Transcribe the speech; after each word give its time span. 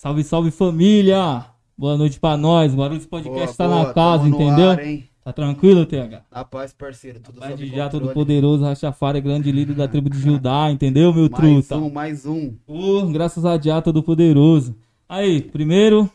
Salve, 0.00 0.24
salve 0.24 0.50
família! 0.50 1.44
Boa 1.76 1.94
noite 1.94 2.18
pra 2.18 2.34
nós. 2.34 2.74
Guarulhos 2.74 3.04
Podcast 3.04 3.54
tá 3.54 3.68
Boa, 3.68 3.88
na 3.88 3.92
casa, 3.92 4.26
entendeu? 4.26 4.70
ar? 4.70 4.78
Tá 5.22 5.30
tranquilo, 5.30 5.84
TH? 5.84 6.24
Na 6.32 6.42
paz, 6.42 6.72
parceiro. 6.72 7.20
Tudo 7.20 7.38
de 7.54 7.66
já, 7.66 7.86
todo 7.90 8.08
poderoso, 8.14 8.64
Rachafara, 8.64 9.20
grande 9.20 9.52
líder 9.52 9.76
da 9.76 9.86
tribo 9.86 10.08
de 10.08 10.16
Judá, 10.18 10.70
entendeu, 10.70 11.12
meu 11.12 11.28
Mais 11.28 11.34
truta? 11.34 11.76
um, 11.76 11.90
mais 11.90 12.24
um. 12.24 12.56
Ô, 12.66 13.08
graças 13.08 13.44
a 13.44 13.60
Jah, 13.60 13.82
todo 13.82 14.02
poderoso. 14.02 14.74
Aí, 15.06 15.42
primeiro, 15.42 16.10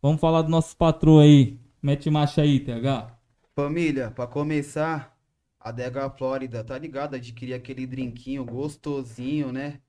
vamos 0.00 0.22
falar 0.22 0.40
dos 0.40 0.50
nossos 0.50 0.72
patrões 0.72 1.26
aí. 1.26 1.58
Mete 1.82 2.08
marcha 2.08 2.40
aí, 2.40 2.58
TH. 2.58 3.14
Família, 3.54 4.10
pra 4.10 4.26
começar, 4.26 5.14
a 5.60 5.70
Dega 5.70 6.08
Flórida, 6.08 6.64
tá 6.64 6.78
ligado? 6.78 7.14
Adquirir 7.14 7.52
aquele 7.52 7.86
drinquinho 7.86 8.42
gostosinho, 8.42 9.52
né? 9.52 9.80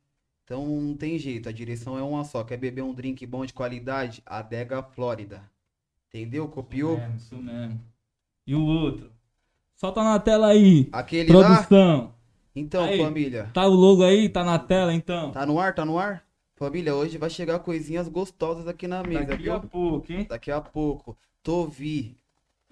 Então 0.50 0.66
não 0.66 0.96
tem 0.96 1.20
jeito, 1.20 1.48
a 1.48 1.52
direção 1.52 1.96
é 1.96 2.02
uma 2.02 2.24
só. 2.24 2.44
Quer 2.44 2.58
beber 2.58 2.82
um 2.82 2.92
drink 2.92 3.24
bom 3.28 3.46
de 3.46 3.54
qualidade? 3.54 4.24
A 4.26 4.42
Dega 4.42 4.82
Flórida. 4.82 5.44
Entendeu? 6.08 6.48
Copiou? 6.48 6.98
É, 6.98 7.12
isso 7.16 7.36
mesmo. 7.36 7.80
E 8.48 8.56
o 8.56 8.66
outro? 8.66 9.12
Solta 9.76 10.04
na 10.04 10.18
tela 10.20 10.48
aí. 10.48 10.90
Aquele 10.92 11.32
lá? 11.32 11.46
Produção. 11.68 12.16
Então, 12.56 12.84
Aí. 12.84 12.98
família. 12.98 13.52
Tá 13.54 13.68
o 13.68 13.74
logo 13.76 14.04
aí? 14.04 14.28
Tá 14.28 14.44
na 14.44 14.58
tela, 14.58 14.92
então? 14.92 15.32
Tá 15.32 15.46
no 15.46 15.60
ar? 15.60 15.76
Tá 15.76 15.86
no 15.86 16.00
ar? 16.00 16.26
Família, 16.56 16.96
hoje 16.96 17.20
vai 17.20 17.30
chegar 17.30 17.60
coisinhas 17.60 18.08
gostosas 18.10 18.68
aqui 18.68 18.88
na 18.88 19.04
mesa, 19.04 19.26
Daqui 19.26 19.44
viu? 19.44 19.54
a 19.54 19.60
pouco, 19.60 20.12
hein? 20.12 20.26
Daqui 20.28 20.50
a 20.50 20.60
pouco. 20.60 21.16
Tovi. 21.44 22.18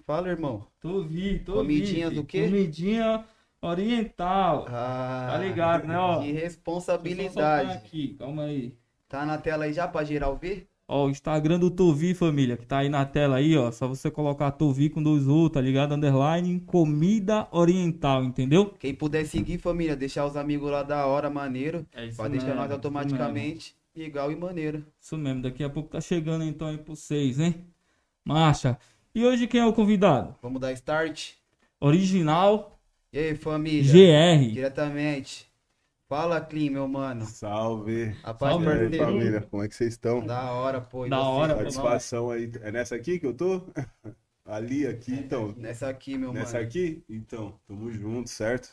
Fala, 0.04 0.28
irmão. 0.28 0.66
Tô 0.80 1.00
vi, 1.02 1.38
tô 1.38 1.52
Comidinhas 1.52 2.10
vi. 2.10 2.16
do 2.16 2.24
quê? 2.24 2.42
Comidinha 2.42 3.24
oriental. 3.60 4.66
Ah, 4.68 5.28
Tá 5.32 5.38
ligado, 5.38 5.86
né, 5.86 5.98
ó? 5.98 6.20
Que 6.20 6.32
responsabilidade. 6.32 7.72
Aqui, 7.72 8.14
calma 8.18 8.44
aí. 8.44 8.74
Tá 9.08 9.24
na 9.24 9.38
tela 9.38 9.64
aí 9.64 9.72
já 9.72 9.88
pra 9.88 10.04
geral 10.04 10.36
ver? 10.36 10.68
Ó, 10.90 11.06
o 11.06 11.10
Instagram 11.10 11.58
do 11.58 11.70
Tovi, 11.70 12.14
família, 12.14 12.56
que 12.56 12.64
tá 12.64 12.78
aí 12.78 12.88
na 12.88 13.04
tela 13.04 13.36
aí, 13.36 13.54
ó. 13.56 13.70
Só 13.70 13.86
você 13.86 14.10
colocar 14.10 14.50
Tovi 14.52 14.88
com 14.88 15.02
dois 15.02 15.26
U, 15.26 15.50
tá 15.50 15.60
ligado? 15.60 15.94
Underline, 15.94 16.60
comida 16.60 17.46
oriental, 17.50 18.24
entendeu? 18.24 18.72
Quem 18.78 18.94
puder 18.94 19.26
seguir, 19.26 19.58
família, 19.58 19.94
deixar 19.94 20.24
os 20.24 20.34
amigos 20.34 20.70
lá 20.70 20.82
da 20.82 21.04
hora, 21.06 21.28
maneiro. 21.28 21.86
É 21.94 22.06
isso 22.06 22.22
deixar 22.28 22.46
mesmo, 22.46 22.54
nós 22.54 22.64
isso 22.66 22.74
automaticamente 22.74 23.76
igual 23.94 24.32
e 24.32 24.36
maneiro. 24.36 24.86
Isso 24.98 25.18
mesmo, 25.18 25.42
daqui 25.42 25.62
a 25.62 25.68
pouco 25.68 25.90
tá 25.90 26.00
chegando 26.00 26.44
então 26.44 26.68
aí 26.68 26.78
pro 26.78 26.96
seis, 26.96 27.38
hein? 27.38 27.66
Marcha. 28.24 28.78
E 29.14 29.24
hoje 29.26 29.46
quem 29.46 29.60
é 29.60 29.66
o 29.66 29.72
convidado? 29.74 30.36
Vamos 30.40 30.60
dar 30.60 30.72
start? 30.72 31.32
Original 31.80 32.77
E 33.12 33.18
aí, 33.18 33.34
família? 33.34 33.90
GR. 33.92 34.52
Diretamente. 34.52 35.48
Fala, 36.08 36.40
Clean, 36.40 36.70
meu 36.70 36.88
mano. 36.88 37.24
Salve. 37.26 38.14
A 38.22 38.32
paz, 38.32 38.52
Salve, 38.54 38.68
aí, 38.70 38.98
família, 38.98 39.40
como 39.42 39.62
é 39.62 39.68
que 39.68 39.74
vocês 39.74 39.92
estão? 39.94 40.24
Da 40.24 40.52
hora, 40.52 40.80
pô. 40.80 41.06
Da 41.08 41.18
você? 41.18 41.22
hora, 41.26 41.54
pô. 41.54 41.60
Satisfação 41.60 42.30
aí. 42.30 42.50
É 42.62 42.72
nessa 42.72 42.94
aqui 42.96 43.18
que 43.18 43.26
eu 43.26 43.34
tô? 43.34 43.62
Ali, 44.44 44.86
aqui, 44.86 45.12
então. 45.12 45.54
Nessa 45.58 45.88
aqui, 45.90 46.16
meu 46.16 46.32
Nessa 46.32 46.54
mano. 46.54 46.66
aqui? 46.66 47.04
Então, 47.06 47.60
tamo 47.66 47.92
junto, 47.92 48.30
certo? 48.30 48.70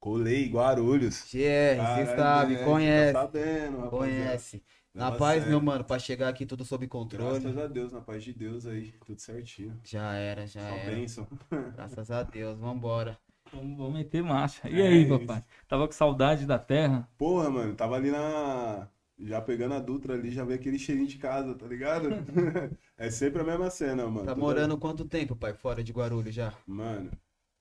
Colei, 0.00 0.48
Guarulhos. 0.48 1.22
GR, 1.32 1.76
você 1.78 2.16
sabe, 2.16 2.54
né? 2.54 2.64
conhece. 2.64 3.12
Tá 3.12 3.20
sabendo, 3.22 3.76
rapaziada. 3.78 3.88
Conhece. 3.90 4.62
Na 4.92 5.04
Leva 5.06 5.18
paz, 5.18 5.34
sério. 5.38 5.50
meu 5.50 5.60
mano, 5.60 5.84
pra 5.84 5.98
chegar 6.00 6.28
aqui 6.28 6.44
tudo 6.44 6.64
sob 6.64 6.88
controle. 6.88 7.38
Graças 7.40 7.56
a 7.58 7.66
Deus, 7.68 7.92
na 7.92 8.00
paz 8.00 8.24
de 8.24 8.32
Deus 8.32 8.66
aí, 8.66 8.92
tudo 9.04 9.20
certinho. 9.20 9.78
Já 9.84 10.14
era, 10.14 10.44
já 10.46 10.62
Só 10.62 10.74
era. 10.74 10.90
bênção. 10.90 11.28
Graças 11.76 12.10
a 12.10 12.22
Deus, 12.24 12.58
vambora. 12.58 13.16
Vamos, 13.52 13.76
vamos 13.78 13.94
meter 13.94 14.22
marcha. 14.22 14.68
E 14.68 14.80
É 14.80 14.86
aí, 14.88 15.02
isso. 15.02 15.18
papai? 15.18 15.44
Tava 15.68 15.86
com 15.86 15.92
saudade 15.92 16.46
da 16.46 16.58
terra? 16.58 17.08
Porra, 17.16 17.50
mano, 17.50 17.74
tava 17.74 17.96
ali 17.96 18.10
na. 18.10 18.88
Já 19.18 19.40
pegando 19.40 19.74
a 19.74 19.80
Dutra 19.80 20.12
ali, 20.14 20.30
já 20.30 20.44
veio 20.44 20.58
aquele 20.58 20.78
cheirinho 20.78 21.06
de 21.08 21.16
casa, 21.18 21.54
tá 21.54 21.66
ligado? 21.66 22.10
é 22.98 23.10
sempre 23.10 23.40
a 23.40 23.44
mesma 23.44 23.70
cena, 23.70 24.04
mano. 24.06 24.26
Tá 24.26 24.34
Toda- 24.34 24.36
morando 24.36 24.78
quanto 24.78 25.06
tempo, 25.08 25.34
pai, 25.34 25.54
fora 25.54 25.82
de 25.82 25.90
Guarulhos 25.92 26.34
já? 26.34 26.52
Mano, 26.66 27.10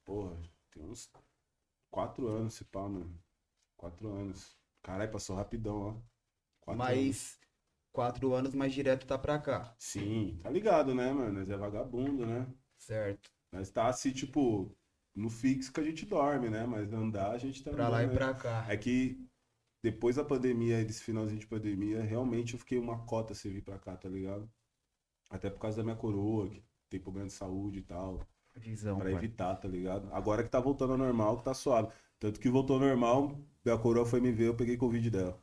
porra, 0.04 0.36
tem 0.72 0.84
uns 0.84 1.10
quatro 1.90 2.28
anos 2.28 2.56
se 2.56 2.66
pá, 2.66 2.82
mano. 2.90 3.18
Quatro 3.78 4.10
anos. 4.10 4.58
Caralho, 4.84 5.12
passou 5.12 5.36
rapidão, 5.36 5.78
ó. 5.78 5.94
Quatro 6.62 6.84
anos. 6.84 6.96
Mas 6.98 7.40
quatro 7.94 8.34
anos 8.34 8.54
mais 8.54 8.74
direto 8.74 9.08
tá 9.08 9.18
pra 9.18 9.40
cá. 9.40 9.74
Sim, 9.80 10.38
tá 10.44 10.50
ligado, 10.50 10.94
né, 10.94 11.12
mano? 11.14 11.40
Nós 11.40 11.50
é 11.50 11.56
vagabundo, 11.58 12.26
né? 12.26 12.46
Certo. 12.78 13.32
Nós 13.52 13.70
tá 13.70 13.88
assim, 13.88 14.12
tipo, 14.12 14.76
no 15.16 15.30
fixo 15.30 15.72
que 15.74 15.80
a 15.80 15.84
gente 15.84 16.06
dorme, 16.06 16.50
né? 16.50 16.66
Mas 16.66 16.92
andar 16.94 17.32
a 17.32 17.38
gente 17.38 17.64
tá 17.64 17.72
Pra 17.72 17.90
lá 17.90 18.04
e 18.04 18.08
né? 18.08 18.14
pra 18.14 18.34
cá. 18.34 18.66
É 18.70 18.78
que 18.78 19.18
depois 19.84 20.16
da 20.16 20.24
pandemia, 20.26 20.84
desse 20.86 21.04
finalzinho 21.04 21.40
de 21.40 21.48
pandemia, 21.48 22.02
realmente 22.04 22.54
eu 22.54 22.60
fiquei 22.60 22.78
uma 22.80 23.00
cota 23.06 23.34
se 23.36 23.50
vir 23.50 23.62
pra 23.64 23.80
cá, 23.80 23.96
tá 23.98 24.10
ligado? 24.10 24.50
Até 25.30 25.50
por 25.50 25.60
causa 25.60 25.78
da 25.78 25.84
minha 25.84 25.96
coroa, 25.96 26.50
que 26.50 26.64
tem 26.90 27.00
problema 27.00 27.28
de 27.28 27.34
saúde 27.34 27.80
e 27.80 27.84
tal. 27.84 28.20
Visão, 28.56 28.98
Pra 28.98 29.12
evitar, 29.12 29.56
tá 29.58 29.68
ligado? 29.68 30.10
Agora 30.14 30.44
que 30.44 30.50
tá 30.50 30.60
voltando 30.60 30.94
ao 30.94 30.98
normal, 30.98 31.38
que 31.38 31.44
tá 31.44 31.54
suave. 31.54 31.90
Tanto 32.20 32.40
que 32.40 32.50
voltou 32.50 32.78
ao 32.78 32.82
normal, 32.82 33.38
minha 33.64 33.78
coroa 33.78 34.06
foi 34.06 34.22
me 34.22 34.32
ver, 34.32 34.48
eu 34.48 34.56
peguei 34.56 34.78
Covid 34.78 35.10
dela. 35.10 35.40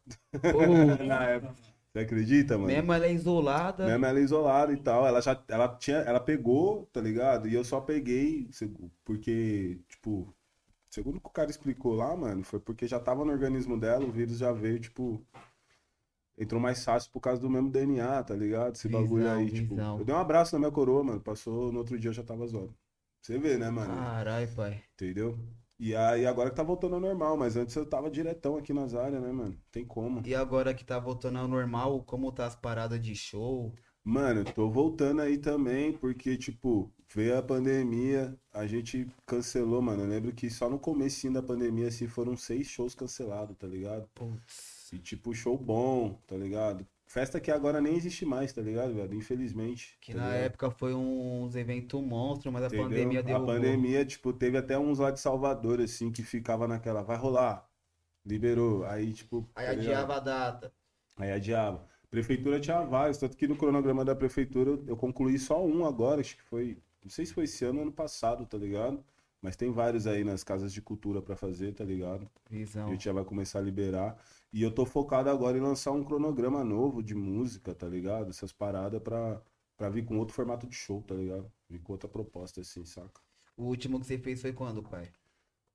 Pô, 0.50 0.60
Na 1.06 1.25
época. 1.25 1.72
Você 1.92 1.98
acredita, 1.98 2.56
mano? 2.56 2.69
mesmo 2.69 2.91
ela 2.92 3.06
é 3.06 3.12
isolada. 3.12 3.86
Mesmo 3.86 4.06
ela 4.06 4.20
isolada 4.20 4.72
e 4.72 4.76
tal, 4.78 5.06
ela 5.06 5.20
já, 5.20 5.42
ela 5.47 5.69
tinha, 5.76 5.98
ela 5.98 6.19
pegou, 6.19 6.86
tá 6.86 7.00
ligado? 7.03 7.47
E 7.47 7.54
eu 7.54 7.62
só 7.62 7.82
peguei, 7.82 8.48
porque, 9.04 9.78
tipo, 9.88 10.34
segundo 10.88 11.19
o 11.19 11.20
que 11.20 11.26
o 11.26 11.30
cara 11.30 11.50
explicou 11.50 11.94
lá, 11.94 12.16
mano, 12.16 12.42
foi 12.44 12.58
porque 12.58 12.88
já 12.88 12.98
tava 12.98 13.26
no 13.26 13.32
organismo 13.32 13.78
dela, 13.78 14.06
o 14.06 14.10
vírus 14.10 14.38
já 14.38 14.53
veio, 14.53 14.80
tipo, 14.80 15.22
entrou 16.38 16.58
mais 16.58 16.82
fácil 16.82 17.10
por 17.12 17.20
causa 17.20 17.42
do 17.42 17.50
mesmo 17.50 17.70
DNA, 17.70 18.22
tá 18.22 18.34
ligado? 18.34 18.74
Esse 18.74 18.88
bagulho 18.88 19.24
Visão, 19.24 19.38
aí, 19.38 19.50
tipo, 19.50 19.74
visão. 19.74 19.98
eu 19.98 20.04
dei 20.06 20.14
um 20.14 20.19
abraço 20.19 20.54
na 20.54 20.60
minha 20.60 20.72
coroa, 20.72 21.04
mano, 21.04 21.20
passou, 21.20 21.70
no 21.70 21.78
outro 21.78 21.98
dia 21.98 22.09
eu 22.09 22.14
já 22.14 22.22
tava 22.22 22.47
zoado. 22.47 22.74
Você 23.20 23.38
vê, 23.38 23.59
né, 23.59 23.69
mano? 23.70 23.94
Caralho, 23.94 24.48
pai. 24.56 24.82
Entendeu? 24.94 25.38
E 25.84 25.97
aí 25.97 26.25
agora 26.25 26.48
que 26.48 26.54
tá 26.54 26.62
voltando 26.62 26.94
ao 26.94 27.00
normal, 27.00 27.37
mas 27.37 27.56
antes 27.56 27.75
eu 27.75 27.84
tava 27.84 28.09
diretão 28.09 28.56
aqui 28.56 28.72
nas 28.72 28.94
áreas, 28.94 29.20
né, 29.20 29.32
mano? 29.32 29.59
Tem 29.72 29.84
como. 29.84 30.22
E 30.25 30.32
agora 30.32 30.72
que 30.72 30.84
tá 30.84 30.97
voltando 30.97 31.41
ao 31.41 31.48
normal, 31.48 32.04
como 32.04 32.31
tá 32.31 32.47
as 32.47 32.54
paradas 32.54 33.00
de 33.03 33.16
show? 33.16 33.75
Mano, 34.04 34.44
tô 34.44 34.71
voltando 34.71 35.22
aí 35.22 35.38
também, 35.38 35.92
porque, 35.92 36.37
tipo, 36.37 36.88
veio 37.12 37.37
a 37.37 37.42
pandemia, 37.42 38.32
a 38.54 38.65
gente 38.65 39.09
cancelou, 39.26 39.82
mano. 39.82 40.04
Eu 40.04 40.09
lembro 40.09 40.32
que 40.32 40.48
só 40.48 40.71
no 40.71 40.78
comecinho 40.78 41.32
da 41.32 41.42
pandemia, 41.42 41.88
assim, 41.88 42.06
foram 42.06 42.37
seis 42.37 42.69
shows 42.69 42.94
cancelados, 42.94 43.56
tá 43.59 43.66
ligado? 43.66 44.09
Putz. 44.15 44.88
E, 44.92 45.00
tipo, 45.00 45.34
show 45.34 45.59
bom, 45.59 46.16
tá 46.28 46.37
ligado? 46.37 46.87
Festa 47.12 47.38
que 47.38 47.50
agora 47.50 47.78
nem 47.80 47.94
existe 47.94 48.24
mais, 48.24 48.52
tá 48.54 48.62
ligado, 48.62 48.94
velho? 48.94 49.14
Infelizmente. 49.14 49.98
Que 50.00 50.12
tá 50.12 50.18
na 50.18 50.28
ligado? 50.30 50.44
época 50.46 50.70
foi 50.70 50.94
uns 50.94 51.54
eventos 51.54 52.00
monstros, 52.02 52.50
mas 52.52 52.62
a 52.62 52.66
Entendeu? 52.66 52.84
pandemia 52.84 53.20
A 53.20 53.22
derrubou. 53.22 53.54
pandemia, 53.54 54.04
tipo, 54.04 54.32
teve 54.32 54.56
até 54.56 54.78
uns 54.78 54.98
lá 54.98 55.10
de 55.10 55.20
Salvador, 55.20 55.80
assim, 55.80 56.10
que 56.10 56.22
ficava 56.22 56.66
naquela, 56.66 57.02
vai 57.02 57.18
rolar, 57.18 57.68
liberou. 58.24 58.84
Aí, 58.86 59.12
tipo. 59.12 59.46
Aí 59.54 59.66
tá 59.66 59.72
adiava 59.72 60.16
a 60.16 60.20
data. 60.20 60.72
Aí 61.16 61.30
adiava. 61.32 61.86
Prefeitura 62.10 62.60
tinha 62.60 62.82
vários, 62.84 63.18
tanto 63.18 63.36
que 63.36 63.46
no 63.48 63.56
cronograma 63.56 64.04
da 64.04 64.14
prefeitura 64.14 64.70
eu, 64.70 64.84
eu 64.88 64.96
concluí 64.96 65.38
só 65.38 65.64
um 65.64 65.84
agora, 65.86 66.20
acho 66.20 66.36
que 66.36 66.42
foi, 66.42 66.78
não 67.02 67.10
sei 67.10 67.24
se 67.26 67.32
foi 67.34 67.44
esse 67.44 67.64
ano 67.64 67.78
ou 67.78 67.82
ano 67.84 67.92
passado, 67.92 68.44
tá 68.46 68.58
ligado? 68.58 69.04
Mas 69.42 69.56
tem 69.56 69.72
vários 69.72 70.06
aí 70.06 70.22
nas 70.22 70.44
casas 70.44 70.72
de 70.72 70.80
cultura 70.80 71.20
pra 71.20 71.34
fazer, 71.34 71.75
tá 71.75 71.84
ligado? 71.84 72.30
A 72.48 72.54
Visão. 72.54 72.88
gente 72.91 73.04
já 73.04 73.12
vai 73.12 73.25
começar 73.25 73.58
a 73.58 73.62
liberar. 73.62 74.16
E 74.53 74.62
eu 74.62 74.70
tô 74.70 74.86
focado 74.86 75.28
agora 75.28 75.58
em 75.58 75.60
lançar 75.60 75.91
um 75.91 76.04
cronograma 76.04 76.62
novo 76.62 77.03
de 77.03 77.14
música, 77.14 77.75
tá 77.75 77.88
ligado? 77.88 78.30
Essas 78.30 78.53
paradas 78.53 79.03
pra, 79.03 79.42
pra 79.76 79.88
vir 79.88 80.04
com 80.04 80.16
outro 80.16 80.32
formato 80.32 80.64
de 80.66 80.76
show, 80.76 81.03
tá 81.03 81.16
ligado? 81.16 81.50
Vir 81.69 81.80
com 81.80 81.92
outra 81.92 82.08
proposta 82.08 82.60
assim, 82.60 82.84
saca? 82.84 83.20
O 83.56 83.64
último 83.64 83.98
que 83.98 84.06
você 84.06 84.16
fez 84.16 84.41
foi 84.41 84.53
quando, 84.53 84.80
pai? 84.80 85.10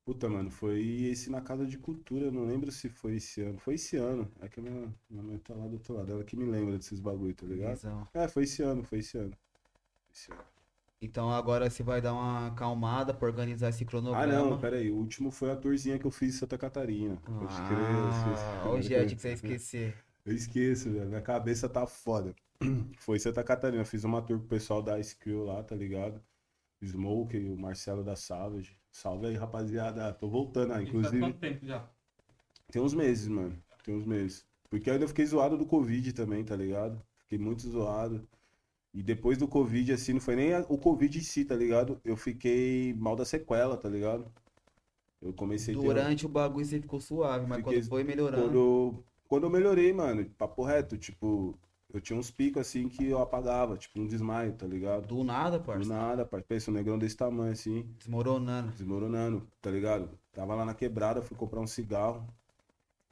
Puta, 0.05 0.29
mano, 0.29 0.49
foi 0.49 0.81
esse 1.11 1.29
na 1.29 1.41
Casa 1.41 1.66
de 1.66 1.78
Cultura, 1.78 2.28
eu 2.28 2.31
não 2.31 2.45
lembro 2.45 2.72
se 2.72 2.88
foi 2.88 3.17
esse 3.17 3.41
ano. 3.41 3.59
Foi 3.59 3.73
esse 3.73 3.97
ano. 3.97 4.31
É 4.39 4.47
que 4.47 4.61
a 4.61 4.63
minha, 4.63 4.95
minha 5.09 5.22
mãe 5.22 5.38
tá 5.39 5.53
lá 5.53 5.67
do 5.67 5.73
outro 5.73 5.94
lado, 5.94 6.09
ela 6.09 6.23
que 6.23 6.38
me 6.38 6.45
lembra 6.45 6.78
desses 6.78 7.01
bagulho, 7.01 7.35
tá 7.35 7.45
ligado? 7.45 7.75
Visão. 7.75 8.07
É, 8.13 8.25
foi 8.29 8.43
esse 8.43 8.64
ano, 8.64 8.85
foi 8.85 8.99
esse 8.99 9.17
ano. 9.17 9.34
Esse 10.09 10.31
ano. 10.31 10.41
Então 11.02 11.32
agora 11.32 11.70
você 11.70 11.84
vai 11.84 12.02
dar 12.02 12.14
uma 12.14 12.47
acalmada 12.47 13.14
pra 13.14 13.28
organizar 13.28 13.70
esse 13.70 13.84
Ah, 13.84 13.88
cronograma. 13.88 14.49
não, 14.49 14.59
pera 14.59 14.78
aí. 14.78 14.90
O 14.91 14.96
último 14.96 15.29
foi 15.29 15.52
a 15.52 15.55
tourzinha 15.55 15.99
que 15.99 16.05
eu 16.05 16.11
fiz 16.11 16.35
em 16.35 16.38
Santa 16.40 16.58
Catarina. 16.58 17.22
Ah, 17.28 18.64
olha 18.66 18.79
o 18.79 18.82
Jet 18.82 19.16
que 19.16 19.22
você 19.22 19.28
ia 19.29 19.34
esquecer. 19.34 19.96
Eu 20.26 20.34
esqueço, 20.34 20.91
velho. 20.91 21.08
Minha 21.08 21.22
cabeça 21.22 21.70
tá 21.70 21.85
foda. 21.85 22.35
Foi 22.99 23.17
em 23.17 23.20
Santa 23.20 23.44
Catarina. 23.44 23.85
Fiz 23.85 24.03
uma 24.03 24.22
tour 24.22 24.40
com 24.40 24.46
o 24.46 24.47
pessoal 24.47 24.82
da 24.82 24.99
Skill 24.99 25.46
lá, 25.46 25.64
tá 25.64 25.76
ligado? 25.76 26.22
Smoke 26.84 27.38
e 27.38 27.50
o 27.50 27.58
Marcelo 27.58 28.03
da 28.03 28.16
Savage. 28.16 28.78
Salve 28.91 29.28
aí, 29.28 29.35
rapaziada. 29.35 30.11
Tô 30.14 30.28
voltando, 30.29 30.72
ah, 30.73 30.76
Faz 30.76 30.88
inclusive. 30.88 31.20
quanto 31.20 31.40
tempo 31.40 31.66
já? 31.66 31.88
Tem 32.72 32.82
uns 32.82 32.93
meses, 32.93 33.28
mano. 33.28 33.55
Tem 33.84 33.96
uns 33.96 34.05
meses. 34.05 34.46
Porque 34.70 34.90
eu 34.90 34.93
ainda 34.96 35.08
fiquei 35.08 35.26
zoado 35.26 35.58
do 35.58 35.66
Covid 35.66 36.11
também, 36.14 36.43
tá 36.43 36.55
ligado? 36.55 37.02
Fiquei 37.20 37.38
muito 37.38 37.61
zoado. 37.70 38.28
E 38.97 39.03
depois 39.03 39.38
do 39.38 39.47
Covid, 39.47 39.94
assim, 39.94 40.14
não 40.14 40.20
foi 40.20 40.35
nem 40.35 40.53
a- 40.53 40.66
o 40.67 40.76
Covid 40.76 41.20
em 41.20 41.22
si, 41.22 41.46
tá 41.46 41.55
ligado? 41.55 42.02
Eu 42.03 42.17
fiquei 42.17 42.96
mal 42.96 43.16
da 43.16 43.26
sequela, 43.26 43.78
tá 43.78 43.88
ligado? 43.88 44.26
Eu 45.22 45.32
comecei 45.34 45.76
a 45.76 45.78
ter. 45.78 45.84
Durante 45.84 46.26
o 46.26 46.29
bagulho 46.29 46.66
você 46.66 46.82
ficou 46.82 46.99
suave, 46.99 47.46
mas 47.46 47.59
Fiquei- 47.59 47.76
quando 47.76 47.90
foi 47.90 48.03
melhorando. 48.03 48.44
Quando, 48.44 49.03
quando 49.28 49.44
eu 49.44 49.49
melhorei, 49.52 49.94
mano, 49.94 50.26
papo 50.38 50.64
reto, 50.64 50.97
tipo, 50.97 51.55
eu 51.94 52.02
tinha 52.02 52.17
uns 52.17 52.32
picos 52.32 52.61
assim 52.61 52.90
que 52.90 53.05
eu 53.08 53.20
apagava, 53.22 53.78
tipo 53.78 53.99
um 53.99 54.08
desmaio, 54.08 54.53
tá 54.53 54.66
ligado? 54.66 55.05
Do 55.08 55.23
nada, 55.23 55.59
Do 55.59 55.66
parça. 55.66 55.88
nada, 55.88 56.26
pai. 56.26 56.41
Pensa, 56.41 56.72
um 56.72 56.73
negrão 56.73 56.97
desse 56.97 57.16
tamanho 57.16 57.52
assim, 57.52 57.84
Desmoronando. 58.00 58.72
desmoronando, 58.72 59.47
tá 59.61 59.70
ligado? 59.70 60.09
Tava 60.34 60.55
lá 60.55 60.66
na 60.66 60.73
quebrada, 60.73 61.22
fui 61.22 61.38
comprar 61.38 61.59
um 61.61 61.67
cigarro. 61.67 62.28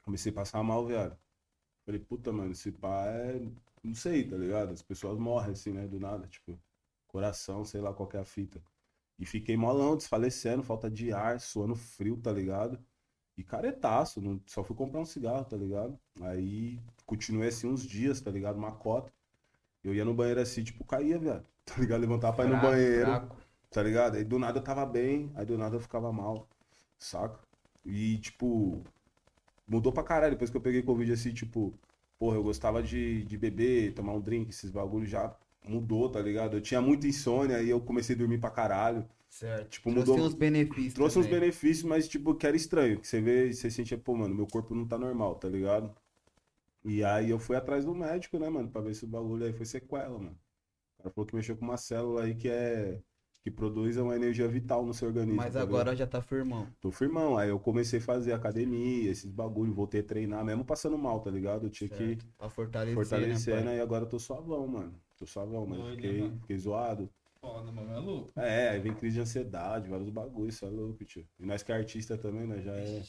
Comecei 0.04 0.31
a 0.31 0.36
passar 0.36 0.64
mal, 0.64 0.84
viado. 0.86 1.16
Falei, 1.86 2.00
puta, 2.02 2.31
mano, 2.31 2.54
esse 2.54 2.72
pá 2.72 3.06
é. 3.08 3.40
Não 3.86 3.96
sei, 3.96 4.28
tá 4.28 4.36
ligado? 4.38 4.72
As 4.74 4.82
pessoas 4.82 5.18
morrem 5.20 5.52
assim, 5.54 5.72
né? 5.74 5.88
Do 5.88 6.00
nada, 6.00 6.28
tipo, 6.28 6.60
coração, 7.08 7.64
sei 7.66 7.82
lá 7.82 7.94
qual 7.94 8.08
que 8.10 8.18
é 8.18 8.20
a 8.20 8.26
fita. 8.26 8.62
E 9.20 9.26
fiquei 9.26 9.56
molão, 9.58 9.96
desfalecendo, 9.98 10.64
falta 10.64 10.90
de 10.92 11.12
ar, 11.14 11.40
suando 11.40 11.76
frio, 11.76 12.18
tá 12.18 12.32
ligado? 12.32 12.80
E 13.38 13.44
caretaço, 13.44 14.22
não, 14.22 14.42
só 14.48 14.64
fui 14.64 14.76
comprar 14.76 15.00
um 15.02 15.06
cigarro, 15.06 15.46
tá 15.46 15.58
ligado? 15.58 16.00
Aí 16.22 16.80
continuei 17.06 17.50
assim 17.50 17.68
uns 17.68 17.84
dias, 17.86 18.22
tá 18.22 18.32
ligado? 18.32 18.58
Uma 18.58 18.72
cota. 18.74 19.12
Eu 19.84 19.94
ia 19.94 20.06
no 20.06 20.14
banheiro 20.14 20.42
assim, 20.42 20.64
tipo, 20.64 20.84
caía, 20.86 21.20
viado. 21.20 21.46
Tá 21.66 21.76
ligado? 21.81 22.02
Levantava 22.02 22.36
pra 22.36 22.46
ir 22.46 22.50
no 22.50 22.62
banheiro 22.62 23.06
fraco. 23.06 23.38
tá 23.72 23.81
ligado? 23.84 24.16
Aí 24.18 24.24
do 24.24 24.38
nada 24.40 24.60
eu 24.60 24.64
tava 24.64 24.86
bem, 24.86 25.31
aí 25.36 25.46
do 25.46 25.58
nada 25.58 25.76
eu 25.76 25.80
ficava 25.80 26.12
mal, 26.14 26.48
saca? 27.00 27.40
E, 27.86 28.18
tipo, 28.20 28.84
mudou 29.68 29.92
pra 29.94 30.04
caralho. 30.04 30.34
Depois 30.34 30.50
que 30.52 30.58
eu 30.58 30.62
peguei 30.62 30.84
Covid, 30.84 31.12
assim, 31.14 31.34
tipo, 31.34 31.74
porra, 32.20 32.38
eu 32.38 32.44
gostava 32.44 32.82
de, 32.84 33.24
de 33.26 33.38
beber, 33.38 33.94
tomar 33.94 34.14
um 34.14 34.22
drink, 34.22 34.50
esses 34.50 34.72
bagulhos 34.72 35.10
já 35.10 35.36
mudou, 35.68 36.10
tá 36.10 36.22
ligado? 36.22 36.58
Eu 36.58 36.62
tinha 36.62 36.82
muita 36.82 37.08
insônia, 37.08 37.58
aí 37.58 37.70
eu 37.70 37.82
comecei 37.82 38.16
a 38.16 38.20
dormir 38.20 38.40
pra 38.40 38.50
caralho. 38.52 39.06
Certo. 39.30 39.70
Tipo, 39.70 39.92
Trouxe 39.92 40.12
mudou- 40.12 40.26
uns 40.28 40.34
benefícios. 40.34 40.94
Trouxe 40.94 41.20
uns 41.20 41.26
também. 41.26 41.40
benefícios, 41.42 41.84
mas, 41.84 42.08
tipo, 42.08 42.34
que 42.36 42.48
era 42.48 42.56
estranho. 42.56 43.00
Que 43.00 43.08
você 43.08 43.20
vê, 43.22 43.52
você 43.54 43.70
sentia, 43.70 43.98
pô, 43.98 44.16
mano, 44.16 44.34
meu 44.36 44.48
corpo 44.48 44.74
não 44.76 44.88
tá 44.88 44.98
normal, 44.98 45.36
tá 45.36 45.50
ligado? 45.50 45.94
E 46.84 47.04
aí 47.04 47.30
eu 47.32 47.40
fui 47.40 47.56
atrás 47.56 47.84
do 47.86 47.96
médico, 47.96 48.38
né, 48.40 48.50
mano, 48.50 48.70
pra 48.70 48.82
ver 48.82 48.94
se 48.96 49.06
o 49.06 49.08
bagulho 49.08 49.46
aí 49.46 49.54
foi 49.54 49.66
sequela, 49.66 50.18
mano. 50.20 50.38
O 51.00 51.04
cara 51.04 51.12
falou 51.16 51.28
que 51.28 51.36
mexeu 51.36 51.58
com 51.58 51.66
uma 51.66 51.78
célula 51.78 52.24
aí 52.26 52.36
que 52.36 52.48
é. 52.50 53.02
Que 53.45 53.51
produz 53.51 53.95
uma 53.97 54.15
energia 54.15 54.47
vital 54.47 54.83
no 54.83 54.92
seu 54.92 55.07
organismo. 55.07 55.36
Mas 55.36 55.53
tá 55.53 55.62
agora 55.62 55.95
já 55.95 56.07
tá 56.07 56.19
firmão. 56.19 56.68
Tô 56.81 56.89
firmão. 56.89 57.38
Aí 57.38 57.50
eu 57.50 57.59
comecei 57.59 58.00
a 58.00 58.01
fazer 58.01 58.33
academia, 58.33 59.12
esses 59.12 59.30
bagulho, 59.31 59.71
voltei 59.71 60.01
a 60.01 60.03
treinar, 60.03 60.44
mesmo 60.44 60.65
passando 60.65 60.97
mal, 60.97 61.19
tá 61.19 61.30
ligado? 61.30 61.68
Eu 61.68 61.69
tinha 61.69 61.88
que 61.88 61.95
Certo. 61.95 62.25
Pra 62.39 62.50
fortalecer, 62.50 62.95
fortalecer, 62.95 63.56
né, 63.57 63.62
né? 63.65 63.77
E 63.77 63.81
agora 63.81 64.06
eu 64.06 64.09
tô 64.09 64.18
suavão, 64.18 64.68
mano. 64.68 65.00
Tô 65.15 65.27
suavão, 65.27 65.68
mas 65.68 65.77
Doido, 65.77 65.95
fiquei, 65.95 66.21
mano? 66.21 66.39
fiquei 66.42 66.57
zoado. 66.57 67.07
Foda, 67.39 67.71
mano, 67.71 67.92
é 67.92 68.00
louco. 68.00 68.31
É, 68.36 68.69
aí 68.69 68.80
vem 68.80 68.95
crise 68.95 69.18
de 69.18 69.21
ansiedade, 69.21 69.92
vários 69.92 70.09
bagulhos, 70.09 70.56
isso 70.56 70.65
é 70.65 70.69
louco, 70.69 71.06
tio. 71.06 71.24
E 71.39 71.45
nós 71.45 71.62
que 71.62 71.71
é 71.71 71.75
artista 71.75 72.18
também, 72.18 72.47
né? 72.47 72.63
Já 72.63 72.71
é, 72.74 73.03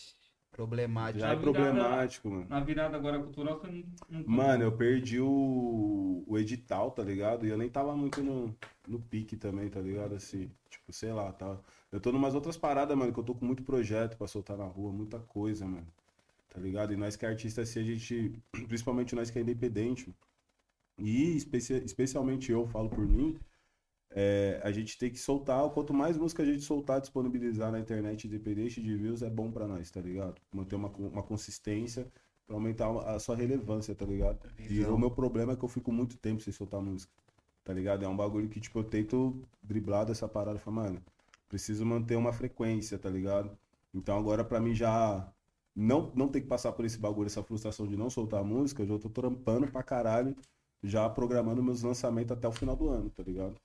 Problemático. 0.52 1.18
já 1.20 1.26
Na 1.28 1.32
é 1.32 1.36
virada- 1.36 1.60
problemático, 1.60 2.30
mano. 2.30 2.46
Na 2.48 2.60
virada 2.60 2.96
agora 2.96 3.18
cultural, 3.22 3.58
você 3.60 3.66
não. 4.08 4.20
não 4.20 4.24
Mano, 4.26 4.62
eu 4.64 4.72
perdi 4.72 5.20
o, 5.20 6.24
o 6.26 6.38
edital, 6.38 6.90
tá 6.90 7.02
ligado? 7.02 7.44
E 7.46 7.50
eu 7.50 7.58
nem 7.58 7.68
tava 7.68 7.94
muito 7.94 8.22
no, 8.22 8.54
no 8.88 8.98
pique 8.98 9.36
também, 9.36 9.68
tá 9.68 9.80
ligado? 9.80 10.14
Assim, 10.14 10.50
tipo, 10.70 10.92
sei 10.92 11.12
lá, 11.12 11.30
tá. 11.32 11.58
Eu 11.92 12.00
tô 12.00 12.10
numas 12.10 12.34
outras 12.34 12.56
paradas, 12.56 12.96
mano, 12.96 13.12
que 13.12 13.20
eu 13.20 13.24
tô 13.24 13.34
com 13.34 13.44
muito 13.44 13.62
projeto 13.62 14.16
pra 14.16 14.26
soltar 14.26 14.56
na 14.56 14.64
rua, 14.64 14.90
muita 14.92 15.18
coisa, 15.18 15.66
mano. 15.66 15.86
Tá 16.48 16.58
ligado? 16.58 16.92
E 16.92 16.96
nós 16.96 17.16
que 17.16 17.26
é 17.26 17.28
artista, 17.28 17.60
assim, 17.60 17.80
a 17.80 17.82
gente, 17.84 18.32
principalmente 18.66 19.14
nós 19.14 19.30
que 19.30 19.38
é 19.38 19.42
independente, 19.42 20.14
e 20.98 21.36
especia- 21.36 21.84
especialmente 21.84 22.50
eu 22.50 22.66
falo 22.66 22.88
por 22.88 23.06
mim, 23.06 23.36
é, 24.18 24.58
a 24.64 24.72
gente 24.72 24.96
tem 24.96 25.10
que 25.10 25.18
soltar, 25.18 25.68
quanto 25.68 25.92
mais 25.92 26.16
música 26.16 26.42
a 26.42 26.46
gente 26.46 26.62
soltar, 26.62 27.02
disponibilizar 27.02 27.70
na 27.70 27.78
internet, 27.78 28.26
independente 28.26 28.80
de 28.80 28.96
views, 28.96 29.20
é 29.20 29.28
bom 29.28 29.52
pra 29.52 29.68
nós, 29.68 29.90
tá 29.90 30.00
ligado? 30.00 30.40
Manter 30.50 30.74
uma, 30.74 30.88
uma 30.88 31.22
consistência 31.22 32.10
pra 32.46 32.56
aumentar 32.56 32.88
a 33.14 33.18
sua 33.18 33.36
relevância, 33.36 33.94
tá 33.94 34.06
ligado? 34.06 34.38
E 34.58 34.62
Visão. 34.62 34.94
o 34.94 34.98
meu 34.98 35.10
problema 35.10 35.52
é 35.52 35.56
que 35.56 35.62
eu 35.62 35.68
fico 35.68 35.92
muito 35.92 36.16
tempo 36.16 36.40
sem 36.40 36.50
soltar 36.50 36.80
música, 36.80 37.12
tá 37.62 37.74
ligado? 37.74 38.06
É 38.06 38.08
um 38.08 38.16
bagulho 38.16 38.48
que, 38.48 38.58
tipo, 38.58 38.78
eu 38.78 38.84
tento 38.84 39.46
driblar 39.62 40.06
dessa 40.06 40.26
parada, 40.26 40.58
falar, 40.58 40.84
mano, 40.84 41.02
preciso 41.46 41.84
manter 41.84 42.16
uma 42.16 42.32
frequência, 42.32 42.98
tá 42.98 43.10
ligado? 43.10 43.50
Então 43.92 44.18
agora 44.18 44.42
pra 44.42 44.58
mim 44.58 44.74
já 44.74 45.30
não, 45.74 46.10
não 46.14 46.28
ter 46.28 46.40
que 46.40 46.46
passar 46.46 46.72
por 46.72 46.86
esse 46.86 46.98
bagulho, 46.98 47.26
essa 47.26 47.42
frustração 47.42 47.86
de 47.86 47.98
não 47.98 48.08
soltar 48.08 48.42
música, 48.42 48.82
eu 48.82 48.86
já 48.86 48.98
tô 48.98 49.10
trampando 49.10 49.66
pra 49.68 49.82
caralho, 49.82 50.34
já 50.82 51.06
programando 51.06 51.62
meus 51.62 51.82
lançamentos 51.82 52.32
até 52.32 52.48
o 52.48 52.52
final 52.52 52.74
do 52.74 52.88
ano, 52.88 53.10
tá 53.10 53.22
ligado? 53.22 53.60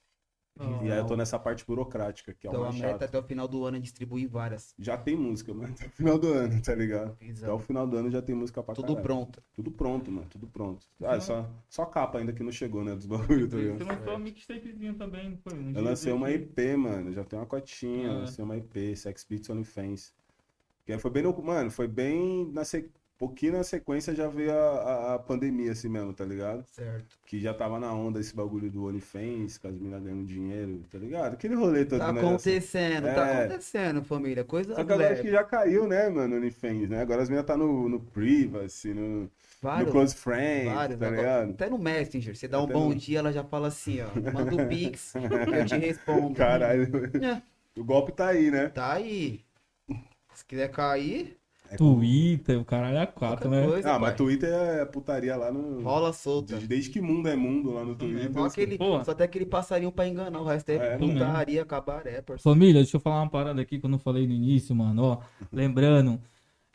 E 0.59 0.91
aí 0.91 0.97
eu 0.99 1.05
tô 1.07 1.15
nessa 1.15 1.39
parte 1.39 1.65
burocrática, 1.65 2.33
que 2.33 2.45
é 2.45 2.49
o 2.49 2.53
Então 2.53 2.63
a 2.63 2.67
mais 2.67 2.75
meta 2.75 2.89
chato. 2.91 3.03
até 3.03 3.17
o 3.17 3.23
final 3.23 3.47
do 3.47 3.65
ano 3.65 3.77
é 3.77 3.79
distribuir 3.79 4.29
várias. 4.29 4.75
Já 4.77 4.97
tem 4.97 5.15
música, 5.15 5.53
mano, 5.53 5.73
até 5.73 5.87
o 5.87 5.89
final 5.89 6.19
do 6.19 6.27
ano, 6.33 6.61
tá 6.61 6.75
ligado? 6.75 7.17
Até 7.41 7.51
o 7.51 7.57
final 7.59 7.87
do 7.87 7.97
ano 7.97 8.11
já 8.11 8.21
tem 8.21 8.35
música 8.35 8.61
pra 8.61 8.75
Tudo 8.75 8.87
caralho. 8.87 9.03
pronto. 9.03 9.41
Tudo 9.53 9.71
pronto, 9.71 10.11
mano, 10.11 10.27
tudo 10.29 10.47
pronto. 10.47 10.85
Ah, 11.01 11.19
só, 11.19 11.49
só 11.69 11.85
capa 11.85 12.19
ainda 12.19 12.33
que 12.33 12.43
não 12.43 12.51
chegou, 12.51 12.83
né, 12.83 12.93
dos 12.95 13.05
bagulhos, 13.07 13.49
tá 13.49 13.57
Você 13.57 13.63
ligado? 13.63 13.87
lançou 13.87 14.09
uma 14.13 14.19
mixtapezinha 14.19 14.93
também, 14.93 15.29
não 15.31 15.37
foi? 15.37 15.53
Um 15.57 15.71
Eu 15.73 15.81
lancei 15.83 16.11
uma. 16.11 16.29
IP, 16.29 16.75
mano, 16.75 17.11
já 17.13 17.23
tem 17.23 17.39
uma 17.39 17.45
cotinha, 17.45 18.09
Ah. 18.11 18.13
lancei 18.19 18.43
uma 18.43 18.57
IP, 18.57 18.95
Sex 18.95 19.25
Beats 19.27 19.49
OnlyFans. 19.49 20.13
Que 20.85 20.93
aí 20.93 20.99
foi 20.99 21.11
bem, 21.11 21.23
no, 21.23 21.41
mano, 21.41 21.71
foi 21.71 21.87
bem 21.87 22.51
na 22.51 22.65
sequência, 22.65 23.00
pouquinho 23.27 23.53
na 23.53 23.63
sequência 23.63 24.15
já 24.15 24.27
veio 24.27 24.51
a, 24.51 24.55
a, 24.55 25.13
a 25.15 25.19
pandemia 25.19 25.71
assim 25.73 25.87
mesmo, 25.87 26.11
tá 26.11 26.25
ligado? 26.25 26.65
Certo. 26.71 27.05
Que 27.25 27.39
já 27.39 27.53
tava 27.53 27.79
na 27.79 27.93
onda 27.93 28.19
esse 28.19 28.35
bagulho 28.35 28.69
do 28.71 28.85
OnlyFans, 28.87 29.57
com 29.59 29.67
as 29.67 29.75
minas 29.75 30.01
ganhando 30.03 30.25
dinheiro, 30.25 30.81
tá 30.91 30.97
ligado? 30.97 31.33
Aquele 31.33 31.53
rolê 31.55 31.85
todo, 31.85 31.99
Tá 31.99 32.11
né? 32.11 32.19
acontecendo, 32.19 33.03
tá 33.05 33.27
É. 33.27 33.45
acontecendo, 33.45 34.03
família. 34.03 34.43
Coisa 34.43 34.69
Só 34.73 34.83
que 34.83 34.91
agora 34.91 35.13
acho 35.13 35.21
que 35.21 35.29
já 35.31 35.43
caiu, 35.43 35.87
né, 35.87 36.09
mano, 36.09 36.35
OnlyFans, 36.35 36.89
né? 36.89 37.01
Agora 37.01 37.21
as 37.21 37.29
minas 37.29 37.45
tá 37.45 37.55
no, 37.55 37.87
no 37.87 37.99
Privacy, 37.99 38.93
no, 38.93 39.07
no 39.23 39.31
Vários, 39.61 39.91
Close 39.91 40.15
Friends, 40.15 40.73
vários. 40.73 40.99
tá 40.99 41.05
agora- 41.07 41.21
ligado? 41.21 41.49
Até 41.51 41.69
no 41.69 41.77
Messenger. 41.77 42.35
Você 42.35 42.47
dá 42.47 42.59
um 42.59 42.63
Até 42.65 42.73
bom 42.73 42.89
no- 42.89 42.95
dia, 42.95 43.19
ela 43.19 43.31
já 43.31 43.43
fala 43.43 43.67
assim, 43.67 43.99
ó. 44.01 44.07
Manda 44.33 44.55
o 44.63 44.67
Pix, 44.67 45.13
eu 45.15 45.65
te 45.67 45.77
respondo. 45.77 46.33
Caralho, 46.35 46.89
É, 47.23 47.41
o 47.79 47.83
golpe 47.83 48.11
tá 48.11 48.29
aí, 48.29 48.49
né? 48.49 48.69
tá 48.69 48.93
aí. 48.93 49.41
Se 50.33 50.43
quiser 50.45 50.69
cair, 50.71 51.37
É 51.71 51.77
como- 51.77 51.95
Twitter, 51.95 52.59
o 52.59 52.65
caralho 52.65 52.97
é 52.97 53.05
quatro, 53.05 53.49
né? 53.49 53.65
coisa, 53.65 53.89
Ah, 53.89 53.99
mas 53.99 54.09
pai. 54.09 54.17
Twitter 54.17 54.49
é 54.53 54.85
putaria 54.85 55.35
lá 55.35 55.51
no. 55.51 55.81
Rola 55.81 56.11
solta. 56.13 56.53
Desde, 56.53 56.67
desde 56.67 56.89
que 56.89 56.99
mundo 57.01 57.27
é 57.29 57.35
mundo 57.35 57.71
lá 57.73 57.83
no 57.85 57.95
Twitter. 57.95 58.31
Só, 58.33 58.45
aquele, 58.45 58.77
Pô. 58.77 59.03
só 59.03 59.13
tem 59.13 59.25
aquele 59.25 59.45
passarinho 59.45 59.91
pra 59.91 60.07
enganar, 60.07 60.39
o 60.41 60.45
resto 60.45 60.69
é, 60.69 60.75
É, 60.75 60.97
putaria, 60.97 61.63
cabaré, 61.65 62.21
parceiro. 62.21 62.41
Família, 62.41 62.81
deixa 62.81 62.97
eu 62.97 63.01
falar 63.01 63.21
uma 63.21 63.29
parada 63.29 63.61
aqui 63.61 63.79
que 63.79 63.85
eu 63.85 63.89
não 63.89 63.99
falei 63.99 64.27
no 64.27 64.33
início, 64.33 64.75
mano. 64.75 65.01
Ó, 65.03 65.17
lembrando, 65.51 66.19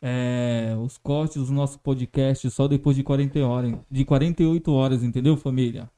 é, 0.01 0.75
os 0.79 0.97
cortes 0.97 1.47
do 1.47 1.53
nosso 1.53 1.79
podcast 1.79 2.49
só 2.51 2.67
depois 2.67 2.95
de 2.95 3.03
40 3.03 3.39
horas, 3.45 3.73
de 3.89 4.05
48 4.05 4.71
horas, 4.73 5.03
entendeu, 5.03 5.35
família? 5.37 5.89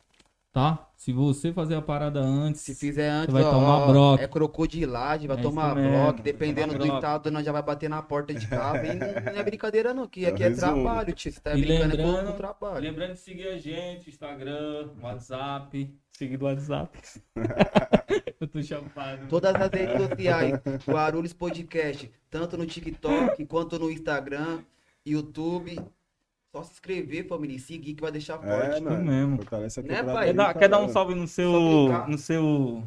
Tá? 0.51 0.89
Se 0.97 1.13
você 1.13 1.53
fazer 1.53 1.75
a 1.75 1.81
parada 1.81 2.19
antes, 2.19 2.61
Se 2.61 2.73
fizer 2.73 3.07
antes, 3.07 3.31
vai 3.31 3.44
ó, 3.44 3.51
tomar 3.51 3.87
broque. 3.87 4.23
é 4.23 4.27
crocodilagem, 4.27 5.27
vai 5.27 5.37
É 5.37 5.41
tomar 5.41 5.75
vai 5.75 6.13
dependendo 6.23 6.73
tomar 6.73 6.87
do 6.87 6.95
estado, 6.95 7.29
nós 7.31 7.45
já 7.45 7.51
vai 7.51 7.61
bater 7.61 7.87
na 7.87 8.01
porta 8.01 8.33
de 8.33 8.47
casa. 8.47 8.83
E 8.87 8.95
não, 8.95 9.07
não 9.33 9.39
é 9.39 9.44
brincadeira, 9.44 9.94
não, 9.94 10.07
que 10.07 10.25
É 10.25 10.29
o 10.31 10.33
aqui 10.33 10.44
é 10.44 10.47
resumo. 10.49 10.83
trabalho, 10.83 11.13
tio. 11.13 11.31
Você 11.31 11.39
tá 11.39 11.56
E 11.56 11.61
brincando 11.61 11.95
com- 11.97 12.03
lembrando- 12.03 12.31
com 12.31 12.37
trabalho. 12.37 12.81
lembrando 12.81 13.13
de 13.13 13.19
seguir 13.19 13.47
a 13.47 13.57
gente, 13.59 14.09
Instagram, 14.09 14.89
WhatsApp, 14.99 15.95
seguir 16.13 16.37
do 16.37 16.45
WhatsApp. 16.45 16.99
eu 18.41 18.47
tô 18.47 18.61
chapado. 18.63 19.27
Todas 19.27 19.53
as 19.56 19.69
redes 19.69 20.01
sociais, 20.09 20.59
Guarulhos 20.87 21.31
Podcast, 21.33 22.11
tanto 22.29 22.57
no 22.57 22.65
TikTok 22.65 23.45
quanto 23.45 23.77
no 23.77 23.89
Instagram, 23.91 24.61
YouTube. 25.06 25.79
Só 26.51 26.63
se 26.63 26.71
inscrever, 26.73 27.27
família, 27.27 27.56
e 27.56 27.59
seguir 27.59 27.94
que 27.94 28.01
vai 28.01 28.11
deixar 28.11 28.44
É, 28.44 28.68
forte. 28.69 28.81
mano. 28.83 29.06
mesmo. 29.06 29.35
Fortalece 29.37 29.79
a 29.79 29.83
Né, 29.83 30.03
pai? 30.03 30.33
Quer 30.33 30.53
quer 30.59 30.68
dar 30.68 30.79
um 30.79 30.89
salve 30.89 31.13
no 31.13 31.27
seu. 31.27 31.51
No 32.07 32.18
seu. 32.18 32.83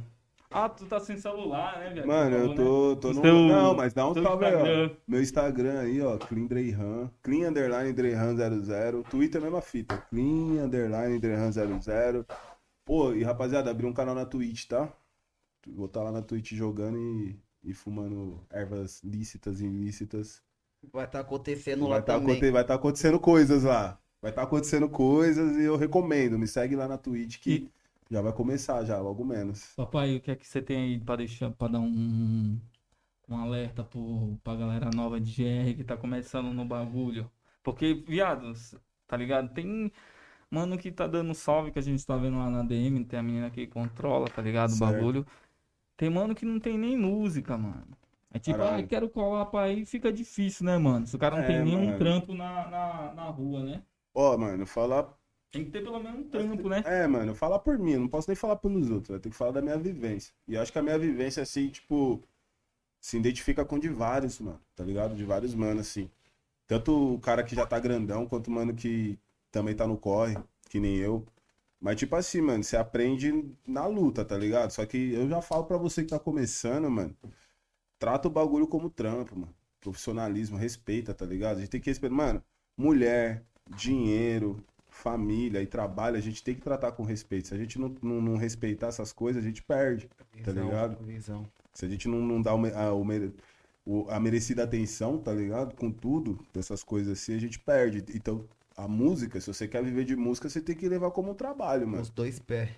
Ah, 0.55 0.69
tu 0.69 0.85
tá 0.85 1.01
sem 1.01 1.17
celular, 1.17 1.79
né, 1.79 1.91
velho? 1.95 2.07
Mano, 2.07 2.37
eu 2.37 2.55
tô, 2.55 2.91
né? 2.95 2.97
tô 3.01 3.09
No 3.09 3.15
no. 3.15 3.21
seu- 3.23 3.35
Não, 3.35 3.75
mas 3.75 3.95
dá 3.95 4.07
um 4.07 4.13
seu 4.13 4.23
salve 4.23 4.45
aí, 4.45 4.55
ó. 4.55 4.59
Instagram. 4.59 4.91
Meu 5.09 5.23
Instagram 5.23 5.81
aí, 5.81 6.01
ó. 6.03 6.19
Clean 6.19 6.47
Dreyhan. 6.47 7.11
Clean 7.23 7.49
underline 7.49 7.93
Dreyhan 7.95 8.35
00. 8.37 9.03
Twitter 9.05 9.39
é 9.41 9.43
a 9.43 9.45
mesma 9.45 9.63
fita. 9.63 9.97
Clean 10.11 10.63
underline 10.65 11.19
Dreyhan 11.19 11.51
00. 11.53 12.27
Pô, 12.85 13.15
e 13.15 13.23
rapaziada, 13.23 13.71
abri 13.71 13.87
um 13.87 13.93
canal 13.95 14.15
na 14.15 14.27
Twitch, 14.27 14.67
tá? 14.67 14.93
Vou 15.69 15.87
estar 15.87 16.03
lá 16.03 16.11
na 16.13 16.21
Twitch 16.21 16.53
jogando 16.53 16.99
e, 16.99 17.39
e 17.65 17.73
fumando 17.73 18.45
ervas 18.51 19.01
lícitas 19.05 19.61
e 19.61 19.67
ilícitas. 19.67 20.43
Vai 20.91 21.05
estar 21.07 21.21
acontecendo 21.21 21.87
Vai 21.89 21.89
lá 21.89 22.01
estar 22.01 22.15
também. 22.21 22.49
tá 22.67 22.75
acontecendo 22.75 23.19
coisas 23.21 23.65
lá. 23.65 23.99
Vai 24.21 24.31
estar 24.31 24.43
acontecendo 24.43 24.89
coisas 24.89 25.57
e 25.57 25.65
eu 25.65 25.77
recomendo. 25.77 26.39
Me 26.39 26.47
segue 26.47 26.77
lá 26.77 26.87
na 26.89 26.97
Twitch 26.99 27.39
que 27.41 27.71
já 28.11 28.21
vai 28.23 28.33
começar 28.33 28.85
já, 28.85 28.99
logo 29.01 29.25
menos. 29.25 29.77
Papai, 29.77 30.17
o 30.17 30.21
que 30.21 30.31
é 30.31 30.37
que 30.37 30.47
você 30.47 30.61
tem 30.63 30.77
aí 30.95 31.01
pra 31.01 31.17
deixar, 31.17 31.51
pra 31.51 31.69
dar 31.69 31.81
um, 31.81 32.61
um 33.29 33.37
alerta 33.37 33.85
pro, 33.85 34.39
pra 34.45 34.57
galera 34.57 34.91
nova 34.95 35.21
de 35.21 35.33
GR 35.33 35.77
que 35.77 35.85
tá 35.85 35.97
começando 35.97 36.53
no 36.55 36.65
bagulho? 36.65 37.31
Porque, 37.63 37.95
viados, 38.09 38.75
tá 39.07 39.17
ligado? 39.17 39.53
Tem 39.55 39.93
mano 40.51 40.79
que 40.79 40.93
tá 40.93 41.07
dando 41.09 41.35
salve 41.35 41.73
que 41.73 41.79
a 41.81 41.83
gente 41.83 42.05
tá 42.07 42.17
vendo 42.17 42.39
lá 42.39 42.51
na 42.51 42.63
DM, 42.65 43.05
tem 43.07 43.19
a 43.21 43.23
menina 43.23 43.51
que 43.51 43.67
controla, 43.69 44.29
tá 44.31 44.43
ligado? 44.43 44.75
O 44.75 44.77
Certo. 44.77 44.79
bagulho. 44.79 45.27
Tem 45.97 46.11
mano 46.11 46.35
que 46.35 46.45
não 46.47 46.61
tem 46.61 46.79
nem 46.79 46.97
música, 46.99 47.59
mano. 47.59 47.97
É 48.35 48.39
tipo, 48.39 48.61
Caralho. 48.61 48.85
ah, 48.85 48.89
quero 48.89 49.09
colar 49.11 49.47
pra 49.47 49.63
aí, 49.65 49.85
fica 49.87 50.13
difícil, 50.13 50.65
né, 50.67 50.79
mano? 50.79 51.07
Se 51.07 51.15
o 51.17 51.19
cara 51.19 51.37
não 51.37 51.43
É, 51.43 51.47
tem 51.47 51.63
nenhum 51.65 51.87
mano. 51.87 51.99
trampo 51.99 52.35
na, 52.35 52.69
na, 52.71 53.15
na 53.15 53.25
rua, 53.31 53.63
né? 53.63 53.83
Ó, 54.15 54.37
mano, 54.39 54.67
falar 54.67 55.19
Tem 55.51 55.65
que 55.65 55.71
ter 55.71 55.83
pelo 55.83 56.01
menos 56.03 56.21
um 56.27 56.29
trampo, 56.31 56.69
né? 56.69 56.83
É, 56.85 57.07
mano, 57.07 57.35
falar 57.35 57.59
por 57.61 57.79
mim, 57.79 57.97
não 57.97 58.09
posso 58.09 58.29
nem 58.29 58.35
falar 58.37 58.57
pelos 58.57 58.91
outros, 58.91 59.11
eu 59.11 59.21
tenho 59.21 59.33
que 59.33 59.37
falar 59.39 59.53
da 59.53 59.63
minha 59.63 59.79
vivência. 59.79 60.33
E 60.49 60.57
acho 60.57 60.73
que 60.73 60.79
a 60.79 60.83
minha 60.83 60.99
vivência, 60.99 61.43
assim, 61.43 61.69
tipo, 61.69 62.23
se 63.01 63.19
identifica 63.19 63.65
com 63.65 63.79
de 63.79 63.89
vários, 63.89 64.41
mano, 64.41 64.61
tá 64.77 64.85
ligado? 64.85 65.17
De 65.17 65.25
vários 65.25 65.55
manos, 65.55 65.89
assim. 65.89 66.11
Tanto 66.69 67.15
o 67.17 67.21
cara 67.21 67.45
que 67.45 67.55
já 67.57 67.67
tá 67.67 67.79
grandão, 67.81 68.27
quanto 68.29 68.49
o 68.49 68.53
mano 68.53 68.75
que 68.75 69.19
também 69.53 69.75
tá 69.77 69.87
no 69.87 69.99
corre, 69.99 70.37
que 70.71 70.81
nem 70.81 70.97
eu. 70.99 71.27
Mas, 71.81 71.97
tipo 71.99 72.17
assim, 72.17 72.41
mano, 72.43 72.65
você 72.65 72.77
aprende 72.77 73.33
na 73.67 73.87
luta, 73.87 74.25
tá 74.25 74.39
ligado? 74.39 74.71
Só 74.73 74.87
que 74.87 75.13
eu 75.15 75.29
já 75.29 75.43
falo 75.43 75.65
pra 75.67 75.79
você 75.79 76.03
que 76.05 76.11
tá 76.11 76.19
começando, 76.21 76.91
mano, 76.91 77.17
trata 78.03 78.29
o 78.29 78.31
bagulho 78.31 78.67
como 78.67 78.91
trampo, 78.91 79.37
mano. 79.39 79.55
Profissionalismo, 79.81 80.57
respeita, 80.57 81.15
tá 81.15 81.25
ligado? 81.27 81.59
A 81.59 81.61
gente 81.61 81.71
tem 81.71 81.81
que 81.81 81.91
respeitar. 81.91 82.15
Mano, 82.15 82.43
mulher, 82.77 83.43
dinheiro, 83.77 84.63
família 84.89 85.63
e 85.63 85.67
trabalho, 85.67 86.17
a 86.17 86.21
gente 86.21 86.43
tem 86.43 86.55
que 86.55 86.61
tratar 86.61 86.93
com 86.93 87.03
respeito. 87.05 87.49
Se 87.49 87.55
a 87.55 87.59
gente 87.59 87.79
não, 87.79 87.95
não, 88.03 88.21
não 88.21 88.37
respeitar 88.37 88.89
essas 88.89 89.13
coisas, 89.13 89.43
a 89.43 89.47
gente 89.47 89.63
perde, 89.63 90.09
tá 90.43 90.51
Visão, 90.53 90.65
ligado? 90.65 90.97
Visão. 91.05 91.47
Se 91.75 91.87
a 91.87 91.89
gente 91.89 92.09
não, 92.09 92.21
não 92.21 92.43
dá 92.43 92.55
o, 92.55 92.67
a, 92.67 92.93
o- 93.87 94.07
a 94.11 94.21
merecida 94.21 94.65
atenção, 94.65 95.19
tá 95.19 95.33
ligado? 95.33 95.75
Com 95.77 95.91
tudo, 95.91 96.39
dessas 96.53 96.83
coisas 96.83 97.19
assim, 97.19 97.35
a 97.35 97.39
gente 97.41 97.59
perde. 97.59 98.05
Então, 98.15 98.45
a 98.77 98.87
música, 98.89 99.41
se 99.41 99.47
você 99.53 99.67
quer 99.69 99.83
viver 99.83 100.05
de 100.05 100.17
música, 100.17 100.49
você 100.49 100.61
tem 100.61 100.77
que 100.77 100.89
levar 100.89 101.11
como 101.11 101.33
um 101.33 101.35
trabalho, 101.35 101.87
mano. 101.89 102.03
Os 102.03 102.11
dois 102.11 102.39
pés. 102.39 102.71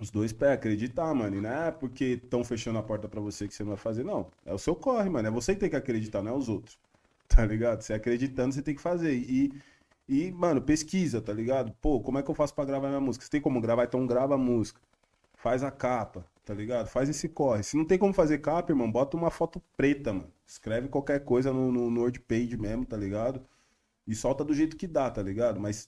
Os 0.00 0.10
dois 0.10 0.32
pés, 0.32 0.52
acreditar, 0.52 1.12
mano. 1.12 1.36
E 1.36 1.40
não 1.40 1.50
é 1.50 1.70
porque 1.72 2.20
estão 2.22 2.44
fechando 2.44 2.78
a 2.78 2.82
porta 2.82 3.08
pra 3.08 3.20
você 3.20 3.48
que 3.48 3.54
você 3.54 3.64
não 3.64 3.70
vai 3.70 3.78
fazer, 3.78 4.04
não. 4.04 4.30
É 4.46 4.54
o 4.54 4.58
seu 4.58 4.74
corre, 4.76 5.08
mano. 5.10 5.26
É 5.28 5.30
você 5.30 5.54
que 5.54 5.60
tem 5.60 5.70
que 5.70 5.76
acreditar, 5.76 6.22
não 6.22 6.32
é 6.32 6.36
os 6.36 6.48
outros. 6.48 6.78
Tá 7.28 7.44
ligado? 7.44 7.82
Você 7.82 7.92
acreditando, 7.92 8.54
você 8.54 8.62
tem 8.62 8.74
que 8.74 8.80
fazer. 8.80 9.12
E, 9.14 9.52
e 10.08 10.32
mano, 10.32 10.62
pesquisa, 10.62 11.20
tá 11.20 11.30
ligado? 11.32 11.72
Pô, 11.80 12.00
como 12.00 12.18
é 12.18 12.22
que 12.22 12.30
eu 12.30 12.34
faço 12.34 12.54
pra 12.54 12.64
gravar 12.64 12.88
minha 12.88 13.00
música? 13.00 13.24
Você 13.24 13.30
tem 13.30 13.40
como 13.40 13.60
gravar, 13.60 13.84
então 13.84 14.06
grava 14.06 14.34
a 14.34 14.38
música. 14.38 14.80
Faz 15.34 15.62
a 15.62 15.70
capa, 15.70 16.24
tá 16.44 16.54
ligado? 16.54 16.88
Faz 16.88 17.08
esse 17.08 17.28
corre. 17.28 17.62
Se 17.62 17.76
não 17.76 17.84
tem 17.84 17.98
como 17.98 18.14
fazer 18.14 18.38
capa, 18.38 18.72
irmão, 18.72 18.90
bota 18.90 19.14
uma 19.16 19.30
foto 19.30 19.62
preta, 19.76 20.12
mano. 20.12 20.32
Escreve 20.46 20.88
qualquer 20.88 21.22
coisa 21.24 21.52
no, 21.52 21.70
no, 21.70 21.90
no 21.90 22.00
WordPage 22.00 22.56
mesmo, 22.56 22.86
tá 22.86 22.96
ligado? 22.96 23.42
E 24.06 24.14
solta 24.14 24.42
do 24.42 24.54
jeito 24.54 24.76
que 24.76 24.86
dá, 24.86 25.10
tá 25.10 25.22
ligado? 25.22 25.60
Mas 25.60 25.86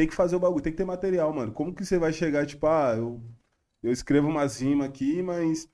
tem 0.00 0.08
que 0.08 0.14
fazer 0.14 0.34
o 0.34 0.40
bagulho, 0.40 0.62
tem 0.62 0.72
que 0.72 0.78
ter 0.78 0.84
material, 0.86 1.30
mano. 1.30 1.52
Como 1.52 1.74
que 1.74 1.84
você 1.84 1.98
vai 1.98 2.10
chegar, 2.10 2.46
tipo, 2.46 2.66
ah, 2.66 2.94
eu, 2.96 3.20
eu 3.82 3.92
escrevo 3.92 4.28
umas 4.28 4.58
rimas 4.58 4.88
aqui, 4.88 5.22
mas 5.22 5.68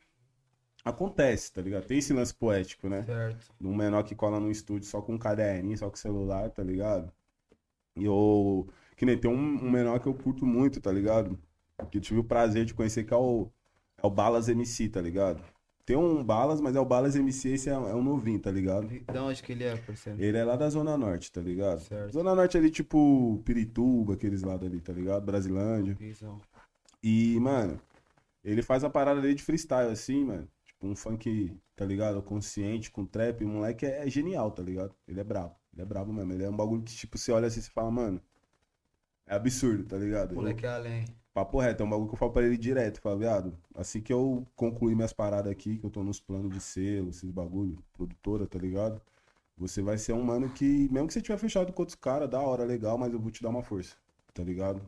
acontece, 0.85 1.53
tá 1.53 1.63
ligado? 1.63 1.87
Tem 1.87 1.99
esse 1.99 2.13
lance 2.13 2.35
poético, 2.35 2.89
né? 2.89 3.05
Certo. 3.05 3.55
De 3.61 3.67
um 3.69 3.75
menor 3.77 4.03
que 4.03 4.17
cola 4.17 4.41
num 4.41 4.51
estúdio 4.51 4.89
só 4.89 5.01
com 5.01 5.15
um 5.15 5.19
caderninho, 5.19 5.79
só 5.79 5.89
com 5.89 5.95
celular, 5.95 6.51
tá 6.51 6.61
ligado? 6.65 7.13
E 7.95 8.05
eu. 8.05 8.69
Que 8.97 9.07
nem 9.07 9.17
tem 9.17 9.31
um, 9.31 9.65
um 9.65 9.71
menor 9.71 10.01
que 10.01 10.09
eu 10.09 10.15
curto 10.15 10.45
muito, 10.45 10.81
tá 10.81 10.91
ligado? 10.91 11.39
Que 11.89 11.99
eu 11.99 12.03
tive 12.03 12.19
o 12.19 12.25
prazer 12.25 12.65
de 12.65 12.75
conhecer, 12.75 13.05
que 13.05 13.15
é 13.15 13.17
o, 13.17 13.49
é 14.03 14.05
o 14.05 14.11
Balas 14.11 14.49
MC, 14.49 14.89
tá 14.89 15.01
ligado? 15.01 15.41
Tem 15.87 15.97
um 15.97 16.23
Balas, 16.25 16.61
mas 16.61 16.75
é 16.75 16.81
o 16.81 16.85
Balas 16.85 17.15
MC, 17.15 17.51
esse 17.51 17.71
é, 17.71 17.73
é 17.73 17.77
um 17.79 18.03
novinho, 18.03 18.41
tá 18.41 18.51
ligado? 18.51 18.89
Da 19.05 19.23
onde 19.23 19.41
que 19.41 19.53
ele 19.53 19.63
é, 19.63 19.77
parceiro? 19.77 20.21
Ele 20.21 20.37
é 20.37 20.45
lá 20.45 20.57
da 20.57 20.69
Zona 20.69 20.99
Norte, 20.99 21.31
tá 21.31 21.41
ligado? 21.41 21.79
Certo. 21.81 22.13
Zona 22.13 22.35
Norte 22.35 22.59
ali, 22.59 22.71
tipo, 22.71 23.41
Pirituba, 23.45 24.15
aqueles 24.15 24.43
lados 24.43 24.67
ali, 24.67 24.81
tá 24.81 24.93
ligado? 24.93 25.25
Brasilândia. 25.25 25.95
Visão. 25.95 26.41
E, 27.01 27.39
mano, 27.39 27.81
ele 28.43 28.63
faz 28.63 28.83
a 28.83 28.91
parada 28.91 29.21
ali 29.21 29.33
de 29.33 29.45
freestyle, 29.45 29.93
assim, 29.93 30.25
mano. 30.25 30.49
Tipo, 30.65 30.89
um 30.89 30.97
funk, 30.97 31.57
tá 31.77 31.85
ligado? 31.85 32.21
Consciente, 32.21 32.91
com 32.91 33.07
trap. 33.07 33.45
O 33.45 33.49
moleque 33.49 33.87
é, 33.87 34.05
é 34.05 34.11
genial, 34.11 34.51
tá 34.51 34.65
ligado? 34.65 34.93
Ele 35.07 35.21
é 35.21 35.25
brabo. 35.25 35.55
Ele 35.73 35.83
é 35.83 35.85
brabo 35.85 36.13
mesmo. 36.13 36.33
Ele 36.33 36.43
é 36.43 36.51
um 36.51 36.57
bagulho 36.57 36.83
que, 36.83 36.97
tipo, 36.97 37.17
você 37.17 37.31
olha 37.31 37.47
assim 37.47 37.61
e 37.61 37.63
fala, 37.63 37.93
mano. 37.93 38.21
É 39.25 39.37
absurdo, 39.37 39.85
tá 39.85 39.97
ligado? 39.97 40.33
Eu- 40.33 40.37
Moleque 40.37 40.67
é 40.67 40.69
além. 40.69 41.05
Papo 41.37 41.61
reto, 41.61 41.83
é 41.83 41.87
um 41.87 41.91
bagulho 41.91 42.09
que 42.09 42.15
eu 42.15 42.19
falo 42.19 42.33
pra 42.33 42.47
ele 42.47 42.57
direto. 42.57 42.99
Falo, 42.99 43.19
viado, 43.19 43.53
assim 43.75 44.01
que 44.01 44.11
eu 44.11 44.47
concluir 44.57 44.95
minhas 44.95 45.13
paradas 45.13 45.53
aqui, 45.53 45.77
que 45.77 45.85
eu 45.85 45.91
tô 45.91 46.03
nos 46.03 46.19
planos 46.19 46.51
de 46.51 46.59
selo, 46.63 47.11
esses 47.11 47.31
bagulho, 47.31 47.77
produtora, 47.93 48.47
tá 48.47 48.59
ligado? 48.59 49.03
Você 49.59 49.83
vai 49.83 49.99
ser 49.99 50.15
um 50.15 50.23
mano 50.23 50.49
que, 50.49 50.89
mesmo 50.91 51.09
que 51.09 51.13
você 51.13 51.21
tiver 51.21 51.37
fechado 51.37 51.75
com 51.75 51.83
outros 51.83 51.95
caras, 51.95 52.31
da 52.31 52.41
hora, 52.41 52.65
legal, 52.65 52.97
mas 52.97 53.13
eu 53.13 53.21
vou 53.21 53.31
te 53.31 53.43
dar 53.43 53.51
uma 53.51 53.63
força, 53.63 53.97
tá 54.33 54.43
ligado? 54.43 54.81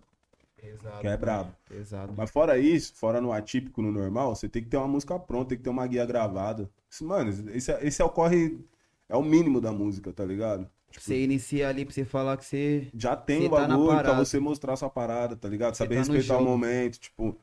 Pesado. 0.56 1.00
Que 1.02 1.06
é 1.08 1.16
brabo. 1.18 1.54
Pesado. 1.68 2.14
Mas 2.16 2.30
fora 2.30 2.56
isso, 2.56 2.94
fora 2.94 3.20
no 3.20 3.30
atípico, 3.30 3.82
no 3.82 3.92
normal, 3.92 4.34
você 4.34 4.48
tem 4.48 4.62
que 4.62 4.70
ter 4.70 4.78
uma 4.78 4.88
música 4.88 5.18
pronta, 5.18 5.50
tem 5.50 5.58
que 5.58 5.64
ter 5.64 5.70
uma 5.70 5.86
guia 5.86 6.06
gravada. 6.06 6.70
Isso, 6.88 7.04
mano, 7.04 7.28
esse, 7.28 7.70
esse 7.72 8.00
é 8.00 8.04
o 8.06 8.08
corre, 8.08 8.58
é 9.06 9.14
o 9.14 9.22
mínimo 9.22 9.60
da 9.60 9.70
música, 9.70 10.14
tá 10.14 10.24
ligado? 10.24 10.66
Tipo, 10.90 11.04
Você 11.04 11.22
inicia 11.22 11.68
ali 11.68 11.84
pra 11.84 11.92
você 11.94 12.04
falar 12.04 12.36
que 12.36 12.44
você. 12.44 12.88
já 12.94 13.14
tem 13.14 13.46
o 13.46 13.50
tá 13.50 13.66
bagulho 13.68 13.86
pra 13.88 13.96
parada. 14.04 14.24
você 14.24 14.40
mostrar 14.40 14.74
sua 14.76 14.88
parada, 14.88 15.36
tá 15.36 15.48
ligado? 15.48 15.74
Você 15.74 15.84
Saber 15.84 15.96
tá 15.96 16.00
respeitar 16.00 16.38
o 16.38 16.44
momento, 16.44 16.98
tipo, 16.98 17.36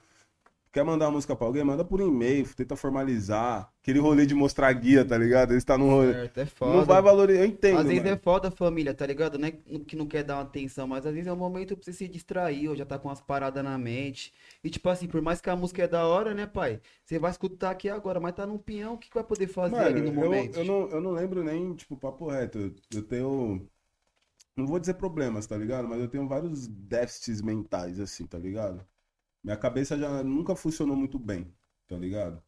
quer 0.76 0.84
mandar 0.84 1.06
uma 1.06 1.14
música 1.14 1.34
pra 1.34 1.48
alguém, 1.48 1.64
manda 1.64 1.86
por 1.86 2.02
e-mail, 2.02 2.46
tenta 2.54 2.76
formalizar. 2.76 3.72
Aquele 3.82 3.98
rolê 3.98 4.26
de 4.26 4.36
mostrar 4.36 4.74
guia, 4.74 5.06
tá 5.06 5.18
ligado? 5.18 5.54
Eles 5.54 5.64
tá 5.64 5.78
no 5.78 5.90
rolê. 5.90 6.12
Certo, 6.12 6.38
é 6.40 6.46
foda. 6.46 6.76
Não 6.76 6.84
vai 6.84 7.02
valorizar, 7.02 7.40
eu 7.40 7.46
entendo, 7.46 7.78
Às 7.80 7.86
vezes 7.86 8.04
mano. 8.04 8.16
é 8.16 8.18
foda 8.18 8.50
a 8.50 8.52
família, 8.52 8.94
tá 8.94 9.06
ligado? 9.06 9.40
Não 9.40 9.48
é 9.48 9.52
que 9.52 9.96
não 9.96 10.06
quer 10.06 10.24
dar 10.24 10.36
uma 10.36 10.42
atenção, 10.42 10.86
mas 10.86 11.06
às 11.06 11.14
vezes 11.14 11.28
é 11.28 11.32
um 11.32 11.38
momento 11.38 11.78
pra 11.78 11.86
você 11.86 11.94
se 11.94 12.10
distrair, 12.10 12.68
ou 12.68 12.76
já 12.76 12.86
tá 12.86 13.00
com 13.00 13.08
umas 13.08 13.22
paradas 13.22 13.64
na 13.64 13.78
mente. 13.78 14.34
E 14.62 14.70
tipo 14.70 14.90
assim, 14.90 15.08
por 15.08 15.22
mais 15.22 15.40
que 15.40 15.50
a 15.50 15.56
música 15.56 15.84
é 15.84 15.88
da 15.88 16.06
hora, 16.06 16.34
né, 16.34 16.46
pai? 16.46 16.82
Você 17.06 17.18
vai 17.18 17.32
escutar 17.32 17.72
aqui 17.72 17.88
agora, 17.88 18.20
mas 18.20 18.36
tá 18.36 18.46
num 18.46 18.58
pinhão, 18.58 18.96
o 18.96 18.98
que 18.98 19.08
que 19.08 19.16
vai 19.16 19.24
poder 19.24 19.48
fazer 19.48 19.78
ali 19.78 20.02
no 20.02 20.10
eu, 20.10 20.14
momento? 20.14 20.58
eu, 20.58 20.66
não, 20.66 20.90
eu 20.90 21.00
não 21.00 21.12
lembro 21.12 21.42
nem, 21.42 21.74
tipo, 21.74 21.96
papo 21.96 22.28
reto. 22.28 22.58
Eu, 22.60 22.76
eu 22.96 23.02
tenho. 23.04 23.66
Não 24.58 24.68
vou 24.68 24.80
dizer 24.80 24.96
problemas, 24.96 25.48
tá 25.48 25.58
ligado? 25.58 25.88
Mas 25.88 26.00
eu 26.02 26.10
tenho 26.10 26.28
vários 26.28 26.68
déficits 26.68 27.42
mentais, 27.42 28.00
assim, 28.00 28.26
tá 28.28 28.38
ligado? 28.38 28.86
Minha 29.46 29.58
cabeça 29.58 29.98
já 29.98 30.24
nunca 30.24 30.56
funcionou 30.58 30.98
muito 30.98 31.18
bem, 31.20 31.56
tá 31.88 31.98
ligado? 31.98 32.44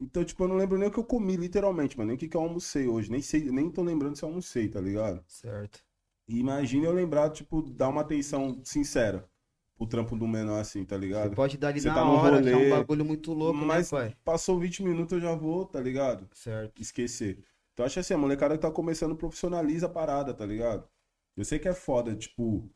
Então, 0.00 0.24
tipo, 0.24 0.44
eu 0.44 0.48
não 0.48 0.56
lembro 0.56 0.78
nem 0.78 0.88
o 0.88 0.92
que 0.92 0.98
eu 0.98 1.04
comi, 1.04 1.36
literalmente, 1.36 1.96
mano. 1.98 2.08
Nem 2.08 2.16
o 2.16 2.18
que, 2.18 2.28
que 2.28 2.36
eu 2.36 2.42
almocei 2.42 2.88
hoje. 2.88 3.10
Nem 3.10 3.22
sei, 3.22 3.50
nem 3.50 3.70
tô 3.70 3.82
lembrando 3.82 4.16
se 4.16 4.22
eu 4.24 4.28
almocei, 4.28 4.68
tá 4.68 4.80
ligado? 4.80 5.24
Certo. 5.26 5.80
E 6.28 6.38
imagina 6.38 6.86
eu 6.86 6.92
lembrar, 6.92 7.30
tipo, 7.30 7.60
dar 7.62 7.88
uma 7.88 8.02
atenção 8.02 8.60
sincera 8.64 9.28
pro 9.76 9.86
trampo 9.86 10.16
do 10.16 10.28
menor, 10.28 10.60
assim, 10.60 10.84
tá 10.84 10.96
Você 10.96 11.00
ligado? 11.02 11.34
pode 11.34 11.58
dar 11.58 11.68
ali 11.68 11.80
Você 11.80 11.88
na 11.88 11.94
tá 11.94 12.04
hora, 12.04 12.36
rolê, 12.36 12.54
um 12.54 12.70
bagulho 12.70 13.04
muito 13.04 13.32
louco, 13.32 13.64
Mas 13.66 13.92
né, 13.92 13.98
pai? 13.98 14.16
passou 14.24 14.58
20 14.58 14.82
minutos 14.82 15.12
eu 15.14 15.20
já 15.20 15.34
vou, 15.34 15.66
tá 15.66 15.80
ligado? 15.80 16.28
Certo. 16.32 16.80
esquecer. 16.80 17.44
Então 17.72 17.84
acho 17.86 18.00
assim, 18.00 18.14
a 18.14 18.18
molecada 18.18 18.56
que 18.56 18.62
tá 18.62 18.70
começando 18.70 19.16
profissionaliza 19.16 19.86
a 19.86 19.88
parada, 19.88 20.34
tá 20.34 20.44
ligado? 20.46 20.88
Eu 21.36 21.44
sei 21.44 21.58
que 21.58 21.68
é 21.68 21.74
foda, 21.74 22.14
tipo, 22.16 22.70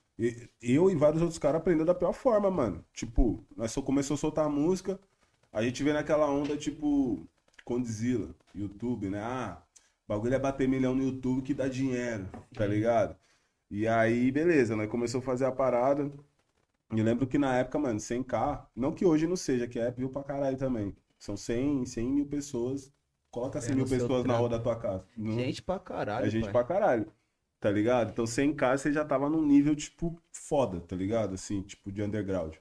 eu 0.63 0.91
e 0.91 0.95
vários 0.95 1.21
outros 1.23 1.39
caras 1.39 1.61
aprendendo 1.61 1.87
da 1.87 1.95
pior 1.95 2.13
forma, 2.13 2.51
mano. 2.51 2.85
Tipo, 2.93 3.45
nós 3.57 3.73
só 3.73 3.83
começou 3.83 4.15
a 4.15 4.19
soltar 4.19 4.47
a 4.47 4.49
música, 4.49 4.99
a 5.53 5.63
gente 5.63 5.83
vê 5.83 5.93
naquela 5.93 6.29
onda, 6.31 6.57
tipo, 6.57 7.27
Condzilla, 7.65 8.35
YouTube, 8.55 9.09
né? 9.11 9.21
Ah, 9.21 9.63
o 10.07 10.13
bagulho 10.13 10.35
é 10.35 10.39
bater 10.39 10.69
milhão 10.69 10.95
no 10.95 11.03
YouTube 11.03 11.43
que 11.43 11.55
dá 11.55 11.67
dinheiro, 11.69 12.29
tá 12.55 12.67
ligado? 12.67 13.17
E 13.71 13.89
aí, 13.89 14.31
beleza, 14.31 14.77
nós 14.77 14.89
começou 14.91 15.19
a 15.21 15.23
fazer 15.23 15.47
a 15.47 15.53
parada. 15.53 16.11
E 16.95 17.03
lembro 17.03 17.27
que 17.27 17.39
na 17.39 17.57
época, 17.57 17.79
mano, 17.79 17.99
100k, 17.99 18.67
não 18.77 18.93
que 18.93 19.05
hoje 19.05 19.27
não 19.27 19.35
seja, 19.37 19.67
que 19.67 19.79
é 19.79 19.91
viu 19.91 20.09
pra 20.11 20.23
caralho 20.23 20.57
também. 20.57 20.95
São 21.19 21.37
100, 21.37 21.87
100 21.87 22.07
mil 22.13 22.27
pessoas. 22.27 22.93
Coloca 23.31 23.61
100 23.61 23.73
É, 23.73 23.75
mil 23.77 23.87
pessoas 23.87 24.25
na 24.25 24.37
rua 24.37 24.49
da 24.49 24.61
tua 24.61 24.77
casa. 24.77 25.05
Não- 25.17 25.33
Gente 25.33 25.61
pra 25.63 25.79
caralho, 25.79 26.27
é 26.27 26.31
gente 26.31 26.45
pai. 26.45 26.53
pra 26.53 26.65
caralho. 26.65 27.07
Tá 27.65 27.71
ligado? 27.71 28.11
Então 28.11 28.27
100k 28.27 28.77
você 28.77 28.93
já 28.93 29.07
tava 29.07 29.31
num 29.31 29.43
nível, 29.43 29.75
tipo, 29.75 30.21
foda, 30.31 30.83
tá 30.83 30.95
ligado? 30.95 31.33
Assim, 31.33 31.63
tipo, 31.63 31.91
de 31.91 32.03
underground. 32.03 32.57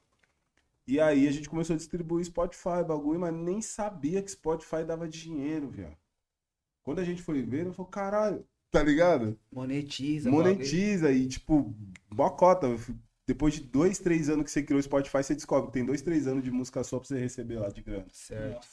E 0.88 0.98
aí 0.98 1.28
a 1.28 1.32
gente 1.32 1.50
começou 1.50 1.74
a 1.74 1.78
distribuir 1.78 2.24
Spotify, 2.24 2.86
bagulho, 2.88 3.20
mas 3.20 3.34
nem 3.34 3.62
sabia 3.62 4.24
que 4.24 4.32
Spotify 4.32 4.86
dava 4.86 5.06
dinheiro, 5.06 5.70
viado. 5.70 5.98
Quando 6.84 7.00
a 7.00 7.04
gente 7.04 7.22
foi 7.22 7.42
ver, 7.42 7.66
eu 7.66 7.74
falei, 7.74 7.92
caralho, 7.92 8.48
tá 8.72 8.82
ligado? 8.82 9.38
Monetiza. 9.52 10.32
Monetiza 10.32 11.12
e, 11.12 11.28
tipo, 11.28 11.76
boa 12.10 12.32
cota. 12.32 12.68
Depois 13.28 13.56
de 13.56 13.60
dois, 13.60 14.00
três 14.00 14.30
anos 14.30 14.46
que 14.46 14.52
você 14.52 14.64
criou 14.64 14.80
o 14.80 14.84
Spotify, 14.84 15.22
você 15.22 15.36
descobre 15.36 15.68
que 15.68 15.74
tem 15.74 15.86
dois, 15.86 16.02
três 16.02 16.28
anos 16.28 16.46
de 16.46 16.50
música 16.50 16.82
só 16.82 16.98
pra 16.98 17.10
você 17.10 17.20
receber 17.20 17.60
lá 17.60 17.68
de 17.68 17.82
grana. 17.82 18.08
Certo. 18.10 18.66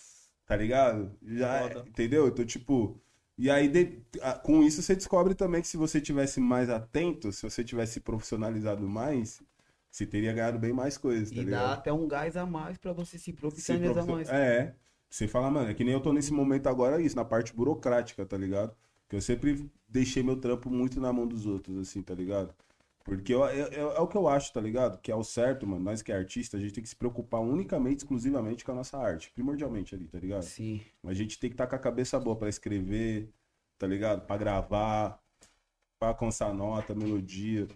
Tá 0.47 0.55
ligado? 0.55 1.11
Já, 1.25 1.69
Foda. 1.69 1.85
entendeu? 1.89 2.29
Então, 2.29 2.45
tipo. 2.45 3.03
E 3.40 3.50
aí, 3.50 3.68
de- 3.68 4.02
com 4.42 4.62
isso, 4.62 4.82
você 4.82 4.94
descobre 4.94 5.35
também 5.35 5.62
que 5.62 5.68
se 5.68 5.76
você 5.78 6.00
tivesse 6.00 6.40
mais 6.40 6.68
atento, 6.68 7.32
se 7.32 7.42
você 7.42 7.64
tivesse 7.64 8.00
profissionalizado 8.00 8.87
mais, 8.88 9.42
você 9.90 10.06
teria 10.06 10.32
ganhado 10.32 10.59
bem 10.59 10.73
mais 10.75 10.99
coisas, 10.99 11.30
tá 11.30 11.37
E 11.37 11.44
dá 11.47 11.47
ligado? 11.47 11.73
até 11.73 11.92
um 11.92 12.06
gás 12.06 12.37
a 12.37 12.44
mais 12.47 12.76
pra 12.78 12.92
você 12.92 13.16
se 13.18 13.25
Se 13.25 13.32
profissionalizar 13.32 14.04
profiss- 14.04 14.28
mais. 14.28 14.28
É. 14.28 14.75
Você 15.09 15.26
fala, 15.26 15.50
mano, 15.50 15.70
é 15.70 15.75
que 15.75 15.82
nem 15.85 15.94
eu 15.94 16.00
tô 16.00 16.12
nesse 16.12 16.32
momento 16.32 16.68
agora, 16.68 17.00
isso, 17.00 17.16
na 17.16 17.25
parte 17.25 17.54
burocrática, 17.54 18.25
tá 18.26 18.37
ligado? 18.37 18.76
Que 19.09 19.16
eu 19.16 19.20
sempre 19.23 19.68
deixei 19.88 20.23
meu 20.23 20.37
trampo 20.37 20.70
muito 20.70 21.00
na 21.00 21.12
mão 21.12 21.26
dos 21.26 21.47
outros, 21.47 21.76
assim, 21.78 22.02
tá 22.02 22.14
ligado? 22.14 22.54
Porque 23.04 23.33
eu- 23.35 23.45
é, 23.47 23.59
é- 23.61 23.78
é 23.80 24.00
o 24.00 24.07
que 24.07 24.16
eu 24.16 24.28
acho, 24.28 24.52
tá 24.52 24.61
ligado? 24.61 24.99
Que 25.00 25.11
é 25.11 25.16
o 25.16 25.25
certo, 25.25 25.66
mano. 25.66 25.83
Nós 25.83 26.02
que 26.02 26.12
é 26.12 26.16
artista, 26.16 26.57
a 26.57 26.61
gente 26.61 26.73
tem 26.75 26.83
que 26.83 26.88
se 26.88 26.97
preocupar 26.97 27.40
unicamente, 27.40 27.99
exclusivamente 27.99 28.64
com 28.64 28.73
a 28.73 28.75
nossa 28.75 28.99
arte. 28.99 29.30
Primordialmente 29.33 29.95
ali, 29.95 30.07
tá 30.07 30.19
ligado? 30.19 30.42
Sim. 30.42 30.80
A 31.04 31.12
gente 31.14 31.38
tem 31.38 31.49
que 31.50 31.54
estar 31.54 31.66
com 31.66 31.75
a 31.75 31.78
cabeça 31.78 32.21
boa 32.21 32.37
pra 32.37 32.49
escrever, 32.49 33.30
tá 33.78 33.87
ligado? 33.87 34.26
Pra 34.26 34.37
gravar, 34.37 35.19
pra 35.99 36.09
alcançar 36.11 36.52
nota, 36.54 36.95
melodia. 36.95 37.66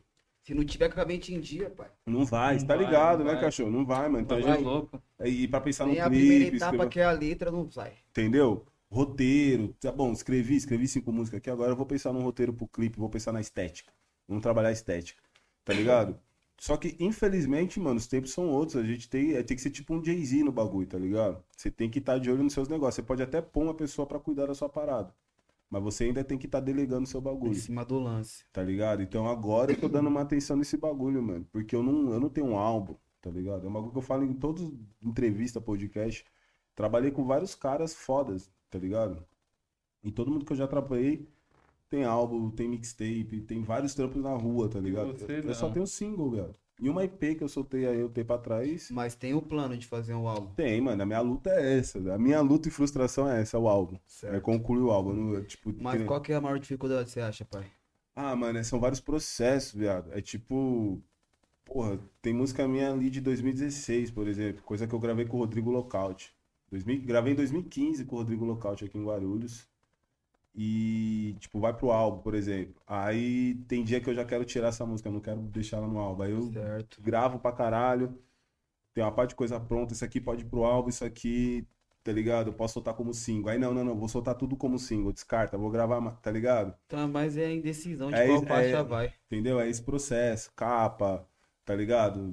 Se 0.47 0.52
não 0.52 0.62
tiver 0.62 0.90
com 0.93 1.00
a 1.00 1.07
mente 1.07 1.33
em 1.35 1.40
dia, 1.40 1.71
pai. 1.71 1.90
Não 2.07 2.23
vai, 2.26 2.59
Não 2.59 2.66
tá 2.66 2.76
vai, 2.76 2.85
ligado, 2.85 3.19
não 3.21 3.25
né, 3.26 3.33
vai. 3.33 3.40
cachorro? 3.40 3.71
Não 3.71 3.87
vai, 3.87 4.09
mano. 4.11 4.21
Então, 4.25 4.38
Tá 4.43 4.47
a 4.52 4.57
gente, 4.57 4.64
louco. 4.64 5.02
e 5.25 5.49
pra 5.49 5.59
pensar 5.62 5.87
no 5.87 5.93
Nem 5.93 6.00
a 6.02 6.11
primeira 6.11 6.45
clipe, 6.45 6.57
etapa 6.59 6.73
escrever- 6.75 6.90
que 6.93 7.00
é 7.00 7.04
a 7.04 7.11
letra 7.12 7.50
não 7.50 7.71
sai. 7.71 7.95
entendeu? 8.11 8.66
Roteiro, 8.93 9.75
tá 9.81 9.90
bom, 9.90 10.12
escrevi, 10.12 10.54
escrevi 10.54 10.87
cinco 10.87 11.11
músicas 11.11 11.38
aqui, 11.38 11.49
agora 11.50 11.73
eu 11.73 11.76
vou 11.76 11.87
pensar 11.87 12.12
num 12.12 12.23
roteiro 12.23 12.52
pro 12.52 12.69
clipe, 12.69 12.99
vou 12.99 13.09
pensar 13.09 13.33
na 13.33 13.40
estética. 13.40 13.90
Vamos 14.28 14.43
trabalhar 14.43 14.69
a 14.69 14.73
estética, 14.73 15.23
tá 15.64 15.73
ligado? 15.73 16.19
Só 16.59 16.76
que, 16.76 16.97
infelizmente, 17.00 17.81
mano, 17.81 17.99
os 17.99 18.07
tempos 18.07 18.31
são 18.33 18.49
outros. 18.50 18.76
A 18.76 18.85
gente 18.87 19.09
tem, 19.09 19.35
é, 19.35 19.43
tem 19.43 19.57
que 19.57 19.62
ser 19.62 19.71
tipo 19.71 19.93
um 19.95 20.02
Jay-Z 20.04 20.45
no 20.45 20.52
bagulho, 20.52 20.87
tá 20.87 20.99
ligado? 20.99 21.43
Você 21.57 21.71
tem 21.71 21.90
que 21.90 21.99
estar 21.99 22.19
de 22.19 22.31
olho 22.31 22.43
nos 22.45 22.52
seus 22.54 22.69
negócios. 22.69 22.97
Você 22.97 23.02
pode 23.02 23.23
até 23.23 23.40
pôr 23.43 23.64
uma 23.64 23.75
pessoa 23.75 24.07
pra 24.07 24.19
cuidar 24.21 24.47
da 24.47 24.54
sua 24.54 24.69
parada. 24.69 25.14
Mas 25.71 25.83
você 25.83 26.04
ainda 26.04 26.25
tem 26.25 26.38
que 26.38 26.47
estar 26.47 26.61
delegando 26.61 27.04
o 27.04 27.07
seu 27.07 27.21
Em 27.21 27.25
bagulho, 27.25 27.54
cima 27.54 27.85
do 27.85 27.99
lance. 27.99 28.45
tá 28.52 28.62
ligado? 28.62 29.02
Então 29.02 29.28
agora 29.28 29.73
eu 29.73 29.81
tô 29.81 29.88
dando 29.88 30.09
uma 30.09 30.23
atenção 30.23 30.57
nesse 30.57 30.76
bagulho, 30.76 31.23
mano. 31.23 31.47
Porque 31.52 31.75
eu 31.76 31.83
não, 31.83 32.12
eu 32.12 32.21
não 32.21 32.28
tenho 32.31 32.49
um 32.49 32.57
álbum, 32.59 32.97
tá 33.21 33.31
ligado? 33.31 33.66
É 33.66 33.69
um 33.71 33.73
bagulho 33.73 33.93
que 33.93 33.99
eu 33.99 34.02
falo 34.02 34.25
em 34.25 34.35
todas 34.35 34.64
as 34.64 34.73
entrevistas, 35.02 35.62
podcast. 35.62 36.25
Trabalhei 36.75 37.11
com 37.11 37.25
vários 37.25 37.54
caras 37.54 37.95
fodas, 37.95 38.50
tá 38.71 38.78
ligado? 38.78 39.25
E 40.02 40.12
todo 40.12 40.31
mundo 40.31 40.45
que 40.45 40.52
eu 40.52 40.57
já 40.57 40.69
trabalhei 40.69 41.28
tem 41.88 42.05
álbum, 42.05 42.50
tem 42.50 42.69
mixtape, 42.69 43.43
tem 43.47 43.62
vários 43.62 43.95
trampos 43.95 44.23
na 44.23 44.35
rua, 44.35 44.69
tá 44.69 44.81
ligado? 44.81 45.12
você 45.19 45.43
eu 45.45 45.55
só 45.55 45.71
tenho 45.71 45.87
single, 45.87 46.31
velho. 46.31 46.55
E 46.81 46.91
uma 46.91 47.05
EP 47.05 47.37
que 47.37 47.45
eu 47.45 47.49
soltei 47.49 47.87
aí 47.87 48.03
um 48.03 48.09
tempo 48.09 48.33
atrás. 48.33 48.91
Mas 48.91 49.14
tem 49.14 49.33
o 49.33 49.41
plano 49.41 49.76
de 49.76 49.87
fazer 49.87 50.12
um 50.14 50.26
álbum. 50.26 50.53
Tem, 50.55 50.81
mano. 50.81 51.00
A 51.03 51.07
minha 51.07 51.21
luta 51.21 51.50
é 51.50 51.79
essa. 51.79 51.99
A 52.12 52.19
minha 52.19 52.41
luta 52.41 52.69
e 52.69 52.71
frustração 52.71 53.31
é 53.31 53.41
essa, 53.43 53.57
é 53.57 53.61
o 53.61 53.69
álbum. 53.69 53.95
É 53.95 54.00
Certo. 54.09 54.43
concluir 54.43 54.83
o 54.83 54.91
álbum. 54.91 55.11
eu 55.11 55.17
não- 55.17 55.45
tipo, 55.45 55.73
Mas 55.81 56.00
que 56.00 56.05
qual 56.07 56.21
que 56.21 56.33
é 56.33 56.35
a 56.37 56.41
maior 56.41 56.59
dificuldade, 56.59 57.11
você 57.11 57.21
acha, 57.21 57.45
pai? 57.45 57.64
Ah, 58.17 58.35
mano, 58.35 58.62
são 58.64 58.81
vários 58.81 59.00
processos, 59.00 59.73
viado. 59.75 60.11
É 60.12 60.21
tipo. 60.21 61.00
Porra, 61.64 61.99
tem 62.21 62.35
música 62.35 62.67
minha 62.69 62.93
ali 62.93 63.09
de 63.09 63.21
2016, 63.21 64.11
por 64.11 64.26
exemplo. 64.29 64.62
Coisa 64.64 64.87
que 64.87 64.95
eu 64.95 64.99
gravei 65.00 65.25
com 65.26 65.37
o 65.37 65.41
Rodrigo 65.41 65.71
Lockout. 65.71 66.35
2000 66.71 67.03
gravei 67.03 67.33
em 67.33 67.37
2015 67.37 68.05
com 68.05 68.17
o 68.17 68.19
Rodrigo 68.19 68.45
Lockout 68.45 68.85
aqui 68.85 68.99
em 68.99 69.05
Guarulhos. 69.05 69.67
E, 70.57 71.37
tipo, 71.41 71.59
vai 71.59 71.75
pro 71.75 71.91
álbum, 71.91 72.23
por 72.23 72.35
exemplo. 72.35 72.81
Aí 72.87 73.57
tem 73.67 73.83
dia 73.83 74.01
que 74.01 74.09
eu 74.09 74.15
já 74.15 74.25
quero 74.25 74.45
tirar 74.45 74.69
essa 74.69 74.87
música, 74.87 75.09
eu 75.09 75.13
não 75.13 75.21
quero 75.21 75.41
deixar 75.43 75.79
ela 75.79 75.89
no 75.89 75.99
álbum. 75.99 76.23
Aí 76.23 76.31
eu 76.31 76.43
Certo. 76.53 77.03
gravo 77.03 77.39
pra 77.41 77.51
caralho. 77.53 78.17
Tem 78.95 79.03
uma 79.03 79.11
parte 79.13 79.31
de 79.31 79.37
coisa 79.37 79.59
pronta. 79.59 79.93
Isso 79.93 80.05
aqui 80.05 80.21
pode 80.21 80.43
ir 80.43 80.49
pro 80.49 80.63
álbum, 80.65 80.89
isso 80.89 81.05
aqui, 81.05 81.67
tá 82.05 82.13
ligado? 82.13 82.49
Eu 82.51 82.53
posso 82.55 82.75
soltar 82.75 82.95
como 82.95 83.13
single. 83.13 83.51
Aí 83.51 83.59
não, 83.59 83.75
não, 83.75 83.83
não. 83.85 83.97
Vou 83.99 84.09
soltar 84.09 84.37
tudo 84.37 84.57
como 84.57 84.79
single. 84.79 85.13
Descarta, 85.13 85.59
vou 85.59 85.71
gravar, 85.71 86.01
tá 86.23 86.31
ligado? 86.31 86.73
Então, 86.87 87.09
mas 87.09 87.37
é 87.37 87.47
a 87.47 87.53
indecisão 87.53 88.09
de 88.11 88.15
É 88.15 88.27
qual 88.27 88.37
isso- 88.39 88.47
faixa 88.47 88.77
é- 88.79 88.83
vai. 88.85 89.13
Entendeu? 89.27 89.59
É 89.59 89.69
esse 89.69 89.83
processo, 89.83 90.53
capa, 90.55 91.27
tá 91.65 91.75
ligado? 91.75 92.33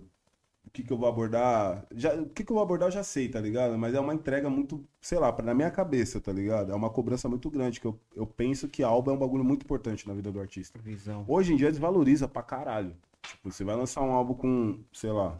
O 0.66 0.70
que 0.72 0.84
que 0.84 0.94
eu 0.94 0.98
vou 0.98 1.10
abordar? 1.10 1.86
Já, 1.92 2.14
o 2.16 2.30
que 2.30 2.44
que 2.46 2.52
eu 2.52 2.56
vou 2.56 2.64
abordar 2.64 2.88
eu 2.88 2.92
já 2.92 3.04
sei, 3.04 3.28
tá 3.28 3.42
ligado? 3.42 3.78
Mas 3.78 3.94
é 3.94 4.00
uma 4.00 4.14
entrega 4.14 4.50
muito, 4.50 4.86
sei 5.02 5.20
lá, 5.20 5.32
pra- 5.34 5.44
na 5.46 5.54
minha 5.54 5.70
cabeça, 5.70 6.22
tá 6.22 6.32
ligado? 6.32 6.72
É 6.72 6.76
uma 6.76 6.90
cobrança 6.90 7.28
muito 7.28 7.50
grande, 7.50 7.80
que 7.82 7.88
eu, 7.88 8.00
eu 8.16 8.26
penso 8.26 8.70
que 8.70 8.82
álbum 8.82 9.12
é 9.12 9.14
um 9.14 9.18
bagulho 9.18 9.44
muito 9.44 9.64
importante 9.64 10.08
na 10.08 10.14
vida 10.14 10.32
do 10.32 10.40
artista. 10.40 10.80
Visão. 10.80 11.26
Hoje 11.28 11.54
em 11.54 11.58
dia 11.58 11.72
desvaloriza 11.72 12.28
pra 12.28 12.42
caralho. 12.42 12.96
Tipo, 13.22 13.52
você 13.52 13.64
vai 13.64 13.76
lançar 13.76 14.02
um 14.02 14.12
álbum 14.14 14.34
com, 14.34 14.80
sei 14.94 15.12
lá, 15.12 15.38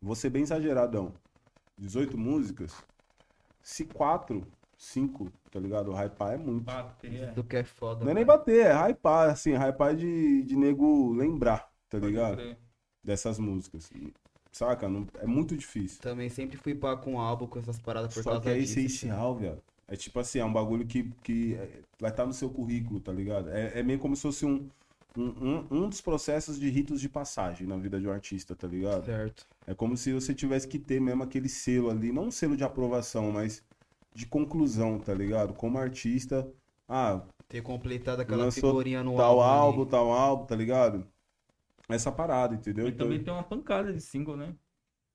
vou 0.00 0.14
ser 0.14 0.30
bem 0.30 0.42
exageradão, 0.42 1.12
18 1.78 2.16
músicas, 2.16 2.74
se 3.62 3.84
4, 3.84 4.46
5, 4.78 5.30
tá 5.50 5.60
ligado? 5.60 5.90
O 5.90 5.94
hypar 5.94 6.32
é 6.32 6.36
muito. 6.38 6.64
Bater, 6.64 7.14
é. 7.22 7.26
Do 7.32 7.44
que 7.44 7.56
é 7.56 7.64
foda. 7.64 8.04
Não 8.04 8.10
é 8.10 8.14
nem 8.14 8.24
bater, 8.24 8.66
é 8.66 8.72
hypar, 8.88 9.30
assim, 9.30 9.52
hypar 9.54 9.94
de, 9.94 10.42
de 10.42 10.56
nego 10.56 11.12
lembrar, 11.12 11.70
tá 11.88 11.98
ligado? 11.98 12.36
crer. 12.36 12.58
Dessas 13.04 13.38
músicas. 13.38 13.90
Saca? 14.50 14.88
Não- 14.88 15.06
é 15.18 15.26
muito 15.26 15.56
difícil. 15.56 16.00
Também 16.00 16.28
sempre 16.28 16.56
fui 16.56 16.74
pá 16.74 16.96
com 16.96 17.18
álbum, 17.20 17.46
com 17.46 17.58
essas 17.58 17.78
paradas 17.78 18.12
por 18.12 18.22
Só 18.22 18.30
causa 18.32 18.44
que 18.44 18.50
é 18.50 18.58
disso. 18.58 18.78
essencial, 18.78 19.34
velho. 19.36 19.58
É 19.88 19.96
tipo 19.96 20.18
assim, 20.20 20.38
é 20.38 20.44
um 20.44 20.52
bagulho 20.52 20.86
que, 20.86 21.04
que 21.22 21.58
vai 22.00 22.10
estar 22.10 22.24
no 22.26 22.32
seu 22.32 22.48
currículo, 22.50 23.00
tá 23.00 23.12
ligado? 23.12 23.50
É, 23.50 23.80
é 23.80 23.82
meio 23.82 23.98
como 23.98 24.14
se 24.14 24.22
fosse 24.22 24.46
um, 24.46 24.68
um, 25.16 25.22
um, 25.24 25.66
um 25.70 25.88
dos 25.88 26.00
processos 26.00 26.58
de 26.58 26.68
ritos 26.70 27.00
de 27.00 27.08
passagem 27.08 27.66
na 27.66 27.76
vida 27.76 27.98
de 28.00 28.06
um 28.06 28.12
artista, 28.12 28.54
tá 28.54 28.66
ligado? 28.66 29.04
Certo. 29.04 29.46
É 29.66 29.74
como 29.74 29.96
se 29.96 30.12
você 30.12 30.34
tivesse 30.34 30.66
que 30.68 30.78
ter 30.78 31.00
mesmo 31.00 31.22
aquele 31.22 31.48
selo 31.48 31.90
ali, 31.90 32.12
não 32.12 32.24
um 32.26 32.30
selo 32.30 32.56
de 32.56 32.64
aprovação, 32.64 33.32
mas 33.32 33.62
de 34.14 34.26
conclusão, 34.26 34.98
tá 34.98 35.12
ligado? 35.14 35.54
Como 35.54 35.78
artista, 35.78 36.48
ah, 36.88 37.22
Ter 37.48 37.62
completado 37.62 38.22
aquela 38.22 38.50
figurinha 38.50 39.02
no 39.02 39.14
tal 39.16 39.40
álbum. 39.40 39.42
álbum, 39.42 39.80
ali. 39.82 39.90
tal 39.90 40.12
álbum, 40.12 40.46
tá 40.46 40.56
ligado? 40.56 41.06
Essa 41.94 42.12
parada, 42.12 42.54
entendeu? 42.54 42.88
E 42.88 42.90
Então, 42.90 43.06
também 43.06 43.22
tem 43.22 43.32
uma 43.32 43.42
pancada 43.44 43.92
de 43.92 44.00
single, 44.00 44.36
né? 44.36 44.56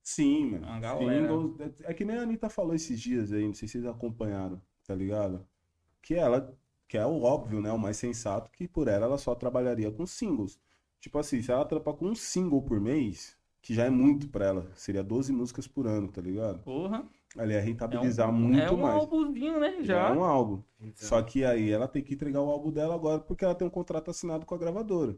sim, 0.02 0.52
mano. 0.52 0.66
A 0.68 0.80
galera. 0.80 1.28
Singles, 1.28 1.60
é, 1.60 1.90
é 1.90 1.94
que 1.94 2.04
nem 2.04 2.16
a 2.18 2.22
Anitta 2.22 2.48
falou 2.48 2.74
esses 2.74 2.98
dias 3.00 3.32
aí, 3.32 3.46
não 3.46 3.54
sei 3.54 3.68
se 3.68 3.72
vocês 3.72 3.86
acompanharam, 3.86 4.60
tá 4.86 4.94
ligado? 4.94 5.46
Que 6.02 6.14
ela, 6.14 6.56
que 6.88 6.98
é 6.98 7.06
o 7.06 7.22
óbvio, 7.22 7.60
né? 7.60 7.72
O 7.72 7.78
mais 7.78 7.96
sensato, 7.98 8.50
que 8.52 8.68
por 8.68 8.88
ela 8.88 9.06
ela 9.06 9.18
só 9.18 9.34
trabalharia 9.34 9.90
com 9.92 10.06
singles. 10.06 10.60
Tipo 11.00 11.18
assim, 11.18 11.42
se 11.42 11.50
ela 11.52 11.64
trampar 11.64 11.94
com 11.94 12.06
um 12.08 12.14
single 12.14 12.62
por 12.62 12.80
mês, 12.80 13.36
que 13.62 13.74
já 13.74 13.84
é 13.86 13.90
muito 13.90 14.28
pra 14.28 14.46
ela, 14.46 14.72
seria 14.74 15.02
12 15.04 15.32
músicas 15.32 15.66
por 15.68 15.86
ano, 15.86 16.08
tá 16.10 16.20
ligado? 16.22 16.64
Porra. 16.64 17.04
Ela 17.36 17.52
ia 17.52 17.58
É 17.58 17.60
rentabilizar 17.60 18.30
um, 18.30 18.32
muito 18.32 18.58
é 18.58 18.70
um 18.70 18.78
mais. 18.78 18.94
álbumzinho, 18.96 19.60
né? 19.60 19.82
Já 19.82 20.08
Já. 20.08 20.08
é 20.08 20.12
um 20.12 20.24
álbum. 20.24 20.62
Visão. 20.80 20.94
Só 21.08 21.22
que 21.22 21.44
aí 21.44 21.70
ela 21.70 21.86
tem 21.88 22.02
que 22.02 22.14
entregar 22.14 22.40
o 22.40 22.50
álbum 22.50 22.70
dela 22.72 22.94
agora 22.94 23.20
porque 23.20 23.44
ela 23.44 23.54
tem 23.54 23.66
um 23.66 23.70
contrato 23.70 24.10
assinado 24.10 24.46
com 24.46 24.54
a 24.54 24.58
gravadora. 24.58 25.16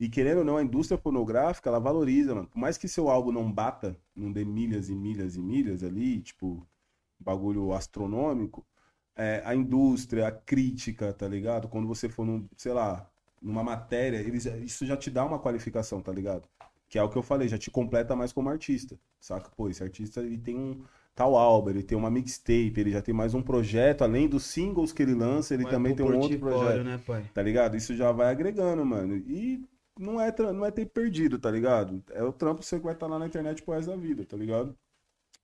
E 0.00 0.08
querendo 0.08 0.38
ou 0.38 0.44
não, 0.44 0.56
a 0.56 0.62
indústria 0.62 0.96
fonográfica, 0.96 1.68
ela 1.68 1.78
valoriza, 1.78 2.34
mano. 2.34 2.48
Por 2.48 2.58
mais 2.58 2.78
que 2.78 2.88
seu 2.88 3.10
álbum 3.10 3.30
não 3.30 3.52
bata, 3.52 3.94
não 4.16 4.32
dê 4.32 4.46
milhas 4.46 4.88
e 4.88 4.94
milhas 4.94 5.36
e 5.36 5.42
milhas 5.42 5.84
ali, 5.84 6.22
tipo, 6.22 6.66
bagulho 7.18 7.74
astronômico, 7.74 8.64
é, 9.14 9.42
a 9.44 9.54
indústria, 9.54 10.26
a 10.28 10.32
crítica, 10.32 11.12
tá 11.12 11.28
ligado? 11.28 11.68
Quando 11.68 11.86
você 11.86 12.08
for 12.08 12.24
num, 12.24 12.48
sei 12.56 12.72
lá, 12.72 13.06
numa 13.42 13.62
matéria, 13.62 14.16
eles, 14.16 14.46
isso 14.46 14.86
já 14.86 14.96
te 14.96 15.10
dá 15.10 15.22
uma 15.22 15.38
qualificação, 15.38 16.00
tá 16.00 16.10
ligado? 16.10 16.48
Que 16.88 16.98
é 16.98 17.02
o 17.02 17.08
que 17.10 17.16
eu 17.16 17.22
falei, 17.22 17.46
já 17.46 17.58
te 17.58 17.70
completa 17.70 18.16
mais 18.16 18.32
como 18.32 18.48
artista, 18.48 18.98
saca? 19.20 19.50
Pô, 19.54 19.68
esse 19.68 19.82
artista 19.82 20.20
ele 20.20 20.38
tem 20.38 20.56
um 20.56 20.82
tal 21.14 21.36
álbum, 21.36 21.68
ele 21.68 21.82
tem 21.82 21.98
uma 21.98 22.10
mixtape, 22.10 22.72
ele 22.78 22.90
já 22.90 23.02
tem 23.02 23.14
mais 23.14 23.34
um 23.34 23.42
projeto, 23.42 24.02
além 24.02 24.26
dos 24.26 24.44
singles 24.44 24.92
que 24.92 25.02
ele 25.02 25.14
lança, 25.14 25.52
ele 25.52 25.64
Vai 25.64 25.72
também 25.72 25.94
tem 25.94 26.06
um 26.06 26.16
outro 26.16 26.38
projeto, 26.38 26.84
né, 26.84 26.98
pai? 27.06 27.24
tá 27.34 27.42
ligado? 27.42 27.76
Isso 27.76 27.94
já 27.94 28.10
vai 28.10 28.30
agregando, 28.30 28.84
mano. 28.86 29.16
E 29.16 29.62
não 30.00 30.20
é, 30.20 30.34
não 30.52 30.64
é 30.64 30.70
ter 30.70 30.86
perdido, 30.86 31.38
tá 31.38 31.50
ligado? 31.50 32.02
É 32.10 32.22
o 32.24 32.32
trampo 32.32 32.60
que 32.60 32.66
você 32.66 32.78
vai 32.78 32.94
estar 32.94 33.06
lá 33.06 33.18
na 33.18 33.26
internet 33.26 33.62
pro 33.62 33.74
resto 33.74 33.90
da 33.90 33.96
vida, 33.96 34.24
tá 34.24 34.36
ligado? 34.36 34.74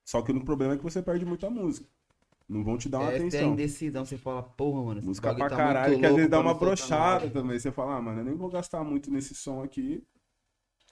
Só 0.05 0.23
que 0.23 0.33
o 0.33 0.45
problema 0.45 0.75
é 0.75 0.77
que 0.77 0.83
você 0.83 1.03
perde 1.03 1.27
muita 1.27 1.51
música. 1.51 1.87
Não 2.49 2.65
vão 2.65 2.79
te 2.79 2.89
dar 2.89 3.01
uma 3.01 3.13
é 3.13 3.17
atenção. 3.17 3.53
indecisão. 3.53 4.05
Você 4.05 4.17
fala, 4.17 4.43
porra, 4.43 4.83
mano. 4.83 5.03
Música 5.03 5.35
pra 5.35 5.49
tá 5.49 5.57
caralho, 5.57 5.99
que 5.99 6.07
às 6.07 6.15
vezes 6.15 6.31
dá 6.31 6.41
uma 6.41 6.55
brochada 6.55 7.29
também. 7.29 7.59
Você 7.59 7.73
fala, 7.73 7.97
ah, 7.97 8.03
mano, 8.03 8.21
eu 8.21 8.25
nem 8.25 8.35
vou 8.35 8.49
gastar 8.49 8.83
muito 8.85 9.11
nesse 9.11 9.35
som 9.35 9.63
aqui, 9.63 10.03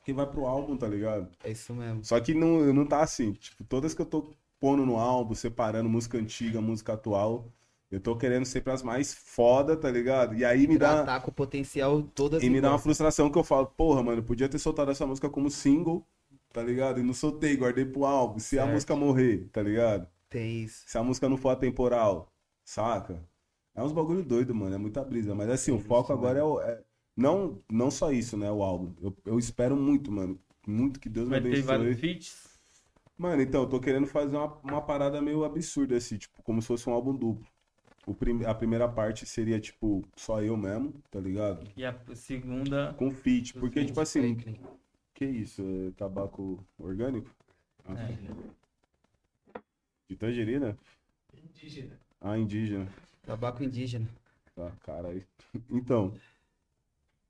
que 0.05 0.12
vai 0.12 0.27
pro 0.27 0.46
álbum, 0.46 0.77
tá 0.77 0.88
ligado? 0.88 1.29
É 1.42 1.53
isso 1.53 1.72
mesmo. 1.72 2.05
Só 2.05 2.18
que 2.20 2.35
não, 2.35 2.72
não 2.74 2.85
tá 2.85 3.03
assim. 3.03 3.33
Tipo, 3.33 3.64
todas 3.64 3.94
que 3.94 4.03
eu 4.03 4.07
tô 4.07 4.35
pondo 4.61 4.85
no 4.85 4.96
álbum, 4.96 5.35
separando 5.35 5.88
música 5.88 6.18
antiga, 6.18 6.61
música 6.61 6.94
atual, 6.94 7.48
eu 7.90 8.01
tô 8.01 8.16
querendo 8.16 8.44
sempre 8.47 8.73
as 8.73 8.83
mais 8.83 9.14
foda, 9.14 9.77
tá 9.77 9.90
ligado? 9.90 10.35
E 10.35 10.44
aí 10.44 10.66
me 10.66 10.79
dá, 10.79 11.20
com 11.20 11.31
o 11.31 11.35
potencial 11.35 12.03
todas 12.03 12.42
e 12.42 12.51
me 12.51 12.61
dá 12.61 12.70
uma 12.70 12.79
frustração 12.79 13.31
que 13.31 13.38
eu 13.38 13.44
falo, 13.44 13.66
porra, 13.66 14.03
mano, 14.03 14.18
eu 14.20 14.25
podia 14.25 14.49
ter 14.49 14.59
soltado 14.59 14.90
essa 14.90 15.07
música 15.07 15.31
como 15.31 15.51
single, 15.51 16.07
tá 16.53 16.62
ligado? 16.62 17.01
E 17.01 17.03
não 17.03 17.14
soltei, 17.14 17.57
guardei 17.57 17.85
pro 17.85 18.05
álbum. 18.05 18.38
Se 18.38 18.59
a 18.59 18.62
Certo. 18.62 18.73
música 18.75 18.97
morrer, 18.97 19.49
tá 19.53 19.62
ligado? 19.62 20.09
Tem 20.29 20.64
isso. 20.64 20.85
Se 20.87 20.99
a 20.99 21.03
música 21.03 21.29
não 21.29 21.37
for 21.37 21.51
atemporal, 21.51 22.33
saca? 22.64 23.27
É 23.75 23.83
uns 23.83 23.92
bagulho 23.92 24.25
doido, 24.25 24.55
mano. 24.55 24.75
É 24.75 24.79
muita 24.79 25.05
brisa. 25.05 25.35
Mas 25.35 25.49
assim, 25.51 25.73
o 25.73 25.79
foco 25.81 26.12
mano. 26.12 26.29
agora 26.29 26.38
é, 26.40 26.44
o- 26.44 26.61
é- 26.61 26.85
não, 27.16 27.62
não 27.70 27.90
só 27.90 28.12
isso, 28.12 28.37
né? 28.37 28.51
O 28.51 28.62
álbum. 28.62 28.94
Eu, 29.03 29.16
eu 29.27 29.38
espero 29.38 29.77
muito, 29.77 30.11
mano. 30.12 30.40
Muito 30.66 31.01
que 31.01 31.09
Deus 31.09 31.29
me 31.29 31.37
Vai 31.37 31.40
ter 31.42 31.62
vários 31.62 31.90
abençoe. 31.90 32.01
feats. 32.01 32.59
Mano, 33.16 33.42
então, 33.42 33.62
eu 33.62 33.68
tô 33.68 33.81
querendo 33.81 34.07
fazer 34.07 34.37
uma, 34.37 34.53
uma 34.62 34.83
parada 34.83 35.20
meio 35.23 35.44
absurda, 35.44 35.97
assim, 35.97 36.16
tipo, 36.18 36.42
como 36.42 36.61
se 36.62 36.68
fosse 36.68 36.88
um 36.88 36.92
álbum 36.92 37.14
duplo. 37.16 37.47
O 38.07 38.14
prim- 38.14 38.45
a 38.45 38.55
primeira 38.55 38.87
parte 38.88 39.25
seria, 39.27 39.59
tipo, 39.59 40.03
só 40.17 40.43
eu 40.43 40.57
mesmo, 40.57 40.93
tá 41.11 41.19
ligado? 41.21 41.67
E 41.77 41.85
a 41.85 41.95
segunda. 42.14 42.95
Com 42.99 43.11
feat. 43.11 43.55
Porque, 43.55 43.85
tipo 43.85 44.01
assim, 44.01 44.37
Fake, 44.37 44.61
que 45.14 45.25
isso? 45.25 45.62
É 45.88 45.90
tabaco 45.93 46.62
orgânico? 46.79 47.31
Ah, 47.87 47.95
É. 47.95 48.55
De 50.09 50.17
tangerina? 50.17 50.77
Indígena. 51.33 51.99
Ah, 52.21 52.37
indígena. 52.38 52.88
Tabaco 53.23 53.64
indígena. 53.64 54.07
Tá, 54.55 54.71
caralho. 54.83 55.27
Então, 55.71 56.12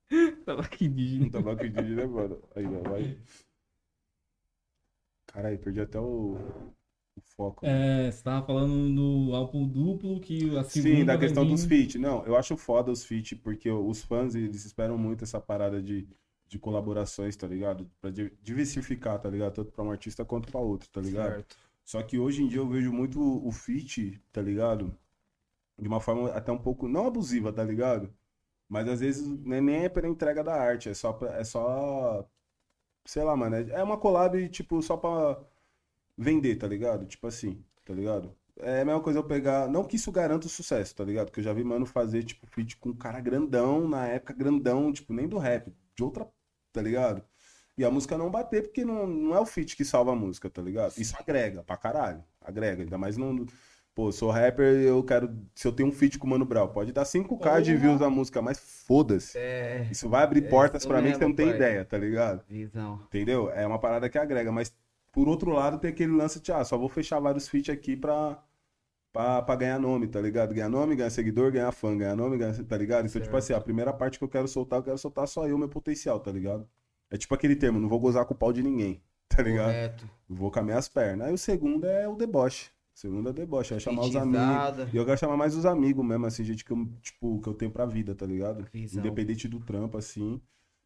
que 0.77 0.85
indígena. 0.87 1.27
um 1.27 1.31
tabaco 1.31 1.65
indígena 1.65 2.03
é 2.03 2.09
foda. 2.09 2.39
Aí, 2.57 2.65
vai. 2.67 3.17
Caralho, 5.27 5.59
perdi 5.59 5.81
até 5.81 5.99
o, 5.99 6.37
foco. 7.37 7.64
É, 7.66 8.11
você 8.11 8.23
tava 8.23 8.47
falando 8.47 8.94
do 8.94 9.35
álbum 9.35 9.66
duplo 9.68 10.20
que 10.20 10.57
a 10.57 10.64
segunda. 10.64 10.97
Sim, 10.99 11.05
da 11.05 11.18
questão 11.18 11.44
vir- 11.44 11.51
dos 11.53 11.64
feat. 11.64 11.99
Não, 11.99 12.25
eu 12.27 12.37
acho 12.37 12.57
foda 12.57 12.90
os 12.92 13.05
feat, 13.05 13.37
porque 13.37 13.70
os 13.70 14.03
fãs, 14.03 14.35
eles 14.35 14.64
esperam 14.64 14.99
muito 14.99 15.25
essa 15.25 15.40
parada 15.40 15.83
de 15.83 16.07
de 16.47 16.59
colaborações, 16.59 17.35
tá 17.37 17.47
ligado? 17.49 17.90
Pra 18.01 18.11
di- 18.11 18.31
diversificar, 18.42 19.18
tá 19.18 19.29
ligado? 19.29 19.55
Tanto 19.55 19.73
pra 19.73 19.83
um 19.83 19.90
artista 19.90 20.25
quanto 20.25 20.49
pra 20.53 20.61
outro, 20.61 20.88
tá 20.90 21.01
ligado? 21.01 21.33
Certo. 21.33 21.57
Só 21.85 22.01
que 22.03 22.18
hoje 22.18 22.42
em 22.44 22.49
dia 22.49 22.59
eu 22.59 22.68
vejo 22.68 22.92
muito 22.92 23.18
o 23.20 23.51
feat, 23.51 24.20
tá 24.33 24.40
ligado? 24.42 24.97
De 25.79 25.88
uma 25.88 26.01
forma 26.01 26.31
até 26.33 26.53
um 26.53 26.59
pouco, 26.59 26.88
não 26.88 27.07
abusiva, 27.07 27.53
tá 27.53 27.64
ligado? 27.64 28.12
Mas 28.68 28.88
às 28.88 29.01
vezes 29.01 29.27
nem 29.29 29.61
nem 29.62 29.85
é 29.85 29.88
pela 29.90 30.09
entrega 30.09 30.44
da 30.44 30.55
arte, 30.55 30.88
é 30.90 30.94
só, 30.94 31.12
pra- 31.12 31.37
é 31.38 31.44
só, 31.44 32.29
sei 33.05 33.23
lá, 33.25 33.37
mano, 33.37 33.57
é 33.57 33.70
é 33.81 33.83
uma 33.83 33.99
collab, 33.99 34.49
tipo, 34.51 34.83
só 34.83 34.97
pra 34.97 35.40
vender, 36.16 36.57
tá 36.57 36.66
ligado? 36.66 37.07
Tipo 37.07 37.27
assim, 37.27 37.62
tá 37.85 37.92
ligado? 37.94 38.35
É 38.61 38.83
a 38.83 38.85
mesma 38.85 39.00
coisa 39.00 39.18
eu 39.18 39.24
pegar, 39.24 39.68
não 39.68 39.83
que 39.85 39.96
isso 39.96 40.12
garanta 40.12 40.46
o 40.46 40.50
sucesso, 40.50 40.94
tá 40.94 41.05
ligado? 41.05 41.27
Porque 41.27 41.40
eu 41.40 41.44
já 41.44 41.53
vi 41.53 41.64
mano 41.64 41.85
fazer, 41.87 42.22
tipo, 42.22 42.46
feat 42.46 42.77
com 42.77 42.90
um 42.90 42.94
cara 42.96 43.20
grandão, 43.20 43.88
na 43.88 44.07
época 44.07 44.33
grandão, 44.33 44.92
tipo, 44.92 45.12
nem 45.12 45.27
do 45.29 45.38
rap, 45.38 45.72
de 45.96 46.03
outra, 46.05 46.27
tá 46.72 46.81
ligado? 46.81 47.22
E 47.77 47.85
a 47.85 47.90
música 47.90 48.16
não 48.16 48.31
bater, 48.31 48.62
porque 48.62 48.85
não, 48.85 49.07
não 49.07 49.35
é 49.35 49.40
o 49.40 49.46
feat 49.46 49.77
que 49.77 49.85
salva 49.85 50.12
a 50.12 50.16
música, 50.16 50.48
tá 50.48 50.62
ligado? 50.62 50.94
Isso 50.96 51.16
agrega 51.18 51.64
pra 51.64 51.77
caralho. 51.77 52.22
Agrega. 52.40 52.85
Ainda 52.85 52.96
mais 52.96 53.16
não. 53.16 53.44
Pô, 53.92 54.12
sou 54.12 54.31
rapper 54.31 54.64
eu 54.83 55.03
quero. 55.03 55.29
Se 55.57 55.66
eu 55.66 55.72
tenho 55.72 55.88
um 55.88 55.92
feat 55.92 56.16
com 56.16 56.27
o 56.29 56.31
Mano 56.31 56.44
Brown, 56.44 56.68
pode 56.68 56.92
dar 56.92 57.05
5k 57.05 57.61
de 57.62 57.77
views 57.77 58.00
na 58.00 58.09
música, 58.09 58.40
mas 58.40 58.59
foda-se. 58.87 59.37
É, 59.37 59.88
Isso 59.90 60.09
vai 60.09 60.22
abrir 60.22 60.44
É 60.44 60.48
portas 60.48 60.87
pra 60.87 61.03
mim 61.03 61.11
que 61.11 61.18
você 61.18 61.27
não 61.27 61.35
tem 61.35 61.46
pai. 61.46 61.57
ideia, 61.57 61.85
tá 61.85 61.98
ligado? 61.98 62.44
visão. 62.48 63.00
Entendeu? 63.07 63.50
É 63.50 63.66
uma 63.66 63.79
parada 63.81 64.09
que 64.09 64.18
agrega. 64.18 64.53
Mas 64.53 64.72
por 65.14 65.29
outro 65.29 65.53
lado, 65.53 65.79
tem 65.79 65.90
aquele 65.90 66.12
lance 66.12 66.40
de, 66.40 66.53
ah, 66.53 66.64
só 66.64 66.77
vou 66.77 66.88
fechar 66.88 67.20
vários 67.20 67.48
feats 67.48 67.72
aqui 67.72 67.96
pra. 67.96 68.42
Pra, 69.12 69.40
pra 69.42 69.55
ganhar 69.55 69.79
nome, 69.79 70.09
tá 70.09 70.20
ligado? 70.20 70.53
Ganhar 70.53 70.68
nome, 70.68 70.96
ganhar 70.96 71.09
seguidor, 71.09 71.53
ganhar 71.53 71.70
fã, 71.70 71.96
ganhar 71.96 72.16
nome, 72.16 72.37
ganhar, 72.37 72.53
tá 72.64 72.77
ligado? 72.77 73.07
Então, 73.07 73.22
tipo 73.22 73.31
Certo. 73.31 73.37
assim, 73.37 73.53
a 73.53 73.61
primeira 73.61 73.92
parte 73.92 74.18
que 74.18 74.24
eu 74.24 74.29
quero 74.29 74.48
soltar, 74.48 74.81
eu 74.81 74.83
quero 74.83 74.98
soltar 74.98 75.29
só 75.29 75.46
eu, 75.46 75.57
meu 75.57 75.68
potencial, 75.68 76.18
tá 76.18 76.33
ligado? 76.33 76.68
É 77.12 77.16
tipo 77.16 77.33
aquele 77.33 77.55
termo, 77.55 77.79
não 77.79 77.88
vou 77.88 78.00
gozar 78.00 78.24
com 78.27 78.35
o 78.35 78.37
pau 78.37 78.53
de 78.53 78.61
ninguém, 78.61 79.00
tá 79.31 79.40
ligado? 79.40 79.66
Correto. 79.66 80.11
Vou 80.29 80.50
com 80.50 80.59
as 80.59 80.64
minhas 80.64 80.88
pernas. 80.88 81.29
Aí 81.29 81.33
o 81.33 81.38
segundo 81.38 81.87
é 81.87 82.09
o 82.09 82.16
deboche. 82.16 82.72
O 82.92 82.98
segundo 82.98 83.29
é 83.29 83.31
o 83.31 83.35
deboche, 83.35 83.72
é 83.74 83.79
chamar 83.79 84.03
os 84.03 84.16
amigos. 84.16 84.92
E 84.92 84.96
eu 84.96 85.05
quero 85.05 85.16
chamar 85.16 85.37
mais 85.37 85.55
os 85.55 85.64
amigos 85.64 86.05
mesmo, 86.05 86.27
assim, 86.27 86.42
gente 86.42 86.64
que 86.64 86.72
eu, 86.72 86.88
tipo, 87.00 87.40
que 87.40 87.48
eu 87.48 87.55
tenho 87.55 87.70
pra 87.70 87.87
vida, 87.87 88.16
tá 88.16 88.27
ligado? 88.27 88.66
Visão. 88.72 88.98
Independente 88.98 89.46
do 89.46 89.61
trampo, 89.61 89.96
assim. 89.96 90.40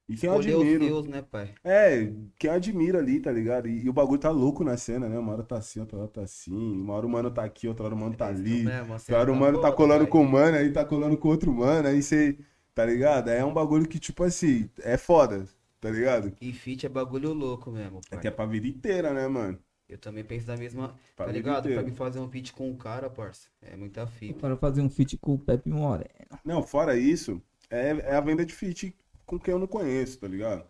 E 0.08 0.16
quem 0.16 0.28
eu 0.30 0.40
Escolher 0.40 0.54
admiro. 0.54 0.84
seus, 0.86 1.06
né, 1.06 1.22
pai? 1.22 1.54
É, 1.62 2.12
quem 2.38 2.50
admira 2.50 2.98
ali, 2.98 3.20
tá 3.20 3.30
ligado? 3.30 3.68
E, 3.68 3.84
e 3.84 3.88
o 3.90 3.92
bagulho 3.92 4.18
tá 4.20 4.30
louco 4.30 4.64
na 4.64 4.76
cena, 4.76 5.08
né? 5.08 5.18
Uma 5.18 5.32
hora 5.34 5.42
tá 5.42 5.58
assim, 5.58 5.80
outra 5.80 5.98
hora 5.98 6.08
tá 6.08 6.22
assim. 6.22 6.52
Uma 6.80 6.94
hora 6.94 7.06
o 7.06 7.10
mano 7.10 7.30
tá 7.30 7.44
aqui, 7.44 7.68
outra 7.68 7.84
hora 7.86 7.94
o 7.94 7.98
mano 7.98 8.14
tá 8.16 8.28
É 8.28 8.32
isso 8.32 8.42
ali. 8.42 8.64
mesmo, 8.64 8.98
Outra 9.06 9.18
hora 9.18 9.32
o 9.32 9.34
cena 9.34 9.38
mano 9.38 9.60
tá 9.60 9.70
colando 9.72 10.04
pai. 10.04 10.08
com 10.08 10.22
o 10.22 10.28
mano, 10.28 10.56
aí 10.56 10.72
tá 10.72 10.84
colando 10.84 11.16
com 11.18 11.28
outro 11.28 11.52
mano, 11.52 11.88
aí 11.88 12.02
você. 12.02 12.38
Tá 12.74 12.84
ligado? 12.86 13.28
É 13.28 13.44
um 13.44 13.52
bagulho 13.52 13.88
que, 13.88 13.98
tipo 13.98 14.22
assim, 14.22 14.70
é 14.80 14.96
foda, 14.96 15.46
tá 15.80 15.90
ligado? 15.90 16.32
E 16.40 16.52
fit 16.52 16.86
é 16.86 16.88
bagulho 16.88 17.32
louco 17.32 17.70
mesmo, 17.70 18.00
É 18.10 18.16
pai. 18.16 18.20
que 18.20 18.28
é 18.28 18.30
pra 18.30 18.46
vida 18.46 18.66
inteira, 18.68 19.12
né, 19.12 19.26
mano? 19.28 19.58
Eu 19.88 19.98
também 19.98 20.22
penso 20.24 20.46
da 20.46 20.56
mesma. 20.56 20.94
Pra 21.16 21.26
tá 21.26 21.32
ligado? 21.32 21.60
inteira. 21.66 21.82
Pra 21.82 21.90
mim 21.90 21.96
fazer 21.96 22.20
um 22.20 22.28
feat 22.28 22.52
com 22.52 22.70
o 22.70 22.76
cara, 22.76 23.08
parça. 23.10 23.48
É 23.62 23.76
muita 23.76 24.06
fita. 24.06 24.40
quero 24.40 24.56
fazer 24.58 24.80
um 24.82 24.90
feat 24.90 25.16
com 25.18 25.34
o 25.34 25.38
Pepe 25.38 25.68
Moreno. 25.70 26.08
Não, 26.44 26.62
fora 26.62 26.96
isso, 26.96 27.42
é, 27.70 27.90
é 27.90 28.14
a 28.14 28.20
venda 28.20 28.44
de 28.44 28.54
fit 28.54 28.94
com 29.28 29.38
quem 29.38 29.52
eu 29.52 29.60
não 29.60 29.68
conheço, 29.68 30.18
tá 30.20 30.28
ligado? 30.28 30.64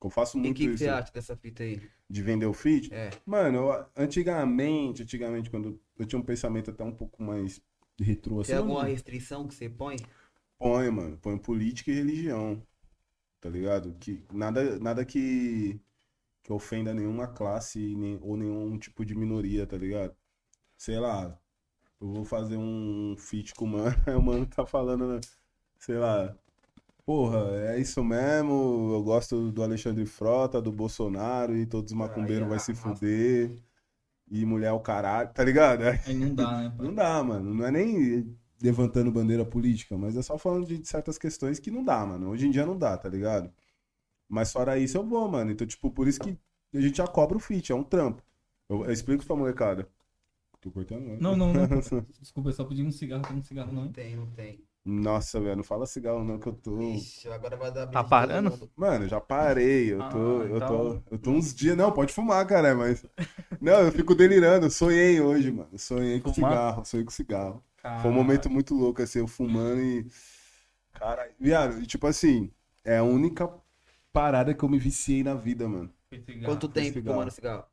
Que 0.00 0.06
Eu 0.06 0.10
faço 0.10 0.38
E 0.38 0.40
o 0.40 0.44
muito 0.44 0.56
que, 0.56 0.64
que 0.66 0.70
isso 0.74 0.84
você 0.84 0.88
acha 0.88 1.12
dessa 1.12 1.36
fita 1.36 1.62
aí? 1.64 1.80
de 2.08 2.22
vender 2.22 2.46
o 2.46 2.52
fit. 2.52 2.92
É. 2.92 3.10
Mano, 3.26 3.58
eu- 3.70 3.86
antigamente, 3.96 5.02
antigamente, 5.02 5.50
quando 5.50 5.80
eu 5.98 6.06
tinha 6.06 6.18
um 6.20 6.24
pensamento 6.24 6.70
até 6.70 6.84
um 6.84 6.94
pouco 6.94 7.22
mais 7.22 7.60
retrô, 8.00 8.40
assim, 8.40 8.52
Tem 8.52 8.58
alguma 8.58 8.82
não- 8.82 8.90
restrição 8.90 9.46
que 9.48 9.54
você 9.54 9.68
põe? 9.68 9.96
põe, 10.58 10.90
mano, 10.90 11.18
põe 11.18 11.38
política 11.38 11.90
e 11.90 11.94
religião, 11.94 12.62
tá 13.40 13.48
ligado? 13.50 13.94
Que, 14.00 14.24
nada, 14.32 14.78
nada 14.80 15.04
que, 15.04 15.80
que 16.42 16.52
ofenda 16.52 16.94
nenhuma 16.94 17.28
classe 17.28 17.96
nem- 17.96 18.18
ou 18.22 18.36
nenhum 18.36 18.78
tipo 18.78 19.04
de 19.04 19.14
minoria, 19.16 19.66
tá 19.66 19.76
ligado? 19.78 20.16
Sei 20.78 20.98
lá, 21.00 21.38
eu 22.00 22.08
vou 22.12 22.24
fazer 22.26 22.56
um 22.58 23.16
feat 23.18 23.54
com 23.54 23.66
o 23.66 23.68
mano, 23.68 23.96
aí 24.08 24.14
o 24.16 24.22
mano 24.22 24.46
tá 24.46 24.66
falando, 24.66 25.06
né, 25.08 25.20
sei 25.78 25.96
lá, 25.98 26.36
porra, 27.10 27.40
é 27.72 27.80
isso 27.80 28.04
mesmo, 28.04 28.92
eu 28.94 29.02
gosto 29.02 29.50
do 29.50 29.64
Alexandre 29.64 30.06
Frota, 30.06 30.62
do 30.62 30.70
Bolsonaro 30.70 31.56
e 31.56 31.66
todos 31.66 31.90
os 31.90 31.98
macumbeiros 31.98 32.48
vai 32.48 32.60
se 32.60 32.70
arrasta. 32.70 32.94
fuder, 32.94 33.52
e 34.30 34.46
mulher 34.46 34.68
é 34.68 34.72
o 34.72 34.78
caralho, 34.78 35.32
tá 35.32 35.42
ligado? 35.42 35.82
Aí 35.84 35.98
Aí 36.06 36.14
não 36.14 36.32
dá, 36.32 36.62
né? 36.62 36.70
pai? 36.78 36.86
não 36.86 36.94
dá, 36.94 37.20
mano. 37.24 37.52
Não 37.52 37.66
é 37.66 37.70
nem 37.72 38.38
levantando 38.62 39.10
bandeira 39.10 39.44
política, 39.44 39.98
mas 39.98 40.16
é 40.16 40.22
só 40.22 40.38
falando 40.38 40.66
de 40.66 40.86
certas 40.88 41.18
questões 41.18 41.58
que 41.58 41.68
não 41.70 41.84
dá, 41.84 42.06
mano. 42.06 42.30
Hoje 42.30 42.46
em 42.46 42.50
dia 42.52 42.64
não 42.64 42.78
dá, 42.78 42.96
tá 42.96 43.08
ligado? 43.08 43.52
Mas 44.28 44.52
fora 44.52 44.78
isso 44.78 44.96
eu 44.96 45.04
vou, 45.04 45.28
mano. 45.28 45.50
Então, 45.50 45.66
tipo, 45.66 45.90
por 45.90 46.06
isso 46.06 46.20
que 46.20 46.38
a 46.74 46.80
gente 46.80 46.98
já 46.98 47.08
cobra 47.08 47.36
o 47.36 47.40
fit, 47.40 47.72
é 47.72 47.74
um 47.74 47.82
trampo. 47.82 48.22
Eu, 48.68 48.84
eu 48.84 48.92
explico 48.92 49.26
pra 49.26 49.34
molecada. 49.34 49.88
Tô 50.60 50.70
cortando, 50.70 51.06
né? 51.06 51.18
Não, 51.20 51.36
não, 51.36 51.52
não. 51.52 51.66
Desculpa, 52.20 52.50
eu 52.50 52.52
só 52.52 52.64
pedi 52.64 52.84
um 52.84 52.92
cigarro, 52.92 53.22
tem 53.26 53.36
um 53.36 53.42
cigarro 53.42 53.72
não, 53.72 53.86
Não 53.86 53.92
tem, 53.92 54.14
não 54.14 54.30
tem. 54.30 54.64
Nossa, 54.84 55.38
velho, 55.38 55.56
não 55.56 55.62
fala 55.62 55.86
cigarro 55.86 56.24
não 56.24 56.38
que 56.38 56.48
eu 56.48 56.54
tô. 56.54 56.80
Ixi, 56.80 57.28
agora 57.28 57.56
vai 57.56 57.70
dar 57.70 57.86
Tá 57.86 58.02
parando? 58.02 58.70
Mano, 58.74 59.04
eu 59.04 59.08
já 59.08 59.20
parei, 59.20 59.92
eu 59.92 59.98
tô, 60.08 60.40
Ah, 60.40 60.44
eu 60.46 60.56
então- 60.56 61.02
tô, 61.02 61.14
eu 61.14 61.18
tô 61.18 61.30
uns 61.32 61.54
dias, 61.54 61.76
não, 61.76 61.92
pode 61.92 62.12
fumar, 62.14 62.46
cara, 62.46 62.74
mas 62.74 63.04
não, 63.60 63.80
eu 63.82 63.92
fico 63.92 64.14
delirando, 64.14 64.66
eu 64.66 64.70
sonhei 64.70 65.20
hoje, 65.20 65.52
mano, 65.52 65.78
sonhei 65.78 66.18
com 66.20 66.32
Fumar? 66.32 66.52
cigarro, 66.52 66.84
sonhei 66.86 67.04
com 67.04 67.10
cigarro. 67.10 67.64
Cara, 67.76 68.00
Foi 68.00 68.10
um 68.10 68.14
momento 68.14 68.48
muito 68.50 68.74
louco, 68.74 69.02
assim, 69.02 69.18
eu 69.18 69.26
fumando 69.28 69.80
e. 69.80 70.06
Cara, 70.92 71.30
viado, 71.38 71.86
tipo 71.86 72.06
assim, 72.06 72.50
é 72.84 72.98
a 72.98 73.02
única 73.04 73.52
parada 74.12 74.54
que 74.54 74.62
eu 74.64 74.68
me 74.68 74.78
viciei 74.78 75.22
na 75.22 75.34
vida, 75.34 75.68
mano. 75.68 75.92
Quanto 76.44 76.68
tempo 76.68 76.94
cigarro. 76.94 77.14
fumando 77.16 77.30
cigarro? 77.30 77.64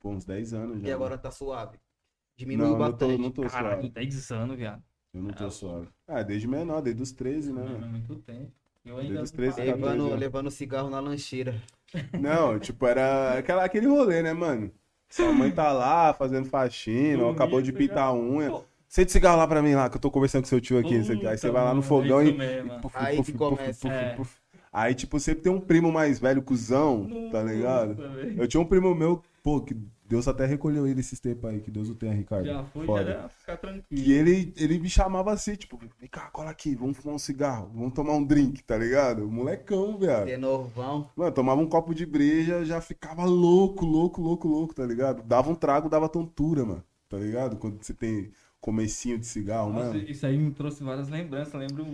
Pô, 0.00 0.10
uns 0.10 0.24
10 0.24 0.52
anos 0.52 0.80
já. 0.80 0.88
E 0.88 0.92
agora 0.92 1.10
mano. 1.12 1.22
tá 1.22 1.30
suave. 1.30 1.78
Não, 1.78 2.36
Diminuiu 2.36 2.72
eu 2.74 2.78
não 2.78 2.92
tô, 2.92 3.06
bastante. 3.06 3.22
não 3.22 3.30
tô 3.30 3.42
Caralho, 3.42 3.82
suave. 3.82 3.88
10 3.90 4.30
anos, 4.30 4.56
viado. 4.56 4.82
Eu 5.14 5.22
não 5.22 5.30
tô 5.30 5.44
Ah, 5.46 5.50
suave. 5.50 5.88
Ah, 6.06 6.22
desde 6.22 6.46
menor, 6.46 6.80
desde 6.82 7.02
os 7.02 7.12
13, 7.12 7.52
né, 7.52 7.62
É 7.62 7.68
mano? 7.68 7.86
muito 7.88 8.14
tempo. 8.16 8.50
Eu 8.84 8.96
Desde 8.96 9.12
ainda 9.12 9.22
os 9.24 9.30
13 9.30 9.56
parei. 9.56 9.70
tá 9.72 9.76
Levando, 9.76 10.14
levando 10.14 10.50
cigarro 10.50 10.88
na 10.90 11.00
lancheira. 11.00 11.60
Não, 12.20 12.58
tipo, 12.58 12.86
era 12.86 13.38
aquela, 13.38 13.64
aquele 13.64 13.86
rolê, 13.86 14.22
né, 14.22 14.32
mano? 14.32 14.70
Sua 15.08 15.32
mãe 15.32 15.50
tá 15.50 15.72
lá 15.72 16.12
fazendo 16.12 16.48
faxina, 16.48 17.30
acabou 17.30 17.60
de 17.62 17.72
tá 17.72 17.78
pintar 17.78 18.04
a 18.08 18.14
unha. 18.14 18.50
Pô. 18.50 18.64
Sente 18.88 19.10
cigarro 19.10 19.38
lá 19.38 19.46
pra 19.48 19.62
mim 19.62 19.74
lá, 19.74 19.88
que 19.90 19.96
eu 19.96 20.00
tô 20.00 20.10
conversando 20.10 20.42
com 20.42 20.48
seu 20.48 20.60
tio 20.60 20.78
aqui. 20.78 20.90
quê. 20.90 21.26
Aí 21.26 21.36
você 21.38 21.48
Puta, 21.48 21.52
vai 21.52 21.64
lá 21.64 21.74
no 21.74 21.82
fogão 21.82 22.22
e. 22.22 22.32
Puf, 22.80 22.94
Aí 22.96 23.16
puf, 23.16 23.32
começa. 23.32 23.88
puf, 24.16 24.36
É. 24.36 24.56
Aí, 24.72 24.94
tipo, 24.94 25.18
sempre 25.18 25.42
tem 25.42 25.52
um 25.52 25.60
primo 25.60 25.90
mais 25.90 26.18
velho, 26.18 26.42
cuzão, 26.42 27.08
tá 27.32 27.42
ligado? 27.42 27.96
Eu 28.36 28.46
tinha 28.46 28.60
um 28.60 28.66
primo 28.66 28.94
meu, 28.94 29.22
pô, 29.42 29.60
que 29.60 29.74
Deus 30.08 30.28
até 30.28 30.46
recolheu 30.46 30.86
ele 30.86 31.00
esses 31.00 31.18
tempos 31.18 31.50
aí, 31.50 31.60
que 31.60 31.70
Deus 31.70 31.88
o 31.88 31.94
tenha, 31.94 32.12
Ricardo. 32.12 32.46
Já 32.46 32.64
foi, 32.64 32.82
já 32.82 32.86
Foda. 32.86 33.10
era 33.10 33.28
ficar 33.28 33.56
tranquilo. 33.56 33.84
E 33.90 34.12
ele, 34.12 34.52
ele 34.56 34.78
me 34.78 34.88
chamava 34.88 35.32
assim, 35.32 35.54
tipo, 35.54 35.78
vem 35.98 36.08
cá, 36.08 36.30
cola 36.30 36.50
aqui, 36.50 36.74
vamos 36.74 36.96
fumar 36.96 37.16
um 37.16 37.18
cigarro, 37.18 37.70
vamos 37.74 37.92
tomar 37.92 38.12
um 38.14 38.24
drink, 38.24 38.62
tá 38.62 38.76
ligado? 38.76 39.26
Molecão, 39.28 39.98
velho. 39.98 40.26
Ser 40.26 40.38
novão. 40.38 41.10
Mano, 41.16 41.32
tomava 41.32 41.60
um 41.60 41.66
copo 41.68 41.94
de 41.94 42.06
breja, 42.06 42.64
já 42.64 42.80
ficava 42.80 43.24
louco, 43.24 43.84
louco, 43.84 44.20
louco, 44.20 44.46
louco, 44.48 44.74
tá 44.74 44.84
ligado? 44.86 45.22
Dava 45.22 45.50
um 45.50 45.54
trago, 45.54 45.88
dava 45.88 46.08
tontura, 46.08 46.64
mano, 46.64 46.84
tá 47.08 47.16
ligado? 47.18 47.56
Quando 47.56 47.82
você 47.82 47.92
tem 47.94 48.30
comecinho 48.60 49.18
de 49.18 49.26
cigarro, 49.26 49.72
Nossa, 49.72 49.88
mano. 49.94 49.98
isso 50.08 50.26
aí 50.26 50.36
me 50.38 50.50
trouxe 50.50 50.82
várias 50.82 51.08
lembranças. 51.08 51.54
Lembro, 51.54 51.84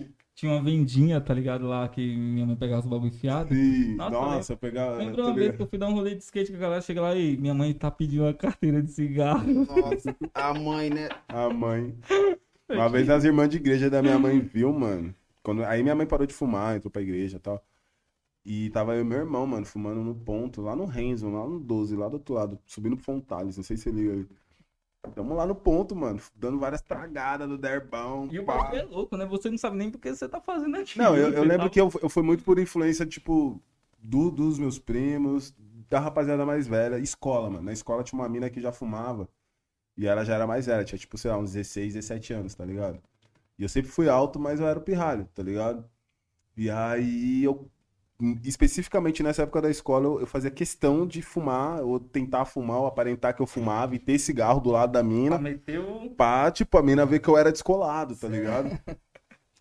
tinha 0.43 0.53
uma 0.55 0.63
vendinha, 0.63 1.21
tá 1.21 1.33
ligado? 1.33 1.69
Lá 1.69 1.89
que 1.89 2.17
minha 2.17 2.45
mãe 2.45 2.57
pegava 2.57 2.81
os 2.81 2.87
bagulho 2.87 3.13
enfiado. 3.15 3.55
Sim, 3.55 3.95
Nossa, 3.95 4.11
nossa, 4.11 4.53
eu 4.55 4.57
pegava. 4.57 4.97
Lembro 4.97 5.17
tá 5.17 5.23
uma 5.23 5.35
vez 5.35 5.39
ligado? 5.39 5.57
que 5.57 5.63
eu 5.63 5.67
fui 5.69 5.79
dar 5.79 5.89
um 5.89 5.95
rolê 5.95 6.17
de 6.17 6.25
skate 6.25 6.51
que 6.51 6.57
a 6.57 6.61
galera 6.61 6.83
chega 6.83 7.01
lá 7.01 7.15
e 7.15 7.37
minha 7.37 7.55
mãe 7.55 7.73
tá 7.73 7.93
pedindo 7.93 8.25
uma 8.25 8.35
carteira 8.35 8.83
de 8.83 8.91
cigarro. 8.91 9.47
Nossa, 9.47 10.17
a 10.35 10.53
mãe, 10.53 10.91
né? 10.91 11.09
A 11.29 11.49
mãe. 11.49 11.95
Uma 12.69 12.89
vez 12.89 13.09
as 13.09 13.23
irmãs 13.23 13.51
de 13.51 13.59
igreja 13.59 13.91
da 13.91 14.01
minha 14.03 14.19
mãe 14.19 14.41
viu, 14.41 14.73
mano. 14.73 15.15
Quando... 15.43 15.63
Aí 15.65 15.83
minha 15.83 15.95
mãe 15.95 16.07
parou 16.07 16.27
de 16.27 16.33
fumar, 16.33 16.75
entrou 16.75 16.91
pra 16.91 17.03
igreja 17.03 17.37
e 17.37 17.41
tal. 17.41 17.63
E 18.45 18.71
tava 18.71 18.95
eu 18.95 19.03
e 19.03 19.05
meu 19.05 19.19
irmão, 19.19 19.47
mano, 19.47 19.67
fumando 19.67 20.03
no 20.03 20.15
ponto, 20.15 20.63
lá 20.63 20.75
no 20.75 20.87
Renzo, 20.87 21.29
lá 21.29 21.47
no 21.47 21.61
12, 21.61 21.95
lá 21.95 22.09
do 22.09 22.15
outro 22.15 22.35
lado, 22.35 22.59
subindo 22.67 22.97
pro 22.97 23.05
Fontales, 23.05 23.57
não 23.57 23.63
sei 23.63 23.77
se 23.77 23.85
você 23.85 23.91
liga 23.91 24.13
aí. 24.15 24.27
Tamo 25.11 25.35
lá 25.35 25.45
no 25.45 25.55
ponto, 25.55 25.97
mano, 25.97 26.21
dando 26.35 26.61
várias 26.61 26.81
tragadas 26.81 27.49
no 27.49 27.59
derbão. 27.59 28.29
E 28.31 28.39
o 28.39 28.45
bagulho 28.45 28.81
é 28.81 28.85
louco, 28.85 29.17
né? 29.17 29.27
Você 29.27 29.51
não 29.51 29.59
sabe 29.59 29.77
nem 29.77 29.91
porque 29.91 30.15
você 30.15 30.29
tá 30.29 30.41
fazendo 30.41 30.77
aquilo. 30.77 31.05
Não, 31.05 31.17
eu, 31.17 31.33
eu 31.33 31.43
lembro 31.43 31.67
tá- 31.67 31.71
que 31.71 31.81
eu, 31.81 31.91
eu 32.01 32.09
fui 32.09 32.23
muito 32.23 32.45
por 32.45 32.59
influência, 32.59 33.05
tipo, 33.05 33.61
do, 33.99 34.31
dos 34.31 34.59
meus 34.61 34.79
primos, 34.79 35.53
da 35.91 35.99
rapaziada 35.99 36.47
mais 36.47 36.69
velha, 36.69 36.99
escola, 36.99 37.51
mano. 37.51 37.65
Na 37.65 37.73
escola 37.73 38.05
tinha 38.05 38.19
uma 38.19 38.29
mina 38.29 38.49
que 38.49 38.61
já 38.61 38.71
fumava. 38.71 39.29
E 39.97 40.07
ela 40.07 40.25
já 40.25 40.37
era 40.37 40.47
mais 40.47 40.67
velha, 40.67 40.85
tinha 40.85 40.99
tipo, 40.99 41.19
sei 41.19 41.31
lá, 41.31 41.37
uns 41.37 41.53
16, 41.53 41.95
17 41.95 42.33
anos, 42.33 42.55
tá 42.55 42.65
ligado? 42.65 43.01
E 43.59 43.63
eu 43.63 43.69
sempre 43.69 43.91
fui 43.91 44.09
alto, 44.09 44.39
mas 44.39 44.61
eu 44.61 44.67
era 44.67 44.79
o 44.79 44.83
pirralho, 44.83 45.29
tá 45.35 45.43
ligado? 45.43 45.85
E 46.57 46.71
aí 46.71 47.45
eu, 47.45 47.69
especificamente 48.45 49.23
nessa 49.23 49.43
época 49.43 49.63
da 49.63 49.71
escola, 49.71 50.07
eu, 50.07 50.21
eu 50.21 50.27
fazia 50.27 50.51
questão 50.51 51.07
de 51.07 51.21
fumar, 51.23 51.83
ou 51.83 51.99
tentar 51.99 52.45
fumar, 52.45 52.79
ou 52.79 52.87
aparentar 52.87 53.35
que 53.35 53.43
eu 53.43 53.47
fumava, 53.47 53.95
e 53.95 53.99
ter 53.99 54.19
cigarro 54.19 54.61
do 54.61 54.71
lado 54.71 54.93
da 54.93 55.03
mina. 55.03 55.31
Pra 55.31 55.39
meter 55.39 55.81
o... 55.81 56.11
Pá, 56.11 56.51
tipo, 56.51 56.79
a 56.79 56.83
mina 56.83 57.05
ver 57.05 57.21
que 57.21 57.29
eu 57.29 57.37
era 57.37 57.51
descolado, 57.51 58.17
tá 58.17 58.29
ligado? 58.29 58.71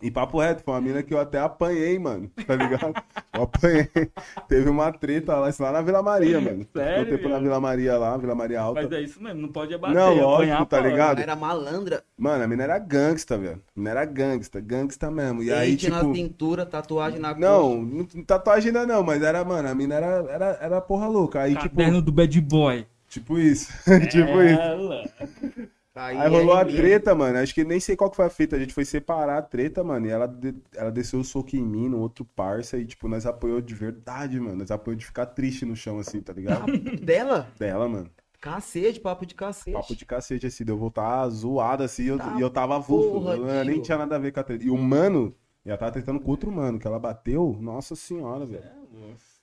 E 0.02 0.10
papo 0.10 0.40
reto, 0.40 0.64
foi 0.64 0.74
uma 0.74 0.80
mina 0.80 1.02
que 1.02 1.14
eu 1.14 1.20
até 1.20 1.38
apanhei, 1.38 1.96
mano. 1.98 2.28
Tá 2.44 2.56
ligado? 2.56 2.92
Eu 3.32 3.42
apanhei. 3.44 3.88
Teve 4.48 4.68
uma 4.68 4.90
treta 4.92 5.36
lá, 5.36 5.48
lá 5.60 5.72
na 5.72 5.80
Vila 5.80 6.02
Maria, 6.02 6.40
mano. 6.40 6.66
Sério, 6.74 7.04
Ficou 7.04 7.18
tempo 7.18 7.28
na? 7.28 7.38
Vila 7.38 7.60
Maria 7.60 7.96
lá, 7.96 8.16
Vila 8.16 8.34
Maria 8.34 8.60
Alta. 8.60 8.82
Mas 8.82 8.92
é 8.92 9.00
isso 9.00 9.22
mesmo, 9.22 9.40
não 9.42 9.48
pode 9.48 9.72
abater. 9.72 9.94
Não, 9.94 10.14
lógico, 10.14 10.32
apanhar, 10.54 10.66
tá 10.66 10.80
ligado? 10.80 11.20
Era 11.20 11.36
malandra. 11.36 12.02
Mano, 12.18 12.42
a 12.42 12.48
mina 12.48 12.64
era 12.64 12.78
gangsta, 12.78 13.38
velho. 13.38 13.62
A 13.76 13.78
mina 13.80 13.90
era 13.90 14.04
gangsta, 14.04 14.60
gangsta 14.60 15.10
mesmo. 15.10 15.42
E 15.42 15.52
aí, 15.52 15.70
Dente 15.70 15.86
tipo. 15.86 15.96
na 16.08 16.14
cintura, 16.14 16.66
tatuagem 16.66 17.20
na 17.20 17.32
Não, 17.34 17.82
não- 17.82 18.04
tatuagem 18.24 18.68
ainda 18.68 18.84
não, 18.84 19.02
mas 19.04 19.22
era, 19.22 19.44
mano, 19.44 19.68
a 19.68 19.74
mina 19.74 19.94
era, 19.94 20.06
era, 20.28 20.58
era 20.60 20.80
porra 20.80 21.06
louca. 21.06 21.40
Aí, 21.42 21.54
tipo, 21.54 21.76
Caderno 21.76 22.02
do 22.02 22.10
Bad 22.10 22.40
Boy. 22.40 22.86
tipo 23.08 23.38
isso. 23.38 23.72
tipo 24.10 24.42
isso. 24.42 25.70
Ela. 25.94 26.06
Aí, 26.06 26.16
Aí 26.16 26.28
rolou 26.28 26.54
a 26.54 26.64
mesmo. 26.64 26.78
treta, 26.78 27.14
mano. 27.14 27.38
Acho 27.38 27.54
que 27.54 27.64
nem 27.64 27.78
sei 27.80 27.94
qual 27.96 28.10
que 28.10 28.16
foi 28.16 28.24
a 28.26 28.30
fita. 28.30 28.56
A 28.56 28.58
gente 28.58 28.72
foi 28.72 28.84
separar 28.84 29.38
a 29.38 29.42
treta, 29.42 29.84
mano. 29.84 30.06
E 30.06 30.10
ela, 30.10 30.26
de- 30.26 30.54
ela 30.74 30.90
desceu 30.90 31.20
o 31.20 31.24
soco 31.24 31.54
em 31.56 31.62
mim, 31.62 31.88
no 31.88 31.98
outro 32.00 32.24
parça. 32.24 32.78
E, 32.78 32.86
tipo, 32.86 33.08
nós 33.08 33.26
apoiou 33.26 33.60
de 33.60 33.74
verdade, 33.74 34.40
mano. 34.40 34.56
Nós 34.56 34.70
apoiou 34.70 34.96
de 34.96 35.04
ficar 35.04 35.26
triste 35.26 35.64
no 35.66 35.76
chão, 35.76 35.98
assim, 35.98 36.20
tá 36.22 36.32
ligado? 36.32 36.64
Dela? 37.04 37.48
Dela, 37.58 37.88
mano. 37.88 38.10
Cacete, 38.40 38.98
papo 39.00 39.24
de 39.26 39.34
cacete. 39.34 39.72
Papo 39.72 39.94
de 39.94 40.04
cacete, 40.06 40.46
assim. 40.46 40.64
Deu 40.64 40.76
voltar 40.78 41.28
zoado, 41.28 41.82
assim. 41.82 42.04
E 42.04 42.08
eu, 42.08 42.18
Tá 42.18 42.34
e 42.38 42.40
eu 42.40 42.50
tava 42.50 42.74
eu 42.88 43.64
nem 43.64 43.80
tinha 43.82 43.98
nada 43.98 44.16
a 44.16 44.18
ver 44.18 44.32
com 44.32 44.40
a 44.40 44.42
treta. 44.42 44.64
E 44.64 44.70
o 44.70 44.76
mano, 44.78 45.34
ela 45.64 45.76
tava 45.78 45.92
tretando 45.92 46.18
com 46.20 46.30
outro 46.30 46.50
mano, 46.50 46.78
que 46.78 46.86
ela 46.86 46.98
bateu. 46.98 47.56
Nossa 47.60 47.94
senhora, 47.94 48.44
velho. 48.46 48.81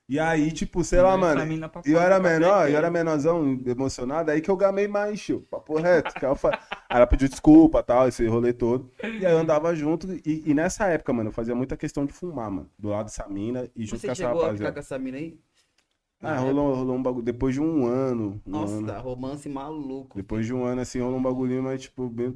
E 0.09 0.19
aí, 0.19 0.51
tipo, 0.51 0.83
sei 0.83 1.01
lá, 1.01 1.15
mano. 1.15 1.41
E 1.85 1.91
eu 1.91 1.99
era 2.01 2.19
menor, 2.19 2.67
eu 2.67 2.75
era 2.77 2.89
menorzão, 2.89 3.61
emocionado, 3.65 4.31
aí 4.31 4.41
que 4.41 4.49
eu 4.49 4.57
gamei 4.57 4.87
mais, 4.87 5.21
tio. 5.21 5.41
Papo 5.51 5.77
reto. 5.79 6.13
Que 6.15 6.25
ela, 6.25 6.35
fa- 6.35 6.59
aí 6.89 6.97
ela 6.97 7.05
pediu 7.07 7.29
desculpa 7.29 7.83
tal, 7.83 8.07
esse 8.07 8.25
rolê 8.27 8.51
todo. 8.51 8.91
E 9.03 9.25
aí 9.25 9.31
eu 9.31 9.37
andava 9.37 9.75
junto. 9.75 10.11
E, 10.25 10.43
e 10.47 10.53
nessa 10.55 10.87
época, 10.87 11.13
mano, 11.13 11.29
eu 11.29 11.33
fazia 11.33 11.53
muita 11.53 11.77
questão 11.77 12.07
de 12.07 12.13
fumar, 12.13 12.49
mano. 12.49 12.71
Do 12.77 12.89
lado 12.89 13.05
dessa 13.05 13.27
mina 13.29 13.69
e 13.75 13.85
junto 13.85 13.99
Você 14.01 14.07
com 14.07 14.11
essa 14.13 14.23
chegou 14.23 14.45
a 14.45 14.53
ficar 14.53 14.71
rapaziada. 14.71 14.73
com 14.73 14.79
essa 14.79 14.97
mina 14.99 15.17
aí? 15.17 15.39
Ah, 16.21 16.37
rolou, 16.37 16.73
rolou 16.75 16.95
um 16.95 17.03
bagulho. 17.03 17.23
Depois 17.23 17.53
de 17.53 17.61
um 17.61 17.85
ano. 17.85 18.41
Um 18.45 18.51
Nossa, 18.51 18.73
ano. 18.77 19.01
romance 19.01 19.47
maluco. 19.47 20.17
Depois 20.17 20.45
de 20.45 20.53
um 20.53 20.65
ano, 20.65 20.81
assim, 20.81 20.99
rolou 20.99 21.19
um 21.19 21.23
bagulhinho, 21.23 21.63
mas, 21.63 21.83
tipo, 21.83 22.09
meio... 22.09 22.35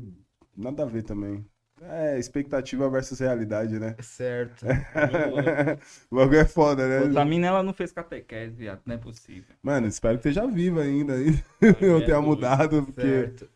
nada 0.56 0.84
a 0.84 0.86
ver 0.86 1.04
também. 1.04 1.44
É, 1.90 2.18
expectativa 2.20 2.90
versus 2.90 3.20
realidade, 3.20 3.80
né? 3.80 3.96
Certo. 4.02 4.66
o 6.10 6.16
bagulho 6.16 6.40
é 6.40 6.46
foda, 6.46 6.88
né? 6.88 7.08
Essa 7.10 7.26
mina, 7.26 7.48
ela 7.48 7.64
não 7.64 7.74
fez 7.74 7.92
catequese, 7.92 8.56
viado. 8.56 8.82
Não 8.86 8.96
é 8.96 8.98
possível. 8.98 9.56
Mano, 9.62 9.88
espero 9.88 10.18
que 10.18 10.28
esteja 10.30 10.48
viva 10.48 10.82
ainda 10.82 11.14
aí. 11.14 11.38
Eu 11.82 11.98
É 11.98 12.06
tenha 12.06 12.22
mudado, 12.22 12.84
porque 12.84 13.02
certo. 13.02 13.50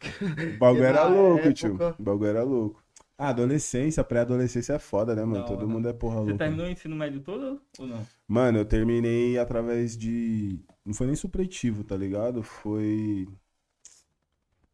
o 0.56 0.58
bagulho 0.58 0.84
era 0.84 1.04
louco, 1.08 1.54
tio. 1.54 1.68
época- 1.70 1.96
O 2.00 2.04
bagulho 2.04 2.30
era 2.30 2.44
louco. 2.44 2.84
Ah, 3.20 3.30
adolescência, 3.30 4.04
pré-adolescência 4.04 4.74
é 4.74 4.80
foda, 4.80 5.16
né, 5.16 5.24
mano? 5.26 5.42
Da 5.42 5.48
Todo 5.48 5.60
hora. 5.60 5.68
mundo 5.68 5.90
é 5.90 5.94
porra 5.94 6.18
Você 6.18 6.30
louca. 6.30 6.38
terminou 6.38 6.68
o 6.68 6.70
ensino 6.70 6.96
médio 6.96 7.20
todo 7.22 7.60
ou 7.80 7.88
não? 7.88 8.06
Mano, 8.28 8.60
eu 8.60 8.66
terminei 8.66 9.40
através 9.40 9.98
de. 9.98 10.60
Não 10.86 10.94
foi 10.94 11.08
nem 11.08 11.16
supletivo, 11.16 11.84
tá 11.84 11.98
ligado? 11.98 12.44
Foi. 12.44 13.28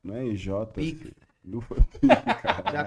Não 0.04 0.16
é 0.16 0.26
EJ. 0.26 0.48
Já, 2.72 2.86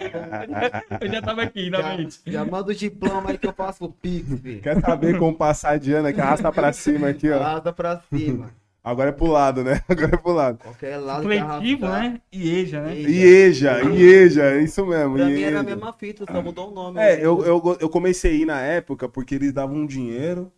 Eu 1.00 1.08
já 1.12 1.22
tava 1.22 1.42
aqui, 1.42 1.70
na 1.70 1.80
já, 1.82 1.96
mente. 1.96 2.20
já 2.26 2.44
manda 2.44 2.70
o 2.72 2.74
diploma 2.74 3.30
aí 3.30 3.38
que 3.38 3.46
eu 3.46 3.52
faço 3.52 3.84
o 3.84 3.92
Pix, 3.92 4.28
filho. 4.40 4.60
Quer 4.62 4.80
saber 4.80 5.18
como 5.18 5.36
passar 5.36 5.78
de 5.78 5.92
ano? 5.92 6.12
Que 6.12 6.20
arrasta 6.20 6.50
pra 6.50 6.72
cima 6.72 7.08
aqui, 7.08 7.30
ó. 7.30 7.40
Arrasta 7.40 7.72
pra 7.72 8.00
cima. 8.12 8.50
Agora 8.82 9.08
é 9.10 9.12
pro 9.12 9.26
lado, 9.26 9.64
né? 9.64 9.82
Agora 9.88 10.14
é 10.14 10.16
pro 10.16 10.32
lado. 10.32 10.58
Qualquer 10.58 10.96
lado 10.96 11.22
Supletivo, 11.22 11.86
né? 11.88 12.20
E 12.32 12.48
EJA, 12.60 12.80
né? 12.82 12.94
IEJA, 12.96 13.82
IEJA, 13.82 14.42
é 14.44 14.62
isso 14.62 14.86
mesmo. 14.86 15.14
Pra 15.16 15.26
mim 15.26 15.32
era 15.42 15.58
a 15.58 15.62
IEJA. 15.62 15.62
mesma 15.64 15.92
fita, 15.92 16.24
só 16.30 16.40
mudou 16.40 16.70
o 16.70 16.74
nome. 16.74 17.00
É, 17.00 17.16
eu, 17.16 17.44
eu, 17.44 17.60
go- 17.60 17.76
eu 17.80 17.88
comecei 17.88 18.30
a 18.30 18.34
ir 18.34 18.44
na 18.46 18.60
época 18.60 19.08
porque 19.08 19.34
eles 19.34 19.52
davam 19.52 19.76
um 19.76 19.86
dinheiro. 19.86 20.52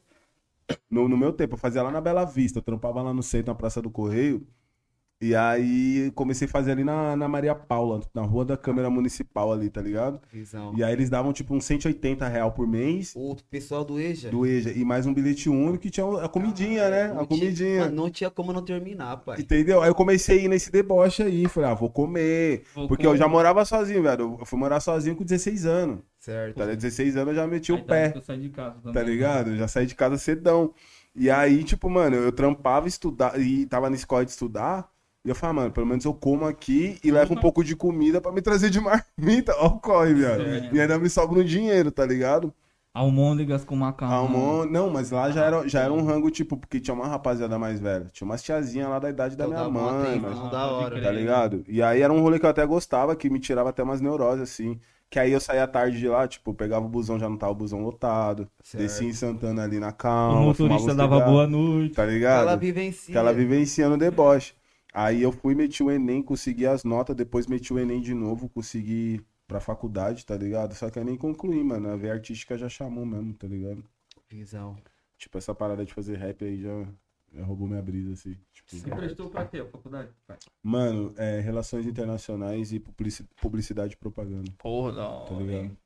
No, 0.91 1.09
no 1.09 1.17
meu 1.17 1.33
tempo, 1.33 1.55
eu 1.55 1.59
fazia 1.59 1.83
lá 1.83 1.91
na 1.91 2.01
Bela 2.03 2.27
Vista, 2.27 2.59
eu 2.59 2.63
trampava 2.63 3.01
lá 3.01 3.15
no 3.15 3.23
centro, 3.23 3.49
na 3.51 3.55
Praça 3.55 3.81
do 3.81 3.89
Correio. 3.91 4.47
E 5.21 5.35
aí 5.35 6.13
comecei 6.15 6.47
a 6.47 6.51
fazer 6.51 6.71
ali 6.71 6.85
na, 6.85 7.17
na 7.17 7.27
Maria 7.27 7.53
Paula, 7.53 8.01
na 8.15 8.23
rua 8.23 8.45
da 8.45 8.57
Câmara 8.57 8.89
Municipal 8.89 9.53
ali, 9.53 9.69
tá 9.69 9.81
ligado? 9.83 10.21
Visão. 10.33 10.73
E 10.77 10.85
aí 10.85 10.93
eles 10.93 11.11
davam 11.11 11.33
tipo 11.33 11.53
uns 11.57 11.65
180 11.65 12.29
real 12.29 12.53
por 12.53 12.69
mês 12.69 13.15
O 13.17 13.35
pessoal 13.51 13.85
do 13.85 13.99
EJA. 13.99 14.31
do 14.31 14.47
EJA 14.47 14.71
e 14.71 14.85
mais 14.85 15.07
um 15.07 15.13
bilhete 15.13 15.49
único 15.49 15.79
que 15.79 15.91
tinha 15.91 16.07
a 16.23 16.29
comidinha, 16.29 16.89
né? 16.89 17.09
não 17.09 17.23
A 17.23 17.27
tinha- 17.27 17.41
comidinha. 17.41 17.81
Mano, 17.81 17.97
não 17.97 18.11
tinha 18.11 18.31
como 18.31 18.53
não 18.53 18.63
terminar, 18.65 19.17
pai. 19.17 19.41
Entendeu? 19.41 19.83
Aí 19.83 19.91
eu 19.91 19.95
comecei 19.95 20.39
a 20.39 20.43
ir 20.45 20.49
nesse 20.49 20.71
deboche 20.71 21.25
aí. 21.25 21.49
Falei, 21.49 21.69
ah, 21.71 21.75
vou 21.75 21.91
comer. 21.91 22.63
Vou 22.73 22.87
porque 22.87 23.03
comer. 23.03 23.17
eu 23.17 23.19
já 23.19 23.27
morava 23.27 23.65
sozinho, 23.65 24.03
velho. 24.05 24.37
Eu 24.39 24.47
fui 24.47 24.57
morar 24.59 24.79
sozinho 24.79 25.17
com 25.17 25.25
16 25.25 25.67
anos. 25.67 25.99
Certo. 26.21 26.55
Tá 26.59 26.65
ligado? 26.65 26.77
16 26.79 27.17
anos 27.17 27.29
eu 27.31 27.35
já 27.35 27.47
meti 27.49 27.73
o 27.73 27.75
Aí 27.75 27.81
tá, 27.83 27.87
pé. 27.89 28.13
Eu 28.15 28.23
saí 28.23 28.39
de 28.41 28.49
casa 28.51 28.77
também. 28.77 28.93
Tá 28.93 29.03
ligado? 29.03 29.51
Eu 29.51 29.57
já 29.57 29.67
saí 29.67 29.85
de 29.87 29.97
casa 29.97 30.17
cedão. 30.17 30.73
E 31.13 31.29
aí, 31.29 31.65
tipo, 31.65 31.91
mano, 31.91 32.15
eu 32.15 32.31
trampava 32.31 32.87
estudar 32.87 33.37
e 33.41 33.67
tava 33.67 33.91
na 33.91 33.97
escola 33.97 34.25
de 34.25 34.31
estudar. 34.31 34.89
E 35.29 35.31
eu 35.31 35.35
falava, 35.35 35.61
mano, 35.61 35.73
pelo 35.73 35.87
menos 35.87 36.07
eu 36.07 36.15
como 36.15 36.47
aqui 36.47 36.99
e 37.05 37.11
levo 37.11 37.35
um 37.35 37.37
pouco 37.37 37.63
de 37.63 37.77
comida 37.77 38.19
pra 38.19 38.33
me 38.33 38.41
trazer 38.41 38.71
de 38.71 38.81
marmita. 38.81 39.55
Ó, 39.59 39.67
o 39.67 39.79
corre, 39.79 40.15
viado. 40.15 40.43
Certo. 40.43 40.75
E 40.75 40.81
ainda 40.81 40.99
me 40.99 41.11
sobra 41.11 41.41
um 41.41 41.45
dinheiro, 41.45 41.91
tá 41.91 42.07
ligado? 42.07 42.51
Almôndegas 42.95 43.63
com 43.63 43.77
macarrão. 43.77 44.15
Almon... 44.17 44.65
Não, 44.65 44.89
mas 44.89 45.11
lá 45.11 45.31
já 45.31 45.45
era, 45.45 45.69
já 45.69 45.81
era 45.83 45.93
um 45.93 46.03
rango, 46.03 46.31
tipo, 46.31 46.57
porque 46.57 46.81
tinha 46.81 46.95
uma 46.95 47.07
rapaziada 47.07 47.59
mais 47.59 47.79
velha. 47.79 48.07
Tinha 48.11 48.25
umas 48.25 48.43
tiazinhas 48.43 48.89
lá 48.89 48.99
da 48.99 49.11
idade 49.11 49.37
da 49.37 49.47
minha 49.47 49.69
mãe, 49.69 50.13
atenção 50.19 50.31
mas 50.31 50.39
Ah, 50.39 50.49
da 50.49 50.67
hora. 50.67 51.03
tá 51.03 51.11
ligado? 51.13 51.63
E 51.69 51.83
aí 51.83 52.01
era 52.01 52.11
um 52.13 52.23
rolê 52.23 52.39
que 52.39 52.47
eu 52.47 52.51
até 52.51 52.65
gostava, 52.65 53.15
que 53.15 53.29
me 53.29 53.39
tirava 53.39 53.69
até 53.69 53.83
umas 53.83 54.01
neuroses, 54.01 54.43
assim. 54.43 54.81
Que 55.11 55.19
aí 55.19 55.31
eu 55.33 55.41
saía 55.41 55.67
tarde 55.69 55.99
de 55.99 56.09
lá, 56.09 56.27
tipo, 56.27 56.53
pegava 56.55 56.87
o 56.87 56.89
busão, 56.89 57.19
já 57.19 57.29
não 57.29 57.37
tava 57.37 57.53
o 57.53 57.55
busão 57.55 57.83
lotado. 57.83 58.49
Certo. 58.63 58.83
Descia 58.83 59.07
em 59.09 59.13
Santana 59.13 59.63
ali 59.65 59.79
na 59.79 59.91
O 59.91 59.93
calma. 59.93 60.41
motorista 60.41 60.79
fumava 60.79 60.93
uns 60.93 60.97
dava 60.97 61.21
boa 61.21 61.47
noite. 61.47 61.95
Tá 61.95 62.05
ligado? 62.07 62.41
Ela 62.43 62.57
vivencia. 62.57 63.13
Que 63.13 63.19
ela 63.19 63.33
vivenciando 63.35 63.95
o 63.95 63.99
deboche. 63.99 64.55
Aí 65.01 65.23
eu 65.23 65.31
fui, 65.31 65.55
meti 65.55 65.81
o 65.81 65.91
Enem, 65.93 66.21
consegui 66.21 66.67
as 66.67 66.83
notas, 66.83 67.15
depois 67.15 67.47
meti 67.47 67.73
o 67.73 67.79
Enem 67.79 68.01
de 68.01 68.13
novo, 68.15 68.49
consegui 68.49 69.15
ir 69.15 69.25
pra 69.47 69.61
faculdade, 69.61 70.27
tá 70.27 70.37
ligado? 70.37 70.75
Só 70.75 70.91
que 70.91 70.99
eu 70.99 71.05
nem 71.05 71.17
concluí, 71.17 71.63
mano. 71.63 71.89
A 71.89 71.95
veia 71.97 72.15
artística 72.15 72.59
já 72.59 72.69
chamou 72.69 73.07
mesmo, 73.07 73.33
tá 73.35 73.47
ligado? 73.47 73.85
Visão. 74.29 74.77
Tipo, 75.17 75.39
essa 75.39 75.55
parada 75.55 75.85
de 75.85 75.95
fazer 75.95 76.17
rap 76.17 76.45
aí 76.45 76.61
já, 76.61 76.85
já 77.33 77.45
roubou 77.45 77.69
minha 77.69 77.81
brisa, 77.81 78.13
assim. 78.13 78.37
Tipo, 78.53 78.77
Você 78.77 78.91
prestou 78.91 79.31
pra 79.31 79.45
quê? 79.47 79.59
A 79.61 79.67
faculdade? 79.67 80.11
Mano, 80.63 81.15
é, 81.17 81.39
relações 81.39 81.87
internacionais 81.87 82.73
e 82.73 82.81
publici- 82.81 83.25
publicidade 83.41 83.95
e 83.95 83.97
propaganda, 83.97 84.51
Porra, 84.59 84.93
da 84.95 85.09
hora. 85.09 85.29
tá 85.29 85.35
ligado? 85.41 85.77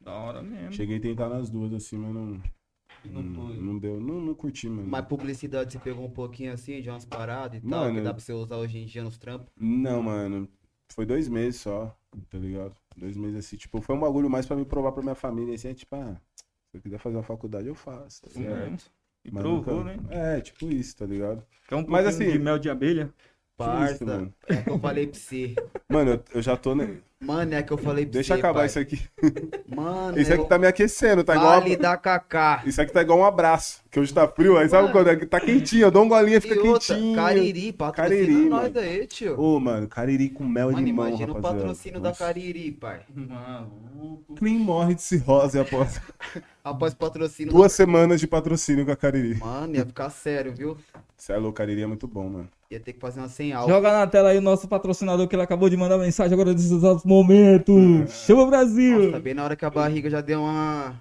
Da 0.00 0.12
hora 0.14 0.42
mesmo. 0.42 0.72
Cheguei 0.72 0.96
a 0.96 1.00
tentar 1.02 1.28
nas 1.28 1.50
duas, 1.50 1.74
assim, 1.74 1.98
mas 1.98 2.14
não, 2.14 2.42
Não 3.12 3.22
não, 3.22 3.34
foi. 3.46 3.56
não 3.58 3.78
deu. 3.78 4.00
Não, 4.00 4.20
não 4.20 4.34
curti, 4.34 4.68
mano. 4.68 4.88
Mas 4.88 5.04
publicidade 5.06 5.72
você 5.72 5.78
pegou 5.78 6.04
um 6.04 6.10
pouquinho 6.10 6.52
assim, 6.52 6.80
de 6.80 6.88
umas 6.90 7.04
paradas 7.04 7.58
e 7.58 7.60
tal, 7.68 7.80
Mano, 7.80 7.94
que 7.96 8.00
dá 8.02 8.12
pra 8.14 8.22
você 8.22 8.32
usar 8.32 8.56
hoje 8.56 8.78
em 8.78 8.86
dia 8.86 9.02
nos 9.02 9.16
trampos. 9.18 9.48
Não, 9.56 10.02
mano. 10.02 10.48
Foi 10.92 11.04
dois 11.04 11.28
meses 11.28 11.60
só, 11.60 11.96
tá 12.30 12.38
ligado? 12.38 12.74
Dois 12.96 13.16
meses 13.16 13.36
assim. 13.44 13.56
Tipo, 13.56 13.80
foi 13.80 13.94
um 13.96 14.00
bagulho 14.00 14.30
mais 14.30 14.46
pra 14.46 14.56
me 14.56 14.64
provar 14.64 14.92
pra 14.92 15.02
minha 15.02 15.14
família. 15.14 15.54
Assim, 15.54 15.68
é 15.68 15.74
tipo, 15.74 15.94
ah, 15.96 16.16
se 16.70 16.76
eu 16.76 16.80
quiser 16.80 16.98
fazer 16.98 17.16
uma 17.16 17.22
faculdade, 17.22 17.66
eu 17.66 17.74
faço. 17.74 18.22
Tá 18.22 18.30
ligado? 18.38 18.56
É. 18.58 18.76
E 19.24 19.30
Mas 19.32 19.42
provou, 19.42 19.82
nunca- 19.84 19.96
né? 20.14 20.36
É, 20.36 20.40
tipo 20.40 20.66
isso, 20.70 20.96
tá 20.96 21.04
ligado? 21.04 21.44
Quer 21.68 21.74
um 21.74 21.84
Mas 21.88 22.06
assim- 22.06 22.30
de 22.30 22.38
mel 22.38 22.58
de 22.58 22.70
abelha? 22.70 23.12
Parça, 23.56 23.94
isso, 23.94 24.04
mano. 24.06 24.34
é 24.48 24.56
que 24.56 24.68
eu 24.70 24.78
falei 24.78 25.06
pra 25.06 25.18
você. 25.18 25.54
Mano, 25.88 26.10
eu, 26.10 26.20
eu 26.34 26.42
já 26.42 26.56
tô. 26.58 26.74
Ne... 26.74 26.98
Mano, 27.18 27.54
é 27.54 27.62
que 27.62 27.72
eu 27.72 27.78
falei 27.78 28.04
pra 28.04 28.12
Deixa 28.12 28.34
você. 28.34 28.38
acabar 28.40 28.58
pai. 28.60 28.66
isso 28.66 28.78
aqui. 28.78 29.00
Mano, 29.74 30.18
Isso 30.20 30.30
aqui 30.30 30.42
eu- 30.42 30.46
tá 30.46 30.58
me 30.58 30.66
aquecendo, 30.66 31.24
tá 31.24 31.34
igual. 31.34 31.60
Vale 31.60 31.74
da 31.76 31.96
Kaká. 31.96 32.62
Isso 32.66 32.82
aqui 32.82 32.92
tá 32.92 33.00
igual 33.00 33.18
um 33.20 33.24
abraço. 33.24 33.80
Que 33.90 33.98
hoje 33.98 34.12
tá 34.12 34.28
frio, 34.28 34.58
aí 34.58 34.68
sabe 34.68 34.92
quando 34.92 35.08
é 35.08 35.16
que 35.16 35.24
tá 35.24 35.40
quentinho? 35.40 35.84
Eu 35.84 35.90
dou 35.90 36.04
um 36.04 36.08
golinho 36.08 36.36
e 36.36 36.40
fica 36.42 36.60
outra, 36.60 36.94
quentinho. 36.94 37.16
Cariri, 37.16 37.72
patrocina 37.72 38.08
Cariri, 38.18 38.48
nós 38.50 38.72
mano. 38.74 38.78
aí, 38.86 39.06
tio. 39.06 39.40
Ô, 39.40 39.58
mano, 39.58 39.88
cariri 39.88 40.28
com 40.28 40.44
mel 40.44 40.66
Mano, 40.66 40.80
e 40.80 40.84
limão, 40.84 41.08
imagina 41.08 41.32
o 41.32 41.36
rapaziada. 41.36 41.58
patrocínio 41.62 42.00
da 42.00 42.08
Nossa. 42.10 42.24
Cariri, 42.26 42.72
pai. 42.72 43.00
Maluco. 43.14 44.34
Quem 44.34 44.58
morre 44.58 44.94
de 44.94 45.02
cirrose 45.02 45.58
após 45.58 45.98
Após 46.62 46.92
patrocínio 46.94 47.52
duas 47.52 47.72
semanas 47.72 48.20
de 48.20 48.26
patrocínio 48.26 48.84
com 48.84 48.90
a 48.92 48.96
Cariri. 48.96 49.34
da... 49.34 49.46
Mano, 49.46 49.76
ia 49.76 49.86
ficar 49.86 50.10
sério, 50.10 50.52
viu? 50.52 50.76
Cê 51.16 51.32
é 51.32 51.36
louco, 51.38 51.56
Cariri 51.56 51.82
é 51.82 51.86
muito 51.86 52.06
bom, 52.06 52.28
mano. 52.28 52.48
Ia 52.70 52.80
ter 52.80 52.92
que 52.94 53.00
fazer 53.00 53.20
uma 53.20 53.28
sem 53.28 53.52
álcool. 53.52 53.70
Joga 53.70 53.92
na 53.92 54.06
tela 54.06 54.30
aí 54.30 54.38
o 54.38 54.42
nosso 54.42 54.66
patrocinador 54.66 55.28
que 55.28 55.36
ele 55.36 55.42
acabou 55.42 55.68
de 55.68 55.76
mandar 55.76 55.98
mensagem 55.98 56.32
agora 56.34 56.52
nesses 56.52 56.70
exatos 56.72 57.04
momentos. 57.04 58.10
Chama 58.26 58.42
o 58.42 58.46
Brasil. 58.48 59.04
Nossa, 59.06 59.20
bem 59.20 59.34
na 59.34 59.44
hora 59.44 59.54
que 59.56 59.64
a 59.64 59.70
barriga 59.70 60.10
já 60.10 60.20
deu 60.20 60.40
uma 60.40 61.00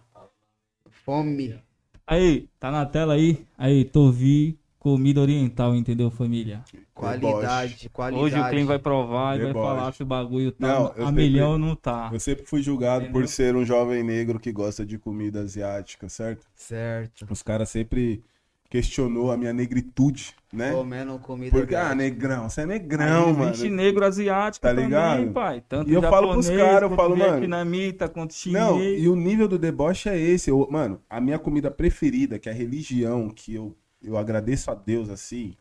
fome. 1.03 1.59
Aí, 2.05 2.47
tá 2.59 2.69
na 2.71 2.85
tela 2.85 3.13
aí. 3.15 3.43
Aí, 3.57 3.83
Tovi, 3.83 4.59
comida 4.77 5.19
oriental, 5.21 5.75
entendeu, 5.75 6.11
família? 6.11 6.61
Qualidade, 6.93 7.89
qualidade. 7.89 8.23
Hoje 8.23 8.39
o 8.39 8.49
Clem 8.49 8.65
vai 8.65 8.79
provar 8.79 9.37
e 9.39 9.43
vai 9.43 9.53
falar 9.53 9.91
se 9.93 10.03
o 10.03 10.05
bagulho 10.05 10.51
tá 10.51 10.67
Não, 10.67 10.93
eu 10.95 11.03
a 11.03 11.07
sempre- 11.07 11.23
milhão 11.23 11.51
ou 11.53 11.57
não 11.57 11.75
tá. 11.75 12.09
Eu 12.13 12.19
sempre 12.19 12.45
fui 12.45 12.61
julgado 12.61 13.05
por 13.05 13.09
Entendeu? 13.23 13.27
ser 13.27 13.55
um 13.55 13.65
jovem 13.65 14.03
negro 14.03 14.39
que 14.39 14.51
gosta 14.51 14.85
de 14.85 14.97
comida 14.97 15.41
asiática, 15.41 16.07
certo? 16.07 16.45
Certo. 16.53 17.25
Os 17.29 17.41
caras 17.41 17.69
sempre 17.69 18.23
questionou 18.69 19.31
a 19.31 19.37
minha 19.37 19.53
negritude, 19.53 20.33
né? 20.51 20.71
Comendo 20.73 21.17
comida. 21.19 21.51
Porque, 21.51 21.75
ah, 21.75 21.93
negrão, 21.93 22.49
você 22.49 22.61
é 22.61 22.65
negrão, 22.65 23.33
mano. 23.33 23.51
Existe 23.51 23.69
negro 23.69 24.05
asiático 24.05 24.61
Tá 24.63 24.69
também, 24.69 24.85
ligado? 24.85 25.31
pai. 25.31 25.63
Tanto 25.67 25.89
E 25.89 25.93
eu 25.93 26.01
falo 26.01 26.31
pros 26.31 26.49
caras, 26.49 26.89
eu 26.89 26.95
falo, 26.95 27.15
mano, 27.15 27.31
vietnamita, 27.33 28.09
quanto 28.09 28.33
chinês. 28.33 28.63
Não, 28.63 28.81
e 28.81 29.07
o 29.07 29.15
nível 29.15 29.47
do 29.47 29.57
deboche 29.59 30.09
é 30.09 30.17
esse. 30.19 30.49
Eu- 30.49 30.67
mano, 30.69 31.01
a 31.09 31.21
minha 31.21 31.39
comida 31.39 31.69
preferida, 31.69 32.39
que 32.39 32.49
é 32.49 32.51
a 32.51 32.55
religião, 32.55 33.29
que 33.29 33.53
eu, 33.55 33.75
eu 34.03 34.17
agradeço 34.17 34.69
a 34.71 34.75
Deus 34.75 35.09
assim, 35.09 35.55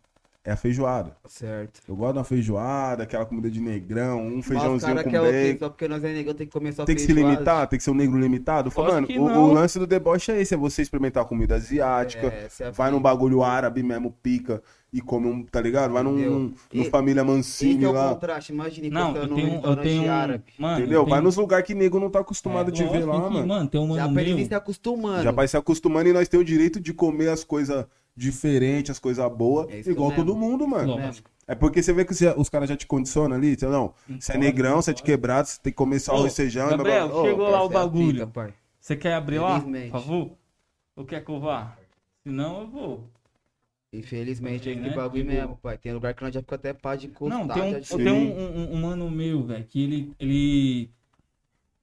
é 0.44 0.52
a 0.52 0.56
feijoada. 0.56 1.16
Certo. 1.26 1.80
Eu 1.88 1.96
gosto 1.96 2.12
de 2.12 2.18
uma 2.18 2.24
feijoada, 2.24 3.02
aquela 3.04 3.24
comida 3.24 3.50
de 3.50 3.60
negrão, 3.60 4.20
um 4.26 4.36
Mas 4.36 4.46
feijãozinho 4.46 4.94
cara 4.94 5.02
com 5.04 5.10
bacon. 5.10 5.58
Só 5.58 5.68
porque 5.70 5.88
nós 5.88 6.04
é 6.04 6.12
negão 6.12 6.34
tem 6.34 6.46
que 6.46 6.52
comer 6.52 6.72
só 6.74 6.84
Tem 6.84 6.94
que 6.94 7.00
se 7.02 7.12
limitar, 7.14 7.66
tem 7.66 7.78
que 7.78 7.82
ser 7.82 7.90
um 7.90 7.94
negro 7.94 8.18
limitado. 8.18 8.70
Fala, 8.70 8.88
Lógico 9.00 9.12
mano, 9.12 9.30
que 9.32 9.38
o, 9.38 9.42
o 9.42 9.52
lance 9.54 9.78
do 9.78 9.86
deboche 9.86 10.30
é 10.32 10.40
esse, 10.40 10.52
é 10.52 10.56
você 10.56 10.82
experimentar 10.82 11.24
comida 11.24 11.54
asiática, 11.54 12.26
É, 12.26 12.48
é 12.60 12.66
a 12.66 12.70
vai 12.70 12.90
num 12.90 13.00
bagulho 13.00 13.42
árabe 13.42 13.82
mesmo, 13.82 14.10
pica, 14.22 14.62
e 14.92 15.00
come 15.00 15.26
um, 15.26 15.42
tá 15.44 15.60
ligado? 15.62 15.92
Vai 15.94 16.02
num, 16.02 16.12
num, 16.12 16.54
no 16.72 16.82
E- 16.82 16.90
Família 16.90 17.24
Mancini 17.24 17.82
é 17.84 17.88
o 17.88 17.92
lá. 17.92 18.10
contraste, 18.14 18.52
imagine 18.52 18.90
Não, 18.90 19.16
eu 19.16 19.26
num 19.26 19.34
tenho, 19.36 19.48
eu 19.48 19.52
restaurante 19.54 19.82
tenho 19.82 20.02
um... 20.04 20.12
árabe. 20.12 20.44
Mano, 20.58 20.78
Entendeu? 20.78 21.00
eu 21.00 21.04
Vai 21.04 21.12
tenho- 21.14 21.22
nos 21.24 21.36
lugares 21.36 21.66
que 21.66 21.74
nego 21.74 21.98
não 21.98 22.10
tá 22.10 22.20
acostumado 22.20 22.68
é, 22.68 22.72
de 22.72 22.84
ver 22.84 23.04
lá, 23.06 23.14
que, 23.28 23.30
mano. 23.46 23.68
Tem 23.68 23.80
um 23.80 23.94
Já 23.96 24.02
mano 24.02 24.12
pra 24.14 24.22
ele 24.22 24.44
se 24.44 24.54
acostumando. 24.54 25.22
Já 25.24 25.30
vai 25.32 25.48
se 25.48 25.56
acostumando 25.56 26.10
e 26.10 26.12
nós 26.12 26.28
temos 26.28 26.44
o 26.44 26.46
direito 26.46 26.78
de 26.80 26.92
comer 26.92 27.28
as 27.30 27.42
coisas 27.42 27.86
diferentes, 28.16 28.90
as 28.92 28.98
coisas 28.98 29.30
boas, 29.32 29.68
É 29.70 29.80
igual 29.90 30.12
todo 30.12 30.36
mundo, 30.36 30.66
mano. 30.68 30.96
Lógico. 30.96 31.30
É 31.46 31.54
porque 31.54 31.82
você 31.82 31.92
vê 31.92 32.04
que 32.04 32.14
você- 32.14 32.32
os 32.36 32.48
caras 32.48 32.68
já 32.68 32.76
te 32.76 32.86
condicionam 32.86 33.36
ali, 33.36 33.54
você 33.58 33.66
não, 33.66 33.92
você 34.18 34.32
é 34.32 34.38
negrão, 34.38 34.76
não 34.76 34.82
você 34.82 34.92
é 34.92 34.94
de 34.94 35.02
quebrado, 35.02 35.46
você 35.48 35.60
tem 35.60 35.72
que 35.72 35.76
comer 35.76 35.98
só 36.00 36.26
e 36.26 36.30
feijão. 36.30 36.68
Gabriel, 36.70 37.06
blá, 37.08 37.14
blá, 37.14 37.22
blá. 37.22 37.30
chegou 37.30 37.50
lá 37.50 37.62
o 37.62 37.66
é 37.66 37.72
bagulho. 37.72 38.26
pai. 38.28 38.54
Você 38.80 38.96
quer 38.96 39.14
abrir 39.14 39.38
lá, 39.40 39.60
por 39.60 39.90
favor? 39.90 40.30
Ou 40.96 41.04
quer 41.04 41.24
que 41.24 41.30
eu 41.30 41.40
vá? 41.40 41.76
Senão 42.22 42.62
eu 42.62 42.68
vou. 42.68 43.10
Infelizmente, 43.92 44.64
Tem, 44.64 44.72
esse 44.72 44.82
né? 44.88 44.94
bagulho 44.94 45.24
mesmo, 45.24 45.56
pai. 45.62 45.78
Tem 45.78 45.92
lugar 45.92 46.14
que 46.14 46.22
nós 46.22 46.32
já 46.34 46.40
fica 46.40 46.54
até 46.56 46.72
pá 46.72 46.96
de 46.96 47.06
encostar. 47.06 47.38
Não, 47.38 47.46
tem 47.48 47.76
um, 47.76 47.80
tenho 47.82 48.14
um, 48.14 48.58
um- 48.58 48.72
um 48.74 48.80
mano 48.80 49.10
meu, 49.10 49.44
velho, 49.44 49.64
que 49.64 49.82
ele, 49.82 50.12
ele 50.18 50.90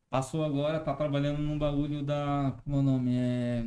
passou 0.10 0.44
agora, 0.44 0.80
tá 0.80 0.94
trabalhando 0.94 1.38
num 1.39 1.58
bagulho 1.58 2.04
da. 2.04 2.54
Como 2.63 2.76
é 2.78 2.80
o 2.80 2.84
nome? 2.84 3.12
É. 3.15 3.63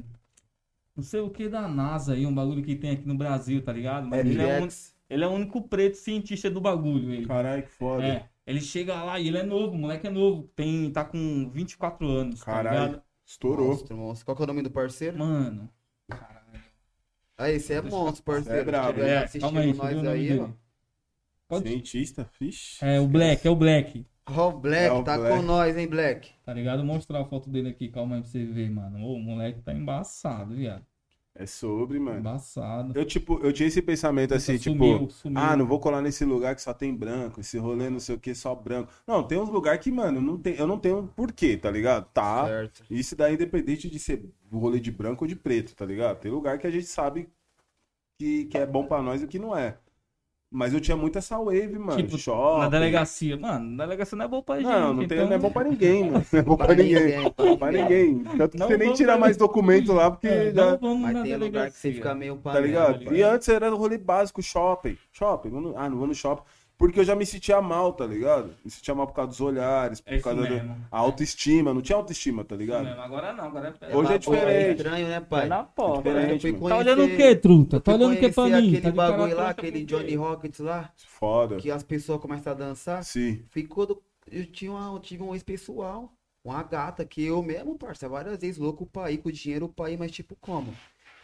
Não 0.97 1.03
sei 1.03 1.21
o 1.21 1.31
que 1.31 1.49
da 1.49 1.67
NASA 1.67 2.13
aí, 2.15 2.25
um 2.25 2.35
bagulho 2.35 2.63
que 2.63 2.77
tem 2.77 2.91
aqui 2.91 3.07
no 3.07 3.17
Brasil, 3.17 3.63
tá 3.63 3.73
ligado? 3.73 4.07
Mas 4.07 4.21
ele 4.21 4.41
é, 4.41 4.61
o, 4.61 4.65
FX. 4.71 4.95
ele 5.11 5.25
é 5.25 5.27
o 5.27 5.31
único 5.33 5.63
preto 5.63 5.97
cientista 5.97 6.49
do 6.51 6.61
bagulho, 6.61 7.13
ele. 7.13 7.27
Caralho, 7.27 7.63
que 7.65 7.71
foda. 7.71 8.05
É, 8.07 8.29
ele 8.47 8.61
chega 8.61 9.03
lá 9.03 9.19
e 9.19 9.27
ele 9.29 9.39
é 9.39 9.43
novo, 9.43 9.75
o 9.75 9.79
moleque 9.79 10.07
é 10.07 10.11
novo, 10.11 10.45
tem, 10.55 10.91
tá 10.93 11.05
com 11.05 11.51
24 11.51 12.07
anos, 12.07 12.41
tá 12.41 12.47
Caralho. 12.47 12.87
ligado? 12.87 13.03
Estourou. 13.27 13.69
Monstro, 13.69 13.97
monstro. 13.97 14.25
Qual 14.27 14.37
que 14.37 14.43
é 14.43 14.45
o 14.45 14.47
nome 14.47 14.63
do 14.63 14.71
parceiro? 14.71 15.19
Mano. 15.19 15.69
Ah, 17.37 17.51
esse 17.51 17.73
é 17.73 17.83
monstro, 17.83 18.23
parceiro. 18.23 18.59
é 18.61 18.65
brabo. 18.65 19.01
É, 19.01 19.19
assistindo 19.19 19.41
calma 19.43 19.61
aí, 19.61 19.73
nós 19.73 20.07
aí, 20.07 20.39
ó. 20.39 20.49
Pode- 21.49 21.69
Cientista, 21.69 22.31
vixe. 22.39 22.85
É 22.85 23.01
o 23.01 23.09
Black, 23.09 23.47
é 23.47 23.51
o 23.51 23.57
Black. 23.57 24.07
Ó, 24.27 24.49
o 24.49 24.53
Black, 24.59 24.85
É 24.87 24.93
o 24.93 25.03
tá 25.05 25.19
Black. 25.19 25.37
com 25.37 25.43
nós, 25.43 25.77
hein, 25.77 25.87
Black? 25.87 26.31
Tá 26.45 26.53
ligado? 26.55 26.79
Vou 26.79 26.95
mostrar 26.95 27.21
a 27.21 27.25
foto 27.25 27.51
dele 27.51 27.69
aqui, 27.69 27.89
calma 27.89 28.17
aí 28.17 28.23
pra 28.23 28.31
você 28.31 28.45
ver, 28.45 28.71
mano. 28.71 29.05
Ô, 29.05 29.15
o 29.17 29.21
moleque 29.21 29.61
tá 29.61 29.73
embaçado, 29.73 30.55
viado. 30.55 30.85
É 31.37 31.47
sobre, 31.47 31.99
mano. 31.99 32.21
Embaçado. 32.21 32.97
Eu, 32.97 33.05
tipo, 33.05 33.41
eu 33.43 33.53
tinha 33.53 33.67
esse 33.67 33.83
pensamento 33.83 34.33
assim, 34.35 34.57
tipo, 34.57 34.77
Sumiu, 34.79 35.11
sumiu. 35.11 35.39
ah, 35.43 35.57
não 35.57 35.67
vou 35.67 35.81
colar 35.81 36.01
nesse 36.01 36.25
lugar 36.25 36.55
que 36.55 36.63
só 36.63 36.73
tem 36.73 36.95
branco, 36.95 37.41
esse 37.41 37.59
rolê 37.59 37.91
não 37.91 37.99
sei 37.99 38.15
o 38.15 38.21
que, 38.21 38.35
só 38.37 38.55
branco. 38.55 38.91
Não, 39.07 39.23
tem 39.27 39.37
uns 39.37 39.49
lugares 39.49 39.83
que, 39.83 39.91
mano, 39.91 40.21
não 40.21 40.39
tem, 40.39 40.55
eu 40.55 40.67
não 40.67 40.79
tenho 40.79 41.09
porquê, 41.17 41.57
tá 41.57 41.71
ligado? 41.71 42.07
Tá. 42.15 42.47
Certo. 42.47 42.85
Isso 42.89 43.17
daí 43.17 43.35
independente 43.35 43.91
de 43.91 43.99
ser 43.99 44.25
rolê 44.51 44.79
de 44.79 44.93
branco 44.93 45.25
ou 45.25 45.29
de 45.29 45.35
preto, 45.35 45.75
tá 45.75 45.85
ligado? 45.85 46.21
Tem 46.21 46.31
lugar 46.31 46.57
que 46.59 46.69
a 46.69 46.71
gente 46.71 46.87
sabe 46.87 47.29
que, 48.19 48.45
que 48.47 48.57
é 48.57 48.65
bom 48.65 48.87
pra 48.87 49.03
nós 49.03 49.21
e 49.21 49.25
o 49.25 49.29
que 49.29 49.39
não 49.39 49.57
é. 49.57 49.77
Mas 50.57 50.73
eu 50.73 50.81
tinha 50.81 50.97
muito 50.97 51.19
essa 51.19 51.37
wave, 51.37 51.77
mano. 51.81 51.97
Tipo, 51.97 52.17
Shopping. 52.17 52.61
Na 52.61 52.69
delegacia. 52.69 53.37
Mano, 53.37 53.71
na 53.73 53.85
delegacia 53.87 54.17
não 54.17 54.25
é 54.25 54.29
bom 54.29 54.41
pra 54.41 54.57
gente. 54.61 54.67
Não, 54.67 54.95
não, 54.95 55.07
tem, 55.09 55.19
então... 55.19 55.27
não 55.27 55.33
é 55.35 55.39
bom 55.39 55.51
pra 55.51 55.65
ninguém, 55.65 56.05
mano. 56.11 56.25
Não 56.33 56.39
é 56.39 56.43
bom 56.43 56.57
pra 56.57 56.67
Pra 56.67 56.75
ninguém. 56.77 56.95
ninguém, 57.05 57.31
pra 57.33 57.45
Não 57.45 57.57
pra 57.59 57.73
ninguém. 57.73 58.19
Tanto 58.39 58.57
que 58.57 58.59
você 58.65 58.77
nem 58.79 58.93
tira 58.93 59.19
mais 59.19 59.37
documento 59.37 59.93
lá, 59.93 60.13
porque 60.13 60.29
É, 60.29 60.53
já. 60.55 60.71
não 60.73 60.79
vamos 60.79 61.01
Mas 61.03 61.13
na 61.15 61.23
tem 61.23 61.33
lugar 61.35 61.39
delegacia. 61.51 61.71
que 61.73 61.77
você 61.79 61.93
fica 61.93 62.15
meio 62.15 62.37
Tá 62.37 62.53
panela, 62.53 62.67
ligado? 62.67 63.05
pai. 63.05 63.15
E 63.17 63.23
antes 63.25 63.49
era 63.49 63.69
rolê 63.71 63.99
básico, 63.99 64.41
shopping. 64.41 64.97
Shopping. 65.13 65.75
Ah, 65.77 65.91
não 65.91 65.97
vou 65.99 66.07
no 66.07 66.15
shopping. 66.15 66.45
Porque 66.77 66.99
eu 67.01 67.05
já 67.05 67.15
me 67.15 67.25
sentia 67.25 67.63
mal, 67.63 67.93
tá 67.93 68.05
ligado? 68.05 68.53
Me 68.65 68.71
sentia 68.71 68.95
mal 68.95 69.07
por 69.07 69.15
causa 69.15 69.31
dos 69.31 69.41
olhares, 69.41 70.01
por 70.01 70.13
É 70.13 70.19
causa 70.21 70.43
da 70.43 70.77
autoestima. 70.91 71.73
Não 71.73 71.81
tinha 71.81 71.97
autoestima, 71.97 72.45
tá 72.45 72.57
ligado? 72.57 72.85
mesmo. 72.85 73.01
Agora 73.01 73.33
não, 73.33 73.45
agora 73.45 73.75
é 73.81 73.97
Hoje 73.97 74.13
é 74.13 74.19
bagulho 74.19 74.19
diferente. 74.19 74.77
estranho, 74.79 75.07
né, 75.09 75.15
É 75.15 75.21
pai? 75.21 75.49
na 75.49 75.63
porta. 75.63 76.03
diferente, 76.11 76.27
né? 76.27 76.35
Eu 76.35 76.41
fui 76.41 76.53
mano. 76.53 76.69
Tá 76.69 76.77
olhando 76.79 77.05
o 77.05 77.17
que, 77.17 77.37
truta? 77.37 77.81
Tá 77.81 77.95
olhando 77.95 78.15
o 78.15 78.17
que 78.19 78.29
pra 78.33 78.45
mim? 78.47 78.69
aquele 78.77 78.81
Tá 78.81 78.91
bagulho 78.91 79.37
lá, 79.37 79.51
aquele? 79.51 79.85
Johnny 79.85 80.15
Rockets 80.17 80.59
lá, 80.61 80.91
Foda. 80.97 81.57
que 81.57 81.71
as 81.71 81.83
pessoas 81.85 82.21
começam 82.21 82.53
a 82.53 82.57
dançar. 82.57 83.05
Sim. 83.05 83.45
Ficou 83.51 83.87
do... 83.87 84.03
Eu 84.31 84.45
tinha 84.47 84.73
uma... 84.73 84.93
eu 84.95 84.99
tive 84.99 85.23
um 85.23 85.33
ex-pessoal, 85.33 86.13
uma 86.45 86.63
gata, 86.65 87.05
que 87.05 87.25
eu 87.25 87.41
mesmo, 87.43 87.79
parça, 87.79 88.09
várias 88.09 88.37
vezes 88.41 88.59
louco 88.59 88.85
pra 88.85 89.11
ir 89.13 89.19
com 89.19 89.31
dinheiro 89.31 89.69
pra 89.69 89.91
ir, 89.91 89.97
mas 89.99 90.11
tipo, 90.11 90.37
como? 90.41 90.75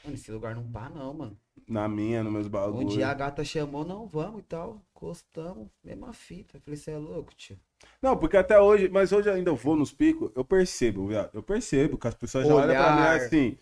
Mano, 0.05 0.15
esse 0.15 0.31
lugar 0.31 0.55
não 0.55 0.63
pá 0.63 0.89
não, 0.95 1.13
mano. 1.13 1.37
Na 1.71 1.89
minha, 1.89 2.23
nos 2.25 2.33
meus 2.33 2.47
Um 2.47 2.51
bagulhos. 2.51 2.93
dia 2.95 3.09
a 3.09 3.15
gata 3.15 3.45
chamou, 3.45 3.85
não, 3.85 4.07
vamos 4.07 4.41
e 4.41 4.43
tal. 4.43 4.83
Encostamos, 4.95 5.69
mesma 5.85 6.13
fita. 6.13 6.57
Eu 6.57 6.61
falei, 6.61 6.77
você 6.77 6.91
é 6.91 6.99
louco, 6.99 7.33
tio. 7.35 7.59
Não, 8.03 8.17
porque 8.17 8.37
até 8.37 8.61
hoje, 8.61 8.89
mas 8.89 9.13
hoje 9.13 9.31
ainda 9.31 9.51
eu 9.51 9.57
vou 9.57 9.77
nos 9.77 9.93
picos, 9.93 10.31
eu 10.35 10.45
percebo, 10.45 11.07
viado. 11.07 11.31
Eu 11.33 11.43
percebo 11.43 11.97
que 11.97 12.09
as 12.09 12.15
pessoas 12.15 12.47
já 12.47 12.55
olham 12.55 12.75
pra 12.75 12.97
mim 12.97 13.03
assim. 13.25 13.57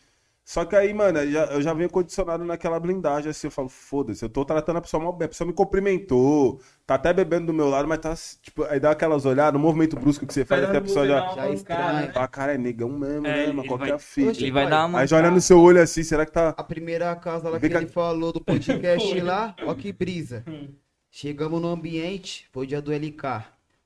Só 0.51 0.65
que 0.65 0.75
aí, 0.75 0.95
mano, 0.95 1.19
eu 1.19 1.31
já, 1.31 1.45
eu 1.45 1.61
já 1.61 1.75
venho 1.75 1.91
condicionado 1.91 2.43
naquela 2.43 2.81
blindagem, 2.81 3.29
assim, 3.29 3.49
eu 3.49 3.51
falo, 3.51 3.69
foda-se, 3.69 4.25
eu 4.25 4.31
tô 4.31 4.47
tratando 4.47 4.79
a 4.79 4.81
pessoa 4.81 5.03
mal 5.03 5.13
bem, 5.13 5.27
a 5.27 5.29
pessoa 5.29 5.47
me 5.47 5.53
cumprimentou, 5.53 6.59
tá 6.87 6.95
até 6.95 7.13
bebendo 7.13 7.49
do 7.49 7.53
meu 7.53 7.69
lado, 7.69 7.87
mas 7.87 7.99
tá, 7.99 8.15
tipo, 8.41 8.65
aí 8.65 8.81
dá 8.81 8.93
aquelas 8.93 9.27
olhadas, 9.27 9.61
um 9.61 9.63
movimento 9.63 9.95
brusco 10.01 10.27
que 10.27 10.33
você 10.33 10.47
faz, 10.47 10.65
até 10.65 10.79
a 10.79 10.81
pessoa 10.81 11.07
já, 11.07 11.35
Já 11.35 11.47
é 11.49 11.53
estranho. 11.53 12.13
ah, 12.15 12.27
cara, 12.29 12.55
é 12.55 12.57
negão 12.57 12.89
mesmo, 12.89 13.27
É, 13.27 13.31
né, 13.31 13.43
ele 13.45 13.53
mas 13.53 13.67
qual 13.67 13.79
que 13.79 13.85
é 13.85 13.89
vai- 13.89 13.97
a 13.97 13.99
fita? 13.99 14.31
Oxe, 14.31 14.43
Ele 14.45 14.51
vai 14.51 14.71
dar 14.71 14.87
uma. 14.87 15.01
Aí 15.01 15.07
já 15.07 15.19
olha 15.19 15.31
no 15.31 15.41
seu 15.43 15.61
olho 15.61 15.83
assim, 15.83 16.03
será 16.03 16.25
que 16.25 16.33
tá... 16.33 16.55
A 16.57 16.65
primeira 16.65 17.15
casa 17.17 17.51
lá 17.51 17.61
que 17.61 17.69
que 17.69 17.75
a- 17.77 17.81
ele 17.83 17.87
falou 17.91 18.33
do 18.33 18.41
podcast 18.41 19.21
lá, 19.21 19.55
ó 19.67 19.75
que 19.75 19.93
brisa. 19.93 20.45
Chegamos 21.11 21.61
no 21.61 21.69
ambiente, 21.69 22.49
foi 22.53 22.65
o 22.65 22.67
dia 22.67 22.81
do 22.81 22.91
LK. 22.91 23.23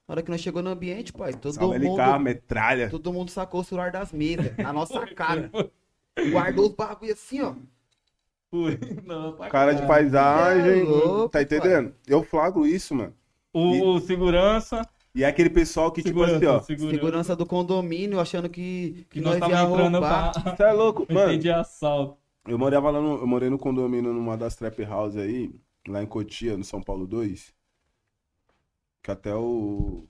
Na 0.07 0.13
hora 0.15 0.23
que 0.23 0.31
nós 0.31 0.41
chegamos 0.41 0.65
no 0.65 0.71
ambiente, 0.71 1.13
pai, 1.13 1.33
todo 1.35 1.55
Salve 1.55 1.77
mundo, 1.81 2.01
LK, 2.01 2.19
metralha. 2.21 2.89
todo 2.89 3.13
mundo 3.13 3.33
sacou 3.33 3.63
o 3.63 3.65
celular 3.65 3.91
das 3.91 4.13
mesas, 4.13 4.57
na 4.57 4.73
nossa 4.73 5.05
cara. 5.09 5.51
Guardou 6.31 6.67
os 6.67 6.75
bagulho 6.75 7.13
assim, 7.13 7.41
ó. 7.41 7.55
Fui. 8.51 8.79
Não, 9.05 9.33
pra 9.33 9.49
Cara 9.49 9.73
de 9.75 9.87
paisagem, 9.87 10.81
É 10.81 10.85
louco, 10.85 11.29
tá 11.31 11.43
entendendo? 11.43 11.95
Eu 12.07 12.23
flagro 12.23 12.67
isso, 12.67 12.95
mano. 12.95 13.15
O, 13.53 13.95
o 13.95 14.01
segurança. 14.01 14.87
E 15.15 15.25
é 15.25 15.27
aquele 15.27 15.51
pessoal 15.51 15.93
que, 15.93 16.03
tipo 16.03 16.21
segurança, 16.21 16.37
assim, 16.37 16.47
ó, 16.47 16.61
segurança. 16.61 16.97
Segurança 16.97 17.37
do 17.37 17.45
condomínio, 17.45 18.19
achando 18.19 18.49
que, 18.49 19.07
Que 19.11 19.19
que 19.19 19.21
nós 19.21 19.39
nós 19.39 19.41
tava 19.41 19.53
ia 19.53 19.69
entrando 19.69 19.93
roubar. 19.99 20.33
pra. 20.33 20.57
você 20.57 20.63
é 20.63 20.73
louco, 20.73 21.07
mano. 21.13 21.33
Entendi 21.33 21.51
assalto. 21.51 22.17
Eu 22.47 22.59
morava 22.59 22.91
lá 22.91 23.01
no, 23.01 23.19
eu 23.19 23.27
morei 23.27 23.49
no 23.51 23.59
condomínio 23.59 24.13
numa 24.13 24.37
das 24.37 24.57
trap 24.57 24.83
house 24.85 25.17
aí, 25.17 25.55
lá 25.87 26.03
em 26.03 26.07
Cotia, 26.07 26.57
no 26.57 26.65
São 26.65 26.83
Paulo 26.83 27.07
2. 27.07 27.55
Que 29.03 29.11
até 29.11 29.35
o, 29.35 30.07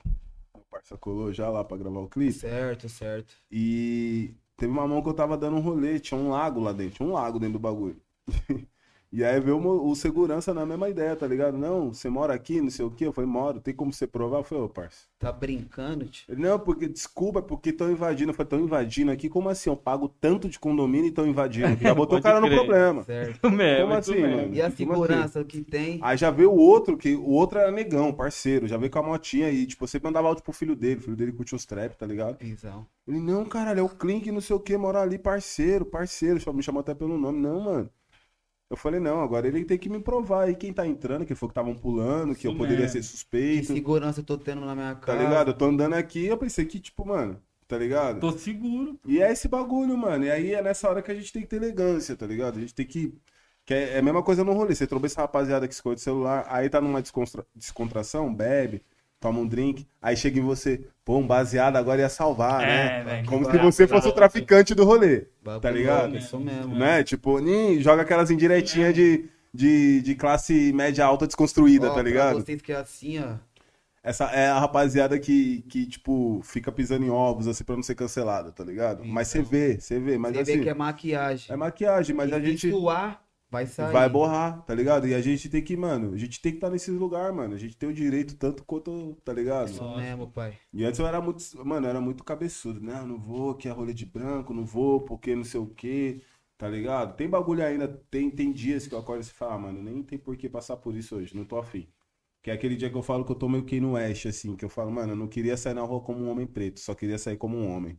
o 0.53 0.59
parça 0.69 0.97
colou 0.97 1.33
já 1.33 1.49
lá 1.49 1.63
pra 1.63 1.77
gravar 1.77 1.99
o 1.99 2.07
clipe. 2.09 2.33
Certo, 2.33 2.87
certo. 2.87 3.35
E 3.51 4.33
teve 4.63 4.71
uma 4.71 4.87
mão 4.87 5.01
que 5.01 5.09
eu 5.09 5.13
tava 5.13 5.37
dando 5.37 5.57
um 5.57 5.61
rolê, 5.61 5.99
tinha 5.99 6.17
um 6.19 6.29
lago 6.29 6.61
lá 6.61 6.71
dentro, 6.71 6.95
tinha 6.95 7.09
um 7.09 7.11
lago 7.11 7.37
dentro 7.37 7.53
do 7.53 7.59
bagulho. 7.59 8.01
E 9.15 9.23
aí 9.23 9.39
veio 9.39 9.57
o, 9.59 9.91
o 9.91 9.95
segurança 9.95 10.55
na 10.55 10.65
mesma 10.65 10.89
ideia, 10.89 11.15
tá 11.15 11.27
ligado? 11.27 11.55
Não, 11.55 11.93
você 11.93 12.09
mora 12.09 12.33
aqui, 12.33 12.59
não 12.59 12.71
sei 12.71 12.83
o 12.83 12.89
quê. 12.89 13.05
Eu 13.05 13.13
falei, 13.13 13.29
moro, 13.29 13.61
tem 13.61 13.71
como 13.71 13.93
você 13.93 14.07
provar? 14.07 14.39
Eu 14.39 14.43
falei, 14.43 14.63
ô, 14.63 14.67
parça. 14.69 15.05
Tá 15.19 15.31
brincando, 15.31 16.05
tio? 16.07 16.25
Ele, 16.33 16.41
Não, 16.41 16.59
porque, 16.59 16.87
desculpa, 16.87 17.37
é 17.37 17.41
porque 17.43 17.69
estão 17.69 17.91
invadindo. 17.91 18.31
Eu 18.31 18.33
falei, 18.33 18.47
estão 18.47 18.59
invadindo 18.59 19.11
aqui? 19.11 19.29
Como 19.29 19.49
assim? 19.49 19.69
Eu 19.69 19.77
pago 19.77 20.09
tanto 20.09 20.49
de 20.49 20.57
condomínio 20.57 21.05
e 21.05 21.09
estão 21.09 21.27
invadindo. 21.27 21.77
Já 21.79 21.93
botou 21.93 22.17
o 22.17 22.21
cara 22.23 22.41
no 22.41 22.47
crer. 22.47 22.57
problema. 22.57 23.03
Certo. 23.03 23.39
Como 23.39 23.61
isso 23.61 24.11
assim, 24.11 24.21
mesmo. 24.21 24.37
mano? 24.37 24.55
E 24.55 24.61
a 24.61 24.63
Como 24.63 24.65
assim? 24.65 24.75
segurança 24.75 25.43
que 25.43 25.61
tem? 25.61 25.99
Aí 26.01 26.17
já 26.17 26.31
veio 26.31 26.51
o 26.51 26.57
outro, 26.57 26.97
que 26.97 27.13
o 27.15 27.29
outro 27.29 27.59
era 27.59 27.71
negão, 27.71 28.11
parceiro. 28.11 28.67
Já 28.67 28.77
veio 28.77 28.91
com 28.91 28.97
a 28.99 29.03
motinha 29.03 29.49
e, 29.51 29.67
tipo, 29.67 29.87
você 29.87 29.99
mandava 30.03 30.27
áudio 30.27 30.43
pro 30.43 30.51
filho 30.53 30.75
dele. 30.75 30.99
O 30.99 31.03
filho 31.03 31.15
dele 31.15 31.31
curte 31.33 31.53
uns 31.53 31.67
trap, 31.67 31.95
tá 31.95 32.07
ligado? 32.07 32.39
Visão. 32.39 32.87
Ele, 33.07 33.19
não, 33.19 33.45
caralho, 33.45 33.79
é 33.79 33.83
o 33.83 33.89
Clink, 33.89 34.31
não 34.31 34.41
sei 34.41 34.55
o 34.55 34.59
que, 34.59 34.75
mora 34.75 35.01
ali, 35.01 35.19
parceiro, 35.19 35.85
parceiro. 35.85 36.39
Só 36.39 36.51
me 36.51 36.63
chamou 36.63 36.79
até 36.81 36.95
pelo 36.95 37.15
nome. 37.17 37.39
Não, 37.39 37.61
mano. 37.61 37.89
Eu 38.73 38.77
falei, 38.77 38.99
não, 38.99 39.21
agora 39.21 39.47
ele 39.47 39.63
tem 39.65 39.77
que 39.77 39.89
me 39.89 39.99
provar 40.01 40.43
aí 40.45 40.55
quem 40.55 40.73
tá 40.73 40.85
entrando, 40.87 41.25
que 41.25 41.35
foi 41.35 41.47
que 41.49 41.51
estavam 41.51 41.75
pulando, 41.75 42.35
que 42.35 42.47
eu 42.47 42.55
poderia 42.55 42.87
mesmo. 42.87 42.91
ser 42.91 42.99
Que 42.99 43.03
suspeito. 43.03 43.67
segurança 43.67 44.19
eu 44.21 44.23
tô 44.25 44.37
tendo 44.37 44.61
na 44.65 44.75
minha 44.75 44.95
Tá 45.05 45.17
casa? 45.17 45.23
ligado? 45.23 45.51
Eu 45.51 45.57
tô 45.57 45.65
andando 45.65 45.93
aqui 45.93 46.25
eu 46.25 46.37
pensei 46.37 46.65
que, 46.65 46.79
tipo, 46.79 47.05
mano, 47.05 47.41
tá 47.67 47.77
ligado? 47.77 48.19
Tô 48.19 48.31
seguro. 48.31 48.99
E 49.05 49.21
é 49.21 49.31
esse 49.31 49.47
bagulho, 49.47 49.97
mano. 49.97 50.25
E 50.25 50.31
aí 50.31 50.53
é 50.53 50.61
nessa 50.61 50.89
hora 50.89 51.01
que 51.01 51.11
a 51.11 51.15
gente 51.15 51.31
tem 51.31 51.41
que 51.43 51.47
ter 51.49 51.57
elegância, 51.57 52.15
tá 52.15 52.25
ligado? 52.25 52.57
A 52.57 52.61
gente 52.61 52.73
tem 52.73 52.85
que. 52.85 53.13
que 53.65 53.73
é, 53.73 53.93
é 53.95 53.99
a 53.99 54.01
mesma 54.01 54.23
coisa 54.23 54.43
no 54.43 54.53
rolê. 54.53 54.73
Você 54.75 54.87
trouxe 54.87 55.05
essa 55.07 55.21
rapaziada 55.21 55.67
que 55.67 55.73
esconde 55.73 55.97
o 55.99 56.03
celular, 56.03 56.45
aí 56.49 56.69
tá 56.69 56.81
numa 56.81 57.01
descontra- 57.01 57.45
descontração, 57.55 58.33
bebe, 58.33 58.83
toma 59.23 59.39
um 59.39 59.47
drink, 59.47 59.87
aí 60.01 60.17
chega 60.17 60.37
em 60.37 60.43
você, 60.43 60.81
pô, 61.05 61.17
um 61.17 61.25
baseado 61.25 61.77
agora 61.77 62.01
ia 62.01 62.09
salvar, 62.09 62.59
né? 62.59 62.99
É, 62.99 63.03
velho. 63.03 63.27
Como 63.27 63.45
que 63.49 63.57
se 63.57 63.63
você 63.63 63.87
fosse 63.87 64.07
o 64.09 64.11
traficante 64.11 64.75
do 64.75 64.83
rolê, 64.83 65.27
Bagulho 65.41 65.61
tá 65.61 65.71
ligado? 65.71 66.17
Isso 66.17 66.37
mesmo. 66.37 66.75
né? 66.75 67.03
Tipo, 67.03 67.39
nem 67.39 67.79
joga 67.81 68.01
aquelas 68.01 68.29
indiretinhas 68.29 68.93
de, 68.93 69.25
de, 69.53 70.01
de 70.01 70.15
classe 70.15 70.73
média 70.73 71.05
alta 71.05 71.25
desconstruída, 71.25 71.89
Ó, 71.89 71.93
tá 71.95 72.01
ligado? 72.03 72.35
vocês 72.43 72.61
que 72.61 72.73
é 72.73 72.75
assim, 72.75 73.19
ó. 73.19 73.35
Essa 74.03 74.25
é 74.25 74.47
a 74.49 74.59
rapaziada 74.59 75.17
que, 75.17 75.61
que, 75.69 75.85
tipo, 75.87 76.41
fica 76.43 76.69
pisando 76.73 77.05
em 77.05 77.09
ovos, 77.09 77.47
assim, 77.47 77.63
pra 77.63 77.77
não 77.77 77.81
ser 77.83 77.95
cancelada, 77.95 78.51
tá 78.51 78.61
ligado? 78.61 79.05
Mas 79.05 79.29
você 79.29 79.37
Então. 79.39 79.49
vê, 79.49 79.79
você 79.79 79.97
vê, 79.97 80.17
mas 80.17 80.33
Você 80.35 80.41
assim, 80.41 80.57
vê 80.57 80.63
que 80.63 80.69
é 80.69 80.73
maquiagem. 80.73 81.53
é 81.53 81.55
maquiagem, 81.55 82.13
mas 82.13 82.29
E 82.29 82.33
a 82.33 82.39
gente 82.41 82.69
suar, 82.69 83.22
vai 83.53 83.67
sair. 83.67 83.93
vai 83.93 84.09
borrar, 84.09 84.63
tá 84.65 84.73
ligado? 84.73 85.07
E 85.07 85.13
a 85.13 85.21
gente 85.21 85.47
tem 85.47 85.63
que, 85.63 85.77
mano, 85.77 86.13
a 86.13 86.17
gente 86.17 86.41
tem 86.41 86.51
que 86.51 86.57
estar 86.57 86.71
nesse 86.71 86.89
lugar, 86.89 87.31
mano. 87.31 87.53
A 87.53 87.57
gente 87.57 87.77
tem 87.77 87.87
o 87.87 87.93
direito 87.93 88.35
tanto 88.35 88.63
quanto, 88.63 89.15
tá 89.23 89.31
ligado? 89.31 89.69
Isso 89.69 89.95
mesmo, 89.95 90.27
pai. 90.31 90.57
E 90.73 90.83
antes 90.83 90.99
eu 90.99 91.05
era 91.05 91.21
muito, 91.21 91.43
mano, 91.63 91.85
era 91.87 92.01
muito 92.01 92.23
cabeçudo, 92.23 92.81
né? 92.81 92.99
Eu 92.99 93.05
não 93.05 93.19
vou, 93.19 93.53
que 93.53 93.67
é 93.67 93.71
rolê 93.71 93.93
de 93.93 94.07
branco, 94.07 94.53
não 94.53 94.65
vou, 94.65 95.01
porque 95.01 95.35
não 95.35 95.43
sei 95.43 95.59
o 95.59 95.67
quê, 95.67 96.21
tá 96.57 96.67
ligado? 96.67 97.15
Tem 97.15 97.29
bagulho 97.29 97.63
ainda, 97.63 97.87
tem, 98.09 98.31
tem 98.31 98.51
dias 98.51 98.87
que 98.87 98.95
eu 98.95 98.99
acordo 98.99 99.21
e 99.21 99.25
fala, 99.25 99.53
ah, 99.53 99.59
mano, 99.59 99.83
nem 99.83 100.01
tem 100.01 100.17
por 100.17 100.35
que 100.35 100.49
passar 100.49 100.77
por 100.77 100.95
isso 100.95 101.15
hoje, 101.15 101.35
não 101.35 101.45
tô 101.45 101.57
afim. 101.57 101.87
Que 102.41 102.49
é 102.51 102.53
aquele 102.53 102.75
dia 102.75 102.89
que 102.89 102.97
eu 102.97 103.03
falo 103.03 103.23
que 103.23 103.31
eu 103.31 103.35
tô 103.35 103.47
meio 103.47 103.63
que 103.63 103.79
no 103.79 103.91
oeste, 103.93 104.27
assim, 104.27 104.55
que 104.55 104.65
eu 104.65 104.69
falo, 104.69 104.91
mano, 104.91 105.13
eu 105.13 105.15
não 105.15 105.27
queria 105.27 105.55
sair 105.55 105.75
na 105.75 105.81
rua 105.83 106.01
como 106.01 106.19
um 106.25 106.29
homem 106.29 106.47
preto, 106.47 106.79
só 106.79 106.95
queria 106.95 107.17
sair 107.19 107.37
como 107.37 107.55
um 107.55 107.69
homem. 107.71 107.97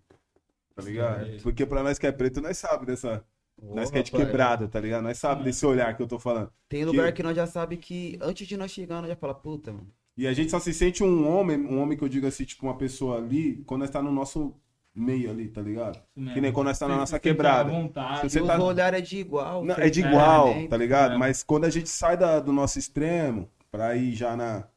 Tá 0.74 0.82
ligado? 0.82 1.24
Certo. 1.26 1.42
Porque 1.44 1.64
pra 1.64 1.82
nós 1.82 1.98
que 1.98 2.06
é 2.06 2.12
preto, 2.12 2.40
nós 2.40 2.58
sabe 2.58 2.86
dessa. 2.86 3.24
Nós 3.72 3.90
que 3.90 3.98
é 3.98 4.02
de 4.02 4.10
quebrada, 4.10 4.66
tá 4.68 4.80
ligado? 4.80 5.02
Nós 5.02 5.18
sabe 5.18 5.44
desse 5.44 5.64
olhar 5.64 5.96
que 5.96 6.02
eu 6.02 6.06
tô 6.06 6.18
falando. 6.18 6.50
Tem 6.68 6.84
lugar 6.84 7.12
que 7.12 7.22
nós 7.22 7.36
já 7.36 7.46
sabe 7.46 7.76
que 7.76 8.18
antes 8.20 8.46
de 8.46 8.56
nós 8.56 8.70
chegar, 8.70 9.00
nós 9.00 9.08
já 9.08 9.16
fala, 9.16 9.34
puta, 9.34 9.72
mano. 9.72 9.86
E 10.16 10.26
a 10.26 10.32
gente 10.32 10.50
só 10.50 10.60
se 10.60 10.72
sente 10.72 11.02
um 11.02 11.28
homem, 11.28 11.58
um 11.58 11.80
homem 11.80 11.96
que 11.98 12.04
eu 12.04 12.08
digo 12.08 12.26
assim, 12.26 12.44
tipo, 12.44 12.64
uma 12.66 12.76
pessoa 12.76 13.16
ali, 13.18 13.62
quando 13.66 13.80
nós 13.80 13.90
tá 13.90 14.00
no 14.02 14.12
nosso 14.12 14.54
meio 14.94 15.28
ali, 15.28 15.48
tá 15.48 15.60
ligado? 15.60 15.98
Que 16.32 16.40
nem 16.40 16.52
quando 16.52 16.68
nós 16.68 16.78
tá 16.78 16.86
na 16.86 16.96
nossa 16.96 17.16
à 17.16 17.18
quebrada. 17.18 17.68
vontade. 17.68 18.20
Se 18.20 18.30
você 18.30 18.40
os 18.40 18.46
tá- 18.46 18.62
olhares 18.62 18.98
é 19.00 19.02
de 19.02 19.18
igual. 19.18 19.64
Não, 19.64 19.74
você 19.74 19.80
é 19.82 19.90
de 19.90 20.02
tá 20.02 20.08
igual, 20.08 20.54
dentro. 20.54 20.68
tá 20.68 20.76
ligado? 20.76 21.14
É. 21.14 21.18
Mas 21.18 21.42
quando 21.42 21.64
a 21.64 21.70
gente 21.70 21.88
sai 21.88 22.16
da- 22.16 22.38
do 22.38 22.52
nosso 22.52 22.78
extremo 22.78 23.48
pra 23.72 23.96
ir 23.96 24.12
já 24.14 24.36
na, 24.36 24.68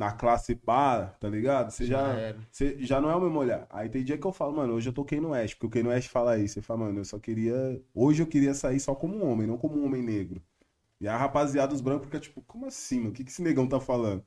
na 0.00 0.12
classe 0.12 0.54
par, 0.56 1.18
tá 1.18 1.28
ligado? 1.28 1.70
Você 1.70 1.84
já, 1.86 2.14
você 2.50 2.78
já 2.84 3.00
não 3.00 3.10
é 3.10 3.16
o 3.16 3.20
mesmo 3.20 3.38
olhar. 3.38 3.66
Aí 3.70 3.88
tem 3.88 4.02
dia 4.04 4.16
que 4.18 4.26
eu 4.26 4.32
falo, 4.32 4.54
mano, 4.56 4.74
hoje 4.74 4.88
eu 4.88 4.92
toquei 4.94 5.20
no 5.20 5.30
Oeste, 5.30 5.56
porque 5.56 5.66
o 5.66 5.82
Kane 5.82 5.88
West 5.94 6.08
fala 6.08 6.38
isso. 6.38 6.54
Você 6.54 6.62
fala, 6.62 6.80
mano, 6.86 7.00
eu 7.00 7.04
só 7.04 7.18
queria. 7.18 7.54
Hoje 7.94 8.22
eu 8.22 8.26
queria 8.26 8.54
sair 8.54 8.80
só 8.80 8.94
como 8.94 9.16
um 9.16 9.30
homem, 9.30 9.46
não 9.46 9.58
como 9.58 9.78
um 9.78 9.84
homem 9.84 10.02
negro. 10.02 10.42
E 11.00 11.08
a 11.08 11.16
rapaziada 11.16 11.72
dos 11.72 11.80
brancos 11.82 12.06
fica 12.06 12.20
tipo, 12.20 12.42
como 12.42 12.66
assim, 12.66 12.98
mano? 13.00 13.10
O 13.10 13.12
que, 13.14 13.24
que 13.24 13.30
esse 13.30 13.42
negão 13.42 13.68
tá 13.68 13.80
falando? 13.80 14.24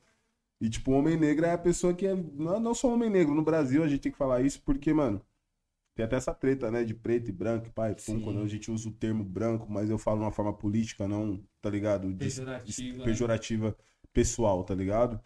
E, 0.62 0.70
tipo, 0.70 0.92
o 0.92 0.96
homem 0.96 1.18
negro 1.18 1.46
é 1.46 1.52
a 1.52 1.58
pessoa 1.58 1.94
que 1.94 2.08
é. 2.08 2.16
Não, 2.16 2.60
não 2.60 2.76
só 2.76 2.94
homem 2.94 3.10
negro. 3.10 3.36
No 3.36 3.44
Brasil 3.44 3.84
a 3.84 3.88
gente 3.88 4.02
tem 4.02 4.12
que 4.12 4.18
falar 4.18 4.42
isso 4.42 4.62
porque, 4.64 4.94
mano. 4.94 5.22
Tem 5.96 6.06
até 6.06 6.16
essa 6.16 6.34
treta, 6.34 6.72
né? 6.72 6.84
De 6.84 6.94
preto 6.94 7.30
e 7.30 7.32
branco, 7.32 7.70
pai. 7.72 7.96
Pum, 7.96 8.20
quando 8.22 8.42
a 8.42 8.48
gente 8.48 8.72
usa 8.72 8.90
o 8.90 8.92
termo 8.92 9.24
branco, 9.24 9.68
mas 9.72 9.90
eu 9.90 9.98
falo 9.98 10.20
de 10.20 10.26
uma 10.26 10.32
forma 10.32 10.54
política, 10.54 11.08
não, 11.08 11.44
tá 11.62 11.70
ligado? 11.70 12.12
Des- 12.14 12.36
Pejorativa, 12.40 12.64
des- 12.90 12.98
né? 13.00 13.04
pejorativa 13.06 13.78
pessoal, 14.12 14.64
tá 14.64 14.74
ligado? 14.76 15.20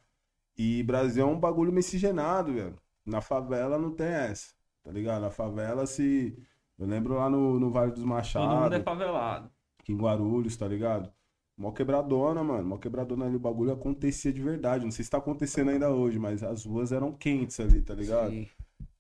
E 0.58 0.84
Brasil 0.84 1.24
é 1.24 1.30
um 1.30 1.40
bagulho 1.40 1.72
miscigenado, 1.72 2.54
velho. 2.54 2.76
Na 3.06 3.22
favela 3.22 3.78
não 3.78 3.92
tem 3.96 4.08
essa, 4.08 4.54
tá 4.84 4.92
ligado? 4.92 5.22
Na 5.22 5.32
favela 5.32 5.86
se. 5.86 6.38
Eu 6.78 6.88
lembro 6.88 7.16
lá 7.16 7.30
no, 7.30 7.60
no 7.60 7.72
Vale 7.72 7.92
dos 7.92 8.04
Todo 8.34 8.56
mundo 8.56 8.74
é 8.76 8.80
Machados, 8.80 8.84
favelado. 8.84 9.52
aqui 9.80 9.92
em 9.94 9.98
Guarulhos, 9.98 10.56
tá 10.58 10.68
ligado? 10.68 11.12
Mó 11.58 11.72
quebradona, 11.72 12.44
mano. 12.44 12.68
Mó 12.68 12.78
quebradona 12.78 13.26
ali, 13.26 13.36
o 13.36 13.40
bagulho 13.40 13.72
acontecia 13.74 14.32
de 14.32 14.42
verdade. 14.42 14.84
Não 14.86 14.92
sei 14.92 15.04
se 15.06 15.12
tá 15.12 15.18
acontecendo 15.18 15.72
ainda 15.72 15.92
hoje, 15.92 16.20
mas 16.20 16.44
as 16.44 16.66
ruas 16.66 16.92
eram 16.92 17.12
quentes 17.14 17.60
ali, 17.60 17.82
tá 17.82 17.94
ligado? 17.96 18.32
Sim. 18.32 18.48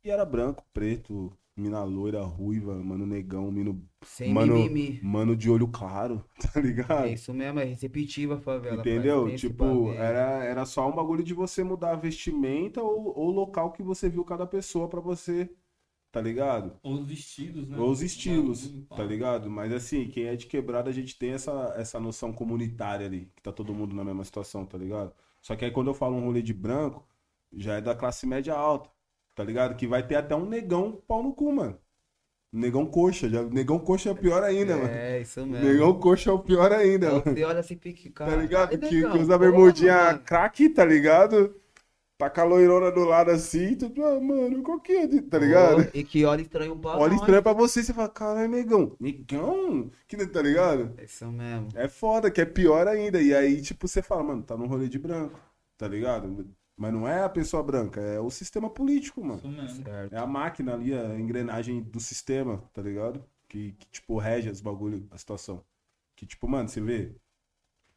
E 0.03 0.09
era 0.09 0.25
branco, 0.25 0.65
preto, 0.73 1.31
mina 1.57 1.83
loira, 1.83 2.21
ruiva, 2.23 2.75
mano 2.75 3.05
negão, 3.05 3.51
mino, 3.51 3.83
Sem 4.03 4.33
Mano, 4.33 4.53
mimimi. 4.53 4.99
mano 5.01 5.35
de 5.35 5.49
olho 5.49 5.67
claro, 5.67 6.23
tá 6.53 6.59
ligado? 6.61 7.05
É 7.07 7.13
isso 7.13 7.33
mesmo, 7.33 7.59
é 7.59 7.63
receptiva 7.63 8.35
a 8.35 8.39
favela. 8.39 8.79
Entendeu? 8.81 9.35
Tipo, 9.35 9.91
era, 9.93 10.43
era 10.43 10.65
só 10.65 10.87
um 10.87 10.95
bagulho 10.95 11.23
de 11.23 11.33
você 11.33 11.63
mudar 11.63 11.91
a 11.91 11.95
vestimenta 11.95 12.81
ou, 12.81 13.17
o 13.17 13.31
local 13.31 13.71
que 13.71 13.81
você 13.81 14.07
viu 14.09 14.23
cada 14.23 14.45
pessoa 14.45 14.87
pra 14.87 15.01
você, 15.01 15.49
tá 16.11 16.21
ligado? 16.21 16.79
Ou 16.83 16.93
os 17.01 17.11
estilos, 17.11 17.67
né? 17.67 17.77
Ou 17.77 17.91
os 17.91 18.01
estilos, 18.01 18.71
tá 18.89 19.03
ligado? 19.03 19.49
Mas 19.49 19.73
assim, 19.73 20.07
quem 20.09 20.25
é 20.25 20.35
de 20.35 20.45
quebrada, 20.47 20.89
a 20.89 20.93
gente 20.93 21.17
tem 21.17 21.31
essa, 21.31 21.73
essa 21.77 21.99
noção 21.99 22.31
comunitária 22.33 23.05
ali, 23.05 23.31
que 23.35 23.41
tá 23.41 23.51
todo 23.51 23.73
mundo 23.73 23.95
na 23.95 24.03
mesma 24.03 24.23
situação, 24.23 24.65
tá 24.65 24.77
ligado? 24.77 25.13
Só 25.41 25.55
que 25.55 25.65
aí 25.65 25.71
quando 25.71 25.87
eu 25.87 25.93
falo 25.93 26.15
um 26.15 26.23
rolê 26.25 26.41
de 26.41 26.53
branco, 26.53 27.07
já 27.53 27.75
é 27.75 27.81
da 27.81 27.95
classe 27.95 28.25
média 28.27 28.53
alta, 28.55 28.89
tá 29.37 29.43
ligado? 29.45 29.77
Que 29.77 29.87
vai 29.87 30.05
ter 30.05 30.15
até 30.15 30.35
um 30.35 30.45
negão 30.45 31.01
pau 31.07 31.23
no 31.23 31.33
cu, 31.33 31.53
mano. 31.53 31.79
Negão 32.51 32.85
coxa, 32.85 33.29
já, 33.29 33.43
negão 33.43 33.77
coxa 33.77 34.09
é 34.09 34.13
pior 34.13 34.41
ainda, 34.43 34.75
mano. 34.77 34.89
É, 34.89 35.21
isso 35.21 35.45
mesmo. 35.45 35.67
Negão 35.67 35.99
coxa 35.99 36.29
é 36.29 36.33
o 36.33 36.39
pior 36.39 36.71
ainda, 36.71 37.11
mano. 37.11 37.23
Você 37.23 37.43
olha 37.43 37.59
assim, 37.59 37.77
fica, 37.77 38.09
cara. 38.11 38.31
Tá 38.31 38.37
ligado? 38.37 38.73
é 38.73 38.77
Que, 38.77 38.87
que 38.89 39.17
usa 39.17 39.37
bermudinha 39.37 40.17
craque, 40.19 40.69
tá 40.69 40.83
ligado? 40.85 41.55
Tá 42.17 42.29
com 42.31 42.41
a 42.41 42.43
loirona 42.45 42.91
do 42.91 43.03
lado 43.03 43.29
assim, 43.31 43.75
tu, 43.75 43.93
ah, 44.03 44.19
mano, 44.19 44.63
qual 44.63 44.79
que 44.79 44.91
é? 44.93 45.21
Tá 45.21 45.37
ligado? 45.37 45.83
Pô, 45.85 45.91
E 45.93 46.03
que 46.03 46.25
olha 46.25 46.41
estranho 46.41 46.75
pra 46.75 46.97
Olha 46.97 47.11
nós. 47.11 47.19
estranho 47.19 47.43
pra 47.43 47.53
você, 47.53 47.83
você 47.83 47.93
fala, 47.93 48.09
caralho, 48.09 48.49
negão. 48.49 48.97
Negão? 48.99 49.91
Que, 50.07 50.25
tá 50.25 50.41
ligado? 50.41 50.93
É 50.97 51.03
Isso 51.05 51.25
mesmo. 51.31 51.69
É 51.75 51.87
foda, 51.87 52.31
que 52.31 52.41
é 52.41 52.45
pior 52.45 52.87
ainda. 52.87 53.21
E 53.21 53.35
aí, 53.35 53.61
tipo, 53.61 53.87
você 53.87 54.01
fala, 54.01 54.23
mano, 54.23 54.43
tá 54.43 54.57
num 54.57 54.67
rolê 54.67 54.87
de 54.89 54.97
branco, 54.97 55.39
tá 55.77 55.87
ligado? 55.87 56.47
Mas 56.77 56.93
não 56.93 57.07
é 57.07 57.23
a 57.23 57.29
pessoa 57.29 57.63
branca, 57.63 57.99
é 57.99 58.19
o 58.19 58.29
sistema 58.29 58.69
político, 58.69 59.23
mano. 59.23 59.39
Isso 59.39 59.49
mesmo. 59.49 59.83
Certo. 59.83 60.13
É 60.13 60.19
a 60.19 60.27
máquina 60.27 60.73
ali, 60.75 60.93
a 60.93 61.19
engrenagem 61.19 61.81
do 61.81 61.99
sistema, 61.99 62.59
tá 62.71 62.81
ligado? 62.81 63.25
Que, 63.47 63.71
que 63.71 63.87
tipo, 63.87 64.17
rege 64.19 64.47
as 64.49 64.61
bagulho, 64.61 65.07
a 65.09 65.17
situação. 65.17 65.63
Que, 66.15 66.25
tipo, 66.25 66.47
mano, 66.47 66.69
você 66.69 66.79
vê 66.79 67.15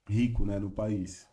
rico, 0.08 0.46
né, 0.46 0.58
no 0.58 0.70
país. 0.70 1.28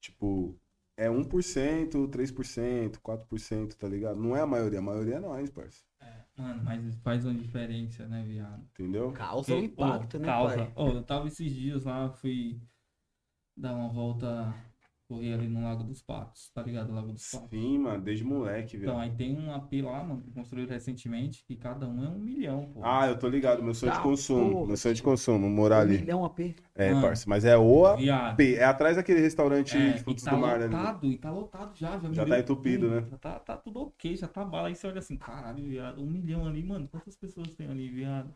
Tipo, 0.00 0.58
é 0.96 1.08
1%, 1.08 2.08
3%, 2.08 2.98
4%, 2.98 3.74
tá 3.74 3.88
ligado? 3.88 4.20
Não 4.20 4.36
é 4.36 4.40
a 4.40 4.46
maioria, 4.46 4.80
a 4.80 4.82
maioria 4.82 5.16
é 5.16 5.20
nós, 5.20 5.50
parça. 5.50 5.84
Mano, 6.36 6.64
mas 6.64 6.82
isso 6.84 7.00
faz 7.00 7.24
uma 7.24 7.34
diferença, 7.34 8.06
né, 8.08 8.24
viado? 8.24 8.62
Entendeu? 8.72 9.12
Causa 9.12 9.54
um 9.54 9.62
impacto, 9.62 10.18
né, 10.18 10.26
causa. 10.26 10.56
pai? 10.56 10.72
Ô, 10.74 10.88
eu 10.88 11.02
tava 11.02 11.28
esses 11.28 11.52
dias 11.52 11.84
lá, 11.84 12.10
fui 12.10 12.60
dar 13.56 13.74
uma 13.74 13.88
volta, 13.88 14.54
correr 15.14 15.34
ali 15.34 15.48
no 15.48 15.62
Lago 15.62 15.84
dos 15.84 16.02
Patos, 16.02 16.50
tá 16.54 16.62
ligado? 16.62 16.92
Lago 16.92 17.12
dos 17.12 17.30
Patos. 17.30 17.48
Sim, 17.50 17.78
mano, 17.78 18.02
desde 18.02 18.24
moleque, 18.24 18.76
Então, 18.76 18.94
velho. 18.94 18.98
aí 18.98 19.16
tem 19.16 19.38
um 19.38 19.52
AP 19.52 19.82
lá, 19.82 20.02
mano, 20.04 20.22
que 20.22 20.30
construíram 20.30 20.70
recentemente, 20.70 21.44
que 21.44 21.56
cada 21.56 21.88
um 21.88 22.04
é 22.04 22.08
um 22.08 22.18
milhão, 22.18 22.70
pô. 22.72 22.80
Ah, 22.84 23.06
eu 23.06 23.18
tô 23.18 23.28
ligado, 23.28 23.62
meu 23.62 23.74
sonho 23.74 23.92
de 23.92 23.98
Tá, 23.98 24.02
consumo. 24.02 24.50
porra, 24.50 24.66
Meu 24.66 24.76
sonho 24.76 24.94
de 24.94 25.02
consumo, 25.02 25.48
morar 25.48 25.78
Um 25.78 25.82
ali. 25.82 25.98
milhão 25.98 26.24
AP. 26.24 26.54
É, 26.74 26.92
Mano. 26.92 27.02
parça. 27.02 27.28
Mas 27.28 27.44
é 27.44 27.56
o 27.56 27.86
AP. 27.86 28.54
É 28.56 28.64
atrás 28.64 28.96
daquele 28.96 29.20
restaurante 29.20 29.72
É, 29.72 29.92
de 29.92 29.98
e 29.98 30.02
frutos 30.02 30.24
tá 30.24 30.32
do 30.32 30.38
mar 30.38 30.58
lotado, 30.58 31.06
e 31.06 31.18
tá 31.18 31.30
lotado 31.30 31.74
já. 31.76 31.98
Já, 31.98 32.08
Já 32.12 32.26
tá 32.26 32.38
entupido, 32.38 32.88
tudo, 32.88 32.90
né? 32.90 33.06
Já 33.10 33.18
tá, 33.18 33.38
tá 33.40 33.56
tudo 33.56 33.80
ok, 33.82 34.16
já 34.16 34.28
tá 34.28 34.44
bala. 34.44 34.68
Aí 34.68 34.74
você 34.76 34.86
olha 34.86 34.98
assim, 34.98 35.16
caralho, 35.16 35.64
viado, 35.68 36.02
um 36.02 36.06
milhão 36.10 36.46
ali, 36.46 36.62
mano. 36.64 36.88
Quantas 36.88 37.16
pessoas 37.16 37.54
tem 37.54 37.68
ali, 37.68 37.88
viado? 37.88 38.34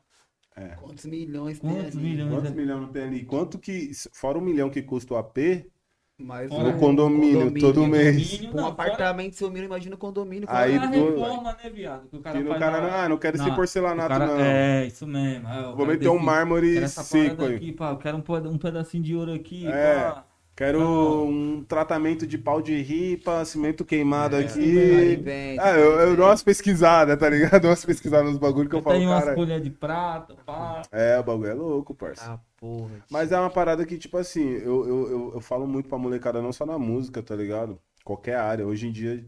É. 0.57 0.77
Quantos 0.77 1.07
milhões 1.07 1.61
tem 1.61 1.77
Quantos 1.77 1.97
ali? 1.97 2.03
milhões? 2.03 2.33
Quantos 2.33 2.51
é- 2.51 2.55
milhões 2.55 2.81
não 2.83 2.93
tem 2.93 3.03
ali? 3.03 3.25
Quanto 3.25 3.59
que. 3.59 3.93
Fora 4.13 4.39
um 4.39 4.41
milhão 4.41 4.71
que 4.71 4.83
custa 4.83 5.15
o 5.15 5.17
AP, 5.17 5.71
Mais 6.19 6.49
Fora 6.49 6.71
no 6.71 6.77
o 6.77 6.81
condomínio, 6.81 7.61
todo 7.61 7.87
mês. 7.87 8.17
Condomínio, 8.17 8.51
Um 8.51 8.57
não, 8.57 8.63
fora- 8.63 8.73
apartamento, 8.73 9.37
seu 9.37 9.51
milhão, 9.51 9.67
imagina 9.67 9.95
o 9.97 9.99
condomínio. 9.99 10.49
Aí 10.51 10.79
do- 10.79 10.87
reforma, 10.89 11.57
né, 11.63 11.69
viado? 11.71 12.09
Que 12.09 12.17
o 12.17 12.21
cara 12.21 12.39
que 12.43 12.49
cara 12.59 12.81
não, 12.81 12.91
ah, 12.91 13.09
não 13.11 13.19
quero 13.19 13.37
esse 13.37 13.47
Não, 13.47 13.55
porcelanato, 13.55 14.15
O 14.15 14.19
cara- 14.19 14.27
não. 14.27 14.41
É, 14.41 14.87
isso 14.87 15.07
mesmo. 15.07 15.47
Ah, 15.47 15.57
eu 15.59 15.77
Vou 15.77 15.85
meter 15.87 16.09
um 16.09 16.15
desse- 16.15 16.25
mármore 16.25 16.73
quero 16.73 16.85
essa 16.87 17.03
seco 17.03 17.45
aí. 17.45 17.57
aqui, 17.57 17.73
pá. 17.73 17.91
Eu 17.91 17.99
quero 17.99 18.17
um, 18.17 18.49
um 18.49 18.57
pedacinho 18.59 19.03
de 19.03 19.15
ouro 19.15 19.35
aqui, 19.35 19.67
É. 19.69 19.95
pá. 20.11 20.25
Quero 20.57 20.81
Não. 20.81 21.27
um 21.29 21.65
tratamento 21.65 22.27
de 22.27 22.39
pau 22.39 22.63
de 22.63 22.81
ripa, 22.83 23.45
cimento 23.45 23.85
queimado 23.85 24.37
É, 24.37 24.37
aqui. 24.37 25.17
vem, 25.17 25.59
Ah, 25.59 25.71
eu, 25.73 26.01
eu 26.01 26.17
dou 26.17 26.27
umas 26.27 26.43
pesquisadas, 26.43 27.19
tá 27.19 27.29
ligado? 27.31 27.61
Dou 27.63 27.71
umas 27.71 27.85
pesquisadas 27.85 28.31
nos 28.31 28.39
bagulhos 28.39 28.71
que 28.71 28.77
eu 28.77 28.79
Eu 28.79 28.83
falo, 28.83 28.99
tenho 28.99 29.11
umas 29.11 29.25
cara. 29.25 29.35
colheres 29.35 29.65
de 29.65 29.71
prata, 29.71 30.35
pá. 30.37 30.89
É, 30.91 31.19
o 31.19 31.23
bagulho 31.25 31.51
é 31.51 31.55
louco, 31.55 31.95
parça. 31.95 32.33
Ah, 32.33 32.39
porra. 32.57 33.05
Mas 33.11 33.33
é 33.33 33.39
uma 33.39 33.51
parada 33.51 33.87
que, 33.87 33.99
tipo 33.99 34.17
assim, 34.19 34.43
eu, 34.51 34.87
eu, 34.89 35.11
eu, 35.11 35.33
eu 35.35 35.41
falo 35.41 35.67
muito 35.67 35.89
pra 35.89 35.99
molecada, 35.99 36.43
não 36.43 36.53
só 36.53 36.67
na 36.67 36.79
música, 36.79 37.23
tá 37.23 37.37
ligado? 37.37 37.81
Qualquer 38.05 38.37
área. 38.37 38.67
Hoje 38.67 38.89
em 38.89 38.93
dia, 38.93 39.25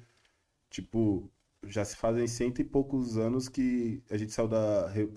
tipo, 0.70 1.30
já 1.64 1.84
se 1.84 1.96
fazem 1.96 2.26
cento 2.28 2.60
e 2.60 2.64
poucos 2.64 3.18
anos 3.18 3.48
que 3.48 4.02
a 4.10 4.16
gente 4.18 4.32
saiu 4.32 4.48
da 4.48 4.88
re- 4.90 5.10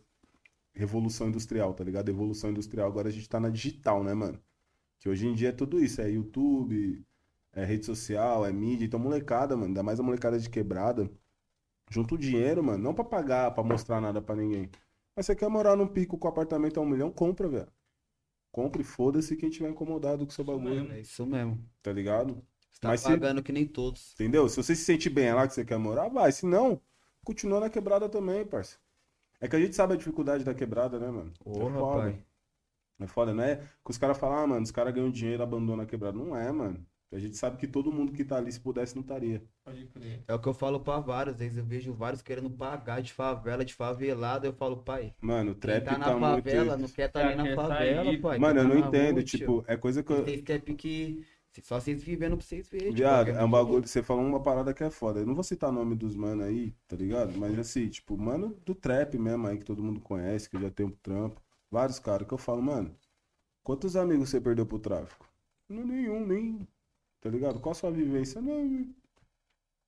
revolução 0.74 1.30
industrial, 1.30 1.74
tá 1.74 1.84
ligado? 1.84 2.09
Evolução 2.09 2.51
industrial. 2.51 2.88
Agora 2.89 3.09
a 3.09 3.12
gente 3.12 3.30
tá 3.30 3.39
na 3.39 3.49
digital, 3.49 4.03
né, 4.03 4.14
mano? 4.14 4.39
Que 5.02 5.10
hoje 5.10 5.28
em 5.28 5.36
dia 5.36 5.49
é 5.49 5.54
tudo 5.54 5.84
isso. 5.84 6.02
É 6.02 6.10
YouTube, 6.12 7.06
é 7.54 7.66
rede 7.66 7.86
social, 7.86 8.45
é 8.45 8.54
mídia. 8.54 8.86
Então, 8.86 8.99
molecada, 9.02 9.56
mano, 9.58 9.68
ainda 9.70 9.84
mais 9.84 9.99
a 9.99 10.04
molecada 10.04 10.39
de 10.39 10.49
quebrada, 10.49 11.12
junta 11.89 12.16
o 12.16 12.20
dinheiro, 12.20 12.64
mano, 12.64 12.84
não 12.84 12.93
pra 12.93 13.04
pagar, 13.04 13.52
pra 13.52 13.64
mostrar 13.64 14.02
nada 14.02 14.22
pra 14.22 14.36
ninguém. 14.36 14.70
Mas 15.16 15.26
você 15.28 15.36
quer 15.36 15.49
morar 15.49 15.76
num 15.76 15.88
pico 15.88 16.18
com 16.18 16.28
apartamento 16.28 16.80
a 16.80 16.84
um 16.84 16.88
milhão? 16.88 17.12
Compra, 17.12 17.49
velho. 17.49 17.68
Compre, 18.52 18.84
foda-se 18.84 19.36
quem 19.38 19.49
tiver 19.49 19.70
incomodado 19.70 20.26
com 20.26 20.32
o 20.32 20.36
seu 20.36 20.43
bagulho, 20.43 20.70
mesmo. 20.76 20.91
É 20.93 21.02
isso 21.02 21.26
mesmo. 21.26 21.70
tá 21.82 21.91
ligado? 21.93 22.36
Você 22.72 22.80
tá 22.82 22.89
Mas 22.89 23.02
se- 23.02 23.08
pagando 23.08 23.43
que 23.43 23.52
nem 23.52 23.66
todos. 23.68 24.14
Entendeu? 24.14 24.47
Se 24.49 24.58
você 24.58 24.76
se 24.76 24.84
sente 24.84 25.10
bem 25.10 25.28
é 25.28 25.34
lá 25.34 25.47
que 25.47 25.54
você 25.54 25.66
quer 25.66 25.78
morar, 25.78 26.10
vai. 26.10 26.32
Se 26.32 26.45
não, 26.45 26.82
continua 27.24 27.60
na 27.60 27.70
quebrada 27.70 28.10
também, 28.10 28.45
parça. 28.45 28.78
É 29.39 29.47
que 29.47 29.56
a 29.56 29.60
gente 29.60 29.76
sabe 29.76 29.93
a 29.93 29.97
dificuldade 29.97 30.43
da 30.43 30.54
quebrada, 30.54 30.99
né, 30.99 31.10
mano? 31.12 31.34
é 31.39 31.43
Porra, 31.43 31.80
foda. 31.80 32.02
pai. 32.12 32.24
É 33.02 33.08
foda, 33.08 33.34
não 33.34 33.43
é 33.43 33.58
que 33.58 33.91
os 33.91 33.97
caras 33.97 34.18
falam, 34.18 34.38
ah, 34.39 34.47
mano, 34.47 34.64
os 34.64 34.72
caras 34.72 34.93
ganham 34.93 35.10
dinheiro 35.12 35.41
e 35.41 35.43
abandonam 35.43 35.84
a 35.84 35.88
quebrada. 35.88 36.18
Não 36.18 36.36
é, 36.36 36.52
mano. 36.52 36.86
A 37.14 37.20
gente 37.20 37.36
sabe 37.36 37.58
que 37.58 37.68
todo 37.68 37.91
mundo 37.91 38.14
que 38.14 38.24
tá 38.24 38.38
ali, 38.38 38.49
se 38.52 38.60
pudesse, 38.60 38.95
não 38.95 39.02
estaria. 39.02 39.43
Pode 39.66 39.86
crer. 39.88 40.24
É 40.28 40.34
o 40.34 40.39
que 40.39 40.47
eu 40.47 40.54
falo 40.54 40.80
pra 40.80 40.99
vários. 40.99 41.34
Às 41.36 41.39
vezes 41.41 41.58
eu 41.58 41.66
vejo 41.66 41.93
vários 41.93 42.22
querendo 42.22 42.49
pagar 42.49 43.02
de 43.02 43.12
favela, 43.12 43.66
de 43.66 43.74
favelada. 43.74 44.47
Eu 44.47 44.54
falo, 44.54 44.78
pai, 44.78 45.14
Mano, 45.22 45.52
o 45.52 45.56
quem 45.56 45.60
trap 45.62 45.84
tá 45.84 45.97
na 45.97 46.06
tá 46.06 46.20
favela 46.20 46.78
muito. 46.78 46.82
não 46.82 46.89
quer 46.89 47.10
tá 47.10 47.26
nem 47.26 47.36
na 47.36 47.43
quer 47.43 47.56
favela, 47.56 48.06
sair. 48.06 48.22
pai. 48.22 48.39
Mano, 48.39 48.60
eu 48.60 48.64
tá 48.64 48.70
não 48.70 48.80
na 48.80 48.88
entendo, 48.88 49.16
rua, 49.16 49.24
tipo, 49.24 49.64
é 49.68 49.76
coisa 49.76 50.02
que 50.04 50.12
eu. 50.12 50.24
Vocês 50.24 50.41
querem 50.41 50.76
que 50.76 51.26
só 51.64 51.80
vocês 51.82 52.02
vivendo 52.02 52.38
pra 52.38 52.45
vocês 52.45 52.70
verem. 52.70 52.93
tipo, 52.93 52.97
Viado, 52.97 53.26
qualquer 53.26 53.41
é 53.41 53.43
um 53.43 53.52
bagulho, 53.52 53.86
você 53.88 54.02
falou 54.02 54.26
uma 54.26 54.41
parada 54.41 54.74
que 54.74 54.84
é 54.84 54.89
foda. 54.89 55.20
Eu 55.20 55.26
não 55.26 55.36
vou 55.36 55.43
citar 55.43 55.70
nome 55.72 55.95
dos 55.95 56.16
mano 56.16 56.43
aí, 56.43 56.74
tá 56.88 56.95
ligado? 56.95 57.38
Mas 57.38 57.60
assim, 57.60 57.89
tipo, 57.89 58.18
mano 58.18 58.56
do 58.66 58.74
trap 58.74 59.18
mesmo 59.18 59.47
aí, 59.47 59.58
que 59.58 59.66
todo 59.66 59.84
mundo 59.84 59.99
conhece, 59.99 60.49
que 60.49 60.58
já 60.60 60.72
tem 60.72 60.86
um 60.86 60.91
trampo. 60.91 61.41
Vários 61.72 62.00
caras 62.00 62.28
que 62.28 62.34
eu 62.34 62.38
falo, 62.38 62.62
mano, 62.62 62.96
quantos 63.64 63.96
amigos 63.96 64.30
você 64.30 64.42
perdeu 64.42 64.66
pro 64.66 64.80
tráfico? 64.80 65.28
Não, 65.70 65.86
nenhum, 65.86 66.26
nem. 66.26 66.68
Tá 67.22 67.30
ligado? 67.30 67.60
Qual 67.60 67.72
a 67.72 67.76
sua 67.76 67.92
vivência? 67.92 68.42
Não. 68.42 68.94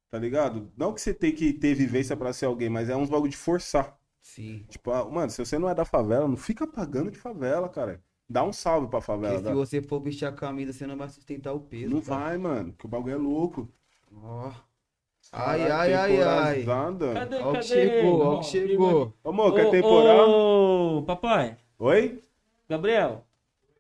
Tá 0.10 0.20
ligado? 0.20 0.72
Não 0.78 0.94
que 0.94 1.02
você 1.02 1.14
tem 1.14 1.34
que 1.34 1.52
ter 1.54 1.74
vivência 1.76 2.16
pra 2.16 2.32
ser 2.34 2.46
alguém, 2.46 2.70
mas 2.70 2.90
é 2.90 2.96
uns 2.96 3.10
bagulho 3.10 3.32
de 3.32 3.38
forçar. 3.38 3.98
Sim. 4.22 4.66
Tipo, 4.70 4.92
ah, 4.92 5.06
mano, 5.10 5.32
se 5.32 5.44
você 5.46 5.60
não 5.60 5.70
é 5.70 5.76
da 5.76 5.86
favela, 5.86 6.28
não 6.28 6.38
fica 6.38 6.68
pagando 6.68 7.12
de 7.12 7.20
favela, 7.20 7.70
cara. 7.70 8.04
Dá 8.30 8.44
um 8.44 8.54
salve 8.54 8.88
pra 8.90 9.02
favela. 9.02 9.34
Porque 9.34 9.38
se 9.40 9.44
dá. 9.44 9.54
você 9.54 9.82
for 9.82 10.00
vestir 10.02 10.26
a 10.28 10.32
camisa, 10.32 10.74
você 10.74 10.86
não 10.88 10.98
vai 10.98 11.10
sustentar 11.10 11.54
o 11.54 11.60
peso. 11.62 11.94
Não 11.94 12.02
pai. 12.02 12.20
vai, 12.20 12.38
mano, 12.38 12.74
que 12.74 12.86
o 12.86 12.90
bagulho 12.90 13.14
é 13.14 13.18
louco. 13.18 13.70
Ó. 14.12 14.52
Ai, 15.32 15.68
Caralho, 15.68 15.74
ai, 15.74 15.94
ai, 15.94 16.22
ai. 16.22 16.64
temporazada. 16.66 17.14
Cadê, 17.14 17.36
Ó 17.40 17.54
o 17.54 17.58
que 17.60 17.64
cadê? 17.64 17.64
chegou, 17.64 18.22
ó 18.22 18.36
o 18.36 18.38
Ó, 18.38 18.40
que 18.40 18.46
chegou. 18.46 19.18
Ô, 19.24 19.32
Mo, 19.34 19.54
quer 19.54 19.68
Ô, 19.68 19.72
temporar? 19.72 20.30
Ô, 20.30 21.04
papai, 21.06 21.58
Oi? 21.84 22.24
Gabriel, 22.70 23.26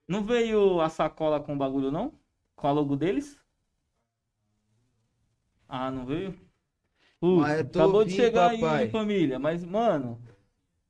não 0.05 0.25
veio 0.25 0.81
a 0.81 0.89
sacola 0.89 1.39
com 1.39 1.53
o 1.53 1.57
bagulho, 1.57 1.89
não? 1.89 2.11
Com 2.53 2.67
a 2.67 2.71
logo 2.73 2.97
deles? 2.97 3.39
Ah, 5.69 5.89
não 5.89 6.05
veio? 6.05 6.37
Putz, 7.17 7.41
Mas 7.43 7.59
eu 7.59 7.69
tô 7.69 7.79
acabou 7.79 8.03
de 8.03 8.09
vindo, 8.09 8.19
chegar 8.19 8.51
papai. 8.51 8.83
aí, 8.83 8.89
família. 8.91 9.39
Mas, 9.39 9.63
mano... 9.63 10.21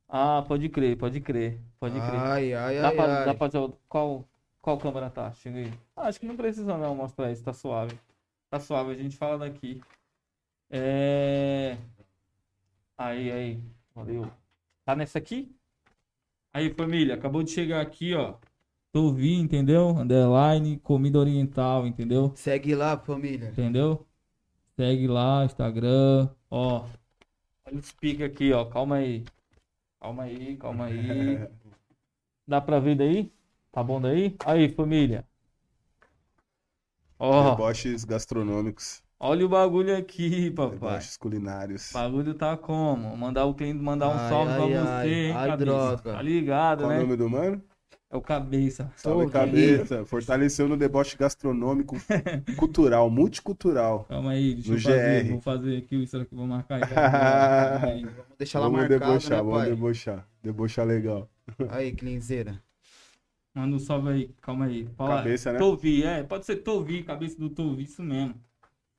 Ah, 0.09 0.43
pode 0.47 0.67
crer, 0.69 0.97
pode 0.97 1.21
crer, 1.21 1.59
pode 1.79 1.93
crer. 1.93 2.19
Ai, 2.19 2.51
ai, 2.55 2.81
Dá 2.81 2.87
ai, 2.89 2.95
pra, 2.95 3.19
ai. 3.19 3.25
dá 3.27 3.33
pra 3.35 3.47
dizer 3.47 3.73
qual, 3.87 4.27
qual 4.59 4.79
câmera 4.79 5.11
tá? 5.11 5.31
Chega 5.33 5.59
aí. 5.59 5.73
Ah, 5.95 6.07
acho 6.07 6.19
que 6.19 6.25
não 6.25 6.35
precisa 6.35 6.75
não 6.75 6.95
mostrar 6.95 7.31
isso, 7.31 7.43
tá 7.43 7.53
suave. 7.53 7.95
Tá 8.49 8.59
suave, 8.59 8.89
a 8.91 8.95
gente 8.95 9.15
fala 9.17 9.37
daqui. 9.37 9.79
É... 10.67 11.77
Aí, 12.97 13.31
aí. 13.31 13.63
Valeu. 13.93 14.31
Tá 14.83 14.95
nessa 14.95 15.19
aqui? 15.19 15.55
Aí, 16.53 16.73
família, 16.73 17.15
acabou 17.15 17.43
de 17.43 17.51
chegar 17.51 17.81
aqui, 17.81 18.13
ó. 18.13 18.35
Tovi, 18.91 19.33
entendeu? 19.33 19.89
Underline, 19.89 20.77
comida 20.79 21.19
oriental, 21.19 21.87
entendeu? 21.87 22.31
Segue 22.35 22.75
lá, 22.75 22.97
família. 22.97 23.49
Entendeu? 23.49 24.05
Segue 24.75 25.07
lá, 25.07 25.45
Instagram, 25.45 26.29
ó. 26.49 26.85
Olha 27.65 27.77
os 27.79 27.91
piques 27.91 28.25
aqui, 28.25 28.53
ó. 28.53 28.65
Calma 28.65 28.97
aí. 28.97 29.23
Calma 29.99 30.23
aí, 30.23 30.57
calma 30.57 30.85
aí. 30.85 31.37
Dá 32.47 32.61
pra 32.61 32.79
ver 32.79 32.95
daí? 32.95 33.33
Tá 33.71 33.83
bom 33.83 33.99
daí? 33.99 34.35
Aí, 34.45 34.69
família. 34.69 35.25
Ó, 37.19 37.55
Deboches 37.55 38.05
gastronômicos, 38.05 39.01
olha 39.19 39.45
o 39.45 39.49
bagulho 39.49 39.95
aqui, 39.95 40.51
papai. 40.51 40.71
deboches 40.77 41.17
culinários. 41.17 41.89
O 41.91 41.93
bagulho 41.93 42.33
tá 42.33 42.57
como? 42.57 43.15
Mandar 43.17 43.45
o 43.45 43.53
cliente 43.53 43.79
mandar 43.81 44.09
um 44.09 44.17
Ai, 44.17 44.29
salve 44.29 44.51
ai, 44.51 44.57
pra 44.57 44.65
ai. 44.65 45.07
você, 45.07 45.13
hein, 45.13 45.31
Ai, 45.33 45.49
cabeça? 45.49 45.65
droga. 45.65 46.13
Tá 46.13 46.21
ligado, 46.21 46.79
Qual 46.79 46.89
o 46.89 46.93
né? 46.93 46.99
nome 46.99 47.15
do 47.15 47.29
mano? 47.29 47.61
É 48.09 48.15
o 48.15 48.21
cabeça. 48.21 48.91
Salve 48.95 49.31
cabeça. 49.31 50.05
Fortaleceu 50.05 50.67
no 50.67 50.77
deboche 50.77 51.17
gastronômico 51.17 51.95
cultural, 52.57 53.09
multicultural. 53.09 54.05
Calma 54.07 54.31
aí, 54.31 54.53
deixa 54.53 54.69
No 54.69 54.77
eu 54.77 54.81
fazer. 54.81 55.23
GR. 55.23 55.29
Vou 55.31 55.41
fazer 55.41 55.77
aqui 55.77 55.95
isso 56.03 56.17
aqui, 56.17 56.35
vou 56.35 56.45
marcar 56.45 56.75
aí. 57.83 58.03
Vamos 58.05 58.37
deixar 58.37 58.59
lá 58.59 58.65
vamos 58.67 58.81
marcado, 58.81 58.99
debochar, 59.05 59.31
né, 59.31 59.37
vamos 59.37 59.53
pai? 59.57 59.69
debochar. 59.69 60.27
Debochar 60.43 60.85
legal. 60.85 61.29
Aí, 61.69 61.91
clinzeira. 61.91 62.61
Manda 63.55 63.75
um 63.75 63.79
salve 63.79 64.09
aí, 64.09 64.35
calma 64.41 64.65
aí. 64.65 64.87
Fala, 64.97 65.17
Cabeça, 65.17 65.51
né? 65.53 65.59
Tovi, 65.59 66.03
é, 66.03 66.23
pode 66.23 66.45
ser 66.45 66.55
Tovi, 66.57 67.03
cabeça 67.03 67.37
do 67.37 67.49
Tovi, 67.49 67.83
isso 67.83 68.01
mesmo. 68.01 68.33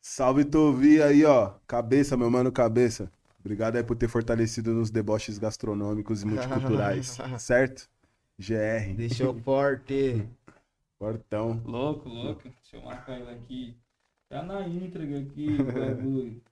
Salve 0.07 0.44
Tovi 0.44 1.00
aí, 1.00 1.24
ó. 1.24 1.55
Cabeça, 1.66 2.14
meu 2.14 2.30
mano, 2.30 2.52
cabeça. 2.52 3.11
Obrigado 3.40 3.76
aí 3.76 3.82
por 3.82 3.96
ter 3.96 4.07
fortalecido 4.07 4.74
nos 4.74 4.90
deboches 4.90 5.38
gastronômicos 5.38 6.22
e 6.22 6.26
multiculturais. 6.26 7.16
certo? 7.40 7.88
GR. 8.38 8.92
Deixou 8.98 9.34
forte. 9.40 10.22
Portão. 10.98 11.59
Louco, 11.64 12.07
louco. 12.07 12.42
Deixa 12.42 12.76
eu 12.76 12.82
marcar 12.82 13.18
ele 13.18 13.30
aqui. 13.30 13.74
Tá 14.28 14.42
na 14.42 14.68
entrega 14.68 15.20
aqui, 15.20 15.57
o 15.59 15.64
bagulho. 15.72 16.42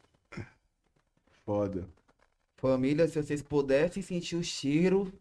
Foda. 1.45 1.87
Família, 2.57 3.07
se 3.07 3.23
vocês 3.23 3.43
pudessem 3.43 4.03
sentir 4.03 4.37
o 4.37 4.43
cheiro. 4.43 5.13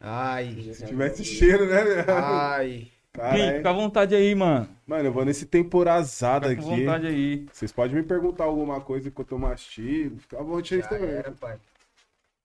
Ai. 0.00 0.72
Se 0.72 0.86
tivesse 0.86 1.22
cheiro, 1.22 1.66
né? 1.68 1.82
Ai. 2.08 2.90
Cara, 3.12 3.38
Ih, 3.38 3.56
fica 3.58 3.70
à 3.70 3.72
vontade 3.74 4.14
aí, 4.14 4.34
mano. 4.34 4.68
Mano, 4.86 5.04
eu 5.08 5.12
vou 5.12 5.24
nesse 5.24 5.44
temporazada 5.44 6.48
Fica 6.48 6.62
aqui. 6.62 6.70
vontade 6.80 7.06
aí. 7.06 7.46
Vocês 7.52 7.70
podem 7.70 7.96
me 7.96 8.02
perguntar 8.02 8.44
alguma 8.44 8.80
coisa 8.80 9.08
enquanto 9.08 9.32
eu 9.32 9.38
mastigo. 9.38 10.18
Fica 10.18 10.40
à 10.40 10.42
vontade 10.42 10.88
também. 10.88 11.10
era, 11.10 11.30
pai. 11.32 11.58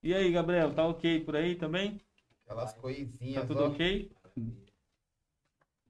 E 0.03 0.13
aí, 0.13 0.29
Gabriel, 0.31 0.73
tá 0.73 0.85
ok 0.85 1.21
por 1.21 1.35
aí 1.37 1.55
também? 1.55 1.99
Aquelas 2.45 2.73
Tá 2.73 2.79
coisinhas. 2.81 3.45
tudo 3.47 3.63
ó. 3.63 3.67
ok? 3.67 4.11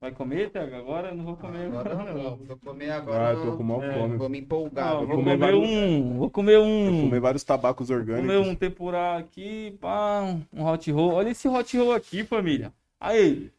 Vai 0.00 0.12
comer, 0.12 0.50
Thiago? 0.50 0.76
Agora 0.76 1.08
eu 1.08 1.16
não 1.16 1.24
vou 1.24 1.36
comer 1.36 1.66
Agora 1.66 1.90
agora, 1.92 2.12
não. 2.14 2.22
não. 2.22 2.36
Vou 2.36 2.56
comer 2.58 2.90
agora. 2.90 3.28
Ah, 3.30 3.32
eu 3.32 3.42
tô 3.50 3.56
com 3.56 3.62
mal 3.64 3.82
É, 3.82 3.92
fome. 3.94 4.16
Vou 4.16 4.28
me 4.28 4.38
empolgar. 4.38 4.90
Não, 4.90 4.98
vou 4.98 5.06
vou 5.08 5.16
comer 5.16 5.32
comer 5.32 5.38
vários- 5.38 5.68
um. 5.68 6.18
Vou 6.18 6.30
comer 6.30 6.58
um. 6.60 7.00
comer 7.02 7.20
vários 7.20 7.42
tabacos 7.42 7.88
Vou 7.88 7.96
orgânicos. 7.96 8.32
comer 8.32 8.48
um 8.48 8.54
tempurá 8.54 9.16
aqui, 9.18 9.76
pá, 9.80 10.22
um 10.52 10.64
hot 10.64 10.88
roll. 10.92 11.14
Olha 11.14 11.30
esse 11.30 11.48
hot 11.48 11.76
roll 11.76 11.92
aqui, 11.92 12.22
família. 12.22 12.72
Aí, 13.00 13.50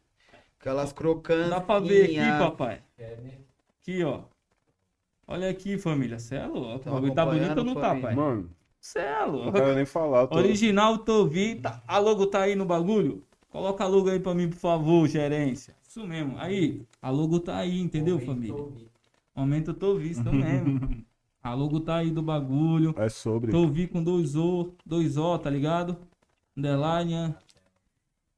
Aquelas 0.60 0.92
crocantes. 0.92 1.48
dá 1.48 1.60
pra 1.60 1.80
ver 1.80 2.04
aqui, 2.04 2.38
papai. 2.38 2.82
Aqui, 3.80 4.04
ó. 4.04 4.20
Olha 5.26 5.48
aqui, 5.48 5.78
família. 5.78 6.18
Cê 6.18 6.36
é 6.36 6.46
louco. 6.46 6.84
Tá 6.84 6.90
O 6.90 6.94
bagulho 6.94 7.14
tá 7.14 7.24
bonito 7.24 7.58
ou 7.58 7.64
não 7.64 7.74
tá, 7.74 7.96
pai? 7.96 8.14
Mano, 8.14 8.50
Cê 8.78 8.98
é 8.98 9.20
não 9.20 9.30
louco. 9.32 9.52
quero 9.52 9.74
nem 9.74 9.86
falar. 9.86 10.26
Tô... 10.26 10.36
Original 10.36 10.98
Tovi. 10.98 11.54
Tá, 11.56 11.82
a 11.86 11.98
logo 11.98 12.26
tá 12.26 12.42
aí 12.42 12.54
no 12.54 12.66
bagulho? 12.66 13.24
Coloca 13.48 13.84
a 13.84 13.86
logo 13.86 14.10
aí 14.10 14.20
pra 14.20 14.34
mim, 14.34 14.50
por 14.50 14.58
favor, 14.58 15.08
gerência. 15.08 15.74
Isso 15.88 16.06
mesmo. 16.06 16.36
Aí, 16.38 16.82
a 17.00 17.10
logo 17.10 17.40
tá 17.40 17.56
aí, 17.56 17.80
entendeu, 17.80 18.18
família? 18.20 18.62
Momento 19.34 19.72
Tovi, 19.72 20.10
isso 20.10 20.30
mesmo. 20.32 21.04
A 21.42 21.54
logo 21.54 21.80
tá 21.80 21.96
aí 21.96 22.10
do 22.10 22.20
bagulho. 22.20 22.94
É 22.98 23.08
sobre. 23.08 23.50
Tovi 23.50 23.88
com 23.88 24.04
dois 24.04 24.36
O, 24.36 24.74
dois 24.84 25.16
O, 25.16 25.38
tá 25.38 25.48
ligado? 25.48 25.96
Underline. 26.54 27.34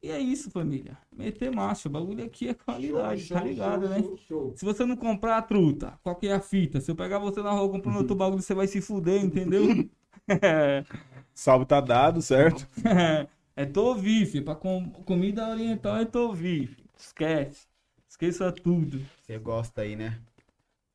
E 0.00 0.08
é 0.08 0.20
isso, 0.20 0.52
família. 0.52 0.96
Meter 1.12 1.50
macho. 1.50 1.88
O 1.88 1.90
bagulho 1.90 2.24
aqui 2.24 2.48
é 2.48 2.54
qualidade, 2.54 3.28
tá 3.28 3.42
ligado, 3.42 3.88
né? 3.88 4.02
Se 4.54 4.64
você 4.64 4.84
não 4.84 4.96
comprar 4.96 5.36
a 5.36 5.42
truta, 5.42 5.98
qual 6.02 6.16
que 6.16 6.28
é 6.28 6.32
a 6.32 6.40
fita? 6.40 6.80
Se 6.80 6.90
eu 6.90 6.96
pegar 6.96 7.18
você 7.18 7.42
na 7.42 7.50
rua 7.50 7.70
comprando 7.70 7.98
outro 7.98 8.16
bagulho, 8.16 8.42
você 8.42 8.54
vai 8.54 8.66
se 8.66 8.80
fuder, 8.80 9.22
entendeu? 9.22 9.88
Salve 11.34 11.66
tá 11.66 11.80
dado, 11.80 12.22
certo? 12.22 12.66
é 13.56 13.64
Tovi, 13.66 14.24
filho. 14.26 14.44
Pra 14.44 14.54
com... 14.54 14.90
comida 15.04 15.48
oriental 15.48 15.96
é 15.96 16.04
Tovi. 16.04 16.66
filho. 16.66 16.88
Esquece. 16.96 17.66
Esqueça 18.08 18.52
tudo. 18.52 19.00
Você 19.22 19.38
gosta 19.38 19.82
aí, 19.82 19.96
né? 19.96 20.18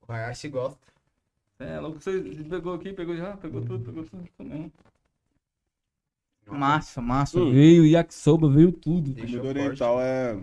O 0.07 0.11
Hayashi 0.11 0.49
gosta. 0.49 0.79
É, 1.59 1.79
logo 1.79 1.99
você 1.99 2.21
pegou 2.47 2.73
aqui, 2.75 2.93
pegou 2.93 3.15
já, 3.15 3.35
pegou 3.35 3.61
tudo, 3.61 3.83
pegou 3.83 4.03
tudo. 4.03 4.29
mesmo. 4.39 4.71
Massa, 6.51 7.01
massa. 7.01 7.39
Hum. 7.39 7.51
Veio 7.51 7.85
yakisoba, 7.85 8.49
veio 8.49 8.71
tudo. 8.71 9.11
Deixou 9.11 9.39
Comida 9.41 9.59
oriental 9.59 10.01
é... 10.01 10.37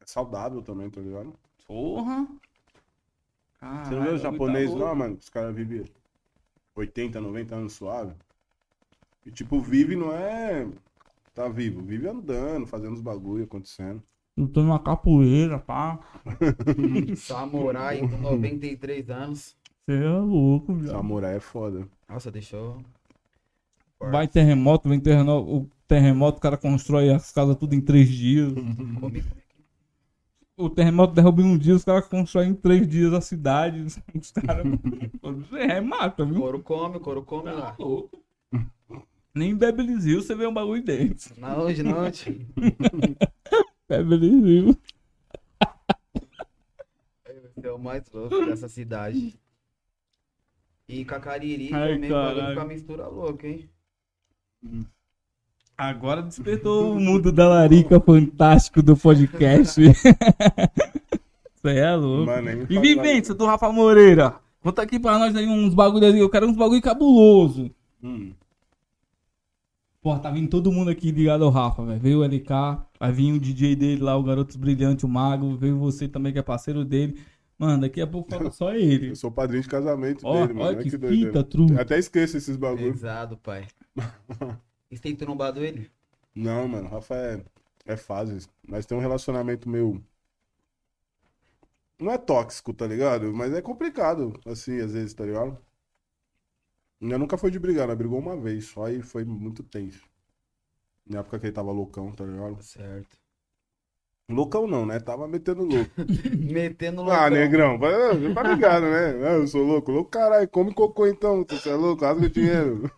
é 0.00 0.06
saudável 0.06 0.62
também, 0.62 0.88
tá 0.90 1.00
ligado? 1.00 1.32
Porra. 1.66 2.26
Você 3.60 3.94
não 3.94 4.02
vê 4.02 4.10
os 4.10 4.22
japoneses 4.22 4.74
lá, 4.74 4.94
mano? 4.94 5.16
Os 5.20 5.28
caras 5.28 5.54
vivem 5.54 5.84
80, 6.74 7.20
90 7.20 7.54
anos 7.54 7.72
suave. 7.72 8.14
E 9.26 9.30
tipo, 9.30 9.60
vive 9.60 9.96
não 9.96 10.12
é. 10.12 10.66
Tá 11.34 11.48
vivo, 11.48 11.82
vive 11.82 12.08
andando, 12.08 12.66
fazendo 12.66 12.94
os 12.94 13.00
bagulho 13.00 13.44
acontecendo. 13.44 14.02
Lutando 14.36 14.68
uma 14.68 14.78
capoeira, 14.78 15.58
pá. 15.58 15.98
Samurai 17.16 18.00
com 18.00 18.06
93 18.18 19.10
anos. 19.10 19.56
Você 19.84 20.04
é 20.04 20.08
louco, 20.08 20.74
viado. 20.74 20.96
Samurai 20.96 21.36
é 21.36 21.40
foda. 21.40 21.88
Nossa, 22.08 22.30
deixou. 22.30 22.80
Vai 24.00 24.28
terremoto, 24.28 24.88
vem 24.88 25.00
terremoto, 25.00 25.50
o 25.56 25.70
terremoto, 25.86 26.38
o 26.38 26.40
cara 26.40 26.56
constrói 26.56 27.10
as 27.10 27.32
casas 27.32 27.56
tudo 27.56 27.74
em 27.74 27.80
três 27.80 28.08
dias. 28.08 28.52
O 30.56 30.68
terremoto 30.70 31.14
derruba 31.14 31.42
em 31.42 31.44
um 31.44 31.58
dia, 31.58 31.74
os 31.74 31.84
caras 31.84 32.06
constroem 32.06 32.50
em 32.50 32.54
três 32.54 32.86
dias 32.88 33.12
a 33.12 33.20
cidade. 33.20 33.80
Os 34.14 34.30
caras. 34.32 34.66
é, 35.58 35.80
mata, 35.80 36.24
viu? 36.24 36.36
Couro 36.40 36.62
come, 36.62 36.98
couro 37.00 37.22
come 37.24 37.44
Tá 37.50 37.52
lá. 37.52 37.76
louco. 37.78 38.22
Nem 39.34 39.50
em 39.50 39.56
Beverly 39.56 39.92
Hills 39.92 40.26
você 40.26 40.34
vê 40.34 40.46
um 40.46 40.54
bagulho 40.54 40.82
desse. 40.82 41.38
Na 41.38 41.56
onde, 41.56 41.82
na 41.84 41.96
onde? 41.96 42.46
Beverly 43.88 44.26
Hills. 44.28 44.78
É 47.62 47.70
o 47.70 47.78
mais 47.78 48.10
louco 48.12 48.44
dessa 48.46 48.68
cidade. 48.68 49.38
E 50.88 51.04
Cacariri 51.04 51.72
Ai, 51.72 51.94
também 51.94 52.10
pode 52.10 52.34
caralho. 52.36 52.54
ficar 52.54 52.64
mistura 52.66 53.06
louca, 53.08 53.46
hein? 53.46 53.68
Agora 55.76 56.22
despertou 56.22 56.92
o 56.96 57.00
mundo 57.00 57.30
da 57.30 57.48
larica 57.48 58.00
fantástico 58.00 58.82
do 58.82 58.96
podcast. 58.96 59.80
Você 61.54 61.70
é 61.76 61.94
louco. 61.94 62.26
Mano, 62.26 62.66
E 62.68 62.78
vivência 62.78 63.34
do 63.34 63.46
Rafa 63.46 63.70
Moreira. 63.72 64.36
Conta 64.60 64.82
aqui 64.82 64.98
pra 64.98 65.18
nós 65.18 65.34
aí 65.36 65.46
uns 65.46 65.74
bagulho 65.74 66.06
aí. 66.06 66.18
Eu 66.18 66.28
quero 66.28 66.48
uns 66.48 66.56
bagulho 66.56 66.82
cabuloso. 66.82 67.70
Hum. 68.02 68.32
Porra, 70.00 70.20
tá 70.20 70.30
vindo 70.30 70.48
todo 70.48 70.72
mundo 70.72 70.90
aqui 70.90 71.10
ligado 71.10 71.44
ao 71.44 71.50
Rafa, 71.50 71.84
velho. 71.84 72.00
Veio 72.00 72.20
o 72.20 72.24
LK, 72.24 72.48
vai 72.98 73.12
vir 73.12 73.32
o 73.32 73.38
DJ 73.38 73.74
dele 73.76 74.02
lá, 74.02 74.16
o 74.16 74.22
Garotos 74.22 74.56
Brilhante, 74.56 75.04
o 75.04 75.08
Mago. 75.08 75.56
Veio 75.56 75.78
você 75.78 76.08
também, 76.08 76.32
que 76.32 76.38
é 76.38 76.42
parceiro 76.42 76.84
dele. 76.84 77.18
Mano, 77.58 77.80
daqui 77.82 78.00
a 78.00 78.06
pouco 78.06 78.30
fala 78.30 78.50
só 78.50 78.72
ele. 78.72 79.10
Eu 79.10 79.16
sou 79.16 79.32
padrinho 79.32 79.62
de 79.62 79.68
casamento 79.68 80.24
Ó, 80.24 80.46
dele, 80.46 80.54
mano. 80.54 80.66
olha 80.68 80.82
que 80.82 80.90
que 80.90 80.98
fita, 80.98 81.42
truque. 81.42 81.72
Eu 81.72 81.80
até 81.80 81.98
esqueço 81.98 82.36
esses 82.36 82.56
bagulhos. 82.56 82.92
Pesado, 82.92 83.36
pai. 83.36 83.66
E 84.90 84.96
você 84.96 85.02
tem 85.02 85.14
trombado 85.14 85.62
ele? 85.62 85.90
Não, 86.34 86.66
mano, 86.68 86.86
o 86.88 86.90
Rafa 86.90 87.14
é, 87.14 87.44
é 87.84 87.96
fases. 87.96 88.48
Mas 88.66 88.86
tem 88.86 88.96
um 88.96 89.00
relacionamento 89.00 89.68
meio. 89.68 90.02
Não 92.00 92.10
é 92.10 92.18
tóxico, 92.18 92.72
tá 92.74 92.86
ligado? 92.86 93.32
Mas 93.32 93.52
é 93.52 93.62
complicado, 93.62 94.32
assim, 94.46 94.80
às 94.80 94.92
vezes, 94.92 95.14
tá 95.14 95.24
ligado? 95.24 95.56
Eu 97.00 97.18
nunca 97.18 97.36
foi 97.36 97.50
de 97.50 97.58
brigar, 97.58 97.88
né? 97.88 97.94
Brigou 97.96 98.18
uma 98.20 98.36
vez 98.36 98.66
só 98.66 98.88
e 98.88 99.02
foi 99.02 99.24
muito 99.24 99.62
tenso. 99.64 100.06
Na 101.06 101.18
época 101.20 101.40
que 101.40 101.46
ele 101.46 101.52
tava 101.52 101.72
loucão, 101.72 102.12
tá 102.12 102.24
ligado? 102.24 102.62
Certo. 102.62 103.18
Loucão 104.30 104.66
não, 104.66 104.84
né? 104.84 105.00
Tava 105.00 105.26
metendo 105.26 105.64
louco. 105.64 105.90
Metendo 106.52 107.00
louco. 107.02 107.16
Ah, 107.16 107.30
negrão, 107.30 107.78
tá 108.34 108.42
ligado, 108.42 108.82
né? 108.82 109.26
Ah, 109.26 109.32
Eu 109.34 109.46
sou 109.46 109.62
louco. 109.62 109.90
Louco, 109.90 110.10
caralho, 110.10 110.46
come 110.48 110.74
cocô 110.74 111.06
então. 111.06 111.46
Você 111.48 111.70
é 111.70 111.74
louco, 111.74 112.04
rasga 112.04 112.26
o 112.26 112.28
dinheiro. 112.28 112.90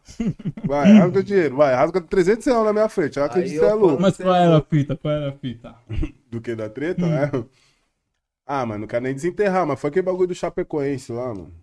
Vai, 0.64 0.90
rasga 0.98 1.20
o 1.20 1.22
dinheiro, 1.22 1.56
vai, 1.56 1.72
rasga 1.72 2.00
300 2.00 2.44
reais 2.44 2.64
na 2.64 2.72
minha 2.72 2.88
frente. 2.88 3.16
Eu 3.16 3.24
acredito 3.24 3.52
Aí 3.52 3.58
que 3.60 3.64
você 3.64 3.70
é 3.70 3.74
louco. 3.74 4.02
Mas 4.02 4.16
qual 4.16 4.34
era 4.34 4.58
a 4.58 4.62
fita? 4.62 4.96
Qual 4.96 5.14
era 5.14 5.28
a 5.28 5.32
fita? 5.32 5.76
Do 6.28 6.40
que 6.40 6.56
da 6.56 6.68
treta, 6.68 7.06
né? 7.06 7.30
Ah, 8.44 8.66
mano, 8.66 8.80
não 8.80 8.88
quero 8.88 9.04
nem 9.04 9.14
desenterrar, 9.14 9.64
mas 9.64 9.80
foi 9.80 9.88
aquele 9.90 10.06
bagulho 10.06 10.26
do 10.26 10.34
Chapecoense 10.34 11.12
lá, 11.12 11.28
mano. 11.28 11.54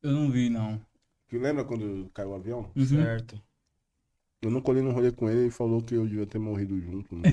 Eu 0.00 0.12
não 0.12 0.30
vi, 0.30 0.48
não. 0.48 0.80
Que 1.28 1.36
lembra 1.38 1.64
quando 1.64 2.08
caiu 2.14 2.30
o 2.30 2.34
avião? 2.34 2.70
Uhum. 2.76 2.86
Certo. 2.86 3.40
Eu 4.42 4.50
não 4.50 4.60
colhei 4.60 4.82
no 4.82 4.90
rolê 4.90 5.12
com 5.12 5.30
ele 5.30 5.46
e 5.46 5.50
falou 5.50 5.80
que 5.80 5.94
eu 5.94 6.04
devia 6.06 6.26
ter 6.26 6.38
morrido 6.38 6.78
junto. 6.80 7.14
Mano. 7.14 7.24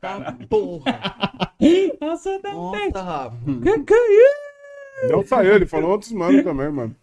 Tá 0.00 0.32
porra. 0.48 1.00
Nossa, 2.00 2.38
da 2.40 2.52
Nossa, 2.52 3.02
Rafa. 3.02 3.36
que 3.62 3.84
que 3.84 3.94
é 3.94 4.12
isso? 4.12 5.12
não 5.12 5.26
só 5.26 5.42
ele, 5.42 5.66
falou 5.66 5.90
outros 5.90 6.12
manos 6.12 6.44
também, 6.44 6.70
mano. 6.70 6.94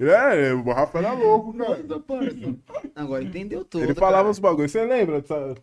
Ele 0.00 0.10
é, 0.10 0.52
o 0.52 0.62
Rafa 0.72 0.98
era 0.98 1.12
louco, 1.12 1.52
cara. 1.54 1.80
Agora 2.94 3.22
entendeu 3.24 3.64
tudo. 3.64 3.84
Ele 3.84 3.94
falava 3.94 4.18
cara. 4.18 4.30
uns 4.30 4.38
bagulhos. 4.38 4.70
Você 4.72 4.84
lembra 4.84 5.20
dessa. 5.20 5.54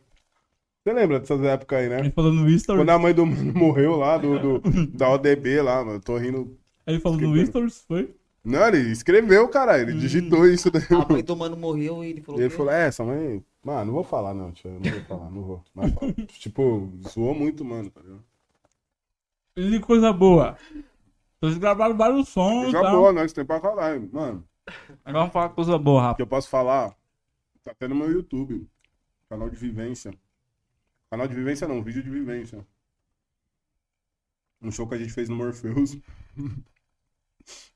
Você 0.84 0.94
lembra 0.94 1.20
dessas 1.20 1.42
épocas 1.42 1.80
aí, 1.80 1.90
né? 1.90 2.00
Ele 2.00 2.12
falou 2.12 2.32
no 2.32 2.48
Stories. 2.58 2.82
Quando 2.82 2.90
a 2.90 3.00
mãe 3.00 3.14
do 3.14 3.26
mano 3.26 3.54
morreu 3.54 3.96
lá, 3.96 4.18
do, 4.18 4.40
do- 4.60 4.88
da 4.88 5.10
ODB 5.10 5.62
lá, 5.62 5.84
mano. 5.84 6.00
Tô 6.00 6.18
rindo. 6.18 6.58
Ele 6.88 7.00
falou 7.00 7.18
no 7.20 7.46
Stories, 7.46 7.84
foi? 7.88 8.14
Não, 8.46 8.68
ele 8.68 8.92
escreveu, 8.92 9.50
cara. 9.50 9.80
Ele 9.82 9.94
digitou 9.94 10.46
isso 10.48 10.70
daí. 10.70 10.84
A 10.92 11.12
mãe 11.12 11.24
do 11.24 11.36
mano 11.36 11.58
morreu 11.58 12.04
e 12.04 12.10
ele 12.10 12.22
falou. 12.22 12.40
E 12.40 12.44
ele 12.44 12.52
que- 12.52 12.56
falou, 12.58 12.72
é, 12.72 12.88
essa 12.88 13.04
mãe. 13.04 13.44
Mano, 13.64 13.86
não 13.86 13.94
vou 13.94 14.04
falar, 14.04 14.34
não, 14.36 14.52
tio. 14.52 14.70
Não 14.72 14.92
vou 14.92 15.02
falar, 15.06 15.30
não 15.32 15.42
vou. 15.42 15.64
Mas, 15.74 15.92
tipo, 16.40 16.88
zoou 17.10 17.34
muito, 17.34 17.66
mano, 17.66 17.90
tá 17.90 18.00
ligado? 18.02 18.24
E 19.58 19.80
coisa 19.80 20.14
boa. 20.14 20.56
Vocês 21.42 21.58
gravaram 21.58 21.98
vários 21.98 22.30
sons, 22.30 22.72
Já 22.72 22.82
tá? 22.82 22.92
boa, 22.92 23.12
nós 23.12 23.34
tem 23.34 23.44
pra 23.44 23.60
caralho. 23.60 24.08
Mano, 24.14 24.44
Agora 25.04 25.20
vamos 25.22 25.34
falar 25.34 25.50
coisa 25.50 25.78
boa, 25.78 26.02
que 26.02 26.08
Rafa. 26.08 26.22
eu 26.22 26.28
posso 26.28 26.50
falar, 26.50 26.96
tá 27.64 27.72
até 27.72 27.88
no 27.88 27.96
meu 27.96 28.12
YouTube. 28.12 28.68
Canal 29.30 29.50
de 29.50 29.56
vivência. 29.56 30.14
Canal 31.10 31.28
de 31.28 31.34
vivência 31.36 31.68
não, 31.68 31.82
vídeo 31.82 32.04
de 32.04 32.10
vivência. 32.10 32.66
Um 34.62 34.72
show 34.72 34.88
que 34.88 34.96
a 34.96 34.98
gente 34.98 35.14
fez 35.14 35.30
no 35.30 35.36
Morpheus. 35.36 35.98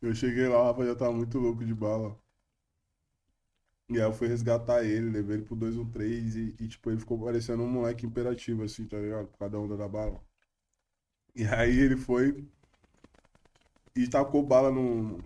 Eu 0.02 0.14
cheguei 0.16 0.48
lá, 0.48 0.62
o 0.62 0.66
Rafa 0.66 0.86
já 0.86 0.96
tava 0.96 1.14
muito 1.14 1.38
louco 1.40 1.66
de 1.66 1.74
bala. 1.74 2.18
E 3.90 3.94
aí 3.96 4.08
eu 4.08 4.14
fui 4.14 4.28
resgatar 4.28 4.84
ele, 4.84 5.10
levei 5.10 5.38
ele 5.38 5.46
pro 5.46 5.56
213 5.56 6.56
e, 6.60 6.64
e 6.64 6.68
tipo, 6.68 6.90
ele 6.92 7.00
ficou 7.00 7.20
parecendo 7.20 7.64
um 7.64 7.70
moleque 7.70 8.06
imperativo, 8.06 8.64
assim, 8.64 8.86
tá 8.86 8.98
ligado? 8.98 9.28
Por 9.28 9.40
causa 9.40 9.52
da 9.54 9.60
onda 9.60 9.76
da 9.78 9.88
bala. 9.88 10.22
E 11.36 11.44
aí 11.46 11.80
ele 11.80 11.98
foi 11.98 12.46
e 13.96 14.08
tacou 14.08 14.44
bala 14.44 14.72
no, 14.72 15.20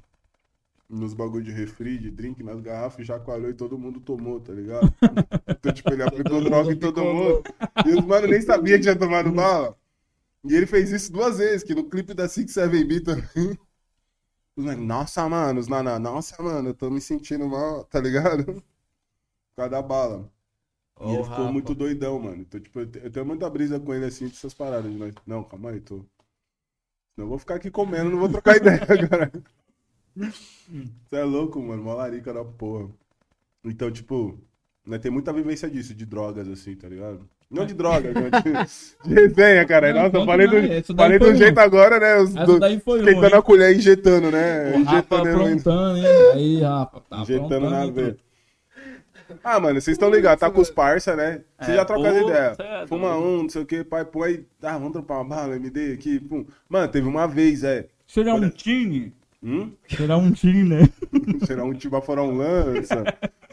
nos 0.90 1.14
bagulho 1.14 1.44
de 1.44 1.52
refri, 1.52 1.98
de 1.98 2.10
drink, 2.10 2.42
nas 2.44 2.62
garrafas, 2.62 3.02
e 3.02 3.06
chacoalhou 3.06 3.50
e 3.50 3.54
todo 3.54 3.78
mundo 3.78 4.00
tomou, 4.00 4.40
tá 4.40 4.54
ligado? 4.54 4.94
então, 5.50 5.74
tipo, 5.74 5.92
ele 5.92 6.04
aplicou 6.04 6.42
droga 6.44 6.72
em 6.72 6.78
todo 6.78 7.04
mundo. 7.04 7.44
E 7.86 7.90
os 7.90 8.06
mano 8.06 8.28
nem 8.28 8.42
sabia 8.42 8.78
que 8.78 8.84
tinha 8.84 8.96
tomado 8.96 9.32
bala. 9.34 9.76
E 10.46 10.56
ele 10.56 10.66
fez 10.66 10.92
isso 10.92 11.12
duas 11.12 11.38
vezes, 11.38 11.64
que 11.64 11.76
no 11.76 11.90
clipe 11.90 12.14
da 12.14 12.28
Six 12.28 12.54
Seven 12.54 12.86
B 12.86 13.02
também. 13.02 13.58
Nossa, 14.56 15.28
mano, 15.30 15.60
os 15.60 15.68
naná, 15.68 16.00
nossa, 16.00 16.42
mano, 16.42 16.70
eu 16.70 16.74
tô 16.76 16.90
me 16.90 17.02
sentindo 17.02 17.48
mal, 17.48 17.86
tá 17.86 18.00
ligado? 18.00 18.46
Por 19.56 19.58
causa 19.58 19.72
da 19.72 19.82
bala. 19.84 20.32
Ó, 20.96 21.06
E 21.06 21.14
ele 21.14 21.24
ficou 21.24 21.48
Rafa. 21.50 21.50
muito 21.50 21.76
doidão, 21.76 22.20
mano. 22.20 22.42
Então, 22.44 22.60
tipo, 22.62 22.80
eu 22.82 22.92
te- 22.92 23.00
eu 23.04 23.12
tenho 23.12 23.26
muita 23.26 23.50
brisa 23.50 23.80
com 23.80 23.94
ele 23.94 24.06
assim, 24.06 24.28
dessas 24.30 24.54
paradas. 24.56 24.94
Mas, 24.96 25.16
não, 25.28 25.44
calma 25.44 25.72
aí, 25.72 25.82
tô. 25.82 26.06
Não 27.18 27.28
vou 27.28 27.40
ficar 27.40 27.56
aqui 27.56 27.72
comendo, 27.72 28.10
não 28.12 28.20
vou 28.20 28.30
trocar 28.30 28.58
ideia, 28.58 28.80
cara. 29.10 29.32
Você 31.06 31.16
é 31.18 31.24
louco, 31.24 31.62
mano. 31.62 31.84
Mó 31.84 31.94
larica 31.96 32.34
da 32.34 32.44
porra. 32.44 32.90
Então, 33.66 33.92
tipo, 33.92 34.40
né, 34.86 35.00
tem 35.00 35.12
muita 35.12 35.34
vivência 35.34 35.70
disso, 35.70 35.96
de 35.96 36.06
drogas, 36.06 36.48
assim, 36.50 36.76
tá 36.78 36.90
ligado? 36.90 37.30
Não 37.54 37.66
de 37.66 37.74
drogas, 37.74 38.14
né? 38.14 38.30
De, 39.04 39.10
de 39.10 39.14
resenha, 39.22 39.66
cara. 39.66 39.94
Não, 39.94 40.04
Nossa, 40.04 40.18
eu 40.18 40.26
falei 40.26 40.48
do, 40.48 40.96
falei 40.96 41.20
do 41.20 41.30
um. 41.30 41.36
jeito 41.36 41.58
agora, 41.60 42.00
né? 42.00 42.18
Os, 42.18 42.36
Essa 42.36 42.46
do, 42.46 42.60
daí 42.60 42.80
foi 42.80 43.00
um, 43.00 43.04
esquentando 43.04 43.36
hein? 43.36 43.40
a 43.40 43.42
colher 43.42 43.76
injetando, 43.76 44.32
né? 44.32 44.72
O 44.76 44.80
injetando 44.80 45.28
heroína. 45.28 45.62
hein? 45.98 46.06
Aí, 46.34 46.62
Rafa, 46.62 47.02
tá 47.10 47.18
Injetando 47.20 47.70
na 47.70 47.86
veia. 47.88 48.18
Ah, 49.44 49.60
mano, 49.60 49.80
vocês 49.82 49.96
estão 49.96 50.10
ligados, 50.10 50.40
tá 50.40 50.50
com 50.50 50.62
os 50.62 50.70
parça, 50.70 51.16
né? 51.16 51.42
Você 51.60 51.72
É, 51.72 51.76
já 51.76 51.86
troca 51.86 52.10
as 52.10 52.18
ideias. 52.18 52.60
é 52.60 52.88
Fuma 52.88 53.18
um, 53.18 53.44
não 53.44 53.50
sei 53.50 53.62
o 53.62 53.66
que, 53.66 53.84
pai, 53.84 54.06
pô, 54.06 54.24
aí, 54.24 54.46
ah, 54.62 54.74
vamos 54.74 54.92
trocar 54.94 55.16
uma 55.16 55.24
bala, 55.24 55.56
MD 55.56 55.94
aqui, 55.94 56.20
pum. 56.20 56.46
Mano, 56.70 56.88
teve 56.90 57.08
uma 57.08 57.28
vez, 57.28 57.64
é. 57.64 57.88
Será 58.06 58.36
um 58.36 58.50
time? 58.50 59.14
Hum? 59.42 59.72
Será 59.88 60.18
um 60.18 60.32
time, 60.32 60.64
né? 60.64 60.90
Será 61.46 61.64
um 61.64 61.74
tipo 61.74 62.00
fora 62.02 62.22
um 62.24 62.38
lança, 62.38 63.04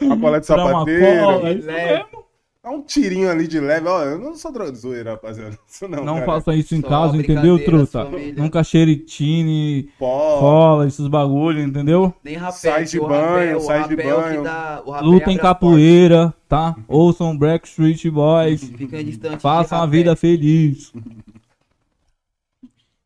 uma 0.01 0.19
cola 0.19 0.39
de 0.39 0.45
Será 0.45 0.63
uma 0.65 0.71
sapateiro. 0.73 1.21
cola? 1.23 1.51
Isso 1.51 1.67
Leve. 1.67 1.93
mesmo. 1.93 2.30
Dá 2.63 2.69
um 2.69 2.83
tirinho 2.83 3.27
ali 3.27 3.47
de 3.47 3.59
leve. 3.59 3.87
Ó, 3.87 4.03
eu 4.03 4.19
não 4.19 4.35
sou 4.35 4.51
zoeira, 4.75 5.11
rapaziada. 5.13 5.57
Isso 5.67 5.87
não, 5.87 6.05
Não 6.05 6.13
cara. 6.15 6.25
faça 6.27 6.53
isso 6.55 6.75
em 6.75 6.81
Só 6.81 6.87
casa, 6.89 7.17
entendeu, 7.17 7.63
truta? 7.65 8.05
família. 8.05 8.35
Nunca 8.35 8.63
xeritine, 8.63 9.89
Pó, 9.97 10.39
cola, 10.39 10.87
esses 10.87 11.07
bagulho, 11.07 11.59
entendeu? 11.63 12.13
Nem 12.23 12.35
rapel. 12.35 12.59
Sai 12.59 12.85
de 12.85 12.99
banho, 12.99 13.57
rapel- 13.57 13.59
sai 13.61 13.87
de 13.89 13.95
banho. 13.95 14.43
dá- 14.43 14.83
Lutem 15.01 15.33
abre 15.33 15.33
as 15.33 15.41
capoeira, 15.41 16.33
tá? 16.47 16.75
Ouçam 16.87 17.35
Backstreet 17.35 18.07
Boys. 18.11 18.63
Fica 18.63 19.03
distante 19.03 19.41
Façam 19.41 19.81
a 19.81 19.85
vida 19.87 20.15
feliz. 20.15 20.93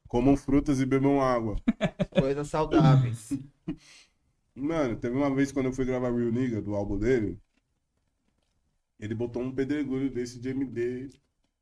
comam 0.10 0.36
frutas 0.38 0.80
e 0.82 0.86
bebam 0.86 1.22
água. 1.22 1.56
Coisas 2.20 2.48
saudáveis. 2.50 3.34
Mano, 4.56 4.96
teve 4.96 5.16
uma 5.16 5.34
vez 5.34 5.52
quando 5.52 5.66
eu 5.68 5.74
fui 5.74 5.84
gravar 5.86 6.10
Real 6.12 6.32
Nigga, 6.32 6.62
do 6.62 6.74
álbum 6.76 6.98
dele, 6.98 7.38
ele 9.00 9.14
botou 9.16 9.42
um 9.42 9.52
pedregulho 9.52 10.10
desse 10.10 10.40
de 10.40 10.50
MD 10.50 11.10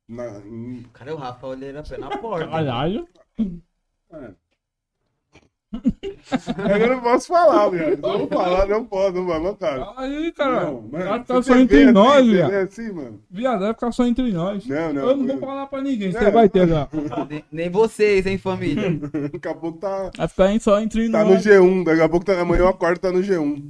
na, 0.08 0.38
em, 0.40 0.82
Cara, 0.92 1.14
o 1.14 1.18
Rafa 1.18 1.46
olha 1.46 1.66
ele 1.66 1.78
a 1.78 1.82
pé 1.82 1.96
na 1.98 2.10
porta. 2.18 2.46
Caralho. 2.48 3.08
É. 4.12 4.30
Eu 6.80 6.88
não 6.88 7.00
posso 7.00 7.26
falar, 7.26 7.68
viado. 7.68 7.96
Se 7.96 8.02
eu 8.02 8.18
não 8.18 8.28
falar, 8.28 8.66
não 8.68 8.84
posso, 8.84 9.12
não 9.14 9.26
vai 9.26 9.40
matar. 9.40 9.92
Aí, 9.96 10.30
cara. 10.32 10.66
Não, 10.66 10.82
Vai 10.88 11.04
mano. 11.04 11.22
ficar 11.22 11.34
você 11.34 11.52
só 11.52 11.58
entre 11.58 11.82
assim, 11.82 11.92
nós, 11.92 12.26
viado. 12.26 12.50
vê 12.50 12.56
assim, 12.58 12.92
mano. 12.92 13.20
Viado, 13.28 13.60
vai 13.60 13.74
ficar 13.74 13.90
só 13.92 14.06
entre 14.06 14.32
nós. 14.32 14.64
Não, 14.66 14.92
não. 14.92 15.02
Eu 15.10 15.16
não 15.16 15.26
vou 15.26 15.38
falar 15.40 15.66
pra 15.66 15.82
ninguém, 15.82 16.12
você 16.12 16.18
É, 16.18 16.30
vai 16.30 16.48
ter 16.48 16.68
já. 16.68 16.88
Nem, 17.28 17.44
nem 17.50 17.70
vocês, 17.70 18.24
hein, 18.24 18.38
família. 18.38 18.88
Daqui 19.32 19.48
a 19.48 19.54
pouco 19.54 19.78
tá, 19.78 20.10
Vai 20.16 20.28
ficar 20.28 20.60
só 20.60 20.80
entre 20.80 21.10
tá 21.10 21.24
no 21.24 21.30
nós. 21.34 21.44
G1. 21.44 21.84
Daqui 21.84 22.00
a 22.02 22.08
pouco 22.08 22.24
tá, 22.26 22.40
amanhã 22.40 22.60
eu 22.60 22.68
acordo 22.68 23.00
tá 23.00 23.10
no 23.10 23.18
G1. 23.18 23.68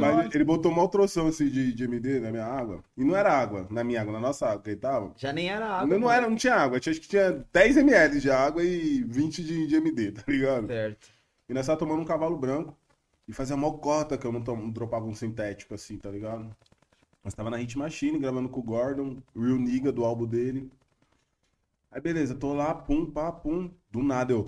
Mas 0.00 0.34
ele 0.34 0.44
botou 0.44 0.72
uma 0.72 0.88
troção 0.88 1.26
assim 1.26 1.48
de, 1.48 1.72
de 1.74 1.84
MD 1.84 2.20
na 2.20 2.30
minha 2.30 2.46
água. 2.46 2.82
E 2.96 3.04
não 3.04 3.14
era 3.14 3.32
água, 3.32 3.66
na 3.70 3.84
minha 3.84 4.00
água, 4.00 4.12
na 4.12 4.20
nossa 4.20 4.46
água 4.48 4.62
que 4.62 4.70
ele 4.70 4.80
tava. 4.80 5.12
Já 5.16 5.32
nem 5.32 5.48
era 5.50 5.66
água. 5.66 5.86
não, 5.88 5.98
não 6.00 6.10
era, 6.10 6.28
não 6.28 6.36
tinha 6.36 6.54
água. 6.54 6.80
Tinha, 6.80 6.92
acho 6.92 7.00
que 7.00 7.08
tinha 7.08 7.44
10 7.52 7.76
ml 7.76 8.20
de 8.20 8.30
água 8.30 8.62
e 8.64 9.02
20 9.04 9.44
de, 9.44 9.66
de 9.66 9.76
MD, 9.76 10.12
tá 10.12 10.24
ligado? 10.28 10.66
Certo. 10.66 11.08
E 11.48 11.52
nós 11.54 11.66
tava 11.66 11.78
tomando 11.78 12.00
um 12.00 12.04
cavalo 12.06 12.36
branco. 12.38 12.74
E 13.28 13.32
fazia 13.32 13.56
mó 13.56 13.70
cota 13.72 14.18
que 14.18 14.26
eu 14.26 14.32
não, 14.32 14.42
tom- 14.42 14.56
não 14.56 14.70
dropava 14.70 15.06
um 15.06 15.14
sintético 15.14 15.74
assim, 15.74 15.96
tá 15.98 16.10
ligado? 16.10 16.54
Nós 17.24 17.34
tava 17.34 17.50
na 17.50 17.56
Hit 17.56 17.76
Machine 17.78 18.18
gravando 18.18 18.48
com 18.50 18.60
o 18.60 18.62
Gordon, 18.62 19.16
Real 19.34 19.56
Nigga 19.58 19.90
do 19.92 20.04
álbum 20.04 20.26
dele. 20.26 20.70
Aí 21.90 22.00
beleza, 22.00 22.34
tô 22.34 22.52
lá, 22.52 22.74
pum, 22.74 23.10
pá, 23.10 23.32
pum. 23.32 23.70
Do 23.90 24.02
nada 24.02 24.32
eu. 24.32 24.44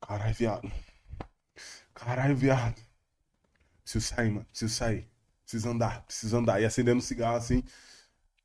Caralho, 0.00 0.34
viado. 0.34 0.70
Caralho, 1.94 2.36
viado. 2.36 2.80
Preciso 3.88 4.14
sair, 4.14 4.30
mano. 4.30 4.44
Preciso 4.50 4.74
sair. 4.74 5.08
Preciso 5.44 5.70
andar, 5.70 6.02
preciso 6.04 6.36
andar. 6.36 6.60
E 6.60 6.66
acendendo 6.66 6.98
um 6.98 7.00
cigarro 7.00 7.36
assim. 7.36 7.62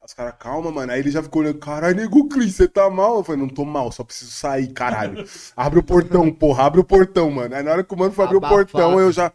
Os 0.02 0.14
caras, 0.14 0.36
calma, 0.39 0.72
mano. 0.72 0.91
Aí 0.91 1.00
ele 1.00 1.12
já 1.12 1.22
ficou 1.22 1.41
olhando, 1.41 1.60
caralho, 1.60 1.96
nego 1.96 2.30
Cris, 2.30 2.56
você 2.56 2.68
tá 2.68 2.89
mal? 2.89 3.18
Eu 3.18 3.24
falei, 3.24 3.41
não 3.41 3.50
tô 3.50 3.66
mal, 3.66 3.91
só 3.91 4.04
preciso 4.06 4.32
sair, 4.32 4.68
caralho. 4.72 5.26
Abre 5.56 5.80
o 5.80 5.84
portão, 5.84 6.32
porra, 6.32 6.64
abre 6.64 6.80
o 6.80 6.84
portão, 6.84 7.30
mano. 7.30 7.56
Aí 7.56 7.64
na 7.64 7.72
hora 7.72 7.84
que 7.84 7.94
o 7.94 7.98
mano 7.98 8.12
foi 8.14 8.24
abrir 8.24 8.36
o 8.36 8.39
Abafado. 8.39 8.66
portão, 8.66 9.00
eu 9.00 9.12
já. 9.12 9.32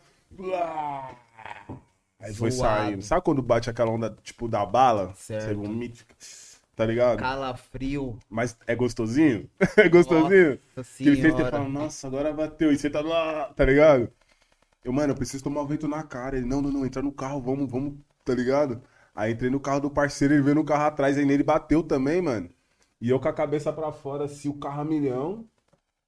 Aí 2.21 2.35
foi 2.35 2.51
saindo. 2.51 3.03
Sabe 3.03 3.23
quando 3.23 3.43
bate 3.43 3.69
aquela 3.69 3.91
onda, 3.91 4.17
tipo, 4.23 4.49
da 4.49 4.65
bala? 4.65 5.13
Certo. 5.15 5.47
Você 5.47 5.55
vomita. 5.55 6.05
Tá 6.75 6.87
ligado? 6.87 7.19
Calafrio. 7.19 8.19
Mas 8.31 8.57
é 8.67 8.75
gostosinho? 8.75 9.49
É 9.77 9.89
gostosinho? 9.89 10.59
Nossa 10.77 10.97
Que 10.97 11.17
você 11.17 11.23
senhora. 11.23 11.51
fala, 11.51 11.69
nossa, 11.69 12.07
agora 12.07 12.33
bateu. 12.33 12.73
E 12.73 12.79
você 12.79 12.89
tá 12.89 13.01
lá, 13.01 13.53
tá 13.55 13.65
ligado? 13.65 14.11
Eu, 14.85 14.93
mano, 14.93 15.13
eu 15.13 15.17
preciso 15.17 15.45
tomar 15.45 15.65
vento 15.65 15.89
na 15.89 16.03
cara. 16.03 16.37
Ele, 16.37 16.47
não, 16.47 16.63
não, 16.63 16.71
não, 16.71 16.87
entra 16.87 17.03
no 17.03 17.13
carro, 17.13 17.41
vamos, 17.41 17.71
vamos, 17.71 17.95
tá 18.25 18.35
ligado? 18.35 18.83
Aí 19.15 19.33
entrei 19.33 19.51
no 19.51 19.61
carro 19.61 19.81
do 19.81 19.91
parceiro, 19.91 20.35
ele 20.35 20.43
veio 20.43 20.57
no 20.57 20.65
carro 20.65 20.85
atrás, 20.85 21.19
aí 21.19 21.25
nele 21.27 21.43
bateu 21.43 21.83
também, 21.83 22.23
mano. 22.23 22.49
E 23.01 23.11
eu 23.11 23.21
com 23.21 23.29
a 23.29 23.33
cabeça 23.33 23.73
pra 23.73 23.93
fora, 23.93 24.25
assim, 24.25 24.49
o 24.49 24.55
carro 24.55 24.83
a 24.83 24.85
milhão. 24.85 25.45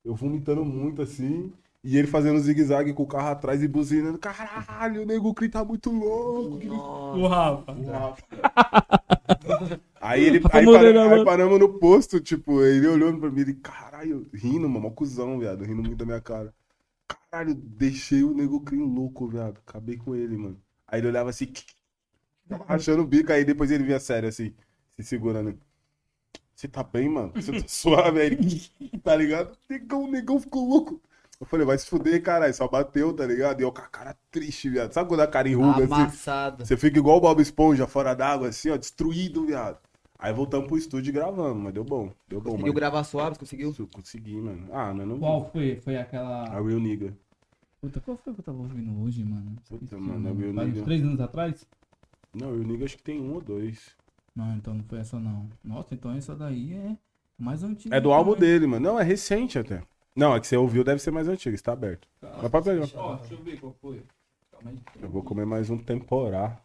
Eu 0.04 0.14
vomitando 0.14 0.64
muito, 0.64 1.02
assim. 1.02 1.52
E 1.84 1.96
ele 1.96 2.06
fazendo 2.08 2.38
zigue-zague 2.40 2.92
com 2.92 3.02
o 3.04 3.06
carro 3.06 3.28
atrás 3.30 3.62
e 3.62 3.68
buzinando. 3.68 4.18
Caralho, 4.18 5.02
o 5.02 5.06
nego 5.06 5.34
Cri 5.34 5.48
tá 5.48 5.64
muito 5.64 5.90
louco. 5.90 6.58
que. 6.58 6.68
O 6.68 7.26
Rafa. 7.28 7.64
Aí 10.00 10.24
ele 10.24 10.38
Rafa 10.38 10.58
aí, 10.58 10.64
Moreira, 10.64 11.00
para- 11.00 11.10
aí 11.10 11.10
mano. 11.10 11.24
paramos 11.24 11.58
no 11.58 11.78
posto, 11.78 12.20
tipo, 12.20 12.62
ele 12.62 12.86
olhando 12.86 13.18
pra 13.20 13.30
mim, 13.30 13.40
ele, 13.42 13.54
caralho, 13.54 14.26
rindo, 14.32 14.68
mano, 14.68 14.80
mó 14.80 14.90
cuzão, 14.90 15.38
viado, 15.38 15.64
rindo 15.64 15.82
muito 15.82 15.96
da 15.98 16.06
minha 16.06 16.20
cara. 16.20 16.54
Caralho, 17.30 17.54
deixei 17.54 18.24
o 18.24 18.34
nego 18.34 18.60
clean 18.60 18.84
louco, 18.84 19.28
viado. 19.28 19.58
Acabei 19.66 19.96
com 19.96 20.14
ele, 20.16 20.36
mano. 20.36 20.60
Aí 20.86 21.00
ele 21.00 21.08
olhava 21.08 21.30
assim, 21.30 21.52
rachando 22.66 23.02
o 23.02 23.06
bico, 23.06 23.32
aí 23.32 23.44
depois 23.44 23.70
ele 23.70 23.84
vinha 23.84 24.00
sério, 24.00 24.28
assim, 24.28 24.54
se 24.96 25.04
segurando. 25.04 25.58
Você 26.54 26.68
tá 26.68 26.82
bem, 26.82 27.08
mano? 27.08 27.32
Você 27.34 27.52
tá 27.52 27.64
suave? 27.68 28.20
Aí 28.20 28.36
tá 29.02 29.14
ligado? 29.16 29.56
Negão, 29.68 30.04
o 30.04 30.10
negão 30.10 30.40
ficou 30.40 30.68
louco. 30.68 31.00
Eu 31.40 31.46
falei, 31.46 31.64
vai 31.64 31.78
se 31.78 31.86
fuder, 31.86 32.22
caralho, 32.22 32.52
só 32.52 32.68
bateu, 32.68 33.14
tá 33.14 33.24
ligado? 33.24 33.60
E 33.60 33.62
eu 33.64 33.72
com 33.72 33.80
a 33.80 33.86
cara 33.86 34.14
triste, 34.30 34.68
viado. 34.68 34.92
Sabe 34.92 35.08
quando 35.08 35.20
a 35.20 35.26
cara 35.26 35.48
enruga 35.48 35.84
assim? 35.84 35.94
Amassado. 35.94 36.66
Você 36.66 36.76
fica 36.76 36.98
igual 36.98 37.16
o 37.16 37.20
Bob 37.20 37.40
Esponja 37.40 37.86
fora 37.86 38.12
d'água, 38.12 38.48
assim, 38.48 38.68
ó, 38.70 38.76
destruído, 38.76 39.46
viado. 39.46 39.78
Aí 40.22 40.32
voltamos 40.34 40.68
pro 40.68 40.76
estúdio 40.76 41.12
gravando, 41.12 41.58
mas 41.58 41.72
deu 41.72 41.82
bom. 41.82 42.12
Deu 42.28 42.40
bom, 42.40 42.50
Conseguiu 42.50 42.66
mano. 42.66 42.74
gravar 42.74 43.04
suave? 43.04 43.38
Conseguiu? 43.38 43.74
Consegui, 43.92 44.36
mano. 44.36 44.68
Ah, 44.70 44.92
não, 44.92 45.06
não. 45.06 45.18
Qual 45.18 45.50
foi? 45.50 45.76
Foi 45.76 45.96
A 45.96 46.02
aquela. 46.02 46.44
Real 46.44 46.78
Nigga. 46.78 47.16
Puta, 47.80 48.00
qual 48.00 48.18
foi 48.18 48.34
que 48.34 48.40
eu 48.40 48.44
tava 48.44 48.58
ouvindo 48.58 49.02
hoje, 49.02 49.24
mano? 49.24 49.56
Puta, 49.66 49.96
mano, 49.98 50.28
é 50.28 50.52
Faz 50.52 50.68
uns 50.68 50.72
nível. 50.74 50.84
três 50.84 51.02
anos 51.02 51.20
atrás? 51.20 51.66
Não, 52.34 52.48
a 52.50 52.52
Real 52.52 52.64
Nigga 52.64 52.84
acho 52.84 52.96
que 52.98 53.02
tem 53.02 53.18
um 53.18 53.32
ou 53.34 53.40
dois. 53.40 53.96
Não, 54.36 54.54
então 54.54 54.74
não 54.74 54.84
foi 54.84 54.98
essa 54.98 55.18
não. 55.18 55.48
Nossa, 55.64 55.94
então 55.94 56.12
essa 56.12 56.36
daí 56.36 56.74
é 56.74 56.96
mais 57.38 57.62
antiga. 57.64 57.96
É 57.96 58.00
do 58.00 58.12
álbum 58.12 58.34
também. 58.34 58.48
dele, 58.50 58.66
mano. 58.66 58.90
Não, 58.92 59.00
é 59.00 59.02
recente 59.02 59.58
até. 59.58 59.82
Não, 60.14 60.34
é 60.34 60.40
que 60.40 60.46
você 60.46 60.56
ouviu, 60.56 60.84
deve 60.84 61.00
ser 61.00 61.10
mais 61.12 61.28
antigo, 61.28 61.54
está 61.54 61.72
aberto. 61.72 62.06
Mas 62.20 62.50
pode 62.50 62.64
pegar. 62.66 62.86
Ó, 62.94 63.16
deixa 63.16 63.34
eu 63.34 63.42
ver 63.42 63.58
qual 63.58 63.74
foi. 63.80 64.02
Calma 64.52 64.70
aí. 64.70 64.78
Eu 65.00 65.08
vou 65.08 65.22
comer 65.22 65.46
mais 65.46 65.70
um 65.70 65.78
temporá. 65.78 66.60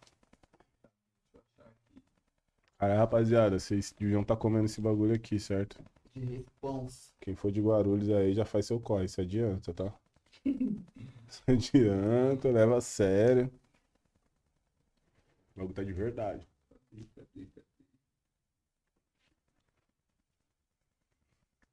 Cara, 2.78 2.97
rapaziada, 2.97 3.59
vocês 3.59 3.93
deviam 3.97 4.21
estar 4.21 4.36
comendo 4.36 4.65
esse 4.65 4.82
bagulho 4.82 5.13
aqui, 5.15 5.39
certo? 5.39 5.84
De 6.13 6.19
responsa. 6.26 7.11
Quem 7.19 7.36
for 7.36 7.51
de 7.51 7.61
Guarulhos 7.61 8.09
aí 8.09 8.34
já 8.34 8.45
faz 8.45 8.65
seu 8.65 8.80
corre, 8.80 9.07
se 9.07 9.19
adianta, 9.21 9.73
tá? 9.73 9.93
se 11.28 11.41
adianta, 11.51 12.49
leva 12.51 12.78
a 12.78 12.82
sério. 12.82 13.51
O 15.55 15.59
bagulho 15.59 15.73
tá 15.73 15.84
de 15.84 15.91
verdade. 15.93 16.47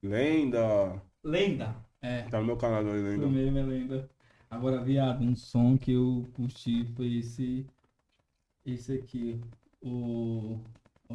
Lenda! 0.02 1.02
Lenda. 1.24 1.76
É. 2.00 2.22
Tá 2.22 2.40
no 2.40 2.46
meu 2.46 2.56
canal, 2.56 2.82
Foi 2.82 3.00
Lenda. 3.00 3.26
mesmo, 3.28 3.58
é 3.58 3.62
lenda. 3.62 4.10
Agora, 4.50 4.82
viado, 4.82 5.22
um 5.22 5.34
som 5.36 5.78
que 5.78 5.92
eu 5.92 6.28
curti 6.34 6.84
foi 6.96 7.18
esse. 7.18 7.66
Esse 8.66 8.94
aqui. 8.94 9.40
O. 9.80 10.58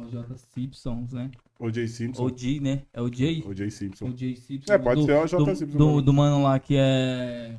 O 0.06 0.10
J. 0.10 0.36
Simpsons, 0.36 1.12
né? 1.12 1.30
O.J. 1.58 1.88
Simpson. 1.88 2.24
O 2.24 2.30
J, 2.30 2.60
né? 2.60 2.82
É 2.92 3.00
o 3.02 3.08
J? 3.10 3.42
O.J. 3.46 3.70
Simpson. 3.70 4.06
O 4.06 4.12
J. 4.12 4.36
Simpsons. 4.36 4.70
É, 4.70 4.78
pode 4.78 5.00
do, 5.00 5.06
ser 5.06 5.16
o 5.16 5.26
J. 5.26 5.36
do, 5.44 5.56
Simpson. 5.56 5.78
do, 5.78 6.02
do 6.02 6.12
mano 6.12 6.42
lá 6.42 6.58
que 6.58 6.76
é. 6.76 7.56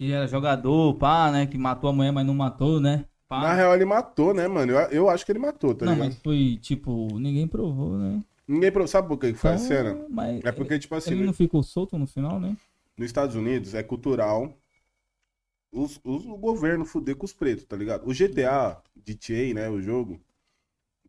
Ele 0.00 0.12
era 0.12 0.26
jogador, 0.26 0.94
pá, 0.94 1.30
né? 1.30 1.46
Que 1.46 1.58
matou 1.58 1.90
a 1.90 1.92
mulher, 1.92 2.12
mas 2.12 2.26
não 2.26 2.34
matou, 2.34 2.80
né? 2.80 3.04
Pá. 3.28 3.42
Na 3.42 3.52
real, 3.52 3.74
ele 3.74 3.84
matou, 3.84 4.32
né, 4.32 4.48
mano? 4.48 4.72
Eu, 4.72 4.78
eu 4.90 5.10
acho 5.10 5.26
que 5.26 5.32
ele 5.32 5.38
matou, 5.38 5.74
tá 5.74 5.84
não, 5.84 5.92
ligado? 5.92 6.06
mas 6.08 6.16
foi 6.22 6.56
tipo, 6.62 7.18
ninguém 7.18 7.46
provou, 7.46 7.98
né? 7.98 8.22
Ninguém. 8.46 8.72
pro- 8.72 8.88
Sabe 8.88 9.08
por 9.08 9.18
que 9.18 9.32
que 9.32 9.38
foi 9.38 9.50
a 9.50 9.54
Então, 9.54 9.66
cena? 9.66 10.06
Mas 10.08 10.42
É 10.44 10.50
porque, 10.52 10.78
tipo 10.78 10.94
assim, 10.94 11.10
ele 11.10 11.24
não 11.26 11.32
ficou 11.34 11.62
solto 11.62 11.98
no 11.98 12.06
final, 12.06 12.40
né? 12.40 12.56
nos 12.96 13.06
Estados 13.06 13.36
Unidos 13.36 13.74
é 13.74 13.82
cultural 13.82 14.52
os, 15.72 16.00
os- 16.04 16.24
o 16.26 16.36
governo 16.36 16.84
fuder 16.84 17.16
com 17.16 17.24
os 17.26 17.32
pretos, 17.32 17.64
tá 17.64 17.76
ligado? 17.76 18.06
O 18.08 18.14
GTA, 18.14 18.80
GTA, 18.96 19.54
né, 19.54 19.68
o 19.68 19.80
jogo, 19.80 20.20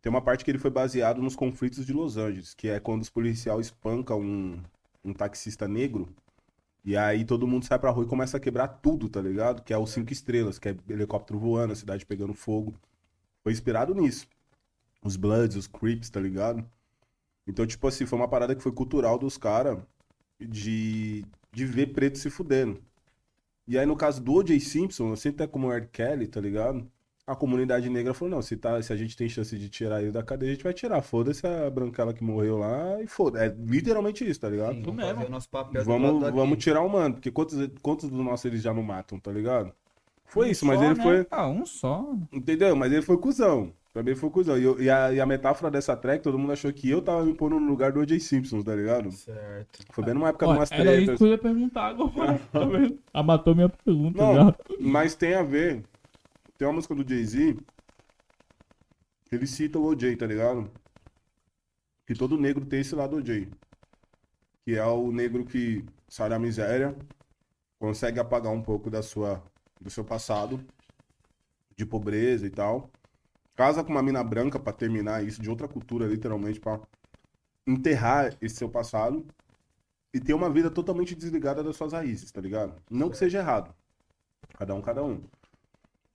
tem 0.00 0.10
uma 0.10 0.22
parte 0.22 0.44
que 0.44 0.50
ele 0.50 0.58
foi 0.58 0.70
baseado 0.70 1.20
nos 1.20 1.36
conflitos 1.36 1.84
de 1.84 1.92
Los 1.92 2.16
Angeles, 2.16 2.54
que 2.54 2.68
é 2.68 2.80
quando 2.80 3.02
os 3.02 3.10
policiais 3.10 3.66
espancam 3.66 4.20
um, 4.20 4.58
um 5.04 5.12
taxista 5.12 5.68
negro, 5.68 6.08
e 6.84 6.96
aí 6.96 7.24
todo 7.24 7.46
mundo 7.46 7.64
sai 7.66 7.78
pra 7.78 7.90
rua 7.90 8.04
e 8.04 8.08
começa 8.08 8.36
a 8.36 8.40
quebrar 8.40 8.68
tudo, 8.68 9.08
tá 9.08 9.20
ligado? 9.20 9.62
Que 9.62 9.72
é 9.72 9.78
os 9.78 9.90
cinco 9.90 10.12
estrelas, 10.12 10.58
que 10.58 10.68
é 10.70 10.76
helicóptero 10.88 11.38
voando, 11.38 11.72
a 11.72 11.76
cidade 11.76 12.06
pegando 12.06 12.32
fogo. 12.34 12.74
Foi 13.42 13.52
inspirado 13.52 13.94
nisso. 13.94 14.26
Os 15.02 15.16
Bloods, 15.16 15.56
os 15.56 15.66
Crips, 15.66 16.10
tá 16.10 16.20
ligado? 16.20 16.64
Então, 17.46 17.66
tipo 17.66 17.86
assim, 17.86 18.06
foi 18.06 18.18
uma 18.18 18.28
parada 18.28 18.54
que 18.54 18.62
foi 18.62 18.72
cultural 18.72 19.18
dos 19.18 19.36
caras 19.36 19.78
de, 20.40 21.24
de 21.52 21.66
ver 21.66 21.88
preto 21.92 22.18
se 22.18 22.30
fudendo. 22.30 22.80
E 23.66 23.78
aí, 23.78 23.86
no 23.86 23.96
caso 23.96 24.22
do 24.22 24.32
O.J. 24.34 24.58
Simpson, 24.60 25.12
assim 25.12 25.30
até 25.30 25.46
como 25.46 25.68
o 25.68 25.72
R. 25.72 25.86
Kelly, 25.88 26.26
tá 26.26 26.40
ligado? 26.40 26.90
A 27.30 27.36
comunidade 27.36 27.88
negra 27.88 28.12
falou, 28.12 28.34
não, 28.34 28.42
se, 28.42 28.56
tá, 28.56 28.82
se 28.82 28.92
a 28.92 28.96
gente 28.96 29.16
tem 29.16 29.28
chance 29.28 29.56
de 29.56 29.68
tirar 29.68 30.02
ele 30.02 30.10
da 30.10 30.22
cadeia, 30.22 30.50
a 30.50 30.54
gente 30.54 30.64
vai 30.64 30.72
tirar. 30.74 31.00
Foda-se 31.00 31.46
a 31.46 31.70
branquela 31.70 32.12
que 32.12 32.24
morreu 32.24 32.58
lá 32.58 33.00
e 33.00 33.06
foda. 33.06 33.44
É 33.44 33.54
literalmente 33.56 34.28
isso, 34.28 34.40
tá 34.40 34.48
ligado? 34.48 34.74
Sim, 34.74 34.82
vamos 34.82 34.96
mesmo. 34.96 35.14
fazer 35.14 35.26
o 35.28 35.30
nosso 35.30 35.48
papel 35.48 35.84
Vamos, 35.84 36.30
vamos 36.32 36.58
tirar 36.58 36.82
o 36.82 36.88
mano, 36.88 37.14
porque 37.14 37.30
quantos, 37.30 37.56
quantos 37.82 38.08
dos 38.10 38.24
nossos 38.24 38.44
eles 38.46 38.62
já 38.62 38.74
não 38.74 38.82
matam, 38.82 39.18
tá 39.20 39.30
ligado? 39.30 39.72
Foi 40.26 40.50
isso, 40.50 40.64
mas 40.66 40.78
Só, 40.78 40.84
ele 40.84 40.94
né? 40.94 41.02
foi. 41.04 41.26
Ah, 41.30 41.48
um 41.48 41.64
só. 41.66 42.14
Entendeu? 42.32 42.74
Mas 42.76 42.92
ele 42.92 43.02
foi 43.02 43.16
cuzão. 43.18 43.72
Pra 43.92 44.02
mim 44.02 44.10
ele 44.10 44.18
foi 44.18 44.30
cuzão. 44.30 44.56
E, 44.58 44.62
eu- 44.64 44.80
e 44.80 44.88
a, 44.90 45.12
e 45.12 45.20
a 45.20 45.26
metáfora 45.26 45.70
dessa 45.70 45.96
track, 45.96 46.22
todo 46.22 46.38
mundo 46.38 46.52
achou 46.52 46.72
que 46.72 46.88
eu 46.90 47.02
tava 47.02 47.24
me 47.24 47.34
pondo 47.34 47.58
no 47.60 47.66
lugar 47.68 47.92
do 47.92 48.00
O.J. 48.00 48.18
Simpson, 48.20 48.62
tá 48.62 48.74
ligado? 48.74 49.10
Certo. 49.12 49.80
Foi 49.92 50.04
bem 50.04 50.14
numa 50.14 50.28
época 50.28 50.46
de 50.46 50.52
Ó, 50.52 50.56
umas 50.56 50.70
era 50.72 50.96
isso 50.96 51.16
que 51.16 51.24
eu 51.24 51.28
ia 51.28 51.38
perguntar 51.38 51.86
agora. 51.88 52.40
Tá 52.52 52.64
vendo? 52.64 52.98
Ah, 53.12 53.22
matou 53.22 53.54
minha 53.54 53.68
pergunta 53.68 54.20
Não, 54.22 54.34
já. 54.34 54.54
mas 54.80 55.14
tem 55.14 55.34
a 55.34 55.42
ver. 55.42 55.82
Tem 56.60 56.68
uma 56.68 56.74
música 56.74 56.94
do 56.94 57.08
Jay-Z 57.08 57.56
ele 59.32 59.46
cita 59.46 59.78
o 59.78 59.84
OJ, 59.86 60.14
tá 60.18 60.26
ligado? 60.26 60.70
Que 62.06 62.12
todo 62.12 62.36
negro 62.36 62.66
tem 62.66 62.80
esse 62.80 62.94
lado 62.94 63.16
OJ. 63.16 63.48
Que 64.66 64.76
é 64.76 64.84
o 64.84 65.10
negro 65.10 65.46
que 65.46 65.86
sai 66.06 66.28
da 66.28 66.38
miséria, 66.38 66.94
consegue 67.78 68.20
apagar 68.20 68.52
um 68.52 68.60
pouco 68.60 68.90
da 68.90 69.02
sua, 69.02 69.42
do 69.80 69.88
seu 69.88 70.04
passado, 70.04 70.62
de 71.74 71.86
pobreza 71.86 72.46
e 72.46 72.50
tal. 72.50 72.90
Casa 73.56 73.82
com 73.82 73.92
uma 73.92 74.02
mina 74.02 74.22
branca 74.22 74.60
pra 74.60 74.70
terminar 74.70 75.24
isso, 75.24 75.40
de 75.40 75.48
outra 75.48 75.66
cultura, 75.66 76.06
literalmente, 76.06 76.60
pra 76.60 76.78
enterrar 77.66 78.36
esse 78.38 78.56
seu 78.56 78.68
passado 78.68 79.26
e 80.12 80.20
ter 80.20 80.34
uma 80.34 80.50
vida 80.50 80.70
totalmente 80.70 81.14
desligada 81.14 81.64
das 81.64 81.76
suas 81.76 81.94
raízes, 81.94 82.30
tá 82.30 82.40
ligado? 82.42 82.74
Não 82.90 83.08
que 83.08 83.16
seja 83.16 83.38
errado. 83.38 83.74
Cada 84.58 84.74
um, 84.74 84.82
cada 84.82 85.02
um. 85.02 85.22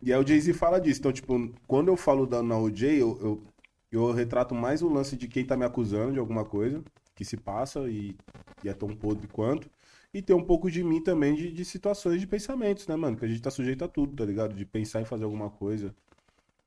E 0.02 0.14
aí 0.14 0.20
o 0.20 0.28
Jay-Z 0.28 0.54
fala 0.54 0.80
disso. 0.80 1.00
Então, 1.00 1.12
tipo, 1.12 1.52
quando 1.68 1.88
eu 1.88 1.98
falo 1.98 2.26
da, 2.26 2.44
na 2.44 2.58
OJ, 2.58 2.84
eu, 2.84 3.18
eu, 3.22 3.44
eu 3.92 4.12
retrato 4.12 4.54
mais 4.54 4.82
o 4.82 4.90
lance 4.90 5.16
de 5.16 5.28
quem 5.28 5.46
tá 5.46 5.56
me 5.58 5.66
acusando 5.66 6.14
de 6.14 6.20
alguma 6.20 6.46
coisa 6.46 6.84
que 7.16 7.24
se 7.24 7.38
passa 7.38 7.90
e, 7.90 8.16
e 8.64 8.70
é 8.70 8.74
tão 8.74 8.90
podre 8.90 9.28
quanto. 9.28 9.70
E 10.14 10.22
ter 10.22 10.34
um 10.34 10.44
pouco 10.44 10.70
de 10.70 10.84
mim 10.84 11.02
também 11.02 11.36
de, 11.36 11.52
de 11.52 11.66
situações 11.66 12.22
de 12.22 12.28
pensamentos, 12.28 12.88
né, 12.88 12.96
mano? 12.96 13.18
Que 13.18 13.26
a 13.26 13.28
gente 13.28 13.42
tá 13.42 13.52
sujeito 13.52 13.84
a 13.84 13.88
tudo, 13.88 14.16
tá 14.16 14.26
ligado? 14.26 14.54
De 14.54 14.66
pensar 14.66 15.02
em 15.02 15.06
fazer 15.06 15.24
alguma 15.24 15.50
coisa. 15.50 15.94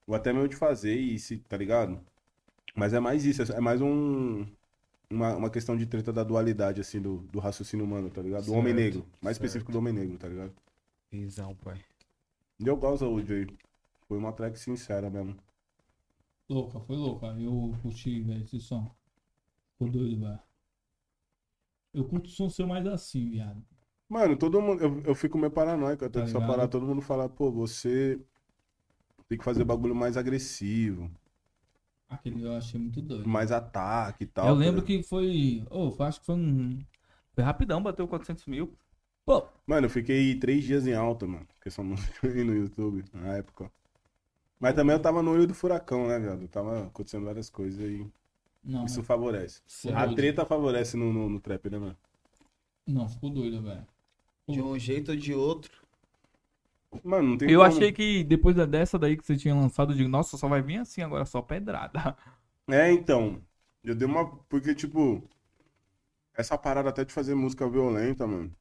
Ou 0.07 0.15
até 0.15 0.33
mesmo 0.33 0.49
de 0.49 0.57
fazer 0.57 0.95
e 0.95 1.19
se, 1.19 1.39
tá 1.39 1.57
ligado? 1.57 2.01
Mas 2.75 2.93
é 2.93 3.01
mais 3.01 3.25
isso, 3.25 3.43
é 3.53 3.61
mais 3.61 3.81
um. 3.81 4.47
Uma, 5.11 5.37
uma 5.37 5.51
questão 5.51 5.75
de 5.75 5.87
treta 5.87 6.13
da 6.13 6.23
dualidade, 6.23 6.83
assim, 6.83 7.01
do, 7.01 7.19
do 7.33 7.39
raciocínio 7.39 7.87
humano, 7.87 8.11
tá 8.11 8.21
ligado? 8.21 8.45
Do 8.45 8.53
homem 8.53 8.75
negro. 8.75 9.07
Mais 9.23 9.37
certo. 9.37 9.47
específico 9.47 9.73
do 9.73 9.79
homem 9.79 9.93
negro, 9.93 10.19
tá 10.19 10.29
ligado? 10.29 10.53
Visão, 11.11 11.55
pai. 11.57 11.79
Eu 12.59 12.77
gosto 12.77 13.05
da 13.05 13.11
Wood 13.11 13.33
aí. 13.33 13.47
Foi 14.07 14.19
uma 14.19 14.33
track 14.33 14.59
sincera 14.59 15.11
mesmo. 15.11 15.37
Louca, 16.49 16.81
foi 16.81 16.97
louca. 16.97 17.27
Eu 17.39 17.75
curti, 17.83 18.21
velho, 18.23 18.43
esse 18.43 18.61
som. 18.61 18.91
Ficou 19.73 19.91
doido, 19.91 20.21
velho. 20.21 20.41
Eu 21.95 22.05
curto 22.05 22.27
o 22.27 22.31
som 22.31 22.49
seu 22.49 22.67
mais 22.67 22.87
assim, 22.87 23.29
viado. 23.31 23.63
Mano, 24.09 24.37
todo 24.37 24.61
mundo. 24.61 24.83
Eu, 24.83 25.03
eu 25.03 25.15
fico 25.15 25.39
meio 25.39 25.51
paranoico 25.53 26.05
até 26.05 26.21
Tá 26.21 26.25
que 26.25 26.31
só 26.31 26.41
parar 26.41 26.69
todo 26.69 26.87
mundo 26.87 27.03
falar, 27.03 27.29
pô, 27.29 27.51
você 27.51 28.19
tem 29.29 29.39
que 29.39 29.45
fazer 29.45 29.65
bagulho 29.65 29.95
mais 29.95 30.17
agressivo, 30.17 31.11
Aquele 32.09 32.43
eu 32.43 32.55
achei 32.57 32.81
muito 32.81 33.03
doido. 33.03 33.29
mais 33.29 33.53
ataque 33.53 34.25
e 34.25 34.27
tal. 34.27 34.49
eu 34.49 34.55
lembro 34.55 34.81
tá 34.81 34.87
que 34.87 35.03
foi. 35.03 35.65
Oh, 35.71 35.95
acho 36.03 36.21
que 36.21 36.27
foi 36.27 36.35
um. 36.37 36.79
Foi 37.33 37.45
rapidão, 37.45 37.83
bateu 37.83 38.09
400 38.09 38.47
mil. 38.47 38.75
Pô, 39.29 39.37
Mano, 39.67 39.87
eu 39.87 39.91
fiquei 39.91 40.39
três 40.39 40.65
dias 40.65 40.87
em 40.87 40.95
alta, 40.95 41.27
mano. 41.27 41.47
Com 41.63 41.69
essa 41.69 41.83
música 41.83 42.27
aí 42.29 42.43
no 42.45 42.55
YouTube, 42.55 43.05
na 43.13 43.37
época. 43.37 43.71
Mas 44.61 44.75
também 44.75 44.95
eu 44.97 45.03
tava 45.03 45.23
no 45.23 45.33
olho 45.33 45.47
do 45.47 45.55
furacão, 45.55 46.09
né, 46.09 46.19
viado? 46.21 46.49
Tava 46.49 46.87
acontecendo 46.89 47.27
várias 47.27 47.51
coisas 47.51 47.81
e 47.81 48.07
não, 48.63 48.87
isso 48.87 49.03
favorece. 49.05 49.63
Ficou 49.67 49.93
A 49.93 50.07
doido. 50.07 50.09
treta 50.09 50.47
favorece 50.47 50.97
no, 50.97 51.13
no, 51.13 51.29
no 51.31 51.41
trap, 51.41 51.71
né, 51.71 51.79
mano? 51.79 51.99
Não, 52.85 53.09
ficou 53.09 53.31
doido, 53.31 53.63
velho. 53.63 53.87
De 54.49 54.61
um 54.63 54.79
jeito 54.79 55.13
ou 55.13 55.17
de 55.17 55.35
outro. 55.35 55.87
Mano, 57.03 57.31
não 57.31 57.39
tem 57.39 57.51
Eu 57.51 57.63
como. 57.63 57.65
achei 57.65 57.93
que 57.93 58.23
depois 58.25 58.55
da- 58.57 58.67
dessa 58.67 58.99
daí 58.99 59.17
que 59.17 59.25
você 59.25 59.37
tinha 59.37 59.55
lançado, 59.55 59.93
eu 59.93 59.97
digo, 59.97 60.09
nossa, 60.09 60.37
só 60.37 60.49
vai 60.49 60.63
vir 60.63 60.79
assim 60.79 61.03
agora, 61.03 61.25
só 61.25 61.41
pedrada. 61.43 62.17
É, 62.71 62.91
então. 62.93 63.43
Eu 63.83 63.95
dei 63.95 64.07
uma. 64.07 64.37
Porque, 64.45 64.75
tipo. 64.75 65.29
Essa 66.35 66.57
parada 66.57 66.89
até 66.89 67.05
de 67.05 67.13
fazer 67.13 67.35
música 67.35 67.69
violenta, 67.69 68.27
mano. 68.27 68.57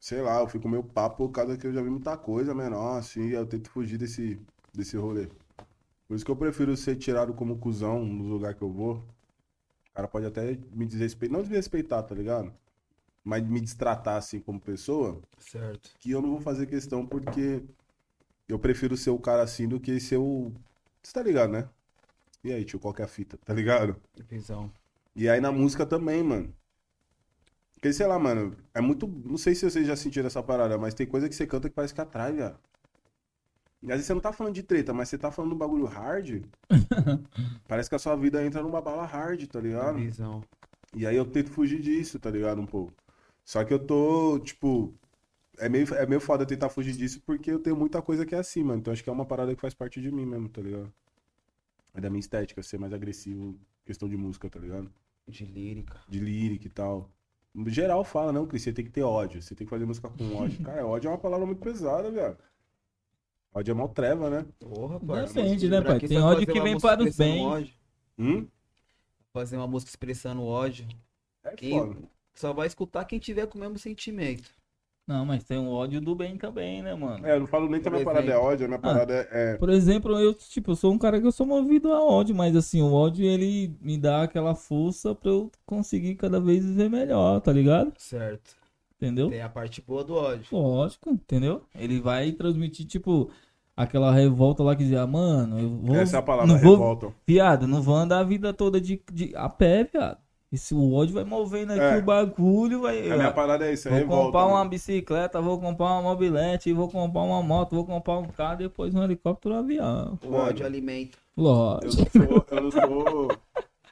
Sei 0.00 0.22
lá, 0.22 0.40
eu 0.40 0.48
fico 0.48 0.68
meio 0.68 0.82
papo 0.84 1.18
por 1.28 1.30
causa 1.30 1.58
que 1.58 1.66
eu 1.66 1.72
já 1.74 1.82
vi 1.82 1.90
muita 1.90 2.16
coisa 2.16 2.54
menor, 2.54 2.98
assim, 2.98 3.28
e 3.28 3.32
eu 3.34 3.46
tento 3.46 3.70
fugir 3.70 3.98
desse, 3.98 4.40
desse 4.74 4.96
rolê. 4.96 5.28
Por 6.08 6.16
isso 6.16 6.24
que 6.24 6.30
eu 6.30 6.36
prefiro 6.36 6.76
ser 6.76 6.96
tirado 6.96 7.34
como 7.34 7.58
cuzão 7.58 8.04
no 8.04 8.24
lugar 8.24 8.54
que 8.54 8.62
eu 8.62 8.70
vou. 8.72 8.96
O 8.96 9.94
cara 9.94 10.08
pode 10.08 10.26
até 10.26 10.58
me 10.72 10.86
desrespeitar. 10.86 11.36
Não 11.36 11.42
desrespeitar, 11.42 12.02
tá 12.04 12.14
ligado? 12.14 12.52
Mas 13.24 13.44
me 13.46 13.60
destratar 13.60 14.16
assim 14.16 14.40
como 14.40 14.60
pessoa 14.60 15.20
Certo. 15.38 15.90
que 16.00 16.10
eu 16.12 16.22
não 16.22 16.30
vou 16.30 16.40
fazer 16.40 16.66
questão 16.66 17.06
porque 17.06 17.62
eu 18.48 18.58
prefiro 18.58 18.96
ser 18.96 19.10
o 19.10 19.18
cara 19.18 19.42
assim 19.42 19.68
do 19.68 19.80
que 19.80 20.00
ser 20.00 20.18
o. 20.18 20.52
Você 21.02 21.12
tá 21.12 21.22
ligado, 21.22 21.52
né? 21.52 21.68
E 22.44 22.52
aí, 22.52 22.64
tio, 22.64 22.78
qual 22.80 22.94
que 22.94 23.02
é 23.02 23.04
a 23.04 23.08
fita? 23.08 23.38
Tá 23.44 23.54
ligado? 23.54 23.96
Visão. 24.28 24.70
E 25.14 25.28
aí 25.28 25.40
na 25.40 25.52
música 25.52 25.86
também, 25.86 26.22
mano. 26.22 26.54
Porque, 27.80 27.94
sei 27.94 28.06
lá, 28.06 28.18
mano, 28.18 28.54
é 28.74 28.80
muito. 28.80 29.08
Não 29.08 29.38
sei 29.38 29.54
se 29.54 29.68
vocês 29.68 29.86
já 29.86 29.96
sentiram 29.96 30.26
essa 30.26 30.42
parada, 30.42 30.76
mas 30.76 30.92
tem 30.92 31.06
coisa 31.06 31.26
que 31.30 31.34
você 31.34 31.46
canta 31.46 31.66
que 31.66 31.74
parece 31.74 31.94
que 31.94 32.00
atrai, 32.00 32.30
velho. 32.30 32.54
E 33.82 33.86
às 33.86 33.92
vezes 33.92 34.06
você 34.06 34.12
não 34.12 34.20
tá 34.20 34.34
falando 34.34 34.54
de 34.54 34.62
treta, 34.62 34.92
mas 34.92 35.08
você 35.08 35.16
tá 35.16 35.30
falando 35.30 35.52
de 35.52 35.54
um 35.54 35.58
bagulho 35.58 35.86
hard. 35.86 36.44
parece 37.66 37.88
que 37.88 37.94
a 37.94 37.98
sua 37.98 38.14
vida 38.16 38.44
entra 38.44 38.62
numa 38.62 38.82
bala 38.82 39.06
hard, 39.06 39.46
tá 39.46 39.58
ligado? 39.58 39.96
Visão. 39.96 40.44
E 40.94 41.06
aí 41.06 41.16
eu 41.16 41.24
tento 41.24 41.50
fugir 41.50 41.80
disso, 41.80 42.18
tá 42.18 42.30
ligado? 42.30 42.60
Um 42.60 42.66
pouco. 42.66 42.92
Só 43.42 43.64
que 43.64 43.72
eu 43.72 43.78
tô, 43.78 44.38
tipo. 44.40 44.94
É 45.56 45.66
meio, 45.66 45.94
é 45.94 46.06
meio 46.06 46.20
foda 46.20 46.44
tentar 46.44 46.68
fugir 46.68 46.94
disso 46.94 47.22
porque 47.24 47.50
eu 47.50 47.58
tenho 47.58 47.76
muita 47.76 48.02
coisa 48.02 48.26
que 48.26 48.34
é 48.34 48.38
assim, 48.38 48.62
mano. 48.62 48.80
Então 48.80 48.92
acho 48.92 49.02
que 49.02 49.08
é 49.08 49.12
uma 49.12 49.24
parada 49.24 49.54
que 49.54 49.60
faz 49.60 49.72
parte 49.72 50.02
de 50.02 50.12
mim 50.12 50.26
mesmo, 50.26 50.50
tá 50.50 50.60
ligado? 50.60 50.92
É 51.94 52.00
da 52.00 52.10
minha 52.10 52.20
estética, 52.20 52.62
ser 52.62 52.78
mais 52.78 52.92
agressivo, 52.92 53.58
questão 53.86 54.06
de 54.06 54.18
música, 54.18 54.50
tá 54.50 54.60
ligado? 54.60 54.92
De 55.26 55.46
lírica. 55.46 55.98
De 56.08 56.18
lírica 56.18 56.66
e 56.66 56.70
tal. 56.70 57.10
Geral 57.66 58.04
fala, 58.04 58.32
não, 58.32 58.46
Cris, 58.46 58.62
você 58.62 58.72
tem 58.72 58.84
que 58.84 58.90
ter 58.90 59.02
ódio. 59.02 59.42
Você 59.42 59.54
tem 59.54 59.66
que 59.66 59.70
fazer 59.70 59.84
música 59.84 60.08
com 60.08 60.36
ódio. 60.36 60.62
Cara, 60.64 60.86
ódio 60.86 61.08
é 61.08 61.10
uma 61.10 61.18
palavra 61.18 61.46
muito 61.46 61.60
pesada, 61.60 62.10
velho. 62.10 62.36
Ódio 63.52 63.72
é 63.72 63.74
mal 63.74 63.88
treva, 63.88 64.30
né? 64.30 64.46
Porra, 64.60 65.00
Depende, 65.26 65.68
né, 65.68 65.80
pai? 65.82 65.98
Tem 65.98 66.20
ódio 66.22 66.46
que 66.46 66.60
vem 66.60 66.78
para 66.78 67.02
os 67.02 67.16
bens. 67.16 67.76
Hum? 68.16 68.46
Fazer 69.32 69.56
uma 69.56 69.66
música 69.66 69.90
expressando 69.90 70.42
ódio. 70.44 70.86
É 71.42 71.54
Quem- 71.54 71.78
foda. 71.78 71.96
Só 72.34 72.52
vai 72.52 72.66
escutar 72.68 73.04
quem 73.04 73.18
tiver 73.18 73.46
com 73.46 73.58
o 73.58 73.60
mesmo 73.60 73.78
sentimento. 73.78 74.50
Não, 75.06 75.26
mas 75.26 75.42
tem 75.42 75.58
um 75.58 75.68
ódio 75.70 76.00
do 76.00 76.14
bem 76.14 76.36
também, 76.36 76.82
né, 76.82 76.94
mano? 76.94 77.26
É, 77.26 77.34
eu 77.34 77.40
não 77.40 77.46
falo 77.46 77.68
nem 77.68 77.80
que 77.80 77.88
a 77.88 77.90
minha 77.90 78.04
parada 78.04 78.30
é 78.30 78.36
ódio, 78.36 78.66
a 78.66 78.68
minha 78.68 78.78
parada 78.78 79.12
é. 79.12 79.28
é- 79.54 79.56
Por 79.56 79.68
exemplo, 79.68 80.16
eu, 80.18 80.32
tipo, 80.32 80.70
eu 80.70 80.76
sou 80.76 80.92
um 80.92 80.98
cara 80.98 81.20
que 81.20 81.26
eu 81.26 81.32
sou 81.32 81.44
movido 81.44 81.92
a 81.92 82.00
ódio, 82.00 82.34
mas 82.34 82.54
assim, 82.54 82.80
o 82.80 82.92
ódio 82.92 83.24
ele 83.24 83.74
me 83.80 83.98
dá 83.98 84.22
aquela 84.22 84.54
força 84.54 85.12
pra 85.14 85.30
eu 85.30 85.50
conseguir 85.66 86.14
cada 86.14 86.40
vez 86.40 86.64
viver 86.64 86.88
melhor, 86.88 87.40
tá 87.40 87.52
ligado? 87.52 87.92
Certo. 87.98 88.54
Entendeu? 88.96 89.30
Tem 89.30 89.40
a 89.40 89.48
parte 89.48 89.80
boa 89.82 90.04
do 90.04 90.14
ódio. 90.14 90.44
Lógico, 90.52 91.10
entendeu? 91.10 91.62
Ele 91.74 91.98
vai 92.00 92.30
transmitir, 92.32 92.86
tipo, 92.86 93.30
aquela 93.76 94.12
revolta 94.12 94.62
lá 94.62 94.76
que 94.76 94.82
dizia, 94.84 95.06
mano, 95.06 95.58
eu 95.58 95.68
vou. 95.70 95.96
Essa 95.96 96.16
é 96.16 96.20
a 96.20 96.22
palavra, 96.22 96.52
não 96.52 96.60
vou, 96.60 96.72
revolta. 96.72 97.14
Viado, 97.26 97.66
não 97.66 97.82
vou 97.82 97.96
andar 97.96 98.18
a 98.20 98.24
vida 98.24 98.52
toda 98.52 98.80
de, 98.80 99.02
de 99.12 99.34
a 99.34 99.48
pé, 99.48 99.84
viado. 99.84 100.18
Esse 100.52 100.74
o 100.74 100.92
ódio 100.94 101.14
vai 101.14 101.22
movendo 101.24 101.70
aqui 101.72 101.80
É. 101.80 101.98
o 101.98 102.02
bagulho, 102.02 102.80
vai. 102.82 103.08
A 103.10 103.16
minha 103.16 103.32
parada 103.32 103.68
é 103.68 103.72
isso, 103.72 103.86
é 103.86 103.90
Vou 103.92 104.00
revolta. 104.00 104.24
comprar 104.26 104.46
uma 104.46 104.58
mano. 104.58 104.70
bicicleta, 104.70 105.40
vou 105.40 105.60
comprar 105.60 105.86
uma 105.86 106.02
mobilete, 106.02 106.72
vou 106.72 106.88
comprar 106.88 107.22
uma 107.22 107.40
moto, 107.42 107.76
vou 107.76 107.86
comprar 107.86 108.18
um 108.18 108.26
carro, 108.26 108.58
depois 108.58 108.92
um 108.94 109.02
helicóptero, 109.02 109.54
um 109.54 109.58
avião. 109.58 110.18
O 110.24 110.32
ódio 110.34 110.66
alimenta. 110.66 111.16
Eu 111.36 111.42
Lógico, 111.44 112.18
não 112.18 112.26
sou. 112.26 112.46
Eu 112.50 112.62
não 112.62 112.70
sou. 112.70 113.28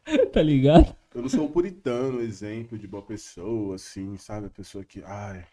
tá 0.32 0.42
ligado? 0.42 0.94
Eu 1.14 1.22
não 1.22 1.28
sou 1.28 1.44
um 1.44 1.48
puritano, 1.52 2.20
exemplo 2.20 2.76
de 2.76 2.88
boa 2.88 3.02
pessoa, 3.04 3.76
assim, 3.76 4.16
sabe? 4.16 4.46
A 4.46 4.50
pessoa 4.50 4.84
que, 4.84 5.00
ai, 5.04 5.44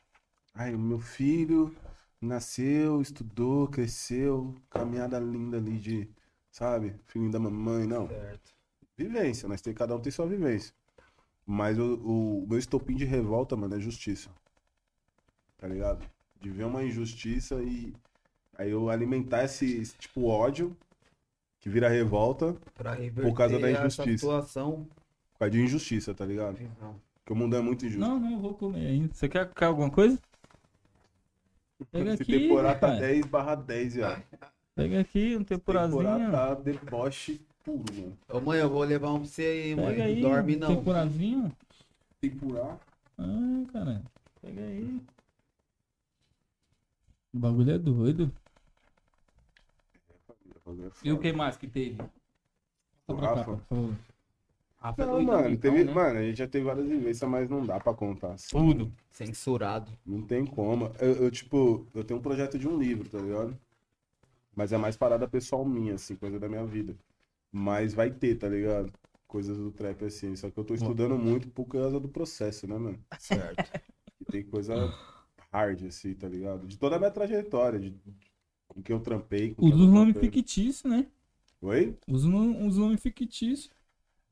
ai, 0.56 0.74
o 0.74 0.80
meu 0.80 1.00
filho 1.00 1.72
nasceu, 2.20 3.00
estudou, 3.02 3.68
cresceu, 3.68 4.56
caminhada 4.72 5.20
linda 5.20 5.58
ali 5.58 5.78
de, 5.78 6.10
sabe? 6.52 6.96
Filhinho 7.06 7.32
da 7.32 7.40
mamãe, 7.40 7.86
não. 7.86 8.08
Certo. 8.08 8.54
Vivência, 8.98 9.48
nós 9.48 9.62
tem, 9.62 9.74
cada 9.74 9.96
um 9.96 10.00
tem 10.00 10.12
sua 10.12 10.26
vivência. 10.26 10.74
Mas 11.46 11.78
o, 11.78 11.96
o 12.44 12.48
meu 12.48 12.58
estopim 12.58 12.96
de 12.96 13.06
revolta, 13.06 13.56
mano, 13.56 13.76
é 13.76 13.80
justiça. 13.80 14.30
Tá 15.58 15.68
ligado? 15.68 16.06
De 16.42 16.50
ver 16.50 16.66
uma 16.66 16.84
injustiça 16.84 17.56
e 17.62 17.94
aí 18.58 18.72
eu 18.72 18.90
alimentar 18.90 19.44
esse, 19.44 19.78
esse 19.78 19.98
tipo 19.98 20.26
ódio 20.26 20.76
que 21.60 21.70
vira 21.70 21.90
revolta 21.90 22.56
Por 23.22 23.34
causa 23.36 23.60
da 23.60 23.70
essa 23.70 23.82
injustiça. 23.82 24.18
situação. 24.18 24.88
por 25.34 25.40
causa 25.40 25.52
de 25.52 25.62
injustiça, 25.62 26.14
tá 26.14 26.26
ligado? 26.26 26.58
Visão. 26.58 26.96
Porque 27.16 27.34
o 27.34 27.36
mundo 27.36 27.56
é 27.56 27.62
muito 27.62 27.86
injusto. 27.86 28.00
Não, 28.08 28.20
não, 28.20 28.32
eu 28.34 28.40
vou 28.40 28.54
comer 28.54 28.86
ainda. 28.86 29.14
Você 29.14 29.28
quer, 29.28 29.52
quer 29.54 29.66
alguma 29.66 29.90
coisa? 29.90 30.20
Pega 31.92 32.14
Esse 32.14 32.24
aqui, 32.24 32.40
temporada 32.40 32.80
tá 32.80 32.88
rapaz. 32.88 33.00
10 33.02 33.26
barra 33.26 33.56
10, 33.56 33.94
viado. 33.96 34.24
Pega 34.76 35.00
aqui 35.02 35.36
um 35.36 35.44
Temporada 35.44 35.88
temporazinho. 35.90 36.32
tá 36.32 36.54
deboche 36.54 37.42
puro, 37.66 37.84
mano. 37.94 38.18
Ô 38.30 38.40
mãe, 38.40 38.60
eu 38.60 38.70
vou 38.70 38.84
levar 38.84 39.12
um 39.12 39.20
pra 39.20 39.28
você 39.28 39.42
aí, 39.42 39.76
mãe. 39.76 39.88
Pega 39.88 40.04
aí, 40.04 40.22
não 40.22 40.30
dorme 40.30 40.56
não. 40.56 40.76
temporazinho. 40.76 41.52
Temporada. 42.22 42.80
Ah, 43.18 43.66
cara. 43.74 44.04
Pega 44.42 44.62
aí. 44.62 45.02
O 47.34 47.40
bagulho 47.40 47.72
é 47.72 47.78
doido. 47.80 48.32
E 51.04 51.12
o 51.12 51.20
que 51.20 51.34
mais 51.34 51.58
que 51.58 51.68
teve? 51.68 51.98
Só 53.06 53.14
pra 53.16 53.28
cá, 53.28 53.36
Rafa? 53.36 53.52
por 53.58 53.60
favor. 53.68 53.96
Rafa 54.78 55.02
é 55.02 55.06
Não, 55.06 55.22
mano, 55.22 55.50
então, 55.50 55.72
teve, 55.72 55.84
né? 55.84 55.94
mano, 55.94 56.20
a 56.20 56.24
gente 56.24 56.38
já 56.38 56.48
teve 56.48 56.66
várias 56.66 56.88
vivências, 56.88 57.30
mas 57.30 57.50
não 57.50 57.66
dá 57.66 57.80
pra 57.80 57.94
contar. 57.94 58.34
assim. 58.34 58.50
Tudo. 58.56 58.92
Censurado. 59.12 59.92
Não 60.06 60.22
tem 60.22 60.46
como. 60.46 60.92
Eu, 61.00 61.24
eu, 61.24 61.32
tipo, 61.32 61.86
eu 61.94 62.04
tenho 62.04 62.20
um 62.20 62.24
projeto 62.24 62.58
de 62.58 62.68
um 62.68 62.78
livro, 62.78 63.10
tá 63.10 63.18
ligado? 63.18 63.58
Mas 64.56 64.72
é 64.72 64.78
mais 64.78 64.96
parada 64.96 65.28
pessoal 65.28 65.66
minha, 65.66 65.96
assim, 65.96 66.16
coisa 66.16 66.40
da 66.40 66.48
minha 66.48 66.66
vida. 66.66 66.96
Mas 67.58 67.94
vai 67.94 68.12
ter, 68.12 68.36
tá 68.36 68.50
ligado? 68.50 68.92
Coisas 69.28 69.58
do 69.58 69.72
trap, 69.72 70.04
assim. 70.04 70.36
Só 70.36 70.50
que 70.50 70.58
eu 70.58 70.64
tô 70.66 70.74
estudando 70.74 71.18
muito 71.18 71.48
por 71.50 71.66
causa 71.66 72.00
do 72.00 72.10
processo, 72.10 72.68
né, 72.68 72.78
mano? 72.78 73.00
Certo. 73.18 73.64
E 74.20 74.26
tem 74.26 74.44
coisa 74.44 74.94
hard, 75.52 75.86
assim, 75.86 76.14
tá 76.14 76.28
ligado? 76.28 76.68
De 76.68 76.78
toda 76.78 76.98
a 76.98 77.00
minha 77.00 77.12
trajetória, 77.12 77.80
de, 77.80 77.96
com 78.68 78.82
que 78.82 78.92
eu 78.92 79.00
trampei. 79.00 79.56
Usa 79.58 79.76
nomes 79.78 80.14
trampei. 80.14 80.32
fictícios, 80.32 80.84
né? 80.84 81.06
Oi? 81.62 81.96
Usa 82.08 82.28
um- 82.28 82.66
uns 82.66 82.78
nomes 82.78 83.02
fictícios. 83.02 83.70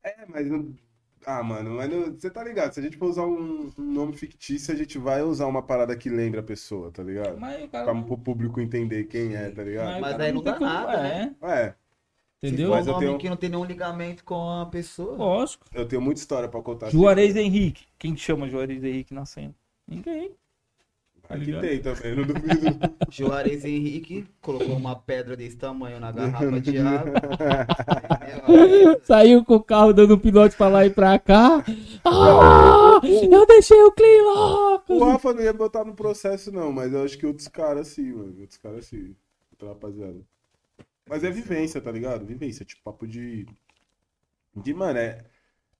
É, 0.02 0.26
mas. 0.28 0.46
não- 0.46 0.74
Ah, 1.26 1.42
mano, 1.42 1.76
mas 1.76 1.90
não- 1.90 2.12
você 2.12 2.30
tá 2.30 2.44
ligado? 2.44 2.74
Se 2.74 2.80
a 2.80 2.82
gente 2.82 2.98
for 2.98 3.08
usar 3.08 3.24
um, 3.26 3.70
um 3.78 3.92
nome 3.92 4.12
fictício, 4.12 4.74
a 4.74 4.76
gente 4.76 4.98
vai 4.98 5.22
usar 5.22 5.46
uma 5.46 5.62
parada 5.62 5.96
que 5.96 6.10
lembra 6.10 6.40
a 6.40 6.42
pessoa, 6.42 6.90
tá 6.92 7.02
ligado? 7.02 7.40
Mas 7.40 7.64
o 7.64 7.68
cara. 7.68 7.84
Pra 7.84 7.94
não- 7.94 8.02
pro 8.04 8.18
público 8.18 8.60
entender 8.60 9.04
quem 9.04 9.34
é, 9.34 9.50
tá 9.50 9.62
o 9.62 9.64
ligado? 9.64 10.00
Mas 10.02 10.10
cara 10.12 10.24
aí 10.24 10.32
não 10.32 10.42
dá 10.42 10.60
nada, 10.60 11.02
né? 11.02 11.34
É, 11.40 11.48
É, 11.68 11.74
entendeu? 12.46 12.66
Se 12.68 12.74
Mas 12.74 12.86
eu 12.86 12.92
um 12.92 12.96
nome 12.96 13.06
tenho- 13.06 13.18
que 13.18 13.28
não 13.30 13.36
tem 13.36 13.48
nenhum 13.50 13.64
ligamento 13.64 14.24
com 14.24 14.50
a 14.60 14.66
pessoa. 14.66 15.16
Lógico. 15.16 15.66
eu 15.74 15.86
tenho 15.86 16.02
muita 16.02 16.20
história 16.20 16.48
pra 16.48 16.60
contar. 16.62 16.86
assim. 16.88 16.96
Juarez 16.98 17.36
Henrique. 17.36 17.84
Quem 17.98 18.14
te 18.14 18.20
chama 18.22 18.48
Juarez 18.48 18.82
Henrique 18.82 19.12
na 19.14 19.24
cena? 19.24 19.54
Ninguém. 19.86 20.30
Tá 21.26 21.36
Aqui 21.36 21.44
ligado? 21.46 21.62
tem 21.62 21.80
também, 21.80 22.14
não 22.16 22.24
duvido. 22.24 22.78
Juarez 23.10 23.64
Henrique 23.64 24.26
colocou 24.42 24.76
uma 24.76 24.94
pedra 24.94 25.34
desse 25.34 25.56
tamanho 25.56 25.98
na 25.98 26.12
garrafa 26.12 26.60
de 26.60 26.76
água. 26.78 27.12
Entendeu? 28.46 29.00
Saiu 29.04 29.42
com 29.42 29.54
o 29.54 29.62
carro 29.62 29.94
dando 29.94 30.16
um 30.16 30.18
pilote 30.18 30.54
pra 30.54 30.68
lá 30.68 30.84
e 30.84 30.90
pra 30.90 31.18
cá. 31.18 31.64
Ah, 32.04 33.00
eu 33.02 33.46
deixei 33.46 33.80
o 33.82 33.92
Clean 33.92 34.22
louco. 34.24 34.92
O 34.94 35.04
Rafa 35.04 35.32
não 35.32 35.42
ia 35.42 35.52
botar 35.54 35.82
no 35.84 35.94
processo, 35.94 36.52
não, 36.52 36.70
mas 36.70 36.92
eu 36.92 37.02
acho 37.02 37.16
que 37.16 37.24
outros 37.26 37.48
caras 37.48 37.88
sim, 37.88 38.12
mano. 38.12 38.34
Outros 38.40 38.58
caras 38.58 38.84
sim. 38.84 39.14
Outra 39.52 39.68
rapaziada. 39.68 40.20
Mas 41.08 41.24
é 41.24 41.30
vivência, 41.30 41.80
tá 41.80 41.90
ligado? 41.90 42.26
Vivência, 42.26 42.64
tipo, 42.64 42.82
papo 42.82 43.06
de. 43.06 43.46
De, 44.56 44.74
mano, 44.74 44.98
é. 44.98 45.24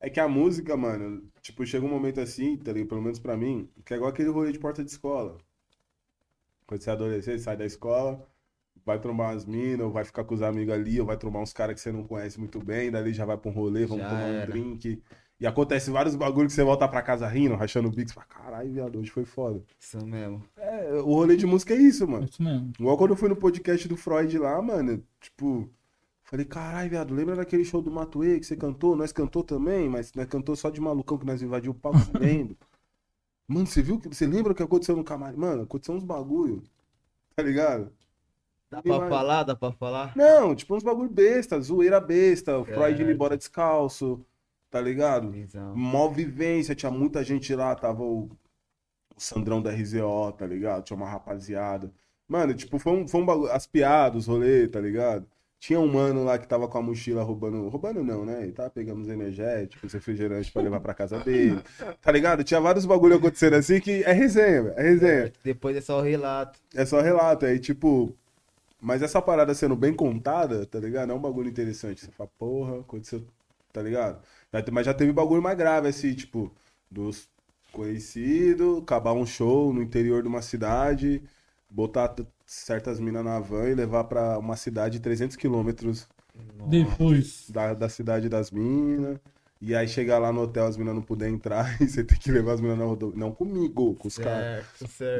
É 0.00 0.10
que 0.10 0.20
a 0.20 0.28
música, 0.28 0.76
mano, 0.76 1.30
tipo, 1.42 1.66
chega 1.66 1.86
um 1.86 1.88
momento 1.90 2.20
assim, 2.20 2.56
tá 2.58 2.72
ligado? 2.72 2.88
Pelo 2.90 3.02
menos 3.02 3.18
pra 3.18 3.36
mim, 3.36 3.70
que 3.84 3.94
é 3.94 3.96
igual 3.96 4.10
aquele 4.12 4.30
rolê 4.30 4.52
de 4.52 4.58
porta 4.60 4.84
de 4.84 4.90
escola. 4.90 5.38
Quando 6.66 6.82
você 6.82 6.90
é 6.90 6.92
adolescente, 6.92 7.40
sai 7.42 7.56
da 7.56 7.64
escola, 7.64 8.26
vai 8.84 8.98
trombar 9.00 9.32
umas 9.32 9.44
minas, 9.46 9.80
ou 9.86 9.92
vai 9.92 10.04
ficar 10.04 10.24
com 10.24 10.34
os 10.34 10.42
amigos 10.42 10.74
ali, 10.74 11.00
ou 11.00 11.06
vai 11.06 11.16
trombar 11.16 11.42
uns 11.42 11.52
caras 11.52 11.74
que 11.74 11.80
você 11.80 11.92
não 11.92 12.04
conhece 12.06 12.38
muito 12.38 12.58
bem, 12.58 12.90
dali 12.90 13.12
já 13.12 13.24
vai 13.24 13.36
pra 13.38 13.50
um 13.50 13.54
rolê, 13.54 13.86
vamos 13.86 14.04
Já 14.04 14.10
tomar 14.10 14.26
um 14.26 14.32
era. 14.34 14.46
drink. 14.46 15.02
E 15.40 15.46
acontece 15.46 15.90
vários 15.90 16.14
bagulhos 16.14 16.52
que 16.52 16.56
você 16.56 16.62
volta 16.64 16.86
pra 16.86 17.02
casa 17.02 17.26
rindo, 17.26 17.54
rachando 17.56 17.88
o 17.88 17.90
bico, 17.90 18.08
você 18.08 18.14
fala, 18.14 18.26
caralho, 18.26 18.72
viado, 18.72 18.98
hoje 18.98 19.10
foi 19.10 19.24
foda. 19.24 19.62
Isso 19.80 20.04
mesmo. 20.06 20.42
É, 20.56 20.92
o 20.94 21.12
rolê 21.14 21.36
de 21.36 21.44
música 21.44 21.74
é 21.74 21.76
isso, 21.76 22.06
mano. 22.06 22.24
Isso 22.24 22.42
mesmo. 22.42 22.72
Igual 22.78 22.96
quando 22.96 23.10
eu 23.10 23.16
fui 23.16 23.28
no 23.28 23.36
podcast 23.36 23.86
do 23.88 23.96
Freud 23.96 24.38
lá, 24.38 24.62
mano, 24.62 25.02
tipo, 25.20 25.68
falei, 26.22 26.46
caralho, 26.46 26.88
viado, 26.88 27.12
lembra 27.12 27.34
daquele 27.36 27.64
show 27.64 27.82
do 27.82 27.90
Matuê 27.90 28.38
que 28.38 28.46
você 28.46 28.56
cantou? 28.56 28.94
Nós 28.94 29.10
cantou 29.12 29.42
também, 29.42 29.88
mas 29.88 30.12
nós 30.14 30.26
cantou 30.26 30.54
só 30.54 30.70
de 30.70 30.80
malucão 30.80 31.18
que 31.18 31.26
nós 31.26 31.42
invadiu 31.42 31.72
o 31.72 31.74
palco 31.74 31.98
lembro. 32.18 32.56
Mano, 33.46 33.66
você 33.66 33.82
viu 33.82 33.98
que. 33.98 34.08
Você 34.08 34.26
lembra 34.26 34.52
o 34.52 34.54
que 34.54 34.62
aconteceu 34.62 34.96
no 34.96 35.04
camarim? 35.04 35.36
Mano, 35.36 35.64
aconteceu 35.64 35.94
uns 35.94 36.02
bagulho. 36.04 36.62
Tá 37.36 37.42
ligado? 37.42 37.92
Dá 38.70 38.80
pra 38.80 38.98
vai- 38.98 39.08
falar? 39.10 39.42
Dá 39.42 39.54
pra 39.56 39.72
falar? 39.72 40.16
Não, 40.16 40.54
tipo 40.54 40.74
uns 40.74 40.82
bagulho 40.82 41.10
besta, 41.10 41.60
zoeira 41.60 42.00
besta, 42.00 42.56
o 42.58 42.64
Freud 42.64 43.02
indo 43.02 43.10
embora 43.10 43.36
descalço, 43.36 44.24
tá 44.74 44.80
ligado? 44.80 45.30
Visão. 45.30 45.72
Mó 45.76 46.08
vivência, 46.08 46.74
tinha 46.74 46.90
muita 46.90 47.22
gente 47.22 47.54
lá, 47.54 47.76
tava 47.76 48.02
o, 48.02 48.24
o 49.16 49.20
Sandrão 49.20 49.62
da 49.62 49.70
RZO, 49.70 50.32
tá 50.36 50.44
ligado? 50.44 50.82
Tinha 50.82 50.96
uma 50.96 51.08
rapaziada. 51.08 51.92
Mano, 52.26 52.52
tipo, 52.54 52.76
foi 52.80 52.92
um, 52.92 53.06
foi 53.06 53.20
um 53.20 53.24
bagulho. 53.24 53.52
As 53.52 53.68
piadas, 53.68 54.22
os 54.22 54.26
rolês, 54.26 54.68
tá 54.68 54.80
ligado? 54.80 55.28
Tinha 55.60 55.78
um 55.78 55.86
mano 55.86 56.24
lá 56.24 56.36
que 56.38 56.48
tava 56.48 56.66
com 56.66 56.76
a 56.76 56.82
mochila 56.82 57.22
roubando. 57.22 57.68
Roubando 57.68 58.02
não, 58.02 58.24
né? 58.26 58.42
Ele 58.42 58.50
tava 58.50 58.68
pegando 58.68 59.00
os 59.00 59.08
energéticos, 59.08 59.92
refrigerantes 59.92 60.50
pra 60.50 60.60
levar 60.62 60.80
pra 60.80 60.92
casa 60.92 61.20
dele. 61.20 61.62
Tá 62.02 62.10
ligado? 62.10 62.42
Tinha 62.42 62.60
vários 62.60 62.84
bagulho 62.84 63.14
acontecendo 63.14 63.54
assim 63.54 63.78
que 63.78 64.02
é 64.02 64.12
resenha. 64.12 64.74
É 64.76 64.82
resenha. 64.82 65.32
Depois 65.44 65.76
é 65.76 65.80
só 65.80 66.00
o 66.00 66.02
relato. 66.02 66.58
É 66.74 66.84
só 66.84 67.00
relato. 67.00 67.46
Aí, 67.46 67.60
tipo. 67.60 68.12
Mas 68.80 69.02
essa 69.02 69.22
parada 69.22 69.54
sendo 69.54 69.76
bem 69.76 69.94
contada, 69.94 70.66
tá 70.66 70.80
ligado? 70.80 71.12
É 71.12 71.14
um 71.14 71.20
bagulho 71.20 71.48
interessante. 71.48 72.00
Você 72.00 72.10
fala, 72.10 72.28
porra, 72.36 72.80
aconteceu. 72.80 73.24
Tá 73.72 73.82
ligado? 73.82 74.22
Te- 74.62 74.70
Mas 74.70 74.86
já 74.86 74.94
teve 74.94 75.12
bagulho 75.12 75.42
mais 75.42 75.56
grave, 75.56 75.88
assim, 75.88 76.14
tipo, 76.14 76.52
dos 76.90 77.28
conhecidos, 77.72 78.78
acabar 78.82 79.12
um 79.12 79.26
show 79.26 79.72
no 79.72 79.82
interior 79.82 80.22
de 80.22 80.28
uma 80.28 80.42
cidade, 80.42 81.22
botar 81.70 82.14
certas 82.46 83.00
minas 83.00 83.24
na 83.24 83.40
van 83.40 83.68
e 83.68 83.74
levar 83.74 84.04
pra 84.04 84.38
uma 84.38 84.56
cidade 84.56 84.94
de 84.98 85.00
300 85.00 85.36
quilômetros 85.36 86.06
Depois. 86.68 87.50
da, 87.50 87.74
da 87.74 87.88
cidade 87.88 88.28
das 88.28 88.50
minas. 88.50 89.18
E 89.60 89.74
aí 89.74 89.88
chegar 89.88 90.18
lá 90.18 90.30
no 90.32 90.42
hotel, 90.42 90.66
as 90.66 90.76
minas 90.76 90.94
não 90.94 91.00
puder 91.02 91.28
entrar 91.30 91.76
e 91.80 91.88
você 91.88 92.04
tem 92.04 92.18
que 92.18 92.30
levar 92.30 92.52
as 92.52 92.60
minas 92.60 92.78
na 92.78 92.84
rodoviária. 92.84 93.18
Não 93.26 93.32
comigo, 93.34 93.94
com 93.94 94.08
os 94.08 94.18
caras. 94.18 94.66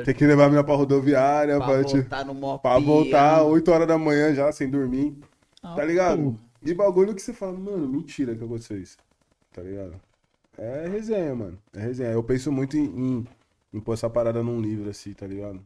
Tem 0.04 0.14
que 0.14 0.26
levar 0.26 0.44
a 0.46 0.48
mina 0.50 0.62
pra 0.64 0.74
rodoviária, 0.74 1.56
Pra 1.56 1.66
pra, 1.66 1.84
te- 1.84 1.96
voltar 2.00 2.24
no 2.26 2.34
mó 2.34 2.58
Pra 2.58 2.78
voltar 2.78 3.36
piano. 3.36 3.50
8 3.50 3.70
horas 3.70 3.88
da 3.88 3.96
manhã 3.98 4.34
já, 4.34 4.52
sem 4.52 4.68
dormir. 4.68 5.16
Ah, 5.62 5.74
Tá 5.74 5.84
ligado? 5.84 6.22
porra. 6.22 6.38
E 6.62 6.74
bagulho 6.74 7.14
que 7.14 7.22
você 7.22 7.32
fala, 7.32 7.52
mano, 7.58 7.88
mentira 7.88 8.34
que 8.34 8.44
aconteceu 8.44 8.78
isso. 8.80 8.96
Tá 9.54 9.62
ligado? 9.62 10.00
É 10.58 10.86
resenha, 10.88 11.34
mano. 11.34 11.58
É 11.72 11.80
resenha. 11.80 12.10
Eu 12.10 12.22
penso 12.22 12.50
muito 12.52 12.76
em, 12.76 12.84
em, 12.84 13.26
em 13.72 13.80
pôr 13.80 13.94
essa 13.94 14.10
parada 14.10 14.42
num 14.42 14.60
livro, 14.60 14.90
assim, 14.90 15.12
tá 15.14 15.26
ligado? 15.26 15.64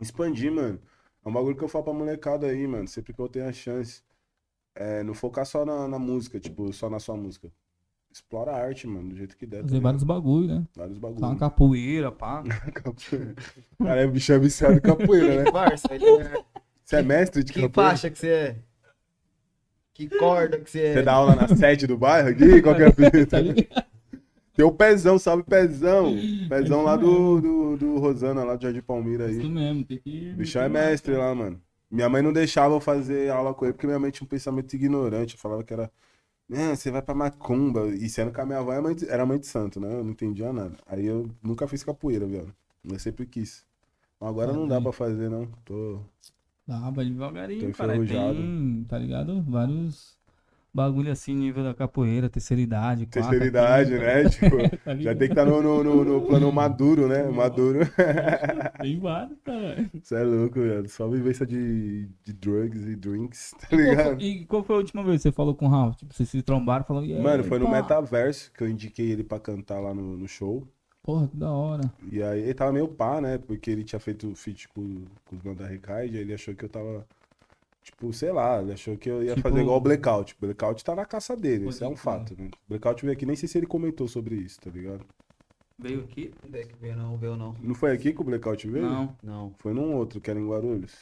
Expandir, 0.00 0.52
mano. 0.52 0.78
É 1.24 1.28
um 1.28 1.32
bagulho 1.32 1.56
que 1.56 1.64
eu 1.64 1.68
falo 1.68 1.84
pra 1.84 1.92
molecada 1.94 2.46
aí, 2.46 2.66
mano. 2.66 2.86
Sempre 2.86 3.12
que 3.14 3.20
eu 3.20 3.28
tenho 3.28 3.48
a 3.48 3.52
chance. 3.52 4.02
É, 4.74 5.02
não 5.02 5.14
focar 5.14 5.46
só 5.46 5.64
na, 5.64 5.88
na 5.88 5.98
música, 5.98 6.38
tipo, 6.38 6.70
só 6.72 6.90
na 6.90 7.00
sua 7.00 7.16
música. 7.16 7.50
Explora 8.12 8.52
a 8.52 8.56
arte, 8.62 8.86
mano, 8.86 9.08
do 9.08 9.16
jeito 9.16 9.36
que 9.36 9.46
der. 9.46 9.58
tá 9.58 9.62
Fazer 9.62 9.74
ligado? 9.76 9.82
vários 9.84 10.02
bagulho, 10.04 10.46
né? 10.48 10.66
vários 10.76 10.98
Tá 10.98 11.08
uma 11.26 11.36
capoeira, 11.36 12.12
pá. 12.12 12.44
Cara, 13.78 14.00
é 14.02 14.06
bicho 14.06 14.32
é 14.32 14.38
viciado 14.38 14.74
em 14.76 14.80
capoeira, 14.80 15.42
né? 15.44 15.50
Parça, 15.52 15.88
ele 15.94 16.04
é- 16.06 16.44
Você 16.84 16.96
é 16.96 17.02
mestre 17.02 17.42
de 17.42 17.52
Que 17.52 17.62
capoeira? 17.62 17.90
faixa 17.90 18.10
que 18.10 18.18
você 18.18 18.28
é? 18.28 18.56
Que 19.96 20.08
corda 20.18 20.58
que 20.60 20.70
você 20.70 20.80
é? 20.80 20.92
Você 20.94 21.02
dá 21.02 21.12
aula 21.14 21.34
na 21.34 21.48
sede 21.48 21.86
do 21.86 21.96
bairro 21.96 22.28
aqui? 22.28 22.60
Qual 22.60 22.74
que 22.74 22.82
é 22.82 22.86
a? 22.86 22.90
Tá? 23.26 23.84
Tem 24.54 24.64
o 24.64 24.72
Pezão, 24.72 25.18
salve 25.18 25.42
Pezão. 25.42 26.14
Pezão 26.48 26.82
lá 26.82 26.96
do, 26.96 27.40
do, 27.40 27.76
do 27.76 27.98
Rosana, 27.98 28.42
lá 28.44 28.56
do 28.56 28.62
Jardim 28.62 28.80
Palmira 28.80 29.30
Isso 29.30 29.40
aí. 29.40 29.48
mesmo, 29.50 29.84
tem 29.84 29.98
que. 29.98 30.32
O 30.32 30.36
bichão 30.36 30.62
é 30.62 30.68
mestre 30.68 31.14
lá, 31.14 31.34
mano. 31.34 31.60
Minha 31.90 32.08
mãe 32.08 32.20
não 32.22 32.32
deixava 32.32 32.74
eu 32.74 32.80
fazer 32.80 33.30
aula 33.30 33.54
com 33.54 33.64
ele 33.64 33.72
porque 33.74 33.86
minha 33.86 33.98
mãe 33.98 34.10
tinha 34.10 34.24
um 34.24 34.28
pensamento 34.28 34.74
ignorante. 34.74 35.34
Eu 35.34 35.40
falava 35.40 35.62
que 35.64 35.72
era. 35.72 35.90
"Ah, 36.52 36.74
você 36.74 36.90
vai 36.90 37.02
pra 37.02 37.14
macumba. 37.14 37.86
E 37.88 38.08
sendo 38.08 38.32
que 38.32 38.40
a 38.40 38.46
minha 38.46 38.58
avó 38.58 38.72
era 38.72 38.82
mãe 38.82 38.94
de, 38.94 39.08
era 39.08 39.24
mãe 39.26 39.38
de 39.38 39.46
santo, 39.46 39.78
né? 39.80 39.92
Eu 39.92 40.02
não 40.04 40.10
entendia 40.12 40.52
nada. 40.52 40.74
Aí 40.86 41.06
eu 41.06 41.28
nunca 41.42 41.66
fiz 41.68 41.82
capoeira, 41.84 42.26
viado. 42.26 42.52
Eu 42.90 42.98
sempre 42.98 43.26
quis. 43.26 43.64
Agora 44.20 44.52
não 44.52 44.66
dá 44.66 44.80
pra 44.80 44.92
fazer, 44.92 45.28
não. 45.28 45.46
Tô. 45.64 46.00
Dá, 46.66 46.90
vai 46.90 47.04
devagarinho, 47.04 47.72
cara. 47.72 47.98
Tem, 48.04 48.84
tá 48.88 48.98
ligado? 48.98 49.42
Vários 49.42 50.16
bagulho 50.74 51.10
assim, 51.10 51.34
nível 51.34 51.64
da 51.64 51.72
capoeira, 51.72 52.28
terceira 52.28 52.60
idade, 52.60 53.06
quarta, 53.06 53.30
Terceira 53.30 53.46
idade, 53.46 53.90
quinta, 53.92 54.04
né? 54.04 54.28
Tipo, 54.28 54.56
tá 54.84 54.90
já 54.90 54.92
ligado? 54.94 55.18
tem 55.18 55.28
que 55.28 55.32
estar 55.32 55.46
no, 55.46 55.62
no, 55.62 55.82
no, 55.82 56.04
no 56.04 56.26
plano 56.26 56.52
maduro, 56.52 57.08
né? 57.08 57.22
Maduro. 57.22 57.78
Tem 58.82 58.98
vários, 59.00 59.38
cara. 59.42 59.90
Você 60.02 60.14
é 60.16 60.22
louco, 60.22 60.60
velho. 60.60 60.88
Só 60.88 61.08
vivência 61.08 61.46
de, 61.46 62.08
de 62.22 62.32
drugs 62.34 62.84
e 62.86 62.94
drinks, 62.94 63.52
tá 63.58 63.68
E 63.72 63.76
qual, 63.76 63.78
ligado? 63.78 64.20
e 64.20 64.44
qual 64.44 64.62
foi 64.62 64.76
a 64.76 64.78
última 64.78 65.02
vez 65.02 65.16
que 65.16 65.22
você 65.22 65.32
falou 65.32 65.54
com 65.54 65.64
o 65.66 65.68
Ralph? 65.70 65.96
Tipo, 65.96 66.12
vocês 66.12 66.28
se 66.28 66.42
trombaram 66.42 66.84
e 66.84 66.86
falaram. 66.86 67.06
"E 67.06 67.14
aí, 67.14 67.22
Mano, 67.22 67.42
foi 67.44 67.58
no 67.58 67.66
pá?" 67.66 67.72
Metaverso 67.72 68.52
que 68.52 68.62
eu 68.62 68.68
indiquei 68.68 69.10
ele 69.10 69.24
pra 69.24 69.40
cantar 69.40 69.80
lá 69.80 69.94
no, 69.94 70.16
no 70.18 70.28
show. 70.28 70.68
Porra, 71.06 71.28
que 71.28 71.36
da 71.36 71.50
hora. 71.52 71.90
E 72.10 72.20
aí 72.20 72.40
ele 72.40 72.52
tava 72.54 72.72
meio 72.72 72.88
pá, 72.88 73.20
né? 73.20 73.38
Porque 73.38 73.70
ele 73.70 73.84
tinha 73.84 74.00
feito 74.00 74.34
feat 74.34 74.68
com, 74.70 75.04
com 75.24 75.36
os 75.36 75.42
mano 75.42 75.56
da 75.56 75.64
Recaide, 75.66 76.16
aí 76.16 76.22
ele 76.22 76.34
achou 76.34 76.52
que 76.54 76.64
eu 76.64 76.68
tava. 76.68 77.06
Tipo, 77.84 78.12
sei 78.12 78.32
lá, 78.32 78.60
ele 78.60 78.72
achou 78.72 78.96
que 78.96 79.08
eu 79.08 79.22
ia 79.22 79.36
Tipo- 79.36 79.48
fazer 79.48 79.60
igual 79.62 79.76
o 79.76 79.80
Blackout. 79.80 80.34
O 80.34 80.46
Blackout 80.46 80.84
tá 80.84 80.96
na 80.96 81.04
caça 81.04 81.36
dele, 81.36 81.68
isso 81.68 81.84
é 81.84 81.88
um 81.88 81.94
fato, 81.94 82.34
né? 82.36 82.48
O 82.66 82.70
Blackout 82.70 83.00
veio 83.02 83.12
aqui, 83.16 83.24
nem 83.24 83.36
sei 83.36 83.48
se 83.48 83.56
ele 83.56 83.66
comentou 83.68 84.08
sobre 84.08 84.34
isso, 84.34 84.60
tá 84.60 84.68
ligado? 84.68 85.06
Veio 85.78 86.00
aqui? 86.00 86.32
Não 86.42 86.50
veio 86.80 86.96
não, 86.96 87.16
veio 87.16 87.36
não. 87.36 87.54
Não 87.62 87.74
foi 87.76 87.92
aqui 87.92 88.12
que 88.12 88.20
o 88.20 88.24
Blackout 88.24 88.66
veio? 88.68 88.84
Não. 88.86 89.16
Não. 89.22 89.54
Foi 89.58 89.72
num 89.72 89.94
outro, 89.94 90.20
que 90.20 90.28
era 90.28 90.40
em 90.40 90.48
Guarulhos. 90.48 90.92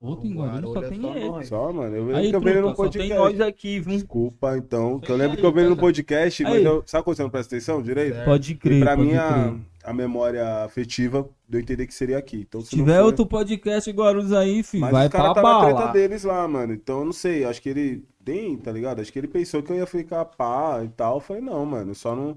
Outro 0.00 0.26
em 0.28 0.34
Guarulhos 0.36 0.72
só 0.74 0.82
é 0.84 0.88
tem 0.88 1.00
só 1.00 1.14
ele. 1.16 1.28
nós. 1.28 1.48
Só, 1.48 1.72
mano. 1.72 1.96
Eu 1.96 2.02
lembro 2.04 2.16
Aí, 2.16 2.30
que 2.30 2.36
eu 2.36 2.40
vi 2.40 2.48
ele 2.50 2.60
no 2.60 2.66
Trupa, 2.68 2.84
só 2.84 2.88
tem 2.90 3.08
podcast. 3.08 3.18
nós 3.38 3.40
aqui, 3.48 3.80
viu? 3.80 3.94
Desculpa, 3.94 4.56
então. 4.56 5.00
Que 5.00 5.10
eu 5.10 5.16
lembro 5.16 5.32
aí, 5.32 5.40
que 5.40 5.46
eu 5.46 5.52
vi 5.52 5.58
ele 5.60 5.68
no 5.70 5.76
podcast, 5.76 6.42
mas 6.44 6.52
Aí. 6.54 6.64
eu. 6.64 6.82
Sabe 6.86 7.04
quando 7.04 7.16
você 7.16 7.22
não 7.24 7.30
presta 7.30 7.56
atenção 7.56 7.82
direito? 7.82 8.14
Certo. 8.14 8.24
Pode 8.26 8.52
E 8.52 8.54
crer. 8.54 8.80
pra 8.80 8.96
pode 8.96 9.08
mim, 9.08 9.16
a, 9.16 9.92
memória 9.92 10.64
afetiva 10.64 11.28
deu 11.48 11.58
a 11.58 11.62
entender 11.62 11.86
que 11.88 11.94
seria 11.94 12.16
aqui. 12.16 12.46
Então, 12.48 12.60
se 12.60 12.68
Se 12.68 12.76
tiver 12.76 12.98
for- 12.98 13.06
outro 13.06 13.26
podcast 13.26 13.90
em 13.90 13.94
Guarulhos 13.94 14.32
aí, 14.32 14.62
filho, 14.62 14.82
Mas 14.82 14.92
vai 14.92 15.08
pra 15.08 15.18
tá 15.20 15.26
na 15.28 15.34
treta 15.34 15.74
bala. 15.80 15.92
deles 15.92 16.22
lá, 16.22 16.46
mano. 16.46 16.72
Então, 16.74 17.00
eu 17.00 17.04
não 17.06 17.12
sei. 17.12 17.44
Acho 17.44 17.60
que 17.60 17.68
ele. 17.68 18.04
Nem, 18.24 18.56
tá 18.56 18.70
ligado? 18.70 19.00
Acho 19.00 19.12
que 19.12 19.18
ele 19.18 19.26
pensou 19.26 19.62
que 19.62 19.72
eu 19.72 19.76
ia 19.76 19.86
ficar 19.86 20.24
pá 20.26 20.80
e 20.84 20.88
tal. 20.90 21.16
Eu 21.16 21.20
falei, 21.20 21.42
não, 21.42 21.64
mano. 21.66 21.92
Só 21.94 22.14
não. 22.14 22.36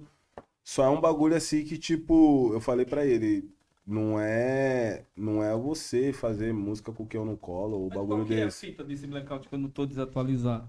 Só 0.63 0.85
é 0.85 0.89
um 0.89 1.01
bagulho 1.01 1.35
assim 1.35 1.63
que, 1.63 1.77
tipo, 1.77 2.49
eu 2.53 2.59
falei 2.61 2.85
pra 2.85 3.05
ele. 3.05 3.43
Não 3.85 4.19
é. 4.19 5.05
Não 5.15 5.43
é 5.43 5.55
você 5.55 6.11
fazer 6.13 6.53
música 6.53 6.91
com 6.91 7.05
quem 7.05 7.19
eu 7.19 7.25
não 7.25 7.35
colo, 7.37 7.77
ou 7.77 7.89
Mas 7.89 7.97
bagulho 7.97 8.07
qual 8.07 8.25
que 8.25 8.33
é 8.33 8.43
a 8.43 8.45
desse. 8.45 8.59
fita 8.67 8.83
desse 8.83 9.05
blackout 9.07 9.47
que 9.47 9.53
eu 9.55 9.59
não 9.59 9.69
tô 9.69 9.85
desatualizado? 9.85 10.67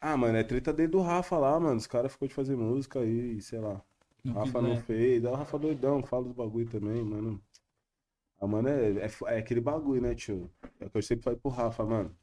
Ah, 0.00 0.16
mano, 0.16 0.36
é 0.36 0.44
treta 0.44 0.72
dele 0.72 0.88
do 0.88 1.00
Rafa 1.00 1.36
lá, 1.38 1.58
mano. 1.58 1.76
Os 1.76 1.86
caras 1.86 2.12
ficou 2.12 2.28
de 2.28 2.34
fazer 2.34 2.56
música 2.56 3.00
aí, 3.00 3.40
sei 3.40 3.58
lá. 3.58 3.80
Não 4.22 4.34
Rafa 4.34 4.60
não 4.60 4.76
fez. 4.76 5.24
Aí 5.24 5.30
o 5.32 5.34
Rafa 5.34 5.58
doidão, 5.58 6.02
fala 6.02 6.24
dos 6.24 6.32
bagulho 6.32 6.68
também, 6.68 7.02
mano. 7.02 7.40
Ah, 8.40 8.46
mano, 8.46 8.68
é, 8.68 8.90
é, 9.06 9.10
é 9.34 9.38
aquele 9.38 9.60
bagulho, 9.60 10.02
né, 10.02 10.14
tio? 10.14 10.50
É 10.80 10.86
o 10.86 10.90
que 10.90 10.98
eu 10.98 11.02
sempre 11.02 11.24
falei 11.24 11.38
pro 11.38 11.50
Rafa, 11.50 11.84
mano. 11.84 12.14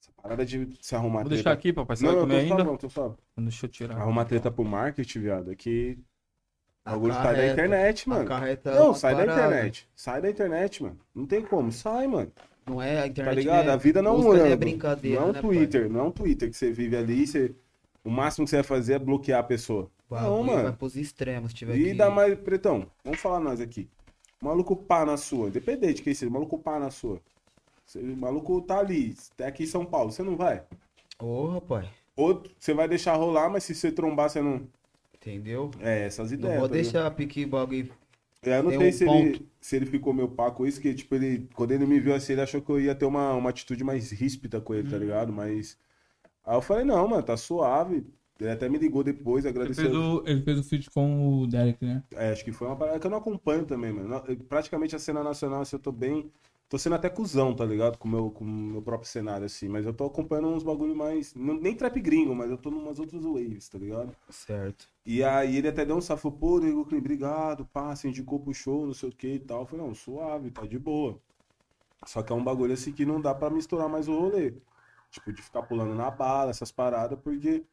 Essa 0.00 0.12
parada 0.12 0.44
de 0.46 0.68
se 0.80 0.94
arrumar 0.94 1.20
Vou 1.22 1.30
treta. 1.30 1.34
deixar 1.36 1.52
aqui, 1.52 1.72
papai. 1.72 1.96
Você 1.96 2.04
Não, 2.04 2.12
vai 2.12 2.20
comer 2.22 2.40
ainda? 2.40 2.62
suave, 2.64 2.78
tô 2.78 2.88
suave. 2.88 3.16
Deixa 3.36 3.66
eu 3.66 3.70
tirar. 3.70 3.96
Arrumar 3.98 4.24
treta 4.26 4.50
pro 4.50 4.64
marketing, 4.64 5.20
viado, 5.20 5.50
é 5.52 5.56
que 5.56 5.98
o 6.86 6.90
bagulho 6.90 7.14
sai 7.14 7.36
da 7.36 7.46
internet, 7.46 8.08
mano. 8.08 8.22
acarreta 8.22 8.74
Não, 8.74 8.94
sai 8.94 9.14
da 9.14 9.22
internet. 9.24 9.88
Sai 9.94 10.20
da 10.20 10.30
internet, 10.30 10.82
mano. 10.82 10.98
Não 11.14 11.26
tem 11.26 11.42
como, 11.42 11.72
sai, 11.72 12.06
mano. 12.06 12.30
Não 12.66 12.80
é 12.80 13.00
a 13.00 13.06
internet. 13.06 13.34
Tá 13.34 13.40
ligado? 13.40 13.64
não 13.64 13.70
é- 13.72 13.74
A 13.74 13.76
vida 13.76 14.02
não 14.02 14.16
é 14.16 14.38
não 14.38 14.46
é 14.46 14.56
brincadeira, 14.56 15.20
Não 15.20 15.26
é 15.26 15.30
um 15.30 15.32
né, 15.32 15.40
Twitter, 15.40 15.90
não 15.90 16.00
é 16.00 16.02
um 16.04 16.10
Twitter 16.10 16.50
que 16.50 16.56
você 16.56 16.72
vive 16.72 16.96
ali, 16.96 17.26
você... 17.26 17.54
o 18.04 18.10
máximo 18.10 18.44
que 18.44 18.50
você 18.50 18.56
vai 18.56 18.64
fazer 18.64 18.94
é 18.94 18.98
bloquear 18.98 19.40
a 19.40 19.42
pessoa. 19.42 19.90
pai? 20.08 20.22
bagulho 20.22 20.44
mano. 20.44 20.62
vai 20.64 20.72
pros 20.72 20.96
extremos, 20.96 21.50
se 21.50 21.56
tiver 21.56 21.76
E 21.76 21.84
que... 21.84 21.94
dá 21.94 22.10
mais. 22.10 22.38
Pretão, 22.38 22.86
vamos 23.04 23.20
falar 23.20 23.40
nós 23.40 23.60
aqui. 23.60 23.88
Maluco 24.40 24.76
pá 24.76 25.06
na 25.06 25.16
sua, 25.16 25.48
independente 25.48 25.96
de 25.96 26.02
quem 26.02 26.14
seja, 26.14 26.30
maluco 26.30 26.58
pá 26.58 26.78
na 26.78 26.90
sua. 26.90 27.18
O 27.96 28.16
maluco 28.16 28.60
tá 28.62 28.78
ali, 28.78 29.14
tá 29.36 29.46
aqui 29.46 29.64
em 29.64 29.66
São 29.66 29.84
Paulo, 29.86 30.10
você 30.12 30.22
não 30.22 30.36
vai? 30.36 30.62
Ô, 31.18 31.46
rapaz, 31.48 31.88
Ou 32.16 32.42
você 32.58 32.74
vai 32.74 32.86
deixar 32.88 33.14
rolar, 33.14 33.48
mas 33.48 33.64
se 33.64 33.74
você 33.74 33.90
trombar, 33.90 34.28
você 34.30 34.40
não. 34.42 34.66
Entendeu? 35.24 35.70
É, 35.80 36.04
essas 36.04 36.30
Não 36.30 36.38
ideias. 36.38 36.58
vou 36.60 36.68
tá 36.68 36.74
deixar 36.74 37.10
pique 37.12 37.46
bagulho... 37.46 37.90
É, 38.42 38.58
eu 38.58 38.62
não 38.62 38.70
sei 38.72 38.88
um 38.90 38.92
se, 38.92 39.04
ponto. 39.06 39.26
ele, 39.26 39.48
se 39.58 39.76
ele 39.76 39.86
ficou 39.86 40.12
meio 40.12 40.28
pá 40.28 40.50
com 40.50 40.66
isso, 40.66 40.78
que, 40.80 40.92
tipo, 40.94 41.14
ele, 41.14 41.48
quando 41.54 41.72
ele 41.72 41.86
me 41.86 41.98
viu 41.98 42.14
assim, 42.14 42.34
ele 42.34 42.42
achou 42.42 42.60
que 42.60 42.70
eu 42.70 42.78
ia 42.80 42.94
ter 42.94 43.06
uma, 43.06 43.32
uma 43.32 43.48
atitude 43.50 43.82
mais 43.82 44.10
ríspida 44.10 44.60
com 44.60 44.74
ele, 44.74 44.88
tá 44.90 44.98
ligado? 44.98 45.32
Mas. 45.32 45.78
Aí 46.44 46.54
eu 46.56 46.60
falei, 46.60 46.84
não, 46.84 47.08
mano, 47.08 47.22
tá 47.22 47.36
suave. 47.38 48.06
Ele 48.38 48.50
até 48.50 48.68
me 48.68 48.78
ligou 48.78 49.02
depois, 49.02 49.44
Ele 49.44 49.54
agradeceu. 49.56 49.84
fez, 49.84 49.96
o, 49.96 50.22
ele 50.26 50.42
fez 50.42 50.58
o 50.58 50.64
feat 50.64 50.90
com 50.90 51.42
o 51.42 51.46
Derek, 51.46 51.82
né? 51.84 52.02
É, 52.12 52.32
acho 52.32 52.44
que 52.44 52.52
foi 52.52 52.66
uma 52.66 52.76
parada 52.76 52.98
que 52.98 53.06
eu 53.06 53.10
não 53.10 53.18
acompanho 53.18 53.64
também, 53.64 53.92
mano. 53.92 54.20
Praticamente 54.48 54.94
a 54.94 54.98
cena 54.98 55.22
nacional, 55.22 55.62
assim, 55.62 55.76
eu 55.76 55.80
tô 55.80 55.92
bem. 55.92 56.30
Tô 56.74 56.78
sendo 56.78 56.96
até 56.96 57.08
cuzão, 57.08 57.54
tá 57.54 57.64
ligado? 57.64 57.96
Com 57.98 58.08
o 58.08 58.10
meu, 58.10 58.30
com 58.32 58.42
o 58.42 58.48
meu 58.48 58.82
próprio 58.82 59.08
cenário, 59.08 59.46
assim. 59.46 59.68
Mas 59.68 59.86
eu 59.86 59.94
tô 59.94 60.06
acompanhando 60.06 60.48
uns 60.48 60.64
bagulho 60.64 60.96
mais. 60.96 61.32
não- 61.32 61.54
Nem 61.54 61.76
trap 61.76 62.00
gringo, 62.00 62.34
mas 62.34 62.50
eu 62.50 62.58
tô 62.58 62.68
numas 62.68 62.98
outras 62.98 63.22
waves, 63.22 63.68
tá 63.68 63.78
ligado? 63.78 64.12
Certo. 64.28 64.88
E 65.06 65.22
aí 65.22 65.56
ele 65.56 65.68
até 65.68 65.84
deu 65.84 65.96
um 65.96 66.00
safo, 66.00 66.32
pô, 66.32 66.58
nego, 66.58 66.84
Clean, 66.84 66.98
obrigado, 66.98 67.64
pá, 67.66 67.94
você 67.94 68.08
indicou 68.08 68.40
pro 68.40 68.52
show, 68.52 68.86
não 68.86 68.92
sei 68.92 69.08
o 69.08 69.12
que 69.12 69.34
e 69.34 69.38
tal. 69.38 69.60
Eu 69.60 69.66
falei, 69.66 69.86
não, 69.86 69.94
suave, 69.94 70.50
tá 70.50 70.66
de 70.66 70.76
boa. 70.76 71.20
Só 72.06 72.22
que 72.22 72.32
é 72.32 72.36
um 72.36 72.42
bagulho 72.44 72.74
assim 72.74 72.92
que 72.92 73.06
não 73.06 73.20
dá 73.20 73.34
pra 73.34 73.50
misturar 73.50 73.88
mais 73.88 74.08
o 74.08 74.18
rolê. 74.18 74.54
Tipo, 75.10 75.32
de 75.32 75.42
ficar 75.42 75.62
pulando 75.62 75.94
na 75.94 76.10
bala, 76.10 76.50
essas 76.50 76.72
paradas, 76.72 77.18
porque 77.20 77.64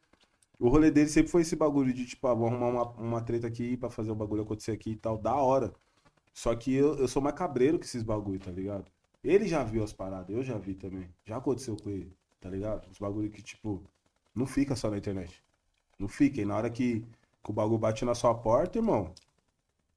o 0.60 0.68
rolê 0.68 0.90
dele 0.90 1.08
sempre 1.10 1.30
foi 1.32 1.42
esse 1.42 1.56
bagulho 1.56 1.92
de, 1.92 2.06
tipo, 2.06 2.26
ah, 2.28 2.34
vou 2.34 2.48
arrumar 2.48 2.68
uma, 2.68 2.90
uma 2.92 3.22
treta 3.22 3.48
aqui 3.48 3.76
pra 3.76 3.90
fazer 3.90 4.12
o 4.12 4.14
bagulho 4.16 4.42
acontecer 4.42 4.72
aqui 4.72 4.92
e 4.92 4.96
tal, 4.96 5.18
da 5.18 5.34
hora. 5.36 5.72
Só 6.32 6.54
que 6.54 6.74
eu, 6.74 6.94
eu 6.96 7.08
sou 7.08 7.20
mais 7.22 7.34
cabreiro 7.36 7.78
que 7.78 7.84
esses 7.84 8.02
bagulho, 8.02 8.40
tá 8.40 8.50
ligado? 8.50 8.86
Ele 9.22 9.46
já 9.46 9.62
viu 9.62 9.84
as 9.84 9.92
paradas, 9.92 10.34
eu 10.34 10.42
já 10.42 10.56
vi 10.58 10.74
também. 10.74 11.08
Já 11.24 11.36
aconteceu 11.36 11.76
com 11.76 11.90
ele, 11.90 12.12
tá 12.40 12.48
ligado? 12.48 12.88
Os 12.90 12.98
bagulho 12.98 13.30
que, 13.30 13.42
tipo, 13.42 13.82
não 14.34 14.46
fica 14.46 14.74
só 14.74 14.90
na 14.90 14.98
internet. 14.98 15.42
Não 15.98 16.08
fica. 16.08 16.40
E 16.40 16.44
na 16.44 16.56
hora 16.56 16.70
que, 16.70 17.04
que 17.44 17.50
o 17.50 17.52
bagulho 17.52 17.78
bate 17.78 18.04
na 18.04 18.14
sua 18.14 18.34
porta, 18.34 18.78
irmão, 18.78 19.12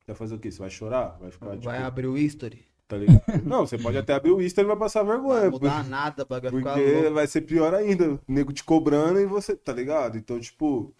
vai 0.06 0.16
fazer 0.16 0.36
o 0.36 0.40
quê? 0.40 0.52
Você 0.52 0.60
vai 0.60 0.70
chorar? 0.70 1.18
Vai 1.20 1.32
ficar, 1.32 1.52
tipo, 1.52 1.64
Vai 1.64 1.82
abrir 1.82 2.06
o 2.08 2.18
history. 2.18 2.66
tá 2.88 2.98
ligado? 2.98 3.24
Não, 3.44 3.66
você 3.66 3.78
pode 3.80 3.98
até 3.98 4.14
abrir 4.14 4.32
o 4.32 4.42
Insta 4.42 4.62
e 4.62 4.66
vai 4.66 4.76
passar 4.76 5.04
Não 5.04 5.12
vergonha. 5.12 5.42
vai 5.42 5.50
mudar 5.50 5.84
nada, 5.86 6.24
bagulho 6.26 6.52
Porque 6.52 6.92
louco. 6.94 7.14
vai 7.16 7.26
ser 7.26 7.42
pior 7.42 7.74
ainda. 7.74 8.12
O 8.14 8.20
nego 8.28 8.54
te 8.54 8.64
cobrando 8.64 9.20
e 9.20 9.26
você, 9.26 9.56
tá 9.56 9.74
ligado? 9.74 10.18
Então, 10.20 10.40
tipo, 10.40 10.94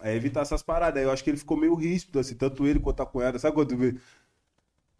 é 0.00 0.16
evitar 0.16 0.40
essas 0.40 0.62
paradas. 0.64 0.98
Aí 0.98 1.04
eu 1.06 1.12
acho 1.12 1.22
que 1.22 1.30
ele 1.30 1.36
ficou 1.36 1.56
meio 1.56 1.74
ríspido, 1.76 2.18
assim, 2.18 2.34
tanto 2.34 2.66
ele 2.66 2.80
quanto 2.80 3.00
a 3.02 3.06
cunhada. 3.06 3.38
Sabe 3.38 3.54
quando? 3.54 4.00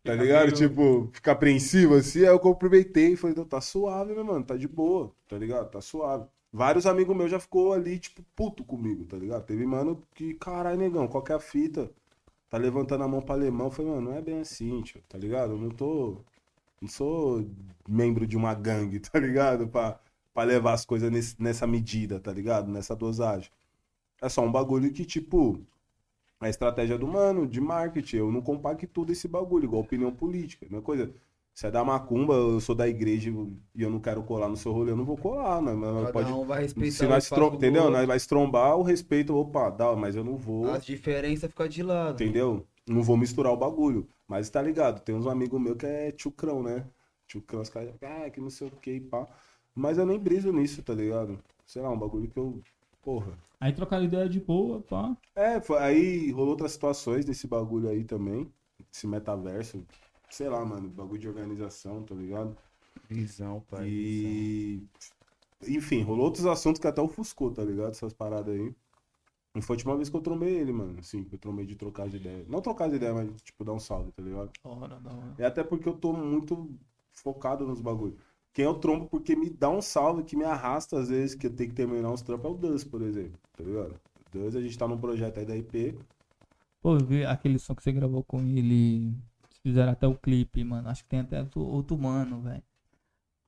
Tá 0.05 0.15
ligado? 0.15 0.53
meio- 0.53 0.57
Tipo, 0.57 1.11
ficar 1.13 1.33
apreensivo 1.33 1.95
assim. 1.95 2.21
Aí 2.21 2.27
eu 2.27 2.41
cumprimentei 2.41 3.13
e 3.13 3.17
falei, 3.17 3.37
não, 3.37 3.45
tá 3.45 3.61
suave, 3.61 4.13
meu 4.15 4.25
mano, 4.25 4.45
tá 4.45 4.57
de 4.57 4.67
boa, 4.69 5.13
tá 5.29 5.39
ligado? 5.39 5.71
Tá 5.71 5.81
suave. 5.81 6.27
Vários 6.53 6.87
amigos 6.87 7.17
meus 7.17 7.31
já 7.31 7.41
ficou 7.41 7.73
ali, 7.73 7.99
tipo, 7.99 8.23
puto 8.37 8.65
comigo, 8.65 9.05
tá 9.07 9.17
ligado? 9.17 9.45
Teve 9.47 9.65
mano 9.67 10.03
que, 10.15 10.35
caralho, 10.35 10.79
negão, 10.79 11.09
qual 11.09 11.23
que 11.23 11.33
é 11.33 11.35
a 11.37 11.41
fita? 11.41 11.91
Tá 12.51 12.59
levantando 12.59 13.05
a 13.05 13.09
mão 13.09 13.23
pra 13.23 13.35
alemão. 13.37 13.69
Eu 13.69 13.73
falei, 13.73 13.93
mano, 13.93 14.11
não 14.11 14.17
é 14.19 14.23
bem 14.23 14.41
assim, 14.41 14.83
tio, 14.83 15.03
tá 15.09 15.19
ligado? 15.19 15.53
Eu 15.55 15.59
não 15.59 15.71
tô. 15.71 16.19
Não 16.81 16.89
sou 16.89 17.47
membro 17.89 18.27
de 18.27 18.37
uma 18.37 18.55
gangue, 18.55 19.01
tá 19.01 19.19
ligado? 19.21 19.69
Pra, 19.69 20.01
pra 20.35 20.45
levar 20.45 20.75
as 20.75 20.85
coisas 20.87 21.11
nesse- 21.11 21.37
nessa 21.43 21.67
medida, 21.67 22.21
tá 22.21 22.33
ligado? 22.33 22.71
Nessa 22.71 22.97
dosagem. 22.97 23.51
É 24.23 24.29
só 24.29 24.43
um 24.43 24.53
bagulho 24.53 24.93
que, 24.93 25.05
tipo, 25.05 25.61
a 26.43 26.49
estratégia 26.49 26.99
do 26.99 27.07
mano, 27.07 27.47
de 27.47 27.61
marketing. 27.61 28.17
Eu 28.17 28.33
não 28.33 28.43
compacto 28.43 29.05
desse 29.05 29.29
bagulho, 29.29 29.65
igual 29.65 29.83
opinião 29.83 30.11
política. 30.11 30.67
Não 30.69 30.81
é 30.81 30.83
coisa. 30.83 31.15
Se 31.55 31.67
é 31.67 31.71
da 31.71 31.85
macumba, 31.85 32.35
eu 32.35 32.61
sou 32.61 32.75
da 32.75 32.89
igreja 32.89 33.31
e 33.75 33.83
eu 33.83 33.91
não 33.91 34.01
quero 34.01 34.23
colar 34.25 34.49
no 34.49 34.57
seu 34.57 34.73
rolê, 34.73 34.91
eu 34.91 34.97
não 34.97 35.05
vou 35.05 35.17
colar, 35.17 35.63
né? 35.63 35.73
Mas 35.73 36.07
Cada 36.07 36.13
pode. 36.13 36.33
um 36.33 36.45
vai 36.45 36.63
respeitar 36.63 36.97
Se 36.97 37.07
nós 37.07 37.29
trom... 37.29 37.55
Entendeu? 37.55 37.91
Nós 37.91 38.07
vai 38.07 38.19
trombar 38.19 38.77
o 38.77 38.83
respeito, 38.83 39.37
opa, 39.37 39.71
dá, 39.71 39.95
mas 39.95 40.17
eu 40.17 40.25
não 40.25 40.37
vou. 40.37 40.69
As 40.71 40.85
diferenças 40.85 41.49
ficam 41.51 41.69
de 41.69 41.83
lado. 41.83 42.21
Entendeu? 42.21 42.67
Não 42.89 43.03
vou 43.03 43.17
misturar 43.17 43.53
o 43.53 43.57
bagulho. 43.57 44.09
Mas 44.27 44.51
tá 44.51 44.61
ligado, 44.61 45.01
tem 45.01 45.15
uns 45.15 45.27
amigos 45.27 45.61
meus 45.61 45.77
que 45.77 45.87
é 45.87 46.11
tchucrão, 46.11 46.63
né? 46.63 46.85
Tchucrão, 47.29 47.61
os 47.61 47.69
caras, 47.69 47.95
ah, 48.03 48.31
que 48.31 48.41
não 48.41 48.51
sei 48.51 48.67
o 48.67 48.71
que, 48.71 48.99
pá. 48.99 49.29
Mas 49.75 49.99
eu 49.99 50.07
nem 50.07 50.19
briso 50.19 50.53
nisso, 50.53 50.83
tá 50.83 50.95
ligado? 50.95 51.39
Sei 51.67 51.81
lá, 51.81 51.91
um 51.91 51.99
bagulho 51.99 52.29
que 52.29 52.39
eu. 52.39 52.59
Porra. 53.03 53.33
Aí 53.63 53.73
trocaram 53.73 54.03
ideia 54.05 54.29
de 54.29 54.41
boa, 54.41 54.83
pá. 54.83 55.17
É, 55.37 55.61
foi- 55.61 55.79
aí 55.79 56.33
rolou 56.33 56.51
outras 56.51 56.73
situações 56.73 57.25
desse 57.25 57.47
bagulho 57.47 57.89
aí 57.89 58.03
também. 58.03 58.53
Esse 58.93 59.07
metaverso. 59.07 59.87
Sei 60.29 60.49
lá, 60.49 60.65
mano, 60.65 60.89
bagulho 60.89 61.21
de 61.21 61.29
organização, 61.29 62.03
tá 62.03 62.13
ligado? 62.13 62.57
Visão, 63.09 63.61
pai. 63.71 63.85
visão. 63.89 64.31
E. 64.33 64.83
Enfim, 65.69 66.03
rolou 66.03 66.25
outros 66.25 66.45
assuntos 66.45 66.81
que 66.81 66.89
até 66.89 67.01
ofuscou, 67.01 67.53
tá 67.53 67.65
ligado? 67.65 67.93
Essas 67.93 68.13
paradas 68.13 68.53
aí. 68.53 68.75
Não 69.55 69.63
foi 69.63 69.75
a 69.75 69.79
última 69.79 69.97
vez 69.97 70.09
que 70.11 70.17
eu 70.17 70.21
trombei 70.21 70.55
ele, 70.57 70.73
mano. 70.73 70.99
Assim, 70.99 71.23
que 71.25 71.37
eu 71.37 71.39
trombei 71.39 71.67
de 71.67 71.77
trocar 71.77 72.09
as 72.09 72.15
ideias. 72.15 72.49
Não 72.49 72.61
trocar 72.61 72.87
as 72.89 72.95
ideias, 72.95 73.15
mas, 73.15 73.43
tipo, 73.43 73.65
dar 73.65 73.73
um 73.75 73.79
salve, 73.79 74.11
tá 74.13 74.23
ligado? 74.23 74.51
Hora, 74.65 74.99
da 75.01 75.11
hora. 75.13 75.35
É 75.39 75.45
até 75.45 75.63
porque 75.63 75.89
eu 75.89 75.95
tô 75.95 76.13
muito 76.13 76.69
focado 77.13 77.67
nos 77.67 77.81
bagulhos. 77.81 78.19
Quem 78.53 78.65
eu 78.65 78.75
trombo 78.75 79.07
porque 79.09 79.35
me 79.37 79.49
dá 79.51 79.71
um 79.71 79.81
salve, 79.83 80.25
que 80.25 80.37
me 80.37 80.45
arrasta 80.45 80.99
às 80.99 81.09
vezes, 81.09 81.35
que 81.35 81.47
eu 81.47 81.51
tenho 81.55 81.71
que 81.71 81.77
terminar 81.77 82.11
uns 82.11 82.23
trampos, 82.23 82.47
é 82.47 82.55
o 82.55 82.57
Duz, 82.57 82.85
por 82.85 83.03
exemplo. 83.03 83.39
Tá 83.57 83.65
ligado? 83.65 83.95
Duz, 84.33 84.57
a 84.57 84.61
gente 84.61 84.77
tá 84.79 84.87
num 84.89 84.99
projeto 84.99 85.39
aí 85.39 85.47
da 85.47 85.57
IP. 85.57 85.99
Pô, 86.81 86.97
eu 86.97 87.05
vi 87.07 87.25
aquele 87.25 87.59
som 87.59 87.75
que 87.75 87.83
você 87.83 87.93
gravou 87.93 88.23
com 88.25 88.41
ele. 88.43 89.15
Fizeram 89.63 89.93
até 89.93 90.07
o 90.07 90.17
clipe, 90.17 90.65
mano. 90.65 90.89
Acho 90.89 91.03
que 91.05 91.09
tem 91.11 91.21
até 91.21 91.47
outro, 91.55 91.97
mano, 91.99 92.41
velho. 92.43 92.63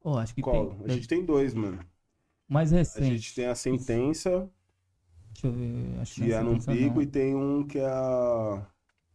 Pô, 0.01 0.19
acho 0.19 0.35
que 0.35 0.43
Qual? 0.43 0.75
tem. 0.77 0.85
A 0.85 0.89
gente 0.89 1.09
tem 1.09 1.25
dois, 1.25 1.55
mano. 1.55 1.81
Mais 2.49 2.73
A 2.73 2.77
recente. 2.77 3.19
gente 3.19 3.35
tem 3.35 3.47
a 3.47 3.55
sentença, 3.55 4.51
Deixa 5.33 5.47
eu 5.49 5.53
ver. 5.53 5.99
Acho 6.01 6.15
que 6.15 6.23
que 6.23 6.33
é 6.33 6.43
num 6.43 6.61
Sentença, 6.61 6.73
pico, 6.73 6.95
não. 6.97 7.03
e 7.03 7.07
tem 7.07 7.35
um 7.35 7.67
que 7.67 7.79
é 7.79 7.87
a. 7.87 8.67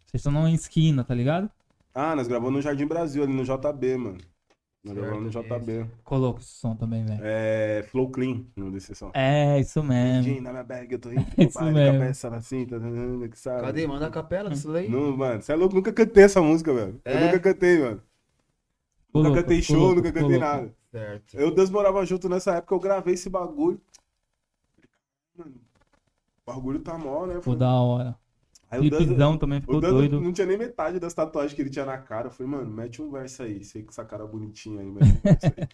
Vocês 0.06 0.20
estão 0.22 0.32
numa 0.32 0.52
esquina, 0.52 1.04
tá 1.06 1.14
ligado? 1.16 1.50
Ah, 1.94 2.16
nós 2.16 2.28
gravamos 2.28 2.54
no 2.54 2.62
Jardim 2.62 2.88
Brasil, 2.88 3.22
ali 3.24 3.34
no 3.34 3.44
JB, 3.44 3.98
mano. 3.98 4.18
Gravamos 4.94 5.36
no 5.36 5.42
JB. 5.44 5.86
Coloca 6.04 6.40
esse 6.40 6.50
som 6.50 6.76
também, 6.76 7.06
velho. 7.06 7.20
É. 7.24 7.84
Flow 7.90 8.10
Clean, 8.10 8.44
no 8.56 8.72
desse 8.72 8.94
som. 8.96 9.12
É, 9.14 9.60
isso 9.60 9.84
mesmo. 9.84 10.24
Jean, 10.24 10.42
na 10.42 10.52
minha 10.52 10.64
bag, 10.64 10.92
eu 10.94 11.00
tô 11.00 11.12
indo 11.12 11.26
Isso 11.38 11.60
pai, 11.60 11.72
mesmo. 11.72 12.00
cabeça 12.00 12.30
na 12.30 12.42
cinta, 12.42 12.80
que 13.32 13.38
sabe? 13.40 13.62
Cadê? 13.62 13.88
Manda 13.88 14.08
a 14.08 14.10
capela 14.10 14.50
disso 14.50 14.72
daí. 14.72 14.90
Não, 14.90 15.16
mano, 15.16 15.42
você 15.42 15.52
é 15.52 15.56
louco, 15.56 15.76
nunca 15.76 15.92
cantei 15.94 16.24
essa 16.24 16.42
música, 16.42 16.74
velho. 16.74 17.00
Eu 17.06 17.12
É? 17.12 17.26
nunca 17.26 17.40
cantei, 17.40 17.80
mano. 17.80 18.02
Coloca, 19.12 19.30
nunca 19.30 19.42
cantei 19.44 19.62
show, 19.62 19.76
coloca, 19.78 19.96
nunca 19.96 20.12
cantei 20.12 20.38
coloca. 20.40 20.56
nada. 20.62 20.74
Certo. 20.92 21.36
Eu 21.38 21.52
Deus 21.54 21.70
morava 21.70 22.06
junto 22.06 22.28
nessa 22.30 22.56
época, 22.56 22.74
eu 22.76 22.80
gravei 22.80 23.14
esse 23.14 23.30
bagulho. 23.30 23.80
Mano, 25.36 25.56
o 26.46 26.52
bagulho 26.52 26.80
tá 26.80 26.98
mó, 26.98 27.26
né? 27.26 27.40
Pô, 27.44 27.56
da 27.56 27.72
hora. 27.72 28.16
Aí 28.72 28.80
o 28.80 28.84
Clipezão 28.84 29.38
também 29.38 29.58
o 29.60 29.62
ficou 29.62 29.82
Deus 29.82 29.94
doido. 29.94 30.22
não 30.22 30.32
tinha 30.32 30.46
nem 30.48 30.58
metade 30.58 31.00
das 31.00 31.14
tatuagens 31.14 31.54
que 31.54 31.62
ele 31.62 31.70
tinha 31.70 31.86
na 31.86 31.98
cara. 31.98 32.28
Eu 32.28 32.32
falei, 32.32 32.52
mano, 32.52 32.70
mete 32.72 33.02
um 33.02 33.10
verso 33.10 33.44
aí. 33.44 33.64
Sei 33.64 33.82
que 33.84 33.90
essa 33.90 34.06
cara 34.06 34.26
bonitinha 34.26 34.82
aí, 34.82 34.90
mete 34.92 35.06
um 35.06 35.22
verso 35.24 35.46
aí. 35.58 35.68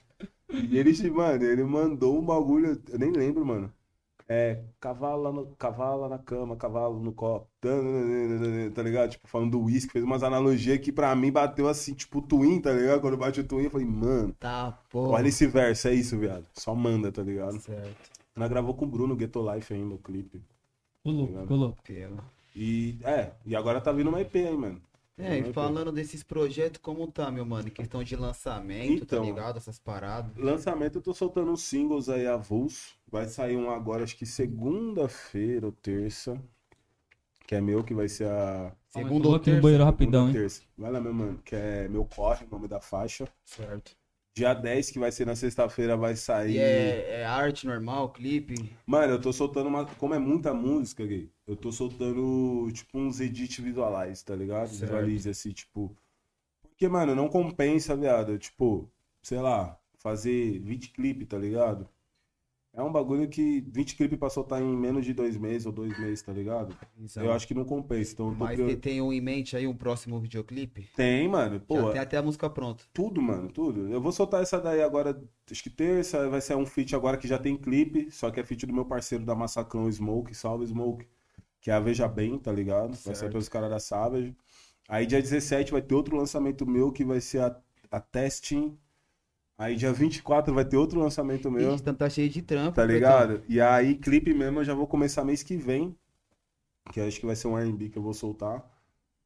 e 0.71 0.77
ele, 0.77 1.11
mano, 1.11 1.43
ele 1.43 1.63
mandou 1.63 2.17
um 2.17 2.25
bagulho, 2.25 2.81
eu 2.89 2.99
nem 2.99 3.11
lembro, 3.11 3.45
mano. 3.45 3.71
É, 4.27 4.63
cavalo, 4.79 5.31
no, 5.31 5.45
cavalo 5.55 6.09
na 6.09 6.17
cama, 6.17 6.55
cavalo 6.55 6.99
no 6.99 7.13
copo, 7.13 7.47
tá 8.73 8.81
ligado? 8.81 9.11
Tipo, 9.11 9.27
falando 9.27 9.51
do 9.51 9.61
uísque, 9.61 9.91
fez 9.91 10.03
umas 10.03 10.23
analogias 10.23 10.79
que 10.79 10.91
pra 10.91 11.15
mim 11.15 11.31
bateu 11.31 11.67
assim, 11.67 11.93
tipo, 11.93 12.23
twin, 12.23 12.59
tá 12.59 12.71
ligado? 12.73 13.01
Quando 13.01 13.17
bate 13.17 13.41
o 13.41 13.43
twin, 13.43 13.65
eu 13.65 13.69
falei, 13.69 13.85
mano, 13.85 14.33
Tá, 14.39 14.71
pô. 14.89 15.09
olha 15.09 15.27
esse 15.27 15.45
verso, 15.45 15.87
é 15.89 15.93
isso, 15.93 16.17
viado. 16.17 16.47
Só 16.53 16.73
manda, 16.73 17.11
tá 17.11 17.21
ligado? 17.21 17.59
Certo. 17.59 18.09
Nós 18.35 18.49
gravou 18.49 18.73
com 18.73 18.85
o 18.85 18.87
Bruno 18.87 19.15
Ghetto 19.15 19.47
Life 19.53 19.71
ainda, 19.71 19.93
o 19.93 19.99
clipe. 19.99 20.41
Obrigado. 21.03 21.47
colou. 21.47 21.77
Pelo. 21.83 22.17
E, 22.55 22.97
é, 23.03 23.31
e 23.45 23.55
agora 23.55 23.81
tá 23.81 23.91
vindo 23.91 24.07
uma 24.09 24.21
EP 24.21 24.33
aí, 24.35 24.55
mano. 24.57 24.81
É, 25.17 25.37
e 25.39 25.53
falando 25.53 25.91
desses 25.93 26.23
projetos, 26.23 26.79
como 26.81 27.07
tá, 27.09 27.31
meu 27.31 27.45
mano? 27.45 27.67
Em 27.67 27.71
questão 27.71 28.03
de 28.03 28.15
lançamento, 28.17 29.03
Então. 29.03 29.21
tá 29.21 29.25
ligado? 29.25 29.57
Essas 29.57 29.79
paradas. 29.79 30.35
Lançamento, 30.35 30.97
eu 30.97 31.01
tô 31.01 31.13
soltando 31.13 31.51
uns 31.51 31.61
singles 31.63 32.09
aí 32.09 32.27
avulso. 32.27 32.95
Vai 33.09 33.25
sair 33.25 33.55
um 33.55 33.69
agora, 33.69 34.03
acho 34.03 34.17
que 34.17 34.25
segunda-feira 34.25 35.65
ou 35.67 35.71
terça. 35.71 36.41
Que 37.47 37.55
é 37.55 37.61
meu, 37.61 37.83
que 37.83 37.93
vai 37.93 38.09
ser 38.09 38.27
a. 38.27 38.73
Segundo 38.89 39.23
Vou 39.23 39.31
ou 39.33 39.37
aqui 39.37 39.51
no 39.51 39.55
terça? 39.55 39.61
banheiro 39.61 39.83
segunda 39.83 39.91
rapidão, 39.91 40.27
hein? 40.27 40.33
terça. 40.33 40.61
Vai 40.77 40.91
lá, 40.91 40.99
meu 40.99 41.13
mano. 41.13 41.39
Que 41.45 41.55
é 41.55 41.87
meu 41.87 42.03
corre, 42.05 42.45
o 42.45 42.49
nome 42.49 42.67
da 42.67 42.81
faixa. 42.81 43.27
Certo. 43.45 43.95
Dia 44.35 44.53
10, 44.53 44.91
que 44.91 44.99
vai 44.99 45.13
ser 45.13 45.25
na 45.25 45.33
sexta-feira, 45.33 45.95
vai 45.95 46.13
sair. 46.13 46.55
E 46.55 46.57
é, 46.57 47.21
é 47.21 47.25
arte 47.25 47.65
normal, 47.65 48.09
clipe? 48.11 48.69
Mano, 48.85 49.13
eu 49.13 49.21
tô 49.21 49.31
soltando 49.31 49.67
uma. 49.67 49.85
Como 49.85 50.13
é 50.13 50.19
muita 50.19 50.53
música, 50.53 51.05
gay, 51.05 51.31
eu 51.47 51.55
tô 51.55 51.71
soltando, 51.71 52.69
tipo, 52.73 52.99
uns 52.99 53.21
edit 53.21 53.61
visualize, 53.61 54.25
tá 54.25 54.35
ligado? 54.35 54.67
Certo. 54.67 54.81
Visualize, 54.91 55.29
assim, 55.29 55.51
tipo. 55.51 55.95
Porque, 56.61 56.85
mano, 56.89 57.15
não 57.15 57.29
compensa, 57.29 57.95
viado. 57.95 58.37
Tipo, 58.37 58.91
sei 59.21 59.39
lá, 59.39 59.79
fazer 59.99 60.59
20 60.59 60.89
clipe, 60.89 61.25
tá 61.25 61.37
ligado? 61.37 61.89
É 62.77 62.83
um 62.83 62.91
bagulho 62.91 63.27
que 63.29 63.61
20 63.69 63.95
clipes 63.95 64.19
pra 64.19 64.29
soltar 64.29 64.61
em 64.61 64.75
menos 64.75 65.05
de 65.05 65.13
dois 65.13 65.37
meses 65.37 65.65
ou 65.65 65.71
dois 65.71 65.97
meses, 65.97 66.21
tá 66.21 66.33
ligado? 66.33 66.75
Eu 67.15 67.31
acho 67.31 67.47
que 67.47 67.53
não 67.53 67.63
compensa. 67.63 68.11
Então, 68.11 68.35
Mas 68.37 68.59
prior- 68.59 68.75
tem 68.77 69.01
um 69.01 69.13
em 69.13 69.21
mente 69.21 69.55
aí, 69.55 69.65
um 69.65 69.73
próximo 69.73 70.19
videoclipe? 70.19 70.89
Tem, 70.93 71.25
mano. 71.29 71.57
Pô, 71.61 71.77
Já 71.77 71.91
tem 71.93 72.01
até 72.01 72.17
a 72.17 72.21
música 72.21 72.49
pronta. 72.49 72.83
tudo, 72.93 73.21
mano, 73.21 73.49
tudo. 73.49 73.87
Eu 73.87 74.01
vou 74.01 74.11
soltar 74.11 74.41
essa 74.43 74.59
daí 74.59 74.83
agora, 74.83 75.17
acho 75.49 75.63
que 75.63 75.69
terça, 75.69 76.27
vai 76.29 76.41
ser 76.41 76.55
um 76.57 76.65
feat 76.65 76.93
agora 76.93 77.17
que 77.17 77.29
já 77.29 77.37
tem 77.39 77.55
clipe, 77.55 78.11
só 78.11 78.29
que 78.29 78.41
é 78.41 78.43
feat 78.43 78.65
do 78.65 78.73
meu 78.73 78.83
parceiro 78.83 79.23
da 79.23 79.33
Massacrão, 79.33 79.89
Smoke, 79.89 80.35
salve 80.35 80.65
Smoke, 80.67 81.07
que 81.61 81.71
é 81.71 81.73
a 81.73 81.79
Veja 81.79 82.09
Bem, 82.09 82.37
tá 82.37 82.51
ligado? 82.51 82.89
Vai 82.89 82.97
ser 82.97 83.15
Certo. 83.15 83.31
pelos 83.31 83.47
caras 83.47 83.69
da 83.69 83.79
Savage. 83.79 84.35
Aí 84.89 85.05
dia 85.05 85.21
17 85.21 85.71
vai 85.71 85.81
ter 85.81 85.95
outro 85.95 86.17
lançamento 86.17 86.65
meu, 86.65 86.91
que 86.91 87.05
vai 87.05 87.21
ser 87.21 87.39
a, 87.39 87.57
a 87.89 88.01
Testing. 88.01 88.77
Aí 89.57 89.75
dia 89.75 89.93
24 89.93 90.53
vai 90.53 90.65
ter 90.65 90.75
outro 90.75 90.99
lançamento 90.99 91.49
meu. 91.49 91.71
Ixi, 91.73 91.81
então 91.81 91.95
tá 91.95 92.09
cheio 92.09 92.29
de 92.29 92.41
trampo. 92.41 92.75
Tá 92.75 92.85
ligado? 92.85 93.41
E 93.47 93.61
aí, 93.61 93.95
clipe 93.95 94.33
mesmo, 94.33 94.59
eu 94.59 94.65
já 94.65 94.73
vou 94.73 94.85
começar 94.87 95.23
mês 95.23 95.43
que 95.43 95.55
vem. 95.55 95.95
Que 96.91 96.99
acho 96.99 97.19
que 97.19 97.25
vai 97.25 97.35
ser 97.35 97.47
um 97.47 97.57
R&B 97.57 97.89
que 97.89 97.97
eu 97.97 98.03
vou 98.03 98.13
soltar. 98.13 98.59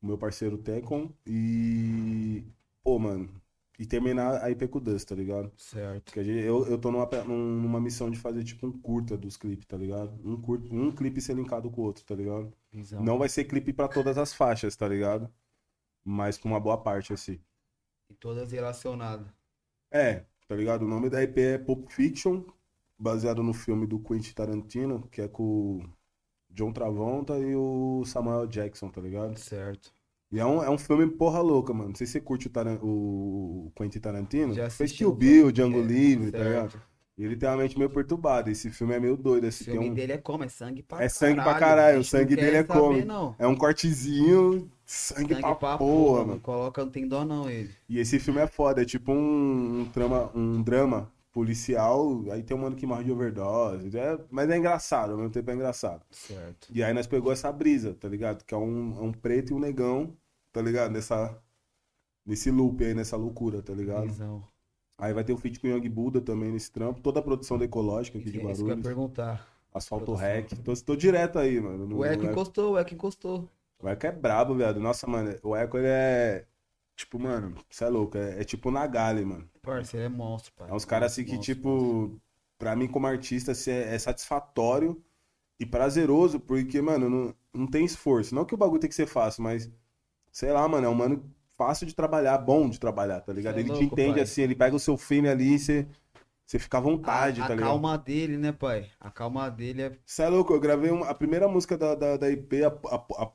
O 0.02 0.06
meu 0.08 0.18
parceiro 0.18 0.58
Tecon. 0.58 1.10
E... 1.26 2.44
Pô, 2.84 3.00
mano. 3.00 3.30
E 3.78 3.86
terminar 3.86 4.44
a 4.44 4.52
IP 4.52 4.68
com 4.68 4.78
o 4.78 4.82
Dust, 4.82 5.08
tá 5.08 5.16
ligado? 5.16 5.52
Certo. 5.58 6.04
Porque 6.06 6.24
gente- 6.24 6.44
eu, 6.46 6.66
eu 6.68 6.78
tô 6.78 6.92
numa, 6.92 7.06
numa 7.26 7.80
missão 7.80 8.12
de 8.12 8.20
fazer 8.20 8.44
tipo 8.44 8.68
um 8.68 8.72
curta 8.72 9.18
dos 9.18 9.36
clipes, 9.38 9.66
tá 9.66 9.78
ligado? 9.78 10.12
Um, 10.24 10.40
curto, 10.40 10.74
um 10.74 10.92
clipe 10.92 11.22
ser 11.22 11.34
linkado 11.36 11.72
com 11.72 11.82
o 11.82 11.86
outro, 11.86 12.04
tá 12.04 12.14
ligado? 12.14 12.54
Visão. 12.72 13.02
Não 13.02 13.18
vai 13.18 13.30
ser 13.30 13.46
clipe 13.46 13.72
pra 13.74 13.88
todas 13.88 14.18
as 14.18 14.34
faixas, 14.34 14.76
tá 14.76 14.86
ligado? 14.88 15.30
Mas 16.04 16.38
com 16.38 16.50
uma 16.50 16.60
boa 16.60 16.78
parte, 16.78 17.14
assim. 17.14 17.40
E 18.10 18.14
todas 18.16 18.52
relacionadas. 18.52 19.28
É, 19.92 20.24
tá 20.48 20.56
ligado? 20.56 20.84
O 20.84 20.88
nome 20.88 21.10
da 21.10 21.22
IP 21.24 21.42
é 21.42 21.58
Pulp 21.58 21.90
Fiction, 21.90 22.44
baseado 22.98 23.42
no 23.44 23.54
filme 23.54 23.88
do 23.88 24.00
Quentin 24.00 24.34
Tarantino, 24.34 25.08
que 25.12 25.22
é 25.22 25.28
com 25.28 25.44
o 25.78 25.84
John 26.50 26.72
Travolta 26.72 27.38
e 27.40 27.56
o 27.56 28.04
Samuel 28.06 28.48
Jackson, 28.48 28.90
tá 28.90 29.02
ligado? 29.02 29.38
Certo. 29.38 29.92
E 30.32 30.40
é 30.40 30.46
um, 30.46 30.62
é 30.64 30.70
um 30.70 30.78
filme 30.78 31.08
porra 31.08 31.42
louca, 31.42 31.74
mano. 31.74 31.90
Não 31.90 31.96
sei 31.96 32.06
se 32.06 32.14
você 32.14 32.22
curte 32.22 32.48
o, 32.48 32.50
Taran- 32.52 32.80
o 32.84 33.72
Quentin 33.76 34.00
Tarantino. 34.00 34.54
Já 34.54 34.70
Fez 34.70 34.92
Kill 34.92 35.12
Bill, 35.12 35.52
Django 35.52 35.80
É, 35.80 35.82
Livre, 35.82 36.32
tá 36.32 36.38
ligado? 36.44 36.82
E 37.18 37.24
ele 37.26 37.36
tem 37.36 37.50
uma 37.50 37.58
mente 37.58 37.78
meio 37.78 37.90
perturbada. 37.90 38.50
Esse 38.52 38.70
filme 38.70 38.94
é 38.94 39.00
meio 39.00 39.18
doido, 39.18 39.46
O 39.46 39.48
assim. 39.48 39.66
Tem 39.66 39.74
filme 39.74 39.90
um- 39.90 39.94
dele 39.94 40.14
é 40.14 40.18
como? 40.20 40.44
É 40.44 40.48
sangue 40.48 40.84
pra 40.84 41.04
É 41.04 41.10
sangue 41.10 41.36
pra 41.36 41.44
caralho. 41.46 41.60
caralho, 41.60 42.00
o 42.00 42.04
sangue 42.04 42.36
dele 42.36 42.58
é 42.58 42.64
como? 42.64 43.36
É 43.40 43.48
um 43.48 43.56
cortezinho, 43.56 44.72
sangue, 44.92 45.34
Sangue 45.36 45.42
pra, 45.42 45.56
pra 45.56 45.78
porra, 45.78 46.26
mano. 46.26 46.40
coloca, 46.42 46.84
não 46.84 46.92
tem 46.92 47.08
dó 47.08 47.24
não 47.26 47.50
ele. 47.50 47.74
E 47.88 48.00
esse 48.00 48.20
filme 48.20 48.40
é 48.42 48.48
foda, 48.48 48.82
é 48.82 48.86
tipo 48.86 49.12
um, 49.12 49.82
um, 49.82 49.86
trama, 49.92 50.32
um 50.36 50.62
drama 50.64 51.12
policial, 51.32 52.24
aí 52.32 52.42
tem 52.44 52.56
um 52.58 52.62
mano 52.62 52.76
que 52.76 52.86
morre 52.88 53.04
de 53.04 53.12
overdose, 53.12 53.96
é- 53.98 54.20
mas 54.32 54.50
é 54.50 54.58
engraçado, 54.58 55.12
ao 55.12 55.18
mesmo 55.18 55.32
tempo 55.32 55.52
é 55.52 55.54
engraçado. 55.54 56.04
Certo. 56.12 56.68
E 56.74 56.84
aí 56.84 56.94
nós 56.94 57.06
pegou 57.08 57.32
essa 57.32 57.52
brisa, 57.52 57.94
tá 57.94 58.08
ligado? 58.08 58.44
Que 58.44 58.54
é 58.54 58.58
um, 58.58 58.98
é 58.98 59.02
um 59.02 59.12
preto 59.12 59.52
e 59.52 59.54
um 59.54 59.60
negão, 59.60 60.16
tá 60.52 60.62
ligado? 60.62 60.92
Nessa, 60.92 61.38
nesse 62.26 62.50
loop 62.52 62.84
aí, 62.84 62.94
nessa 62.94 63.16
loucura, 63.18 63.62
tá 63.62 63.74
ligado? 63.74 64.08
Visão. 64.08 64.44
Aí 64.98 65.14
vai 65.14 65.24
ter 65.24 65.34
o 65.34 65.38
feat 65.38 65.60
com 65.60 65.68
o 65.68 65.70
Young 65.70 65.88
Buda 65.88 66.20
também 66.20 66.52
nesse 66.52 66.72
trampo, 66.72 67.00
toda 67.00 67.20
a 67.20 67.24
produção 67.24 67.58
da 67.58 67.66
Ecológica 67.66 68.18
aqui 68.18 68.32
de 68.32 68.40
É 68.40 68.52
isso 68.52 68.66
que 68.66 68.72
eu 68.72 68.76
ia 68.76 68.84
perguntar. 68.84 69.48
Asfalto. 69.74 70.14
Rec, 70.16 70.50
tô, 70.64 70.74
tô 70.76 70.96
direto 70.96 71.38
aí, 71.40 71.60
mano. 71.62 71.86
no- 71.86 71.98
O 72.00 72.04
Eco. 72.06 72.26
encostou, 72.26 72.74
o 72.74 72.78
Eco 72.78 72.94
encostou. 72.96 73.48
O 73.82 73.88
Eco 73.88 74.06
é 74.08 74.12
brabo, 74.12 74.56
viado. 74.56 74.80
Nossa, 74.80 75.08
mano, 75.08 75.36
o 75.44 75.56
Eco 75.56 75.78
ele 75.78 75.88
é. 75.88 76.46
Tipo, 76.96 77.18
mano, 77.18 77.56
você 77.70 77.86
é 77.86 77.90
louco. 77.90 78.18
É, 78.18 78.42
é 78.42 78.44
tipo 78.44 78.70
Nagali, 78.72 79.24
mano. 79.24 79.50
Parceiro, 79.62 80.06
é 80.06 80.10
monstro, 80.10 80.52
pai. 80.54 80.70
É 80.70 80.74
uns 80.74 80.86
caras 80.86 81.12
assim 81.14 81.24
que, 81.24 81.34
Monstro, 81.34 81.56
tipo, 81.56 82.22
pra 82.58 82.76
mim 82.76 82.88
como 82.88 83.08
artista, 83.08 83.54
assim, 83.54 83.72
é, 83.72 83.96
é 83.96 84.00
satisfatório 84.00 85.02
e 85.60 85.66
prazeroso, 85.66 86.40
porque, 86.40 86.82
mano, 86.82 87.10
não, 87.10 87.36
não 87.54 87.68
tem 87.68 87.86
esforço. 87.86 88.36
Não 88.36 88.46
que 88.46 88.54
o 88.54 88.58
bagulho 88.58 88.80
tem 88.80 88.90
que 88.90 88.96
ser 88.96 89.08
fácil, 89.08 89.44
mas, 89.44 89.72
sei 90.32 90.52
lá, 90.52 90.68
mano, 90.68 90.88
é 90.88 90.90
um 90.90 90.96
mano 90.96 91.24
fácil 91.58 91.88
de 91.88 91.96
trabalhar, 91.96 92.38
bom 92.40 92.70
de 92.70 92.80
trabalhar, 92.80 93.22
tá 93.22 93.34
ligado? 93.34 93.58
É 93.58 93.62
ele 93.62 93.70
te 93.70 93.74
louco, 93.74 93.96
entende 93.96 94.14
pai. 94.14 94.24
assim, 94.24 94.42
ele 94.44 94.56
pega 94.56 94.76
o 94.76 94.80
seu 94.80 94.98
filme 94.98 95.30
ali 95.30 95.56
e 95.56 95.60
você, 95.60 95.88
você 96.46 96.60
fica 96.60 96.78
à 96.78 96.82
vontade, 96.82 97.42
a, 97.42 97.48
tá 97.48 97.54
a 97.54 97.56
ligado? 97.56 97.70
calma 97.70 97.98
dele, 97.98 98.38
né, 98.38 98.52
pai? 98.52 98.90
A 99.00 99.12
calma 99.12 99.50
dele 99.50 99.82
é. 99.84 99.98
Você 100.06 100.24
é 100.24 100.30
louco, 100.30 100.54
eu 100.54 100.60
gravei 100.60 100.92
uma- 100.92 101.08
a 101.10 101.14
primeira 101.16 101.48
música 101.48 101.78
da, 101.78 101.96
da, 101.96 102.18
da 102.18 102.30
IP, 102.30 102.64
a- 102.64 102.68
a- 102.68 103.24
a- 103.24 103.32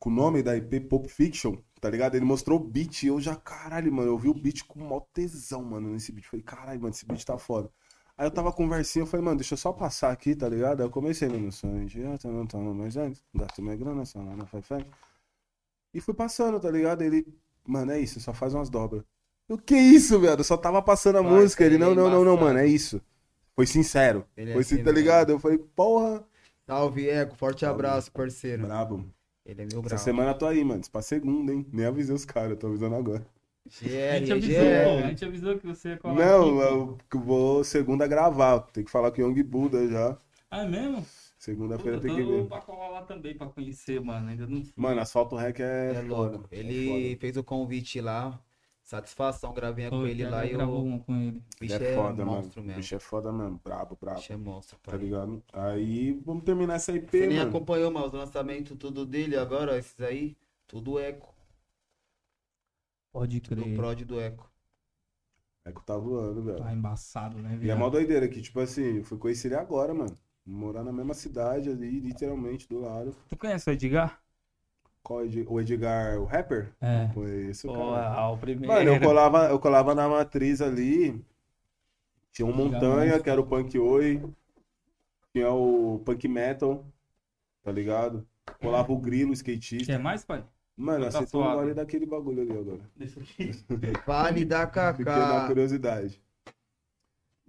com 0.00 0.08
o 0.08 0.12
nome 0.12 0.42
da 0.42 0.56
IP 0.56 0.80
Pulp 0.80 1.06
Fiction, 1.06 1.56
tá 1.78 1.90
ligado? 1.90 2.14
Ele 2.14 2.24
mostrou 2.24 2.58
o 2.58 2.64
beat 2.64 3.02
e 3.02 3.08
eu 3.08 3.20
já, 3.20 3.36
caralho, 3.36 3.92
mano, 3.92 4.10
eu 4.10 4.18
vi 4.18 4.30
o 4.30 4.34
beat 4.34 4.64
com 4.64 4.80
mó 4.80 4.98
tesão, 5.12 5.62
mano, 5.62 5.90
nesse 5.90 6.10
beat. 6.10 6.26
Falei, 6.26 6.42
caralho, 6.42 6.80
mano, 6.80 6.94
esse 6.94 7.04
beat 7.04 7.22
tá 7.22 7.36
foda. 7.36 7.70
Aí 8.16 8.26
eu 8.26 8.30
tava 8.30 8.50
conversinha, 8.50 9.02
eu 9.02 9.06
falei, 9.06 9.24
mano, 9.24 9.36
deixa 9.36 9.54
eu 9.54 9.58
só 9.58 9.72
passar 9.72 10.10
aqui, 10.10 10.34
tá 10.34 10.48
ligado? 10.48 10.80
Aí 10.80 10.86
eu 10.86 10.90
comecei 10.90 11.28
no 11.28 11.52
sonho, 11.52 11.86
não 12.24 12.46
tomo 12.46 12.74
mais 12.74 12.96
antes, 12.96 13.22
gasto 13.34 13.62
minha 13.62 13.76
grana, 13.76 14.04
só 14.06 14.20
lá 14.20 14.34
na 14.34 14.46
Fefé. 14.46 14.84
E 15.92 16.00
fui 16.00 16.14
passando, 16.14 16.58
tá 16.58 16.70
ligado? 16.70 17.02
Ele, 17.02 17.26
mano, 17.66 17.92
é 17.92 18.00
isso, 18.00 18.20
só 18.20 18.32
faz 18.32 18.54
umas 18.54 18.70
dobras. 18.70 19.04
O 19.48 19.58
que 19.58 19.76
isso, 19.76 20.18
velho? 20.18 20.40
Eu 20.40 20.44
só 20.44 20.56
tava 20.56 20.80
passando 20.80 21.18
a 21.18 21.22
música. 21.22 21.64
Ele, 21.64 21.74
é 21.74 21.78
não, 21.78 21.94
não, 21.94 22.08
não, 22.08 22.24
não, 22.24 22.36
mano, 22.36 22.58
é 22.58 22.66
isso. 22.66 23.02
Foi 23.54 23.66
sincero. 23.66 24.24
Ele 24.36 24.50
é 24.50 24.52
Foi 24.54 24.62
assim, 24.62 24.82
tá 24.82 24.92
ligado? 24.92 25.30
Eu 25.30 25.38
falei, 25.38 25.58
porra. 25.58 26.24
Salve, 26.66 27.08
Eco. 27.10 27.36
Forte 27.36 27.66
abraço, 27.66 28.12
parceiro. 28.12 28.62
Brabo. 28.62 29.04
Ele 29.44 29.62
é 29.62 29.66
meu 29.66 29.82
Essa 29.86 29.98
semana 29.98 30.30
eu 30.30 30.38
tô 30.38 30.46
aí, 30.46 30.62
mano. 30.64 30.82
Pra 30.90 31.02
segunda, 31.02 31.52
hein? 31.52 31.66
Nem 31.72 31.86
avisei 31.86 32.14
os 32.14 32.24
caras, 32.24 32.50
eu 32.50 32.56
tô 32.56 32.66
avisando 32.68 32.94
agora. 32.94 33.26
A 33.66 33.68
GR, 33.84 33.88
gente 34.18 34.30
é 34.30 34.34
avisou, 34.34 34.54
GR. 34.64 35.04
a 35.04 35.08
gente 35.08 35.24
avisou 35.24 35.58
que 35.58 35.66
você 35.66 35.88
ia 35.90 35.96
colar 35.98 36.14
Não, 36.14 36.60
aqui, 36.60 36.98
eu 37.14 37.20
vou 37.20 37.62
segunda 37.64 38.06
gravar. 38.06 38.60
Tem 38.60 38.84
que 38.84 38.90
falar 38.90 39.10
com 39.10 39.20
o 39.22 39.26
Young 39.26 39.42
Buda 39.42 39.86
já. 39.88 40.16
Ah, 40.50 40.64
é 40.64 40.68
mesmo? 40.68 41.04
Segunda-feira 41.38 42.00
tem 42.00 42.14
que 42.14 42.22
ver. 42.22 42.46
pra 42.46 42.60
colar 42.60 42.88
lá 42.90 43.02
também, 43.02 43.34
pra 43.36 43.46
conhecer, 43.46 44.00
mano. 44.00 44.28
Ainda 44.28 44.46
não 44.46 44.62
fui. 44.62 44.72
Mano, 44.76 45.00
Asfalto 45.00 45.36
Rec 45.36 45.58
é, 45.60 45.90
É 45.90 45.94
foda. 45.94 46.06
louco. 46.08 46.48
É 46.50 46.58
Ele 46.58 46.86
foda. 47.14 47.20
fez 47.20 47.36
o 47.36 47.44
convite 47.44 48.00
lá. 48.00 48.38
Satisfação, 48.90 49.54
gravei 49.54 49.88
com 49.88 50.04
ele 50.04 50.28
lá 50.28 50.44
e 50.44 50.48
gravou 50.52 50.82
o 50.82 50.84
um 50.88 50.98
com 50.98 51.14
ele. 51.14 51.40
bicho 51.60 51.74
é 51.74 51.92
é, 51.92 51.94
foda, 51.94 52.24
monstro 52.24 52.56
mano. 52.60 52.66
mesmo. 52.66 52.80
Bicho 52.80 52.94
é 52.96 52.98
foda 52.98 53.32
mesmo. 53.32 53.60
Brabo, 53.62 53.96
brabo. 54.00 54.18
bicho 54.18 54.32
é 54.32 54.36
monstro, 54.36 54.78
Tá 54.82 54.90
pai. 54.90 55.00
ligado? 55.00 55.40
Aí 55.52 56.12
vamos 56.26 56.42
terminar 56.42 56.74
essa 56.74 56.90
IP, 56.90 57.08
Você 57.08 57.26
nem 57.28 57.38
mano. 57.38 57.50
acompanhou, 57.50 57.92
mas 57.92 58.06
os 58.06 58.12
lançamentos 58.14 58.76
tudo 58.76 59.06
dele 59.06 59.36
agora, 59.36 59.74
ó, 59.74 59.76
esses 59.76 60.00
aí, 60.00 60.36
tudo 60.66 60.98
Eco. 60.98 61.32
Pode 63.12 63.40
crer. 63.40 63.76
prod 63.76 64.04
do 64.04 64.20
Eco. 64.20 64.50
Que 65.72 65.86
tá 65.86 65.96
voando, 65.96 66.42
velho. 66.42 66.58
Tá 66.58 66.72
embaçado, 66.72 67.38
né, 67.38 67.56
E 67.62 67.70
é 67.70 67.74
mó 67.76 67.88
doideira 67.88 68.28
que, 68.28 68.42
tipo 68.42 68.58
assim, 68.58 68.96
eu 68.98 69.04
fui 69.04 69.18
conhecer 69.18 69.46
ele 69.48 69.54
agora, 69.54 69.94
mano. 69.94 70.16
Morar 70.44 70.82
na 70.82 70.92
mesma 70.92 71.14
cidade 71.14 71.70
ali, 71.70 72.00
literalmente, 72.00 72.66
do 72.68 72.80
lado. 72.80 73.14
Tu 73.28 73.36
conhece 73.36 73.70
o 73.70 73.72
Edgar? 73.72 74.20
Qual 75.02 75.20
o 75.20 75.60
Edgar, 75.60 76.20
o 76.20 76.24
rapper? 76.24 76.72
É. 76.80 77.08
Conheço, 77.14 77.66
cara. 77.66 77.78
Porra, 77.78 78.28
o 78.30 78.38
primeiro. 78.38 78.72
Mano, 78.72 78.90
eu 78.90 79.00
colava, 79.00 79.44
eu 79.46 79.58
colava 79.58 79.94
na 79.94 80.08
matriz 80.08 80.60
ali. 80.60 81.24
Tinha 82.32 82.46
um 82.46 82.52
Montanha, 82.54 83.18
que 83.18 83.28
era 83.28 83.40
o 83.40 83.46
Punk 83.46 83.76
Oi. 83.78 84.22
Tinha 85.32 85.50
o 85.50 86.00
Punk 86.04 86.28
Metal, 86.28 86.84
tá 87.62 87.72
ligado? 87.72 88.26
Colava 88.60 88.92
o 88.92 88.98
Grilo, 88.98 89.30
o 89.30 89.34
skatista. 89.34 89.92
Quer 89.92 89.98
mais, 89.98 90.24
pai? 90.24 90.44
Mano, 90.76 91.06
aceitou 91.06 91.42
um 91.42 91.52
gole 91.52 91.74
daquele 91.74 92.06
bagulho 92.06 92.42
ali 92.42 92.52
agora. 92.52 92.80
Vale 94.06 94.44
da 94.44 94.66
Fiquei 94.94 95.04
na 95.04 95.48
Kaká. 95.48 96.10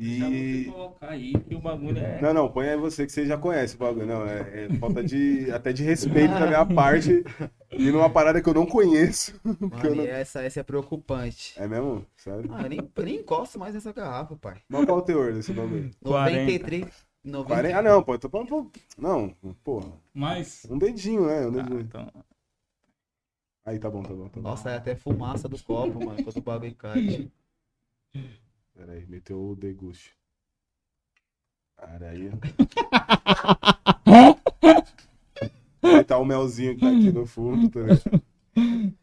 Curiosidade. 0.01 0.17
Já 0.19 0.29
vou 0.29 0.35
E. 0.35 0.65
colocar 0.65 1.09
aí 1.09 1.33
que 1.33 1.55
o 1.55 1.59
bagulho 1.59 1.97
é. 1.99 2.21
Não, 2.21 2.33
não, 2.33 2.51
põe 2.51 2.69
aí 2.69 2.77
você 2.77 3.05
que 3.05 3.11
você 3.11 3.25
já 3.25 3.37
conhece 3.37 3.75
o 3.75 3.79
bagulho. 3.79 4.05
Não, 4.05 4.25
é, 4.25 4.65
é 4.65 4.69
falta 4.79 5.03
de. 5.03 5.49
até 5.53 5.71
de 5.71 5.83
respeito 5.83 6.33
da 6.33 6.47
minha 6.47 6.65
parte. 6.65 7.23
E 7.71 7.89
numa 7.91 8.09
parada 8.09 8.41
que 8.41 8.49
eu 8.49 8.53
não 8.53 8.65
conheço. 8.65 9.33
que 9.43 9.49
eu 9.49 9.69
Mano, 9.69 9.95
não- 9.95 10.03
e 10.03 10.07
essa, 10.07 10.41
essa 10.41 10.59
é 10.59 10.63
preocupante. 10.63 11.53
É 11.57 11.67
mesmo? 11.67 12.05
Sério? 12.17 12.49
Ah, 12.53 12.63
eu 12.63 12.69
nem, 12.69 12.79
eu 12.95 13.03
nem 13.03 13.15
encosto 13.17 13.57
mais 13.59 13.73
nessa 13.73 13.93
garrafa, 13.93 14.35
pai. 14.35 14.57
Mas 14.69 14.85
qual 14.85 14.97
é 14.97 15.01
o 15.01 15.03
teor 15.03 15.33
desse 15.33 15.53
bagulho? 15.53 15.89
93. 16.03 16.85
90. 17.23 17.47
40... 17.47 17.77
Ah, 17.77 17.81
não, 17.83 18.03
pô, 18.03 18.13
eu 18.15 18.19
tô 18.19 18.29
falando. 18.29 18.47
pô, 18.47 18.67
Não, 18.97 19.29
porra. 19.63 19.91
Mas. 20.13 20.65
Um 20.69 20.77
dedinho, 20.77 21.27
né? 21.27 21.45
Um 21.45 21.49
Ah, 21.49 21.51
dedinho. 21.51 21.79
então. 21.81 22.11
Aí 23.63 23.77
tá 23.79 23.89
bom, 23.89 24.01
tá 24.01 24.09
bom, 24.13 24.27
tá 24.27 24.41
bom. 24.41 24.41
Nossa, 24.41 24.71
é 24.71 24.75
até 24.77 24.95
fumaça 24.95 25.47
do 25.47 25.61
copo, 25.63 26.03
mano, 26.03 26.23
quando 26.23 26.37
o 26.37 26.41
bagulho 26.41 26.75
cai. 26.75 27.29
Pera 28.73 28.93
aí, 28.93 29.05
meteu 29.07 29.51
o 29.51 29.55
deguste. 29.55 30.13
Cara 31.77 32.09
aí. 32.11 32.31
Tá 36.07 36.17
o 36.17 36.25
melzinho 36.25 36.75
que 36.75 36.81
tá 36.81 36.89
aqui 36.89 37.11
no 37.11 37.25
fundo, 37.25 37.69
tá 37.69 37.79
ligado? 37.79 38.21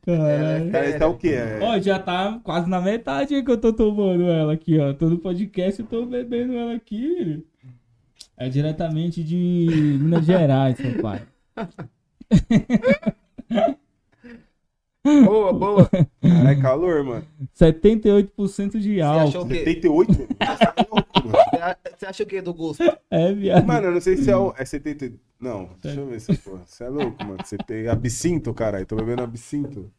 Caralho. 0.03 0.71
Cara, 0.71 0.87
é 0.87 1.07
o 1.07 1.17
quê? 1.17 1.29
É... 1.29 1.59
Ó, 1.63 1.79
já 1.79 1.99
tá 1.99 2.39
quase 2.45 2.69
na 2.69 2.81
metade 2.81 3.43
que 3.43 3.51
eu 3.51 3.61
tô 3.61 3.73
tomando 3.73 4.25
ela 4.25 4.53
aqui, 4.53 4.79
ó. 4.79 4.93
Todo 4.93 5.19
podcast 5.19 5.81
eu 5.81 5.87
tô 5.87 6.07
bebendo 6.07 6.55
ela 6.55 6.75
aqui. 6.75 7.45
É 8.37 8.49
diretamente 8.49 9.25
de 9.25 9.99
Minas 10.01 10.25
Gerais, 10.25 10.79
meu 10.79 11.03
pai. 11.03 11.27
Boa, 15.05 15.53
boa. 15.53 15.89
Cara, 15.89 16.51
é 16.51 16.55
calor, 16.61 17.03
mano. 17.05 17.25
78% 17.59 18.79
de 18.79 18.97
Você 18.97 19.01
álcool. 19.01 19.29
achou 19.29 19.43
o 19.45 19.49
quê? 19.49 19.55
78? 19.65 20.13
Você 20.13 20.27
louco, 20.91 21.09
mano. 21.25 21.33
Você 21.51 21.57
a- 21.63 21.77
Você 21.99 22.07
acha 22.07 22.23
o 22.23 22.27
que 22.27 22.41
do 22.43 22.53
gosto? 22.55 22.83
É, 23.11 23.33
viado. 23.33 23.67
Mano, 23.67 23.87
eu 23.87 23.93
não 23.93 24.01
sei 24.01 24.17
se 24.17 24.31
é 24.31 24.37
o. 24.37 24.53
É 24.57 24.65
70. 24.65 25.13
Não, 25.41 25.71
deixa 25.81 26.01
eu 26.01 26.07
ver 26.07 26.17
essa 26.17 26.35
porra. 26.35 26.63
Você 26.67 26.85
é 26.85 26.89
louco, 26.89 27.25
mano. 27.25 27.39
Você 27.45 27.57
tem 27.59 27.89
absinto, 27.89 28.53
caralho. 28.53 28.85
Tô 28.87 28.97
bebendo 28.97 29.23
absinto. 29.23 29.91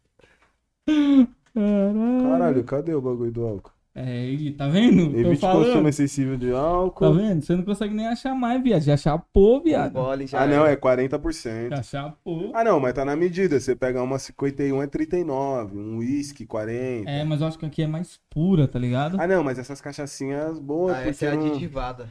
Caralho. 0.86 2.30
Caralho, 2.30 2.64
cadê 2.64 2.94
o 2.94 3.02
bagulho 3.02 3.32
do 3.32 3.46
álcool? 3.46 3.72
É, 4.02 4.26
e 4.30 4.52
tá 4.52 4.68
vendo? 4.68 5.18
Evite 5.18 5.42
falando. 5.42 5.66
consumo 5.68 5.88
excessivo 5.90 6.38
de 6.38 6.52
Tá 6.52 6.60
álcool. 6.60 7.14
vendo? 7.14 7.42
Você 7.44 7.56
não 7.56 7.64
consegue 7.64 7.94
nem 7.94 8.08
achar 8.08 8.34
mais, 8.34 8.62
viado. 8.64 8.82
Já 8.82 8.96
chapou, 8.96 9.62
viado. 9.62 9.94
Gole 9.94 10.26
já 10.28 10.42
ah, 10.42 10.48
não, 10.48 10.66
é 10.66 10.76
40%. 10.76 11.70
Já 11.70 11.84
chapou. 11.84 12.52
Ah, 12.54 12.64
não, 12.64 12.80
mas 12.80 12.94
tá 12.94 13.04
na 13.04 13.16
medida. 13.16 13.60
Você 13.60 13.76
pega 13.76 14.02
uma 14.02 14.18
51 14.18 14.82
é 14.82 14.88
39, 14.88 15.78
um 15.78 15.98
whisky 15.98 16.46
40. 16.46 17.10
É, 17.10 17.24
mas 17.24 17.42
eu 17.42 17.48
acho 17.48 17.60
que 17.60 17.66
aqui 17.66 17.82
é 17.82 17.88
mais 17.88 18.20
pura, 18.30 18.68
tá 18.68 18.80
ligado? 18.80 19.18
Ah, 19.20 19.28
não, 19.28 19.44
mas 19.44 19.60
essas 19.60 19.82
cachaçinhas 19.82 20.60
boas, 20.60 20.96
Ah, 20.96 21.08
essa 21.08 21.26
é 21.26 21.36
não- 21.36 21.48
aditivada. 21.48 22.08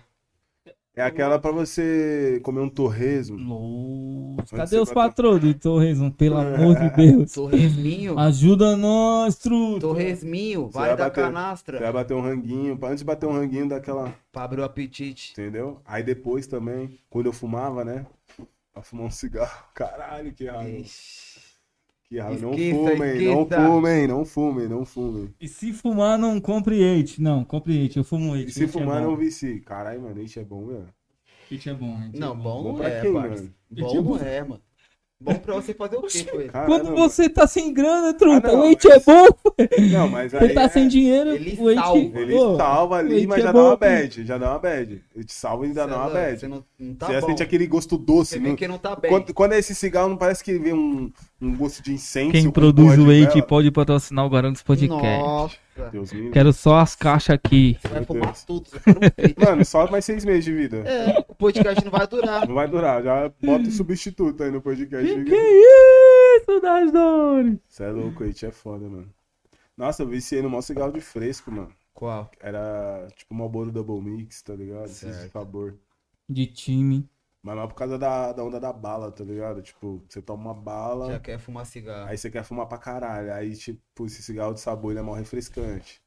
É 0.99 1.03
aquela 1.03 1.39
pra 1.39 1.51
você 1.53 2.41
comer 2.43 2.61
um 2.61 2.69
torresmo. 2.69 3.39
Nossa, 3.39 4.57
cadê 4.57 4.79
os 4.79 4.93
patrões 4.93 5.41
do 5.41 5.55
Torresmo? 5.55 6.13
Pelo 6.13 6.37
amor 6.39 6.77
de 6.77 6.91
Deus. 6.97 7.33
Torresminho. 7.33 8.19
Ajuda 8.19 8.77
nós, 8.77 9.37
truta. 9.37 9.81
Torresminho. 9.81 10.69
Vai 10.71 10.89
vai 10.89 10.97
da 10.97 11.05
bater- 11.05 11.21
Você 11.25 11.27
canastra. 11.33 11.79
vai 11.81 11.93
bater 11.93 12.15
um 12.15 12.21
ranguinho, 12.21 12.79
antes 12.83 12.99
de 12.99 13.05
bater 13.05 13.27
um 13.27 13.33
ranguinho 13.33 13.69
daquela, 13.69 14.15
Pra 14.33 14.43
abrir 14.45 14.61
o 14.61 14.65
apetite. 14.65 15.33
entendeu? 15.33 15.81
Aí 15.85 16.03
depois 16.03 16.47
também, 16.47 16.99
quando 17.11 17.27
eu 17.27 17.33
fumava, 17.33 17.85
né? 17.85 18.07
Pra 18.73 18.83
fumar 18.83 19.07
um 19.07 19.11
cigarro. 19.11 19.65
Caralho, 19.75 20.33
que 20.33 20.47
raiva. 20.47 20.85
Que 22.09 22.19
raiva. 22.19 22.41
Não 22.41 22.51
Esqueça, 22.55 22.77
fumem, 22.97 23.27
não 23.27 23.47
fumem, 23.47 24.07
não 24.09 24.25
fumem, 24.25 24.69
não 24.69 24.85
fumem. 24.87 25.35
E 25.41 25.47
se 25.47 25.73
fumar, 25.73 26.19
não 26.19 26.41
compre 26.41 26.81
eite. 26.83 27.21
Não, 27.21 27.45
compre 27.45 27.77
eite. 27.77 27.99
Eu 27.99 28.05
fumo 28.05 28.35
eite. 28.35 28.51
E 28.51 28.53
se 28.55 28.65
é 28.65 28.69
fumar, 28.69 29.03
bom. 29.03 29.11
não 29.11 29.17
vici. 29.17 29.61
Caralho, 29.67 30.01
mano, 30.01 30.23
isso 30.23 30.39
é 30.41 30.45
bom, 30.45 30.67
velho. 30.67 30.87
Eite 31.51 31.69
é 31.69 31.75
bom, 31.75 31.99
eite 32.03 32.17
é 32.17 32.21
Não, 32.21 32.35
bom 32.37 32.63
Bom 32.63 32.69
não 32.73 32.75
pra 32.77 32.89
é, 32.89 33.01
quem, 33.03 33.13
mano? 33.13 33.51
Bom 33.71 33.89
Tipo- 33.89 34.17
não 34.19 34.25
é, 34.27 34.41
mano. 34.43 34.61
Bom 35.21 35.35
pra 35.35 35.55
você 35.55 35.75
fazer 35.75 35.97
o 35.97 36.03
quê 36.03 36.25
ele? 36.33 36.49
Caralho, 36.49 36.69
Quando 36.85 36.95
você 36.95 37.29
tá 37.29 37.45
sem 37.45 37.75
grana, 37.75 38.15
truta, 38.15 38.51
Ah, 38.51 38.53
não, 38.53 38.61
o 38.61 38.65
eite 38.67 38.87
mas- 38.89 39.09
é 39.09 39.13
bom. 39.13 39.27
Não, 39.93 40.09
mas 40.09 40.33
aí 40.33 40.47
Você 40.49 40.55
tá 40.55 40.63
é- 40.63 40.69
sem 40.69 40.87
dinheiro, 40.87 41.31
Ele 41.31 41.57
o 41.61 41.69
eite... 41.71 41.83
salva. 41.83 42.21
Ele 42.21 42.39
salva 42.57 42.97
ali, 42.99 43.27
mas 43.27 43.39
é 43.41 43.43
já 43.43 43.53
bom, 43.53 43.59
dá 43.59 43.65
uma 43.71 43.77
bad. 43.77 44.25
Já 44.25 44.39
dá 44.39 44.51
uma 44.53 44.59
bad. 44.61 45.03
Ele 45.17 45.25
te 45.25 45.33
salva 45.33 45.65
e 45.65 45.69
ainda 45.69 45.87
dá 45.89 45.93
é 45.93 45.97
uma 45.97 46.11
bad. 46.11 46.39
Você 46.41 46.47
não, 46.47 46.65
não 46.79 46.95
tá 46.95 47.07
Você 47.07 47.13
já 47.15 47.21
bom. 47.21 47.27
sente 47.27 47.43
aquele 47.43 47.67
gosto 47.67 47.99
doce. 47.99 48.31
Você 48.35 48.39
vê 48.39 48.49
não- 48.51 48.57
que 48.57 48.69
não 48.69 48.79
tá 48.79 48.95
bem. 48.95 49.11
Quando, 49.11 49.35
quando 49.35 49.53
é 49.55 49.59
esse 49.59 49.75
cigarro, 49.75 50.09
não 50.09 50.17
parece 50.17 50.45
que 50.45 50.57
vem 50.57 50.73
um, 50.73 51.11
um 51.41 51.57
gosto 51.57 51.83
de 51.83 51.93
incêncio. 51.93 52.33
Quem 52.33 52.51
produz 52.51 52.99
o 52.99 53.05
de 53.05 53.11
Eite 53.13 53.35
vela. 53.35 53.47
pode 53.47 53.71
patrocinar 53.71 54.27
o 54.27 54.31
Garantos 54.31 54.63
Podcast. 54.63 54.97
Nossa. 55.01 55.57
Deus. 55.93 56.11
Quero 56.33 56.53
só 56.53 56.79
as 56.79 56.97
caixas 56.97 57.35
aqui. 57.37 57.79
Você 57.81 57.89
vai 57.89 58.05
tudo. 58.47 58.69
Um. 58.87 59.45
Mano, 59.47 59.65
só 59.65 59.89
mais 59.89 60.05
seis 60.05 60.25
meses 60.25 60.45
de 60.45 60.53
vida. 60.53 60.79
É, 60.79 61.25
o 61.29 61.35
podcast 61.37 61.85
não 61.85 61.93
vai 61.93 62.07
durar. 62.07 62.49
Não 62.49 62.55
vai 62.55 62.67
durar. 62.69 63.03
Já 63.03 63.29
bota 63.41 63.69
o 63.69 63.71
substituto 63.71 64.43
aí 64.43 64.51
no 64.51 64.61
podcast. 64.61 65.25
Que 65.25 65.35
é 65.35 66.37
isso, 66.41 66.61
das 66.61 66.91
dores? 66.91 67.59
Você 67.69 67.85
é 67.85 67.91
louco, 67.91 68.25
Eite 68.25 68.45
é 68.47 68.51
foda, 68.51 68.89
mano. 68.89 69.09
Nossa, 69.77 70.03
eu 70.03 70.09
viciei 70.09 70.43
no 70.43 70.51
maior 70.51 70.63
cigarro 70.63 70.93
de 70.93 71.01
fresco, 71.01 71.53
mano. 71.53 71.71
Qual? 71.95 72.29
Era 72.41 73.07
tipo 73.17 73.33
Marlboro 73.33 73.71
Double 73.71 74.01
Mix, 74.01 74.43
tá 74.43 74.55
ligado? 74.55 74.87
Esse 74.87 75.13
Certo. 75.13 75.31
sabor. 75.33 75.77
De 76.29 76.47
time. 76.47 77.09
Mas 77.43 77.57
não 77.57 77.63
é 77.63 77.67
por 77.69 77.75
causa 77.75 77.99
da, 77.99 78.33
da 78.33 78.45
onda 78.45 78.59
da 78.61 78.73
bala, 78.73 79.13
tá 79.13 79.25
ligado? 79.25 79.63
Tipo, 79.63 80.05
você 80.09 80.21
toma 80.21 80.51
uma 80.51 80.55
bala, 80.55 81.13
Já 81.13 81.21
quer 81.21 81.39
fumar 81.39 81.65
cigarro. 81.67 82.09
aí 82.09 82.19
você 82.19 82.31
quer 82.31 82.45
fumar 82.45 82.67
pra 82.67 82.79
caralho. 82.79 83.33
Aí, 83.33 83.57
tipo, 83.57 84.07
esse 84.07 84.23
cigarro 84.23 84.55
de 84.55 84.61
sabor 84.61 84.91
ele 84.93 85.01
é 85.01 85.03
mal 85.03 85.15
refrescante. 85.15 86.03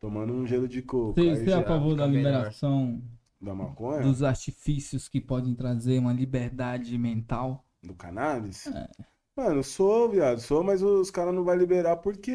Tomando 0.00 0.32
um 0.32 0.46
gelo 0.46 0.68
de 0.68 0.82
coco. 0.82 1.14
Você, 1.14 1.30
aí 1.30 1.36
você 1.36 1.50
é 1.50 1.54
a 1.54 1.62
favor 1.64 1.96
da 1.96 2.06
melhor. 2.06 2.32
liberação 2.32 3.02
da 3.40 3.54
maconha, 3.54 4.02
dos 4.02 4.22
artifícios 4.22 5.08
que 5.08 5.20
podem 5.20 5.54
trazer 5.54 5.98
uma 5.98 6.12
liberdade 6.12 6.96
mental? 6.98 7.64
do 7.82 7.94
cannabis. 7.94 8.66
É. 8.66 8.88
Mano, 9.36 9.62
sou, 9.62 10.08
viado, 10.08 10.40
sou, 10.40 10.62
mas 10.62 10.82
os 10.82 11.10
caras 11.10 11.34
não 11.34 11.44
vão 11.44 11.54
liberar 11.54 11.96
porque 11.96 12.30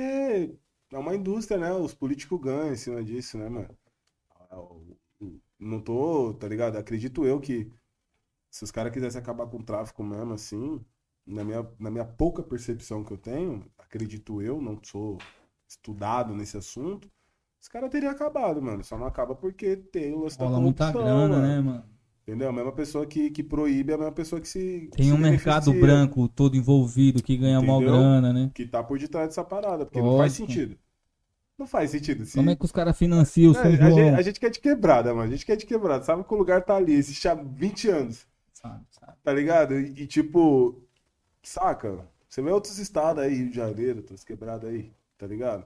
é 0.92 0.98
uma 0.98 1.16
indústria, 1.16 1.58
né? 1.58 1.72
Os 1.74 1.94
políticos 1.94 2.40
ganham 2.42 2.74
em 2.74 2.76
cima 2.76 3.04
disso, 3.04 3.38
né, 3.38 3.50
mano? 3.50 3.70
Não 5.60 5.82
tô, 5.82 6.34
tá 6.34 6.48
ligado? 6.48 6.78
Acredito 6.78 7.26
eu 7.26 7.40
que 7.40 7.72
se 8.50 8.64
os 8.64 8.72
caras 8.72 8.92
quisessem 8.92 9.20
acabar 9.22 9.48
com 9.48 9.58
o 9.58 9.64
tráfico 9.64 10.04
mesmo, 10.04 10.34
assim, 10.34 10.84
na 11.26 11.44
minha, 11.44 11.68
na 11.80 11.92
minha 11.92 12.06
pouca 12.06 12.42
percepção 12.44 13.04
que 13.04 13.14
eu 13.14 13.18
tenho, 13.18 13.66
acredito 13.78 14.42
eu, 14.42 14.62
não 14.62 14.80
sou 14.84 15.18
estudado 15.68 16.34
nesse 16.34 16.58
assunto, 16.58 17.10
os 17.62 17.68
caras 17.68 17.90
teriam 17.90 18.12
acabado, 18.12 18.62
mano. 18.62 18.84
Só 18.84 18.98
não 18.98 19.06
acaba 19.06 19.36
porque 19.36 19.76
tem 19.76 20.14
o 20.14 20.24
lance 20.24 20.38
da 20.38 20.46
Rola 20.46 20.60
muita 20.62 20.92
corrupção, 20.92 21.28
grana, 21.28 21.36
mano. 21.36 21.48
né, 21.48 21.62
mano? 21.62 21.84
Entendeu? 22.24 22.50
A 22.50 22.54
mesma 22.54 22.72
pessoa 22.72 23.06
que, 23.08 23.32
que 23.32 23.44
proíbe 23.44 23.92
é 23.92 23.96
a 23.96 23.98
mesma 23.98 24.14
pessoa 24.14 24.40
que 24.40 24.48
se. 24.48 24.88
que 24.92 24.98
Tem 24.98 25.08
se 25.08 25.12
um 25.12 25.18
mercado 25.18 25.74
branco 25.74 26.28
todo 26.30 26.56
envolvido 26.56 27.24
que 27.24 27.36
ganha 27.36 27.62
mal 27.62 27.82
grana, 27.82 28.32
né? 28.32 28.52
Que 28.54 28.66
tá 28.68 28.84
por 28.84 29.00
detrás 29.00 29.30
dessa 29.30 29.44
parada, 29.44 29.86
porque 29.86 30.02
não 30.02 30.18
faz 30.18 30.34
sentido. 30.34 30.78
Não 31.58 31.68
faz 31.68 31.92
sentido. 31.92 32.26
Se... 32.26 32.36
Como 32.36 32.50
é 32.50 32.56
que 32.56 32.64
os 32.64 32.72
caras 32.72 32.98
financiam 32.98 33.52
o 33.52 33.58
É, 33.58 33.62
São 33.62 33.72
a, 33.72 33.76
João? 33.76 33.92
gente, 33.92 34.16
a 34.16 34.22
gente 34.22 34.40
quer 34.40 34.50
de 34.50 34.60
quebrada, 34.60 35.14
mano. 35.14 35.28
A 35.28 35.32
gente 35.32 35.46
quer 35.46 35.58
de 35.58 35.66
quebrada. 35.66 36.04
Sabe 36.06 36.24
que 36.24 36.34
o 36.34 36.38
lugar 36.38 36.64
tá 36.64 36.76
ali, 36.76 36.94
existe 36.94 37.28
há 37.28 37.34
20 37.34 37.90
anos, 37.90 38.28
Sabe, 38.62 38.84
sabe? 38.92 39.14
tá 39.24 39.32
ligado? 39.34 39.80
E, 39.80 40.02
e, 40.04 40.08
tipo, 40.08 40.82
saca? 41.42 42.06
Você 42.28 42.42
vê 42.42 42.52
outros 42.52 42.78
estados 42.78 43.24
aí, 43.24 43.34
Rio 43.36 43.50
de 43.50 43.56
Janeiro, 43.56 44.00
outras 44.00 44.24
quebradas 44.24 44.70
aí, 44.70 44.92
tá 45.18 45.26
ligado? 45.26 45.66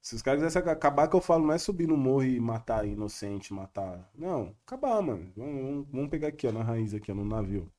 Se 0.00 0.16
os 0.16 0.22
caras 0.22 0.42
quisessem 0.42 0.68
acabar, 0.72 1.06
que 1.08 1.14
eu 1.14 1.20
falo, 1.20 1.46
não 1.46 1.54
é 1.54 1.58
subir 1.58 1.86
no 1.86 1.96
morro 1.96 2.24
e 2.24 2.40
matar 2.40 2.84
inocente, 2.86 3.52
matar. 3.54 4.10
Não, 4.16 4.52
acabar, 4.66 5.00
mano. 5.00 5.30
Vamos, 5.36 5.86
vamos- 5.92 6.10
pegar 6.10 6.28
aqui, 6.28 6.46
ó, 6.46 6.52
na 6.52 6.62
raiz, 6.62 6.92
aqui, 6.94 7.12
ó, 7.12 7.14
no 7.14 7.24
navio. 7.24 7.70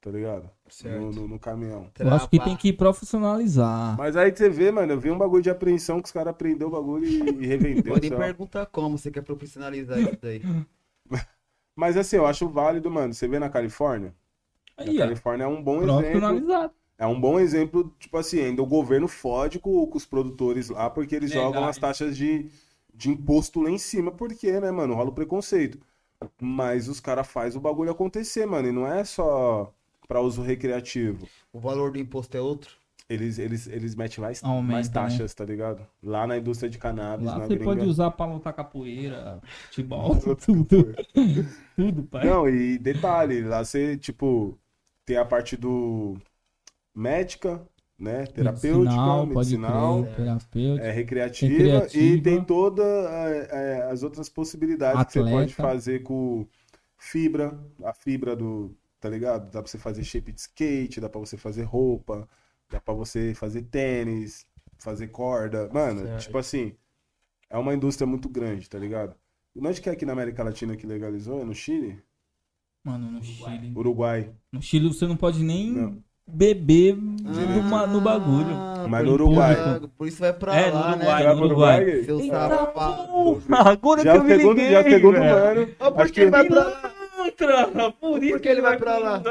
Tá 0.00 0.10
ligado? 0.10 0.48
Certo. 0.68 1.00
No, 1.00 1.10
no- 1.12 1.28
no 1.28 1.38
caminhão. 1.40 1.90
Eu 1.98 2.10
acho 2.12 2.28
que 2.28 2.38
tem 2.38 2.56
que 2.56 2.72
profissionalizar. 2.72 3.96
Mas 3.96 4.16
aí 4.16 4.30
você 4.34 4.48
vê, 4.48 4.70
mano, 4.70 4.92
eu 4.92 5.00
vi 5.00 5.10
um 5.10 5.18
bagulho 5.18 5.42
de 5.42 5.50
apreensão 5.50 6.00
que 6.00 6.06
os 6.06 6.12
caras 6.12 6.36
prendeu 6.36 6.68
o 6.68 6.70
bagulho 6.70 7.04
e, 7.06 7.18
e 7.42 7.46
revendeu. 7.46 7.94
Podem 7.94 8.10
perguntar 8.10 8.66
como 8.66 8.96
você 8.98 9.10
quer 9.10 9.22
profissionalizar 9.22 9.98
isso 9.98 10.18
daí. 10.20 10.42
Mas 11.74 11.96
assim, 11.96 12.16
eu 12.16 12.26
acho 12.26 12.48
válido, 12.48 12.90
mano. 12.90 13.12
Você 13.14 13.26
vê 13.26 13.38
na 13.38 13.48
Califórnia? 13.48 14.14
Aí, 14.76 14.96
a 14.96 14.98
Califórnia 15.06 15.44
é 15.44 15.48
um 15.48 15.62
bom 15.62 15.82
exemplo. 15.82 16.46
É 16.98 17.06
um 17.06 17.20
bom 17.20 17.40
exemplo, 17.40 17.92
tipo 17.98 18.16
assim, 18.16 18.40
ainda 18.40 18.62
o 18.62 18.66
governo 18.66 19.08
fode 19.08 19.58
com, 19.58 19.84
com 19.86 19.98
os 19.98 20.06
produtores 20.06 20.68
lá, 20.68 20.88
porque 20.88 21.16
eles 21.16 21.30
Verdade. 21.30 21.52
jogam 21.52 21.68
as 21.68 21.76
taxas 21.76 22.16
de, 22.16 22.48
de 22.94 23.10
imposto 23.10 23.60
lá 23.60 23.70
em 23.70 23.78
cima, 23.78 24.12
porque, 24.12 24.60
né, 24.60 24.70
mano, 24.70 24.94
rola 24.94 25.10
o 25.10 25.14
preconceito. 25.14 25.80
Mas 26.40 26.88
os 26.88 27.00
caras 27.00 27.26
fazem 27.26 27.58
o 27.58 27.62
bagulho 27.62 27.90
acontecer, 27.90 28.46
mano, 28.46 28.68
e 28.68 28.72
não 28.72 28.86
é 28.86 29.04
só 29.04 29.72
pra 30.06 30.20
uso 30.20 30.42
recreativo. 30.42 31.28
O 31.52 31.58
valor 31.58 31.90
do 31.90 31.98
imposto 31.98 32.36
é 32.36 32.40
outro? 32.40 32.76
Eles, 33.12 33.38
eles, 33.38 33.66
eles 33.66 33.94
metem 33.94 34.20
mais, 34.22 34.42
Aumenta, 34.42 34.72
mais 34.72 34.88
né? 34.88 34.94
taxas, 34.94 35.34
tá 35.34 35.44
ligado? 35.44 35.86
Lá 36.02 36.26
na 36.26 36.38
indústria 36.38 36.70
de 36.70 36.78
cannabis, 36.78 37.26
Lá 37.26 37.40
você 37.40 37.48
gringa. 37.56 37.64
pode 37.64 37.80
usar 37.86 38.10
pra 38.12 38.26
lutar 38.26 38.52
capoeira, 38.52 39.40
futebol, 39.66 40.16
tudo. 40.36 40.94
tudo, 41.76 42.02
pai. 42.04 42.24
Não, 42.26 42.48
e 42.48 42.78
detalhe, 42.78 43.42
lá 43.42 43.64
você, 43.64 43.96
tipo, 43.96 44.58
tem 45.04 45.16
a 45.16 45.24
parte 45.24 45.56
do 45.56 46.16
médica, 46.94 47.66
né? 47.98 48.26
Terapêutica, 48.26 48.78
medicinal, 48.80 49.26
pode 49.28 49.56
crer, 49.56 50.16
terapêutica. 50.16 50.86
é, 50.86 50.90
recreativa, 50.90 51.52
Recreativa. 51.52 52.04
e 52.04 52.20
tem 52.22 52.44
todas 52.44 53.06
as 53.90 54.02
outras 54.02 54.28
possibilidades 54.28 55.04
que 55.06 55.12
você 55.12 55.18
Atleta. 55.20 55.36
pode 55.38 55.54
fazer 55.54 56.02
com 56.02 56.46
fibra, 56.98 57.58
a 57.84 57.92
fibra 57.92 58.34
do, 58.36 58.74
tá 59.00 59.08
ligado? 59.08 59.50
Dá 59.50 59.62
pra 59.62 59.70
você 59.70 59.78
fazer 59.78 60.02
shape 60.04 60.32
de 60.32 60.40
skate, 60.40 61.00
dá 61.00 61.08
pra 61.08 61.20
você 61.20 61.36
fazer 61.36 61.62
roupa, 61.64 62.28
dá 62.72 62.80
pra 62.80 62.94
você 62.94 63.34
fazer 63.34 63.62
tênis, 63.62 64.46
fazer 64.78 65.08
corda. 65.08 65.68
Mano, 65.72 66.00
Certo. 66.02 66.20
tipo 66.22 66.38
assim, 66.38 66.72
é 67.50 67.56
uma 67.58 67.74
indústria 67.74 68.06
muito 68.06 68.28
grande, 68.28 68.68
tá 68.68 68.78
ligado? 68.78 69.14
Onde 69.56 69.80
que 69.80 69.88
é 69.88 69.92
aqui 69.92 70.06
na 70.06 70.12
América 70.14 70.42
Latina 70.42 70.76
que 70.76 70.86
legalizou? 70.86 71.40
É 71.40 71.44
no 71.44 71.54
Chile? 71.54 71.98
Mano, 72.84 73.10
no 73.12 73.22
Chile. 73.22 73.72
Uruguai. 73.76 74.30
No 74.50 74.60
Chile 74.62 74.88
você 74.88 75.06
não 75.06 75.16
pode 75.16 75.44
nem 75.44 75.70
Não. 75.70 75.98
beber 76.26 76.96
Direito. 76.96 77.62
numa- 77.62 77.86
no 77.86 78.00
bagulho. 78.00 78.50
Ah, 78.56 78.86
Mas 78.88 79.04
no 79.06 79.12
Uruguai. 79.12 79.54
Por 79.96 80.08
isso 80.08 80.18
vai 80.18 80.32
pra 80.32 80.56
É, 80.56 80.68
no 80.70 80.74
lá, 80.74 80.88
Uruguai, 80.88 80.98
Você 80.98 81.04
né? 81.04 81.24
vai 81.24 81.34
no 81.36 81.44
Uruguai. 81.44 81.80
Uruguai? 81.82 82.04
Seu 82.04 82.20
Eita 82.20 82.38
agora 83.70 84.02
Já 84.02 84.12
que 84.12 84.18
eu 84.18 84.24
me 84.24 84.36
liguei, 84.36 84.70
já 84.72 84.78
é 84.80 84.86
o 84.86 84.90
segundo 84.90 85.12
velho. 85.12 85.36
ano. 85.62 85.74
Ó, 85.78 85.90
por 85.92 86.00
Acho 86.02 86.12
que 86.12 86.20
ele 86.20 86.30
que 86.30 86.36
vai 86.36 86.46
pra 86.48 86.64
lá? 86.64 86.91
Pilantra, 87.30 87.92
por 87.92 88.22
isso 88.22 88.32
Por 88.32 88.40
que 88.40 88.48
ele 88.48 88.60
vai 88.60 88.76
pra 88.76 88.98
lá? 88.98 89.22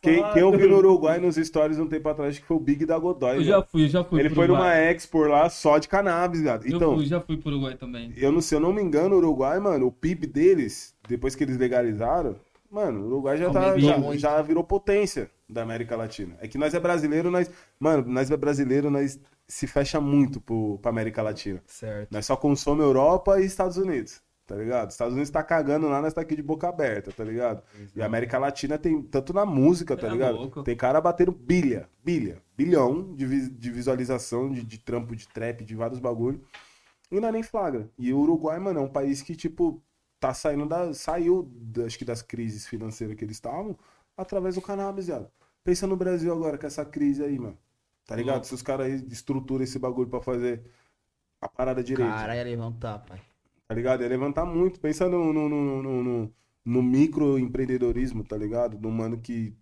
Quem, 0.00 0.22
quem 0.32 0.42
ouviu 0.42 0.68
no 0.68 0.76
Uruguai 0.76 1.18
nos 1.18 1.36
stories 1.36 1.78
um 1.78 1.88
tempo 1.88 2.08
atrás, 2.08 2.30
acho 2.30 2.40
que 2.40 2.46
foi 2.46 2.56
o 2.56 2.60
Big 2.60 2.86
da 2.86 2.98
Godoy. 2.98 3.36
Eu 3.36 3.40
né? 3.40 3.44
já 3.44 3.62
fui, 3.62 3.84
eu 3.84 3.88
já 3.88 4.04
fui 4.04 4.20
Ele 4.20 4.28
pro 4.28 4.36
foi 4.36 4.46
numa 4.46 4.74
expo 4.74 5.24
lá 5.24 5.48
só 5.48 5.78
de 5.78 5.88
cannabis, 5.88 6.40
gato. 6.42 6.66
Eu 6.66 6.76
Então, 6.76 6.94
fui, 6.94 7.06
já 7.06 7.20
fui 7.20 7.36
pro 7.36 7.50
Uruguai 7.50 7.74
também. 7.76 8.12
eu 8.16 8.30
não, 8.30 8.40
se 8.40 8.54
eu 8.54 8.60
não 8.60 8.72
me 8.72 8.82
engano, 8.82 9.14
o 9.16 9.18
Uruguai, 9.18 9.58
mano, 9.58 9.86
o 9.86 9.92
PIB 9.92 10.26
deles, 10.26 10.94
depois 11.08 11.34
que 11.34 11.42
eles 11.42 11.56
legalizaram, 11.56 12.36
mano, 12.70 13.00
o 13.00 13.06
Uruguai 13.06 13.36
já, 13.36 13.50
tá, 13.50 13.78
já, 13.78 14.16
já 14.16 14.42
virou 14.42 14.62
potência 14.62 15.30
da 15.48 15.62
América 15.62 15.96
Latina. 15.96 16.36
É 16.40 16.48
que 16.48 16.58
nós 16.58 16.74
é 16.74 16.80
brasileiro, 16.80 17.30
nós. 17.30 17.50
Mano, 17.78 18.04
nós 18.06 18.30
é 18.30 18.36
brasileiro, 18.36 18.90
nós 18.90 19.18
se 19.46 19.66
fecha 19.66 20.00
muito 20.00 20.40
pro, 20.40 20.78
pra 20.80 20.90
América 20.90 21.22
Latina. 21.22 21.62
Certo. 21.66 22.08
Nós 22.10 22.26
só 22.26 22.36
consome 22.36 22.82
Europa 22.82 23.40
e 23.40 23.44
Estados 23.44 23.76
Unidos. 23.76 24.22
Tá 24.46 24.54
ligado? 24.56 24.88
Os 24.88 24.94
Estados 24.94 25.14
Unidos 25.14 25.30
tá 25.30 25.42
cagando 25.42 25.88
lá, 25.88 26.00
nós 26.02 26.14
tá 26.14 26.20
aqui 26.20 26.36
de 26.36 26.42
boca 26.42 26.68
aberta, 26.68 27.12
tá 27.12 27.24
ligado? 27.24 27.62
E 27.94 28.02
a 28.02 28.06
América 28.06 28.38
Latina 28.38 28.78
tem, 28.78 29.02
tanto 29.02 29.32
na 29.32 29.44
música, 29.46 29.96
tá 29.96 30.06
É 30.06 30.10
ligado? 30.10 30.36
louco. 30.36 30.62
Tem 30.62 30.76
cara 30.76 31.00
batendo 31.00 31.32
bilha, 31.32 31.88
bilha, 32.04 32.42
bilhão 32.56 33.14
de, 33.14 33.48
de 33.50 33.70
visualização, 33.70 34.50
de, 34.52 34.62
de 34.62 34.78
trampo, 34.78 35.14
de 35.16 35.26
trap, 35.28 35.64
de 35.64 35.74
vários 35.74 35.98
bagulho. 35.98 36.44
E 37.10 37.20
não 37.20 37.28
é 37.28 37.32
nem 37.32 37.42
flagra. 37.42 37.88
E 37.98 38.12
o 38.12 38.18
Uruguai, 38.18 38.58
mano, 38.58 38.80
é 38.80 38.82
um 38.82 38.88
país 38.88 39.22
que, 39.22 39.36
tipo, 39.36 39.82
tá 40.18 40.34
saindo 40.34 40.66
da. 40.66 40.92
Saiu, 40.94 41.50
acho 41.84 41.98
que 41.98 42.04
das 42.04 42.22
crises 42.22 42.66
financeiras 42.66 43.16
que 43.16 43.24
eles 43.24 43.36
estavam, 43.36 43.78
através 44.16 44.54
do 44.56 44.62
cannabis, 44.62 45.06
viado. 45.06 45.30
Pensa 45.62 45.86
no 45.86 45.96
Brasil 45.96 46.32
agora, 46.32 46.58
com 46.58 46.66
essa 46.66 46.84
crise 46.84 47.22
aí, 47.22 47.38
mano. 47.38 47.58
Tá 48.06 48.16
ligado? 48.16 48.34
Louco. 48.36 48.46
Se 48.48 48.54
os 48.54 48.62
caras 48.62 49.02
estruturam 49.02 49.64
esse 49.64 49.78
bagulho 49.78 50.08
pra 50.08 50.20
fazer 50.20 50.62
a 51.40 51.48
parada 51.48 51.82
direito. 51.82 52.10
Caralho, 52.10 52.44
levantar, 52.44 52.98
pai. 53.00 53.20
Tá 53.68 53.74
ligado? 53.74 54.02
Ia 54.02 54.08
levantar 54.08 54.44
muito. 54.44 54.80
Pensa 54.80 55.08
no, 55.08 55.32
no, 55.32 55.48
no, 55.48 55.82
no, 55.82 56.32
no, 56.64 56.82
microempreendedorismo, 56.82 58.24
tá 58.24 58.36
ligado? 58.36 58.76
Do 58.76 58.90
mano 58.90 59.18
que. 59.20 59.56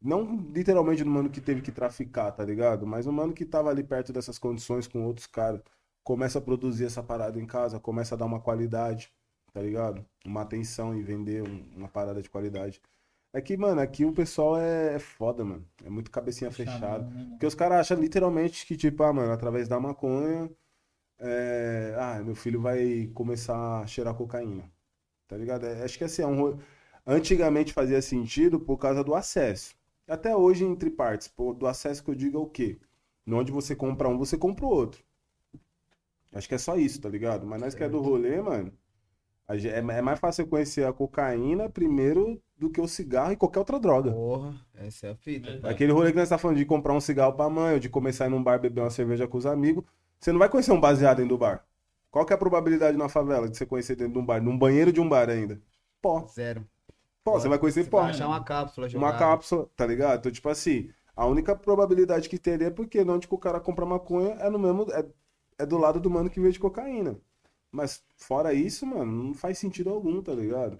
Não 0.00 0.36
literalmente 0.54 1.02
do 1.02 1.10
mano 1.10 1.28
que 1.30 1.40
teve 1.40 1.60
que 1.60 1.72
traficar, 1.72 2.30
tá 2.32 2.44
ligado? 2.44 2.86
Mas 2.86 3.06
o 3.06 3.12
mano 3.12 3.32
que 3.32 3.44
tava 3.44 3.70
ali 3.70 3.82
perto 3.82 4.12
dessas 4.12 4.38
condições 4.38 4.86
com 4.86 5.04
outros 5.04 5.26
caras. 5.26 5.60
Começa 6.04 6.38
a 6.38 6.42
produzir 6.42 6.86
essa 6.86 7.02
parada 7.02 7.38
em 7.38 7.46
casa, 7.46 7.78
começa 7.80 8.14
a 8.14 8.18
dar 8.18 8.24
uma 8.26 8.40
qualidade, 8.40 9.12
tá 9.52 9.60
ligado? 9.60 10.04
Uma 10.24 10.42
atenção 10.42 10.96
e 10.96 11.02
vender 11.02 11.42
um- 11.42 11.64
uma 11.76 11.88
parada 11.88 12.22
de 12.22 12.30
qualidade. 12.30 12.80
É 13.32 13.40
que, 13.42 13.56
mano, 13.58 13.80
aqui 13.80 14.04
o 14.06 14.12
pessoal 14.12 14.56
é, 14.56 14.94
é 14.94 14.98
foda, 14.98 15.44
mano. 15.44 15.66
É 15.84 15.90
muito 15.90 16.10
cabecinha 16.10 16.50
fechada. 16.50 17.04
né, 17.04 17.26
Porque 17.30 17.44
os 17.46 17.54
caras 17.54 17.80
acham 17.80 17.98
literalmente 18.00 18.64
que, 18.66 18.76
tipo, 18.76 19.02
ah, 19.02 19.12
mano, 19.12 19.32
através 19.32 19.68
da 19.68 19.78
maconha, 19.78 20.50
é, 21.18 21.94
ah, 21.98 22.22
meu 22.22 22.34
filho 22.34 22.60
vai 22.60 23.10
começar 23.14 23.80
a 23.80 23.86
cheirar 23.86 24.14
cocaína. 24.14 24.70
Tá 25.26 25.36
ligado? 25.36 25.66
É, 25.66 25.84
acho 25.84 25.98
que 25.98 26.04
assim, 26.04 26.22
é 26.22 26.26
um... 26.26 26.58
antigamente 27.06 27.72
fazia 27.72 28.00
sentido 28.00 28.58
por 28.60 28.78
causa 28.78 29.04
do 29.04 29.14
acesso. 29.14 29.74
Até 30.06 30.34
hoje, 30.34 30.64
entre 30.64 30.90
partes, 30.90 31.28
pô, 31.28 31.52
do 31.52 31.66
acesso 31.66 32.02
que 32.02 32.10
eu 32.10 32.14
digo 32.14 32.38
é 32.38 32.40
o 32.40 32.46
quê? 32.46 32.78
Onde 33.26 33.52
você 33.52 33.76
compra 33.76 34.08
um, 34.08 34.16
você 34.16 34.38
compra 34.38 34.64
o 34.64 34.70
outro. 34.70 35.02
Acho 36.32 36.48
que 36.48 36.54
é 36.54 36.58
só 36.58 36.76
isso, 36.76 37.00
tá 37.00 37.08
ligado? 37.08 37.46
Mas 37.46 37.60
nós 37.60 37.74
que 37.74 37.84
é 37.84 37.88
do 37.88 38.00
rolê, 38.00 38.40
mano, 38.40 38.72
é 39.48 39.78
é 39.78 40.02
mais 40.02 40.18
fácil 40.18 40.42
eu 40.42 40.48
conhecer 40.48 40.86
a 40.86 40.92
cocaína 40.92 41.68
primeiro 41.68 42.40
do 42.56 42.68
que 42.68 42.80
o 42.80 42.88
cigarro 42.88 43.32
e 43.32 43.36
qualquer 43.36 43.60
outra 43.60 43.78
droga. 43.78 44.12
Porra, 44.12 44.54
essa 44.74 45.06
é 45.06 45.10
a 45.10 45.14
fita. 45.14 45.58
Pai. 45.58 45.72
Aquele 45.72 45.92
rolê 45.92 46.10
que 46.10 46.18
nós 46.18 46.28
tá 46.28 46.36
falando 46.36 46.56
de 46.56 46.64
comprar 46.64 46.92
um 46.92 47.00
cigarro 47.00 47.34
pra 47.34 47.48
mãe, 47.48 47.74
ou 47.74 47.78
de 47.78 47.88
começar 47.88 48.24
a 48.24 48.26
ir 48.26 48.30
num 48.30 48.42
bar 48.42 48.58
beber 48.58 48.80
uma 48.80 48.90
cerveja 48.90 49.26
com 49.26 49.38
os 49.38 49.46
amigos, 49.46 49.84
você 50.20 50.32
não 50.32 50.38
vai 50.38 50.48
conhecer 50.48 50.72
um 50.72 50.80
baseado 50.80 51.18
dentro 51.18 51.30
do 51.30 51.38
bar. 51.38 51.64
Qual 52.10 52.24
que 52.26 52.32
é 52.32 52.36
a 52.36 52.38
probabilidade 52.38 52.96
na 52.96 53.08
favela 53.08 53.48
de 53.48 53.56
você 53.56 53.66
conhecer 53.66 53.96
dentro 53.96 54.14
de 54.14 54.18
um 54.18 54.24
bar? 54.26 54.42
Num 54.42 54.58
banheiro 54.58 54.92
de 54.92 55.00
um 55.00 55.08
bar 55.08 55.28
ainda? 55.28 55.60
Pó. 56.00 56.26
Zero. 56.28 56.66
Pó, 57.22 57.38
você 57.38 57.48
vai 57.48 57.58
conhecer 57.58 57.84
Você 57.84 57.90
pó. 57.90 58.00
vai 58.02 58.10
achar 58.10 58.26
uma 58.26 58.42
cápsula 58.42 58.86
Uma 58.86 58.90
jogada. 58.90 59.18
cápsula, 59.18 59.70
tá 59.76 59.86
ligado? 59.86 60.20
Então, 60.20 60.32
tipo 60.32 60.48
assim, 60.48 60.90
a 61.14 61.26
única 61.26 61.54
probabilidade 61.54 62.28
que 62.28 62.38
teria 62.38 62.68
é 62.68 62.70
porque 62.70 63.00
onde 63.02 63.28
que 63.28 63.34
o 63.34 63.38
cara 63.38 63.60
compra 63.60 63.84
maconha 63.84 64.30
é 64.40 64.48
no 64.50 64.58
mesmo. 64.58 64.86
É, 64.92 65.04
é 65.58 65.66
do 65.66 65.76
lado 65.78 66.00
do 66.00 66.08
mano 66.10 66.30
que 66.30 66.40
vende 66.40 66.58
cocaína. 66.58 67.18
Mas 67.70 68.02
fora 68.16 68.54
isso, 68.54 68.86
mano, 68.86 69.12
não 69.24 69.34
faz 69.34 69.58
sentido 69.58 69.90
algum, 69.90 70.22
tá 70.22 70.32
ligado? 70.34 70.78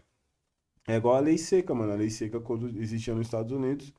É 0.86 0.96
igual 0.96 1.16
a 1.16 1.20
lei 1.20 1.36
seca, 1.36 1.74
mano. 1.74 1.92
A 1.92 1.96
lei 1.96 2.08
seca, 2.10 2.40
quando 2.40 2.68
existia 2.80 3.14
nos 3.14 3.26
Estados 3.26 3.52
Unidos, 3.52 3.92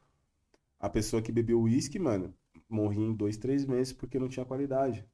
a 0.80 0.90
pessoa 0.90 1.22
que 1.22 1.32
bebeu 1.32 1.62
uísque, 1.62 2.00
mano, 2.00 2.34
morria 2.68 3.06
em 3.06 3.14
dois, 3.14 3.38
três 3.38 3.66
meses 3.66 3.94
porque 3.94 4.18
não 4.20 4.28
tinha 4.30 4.46
qualidade. 4.46 5.06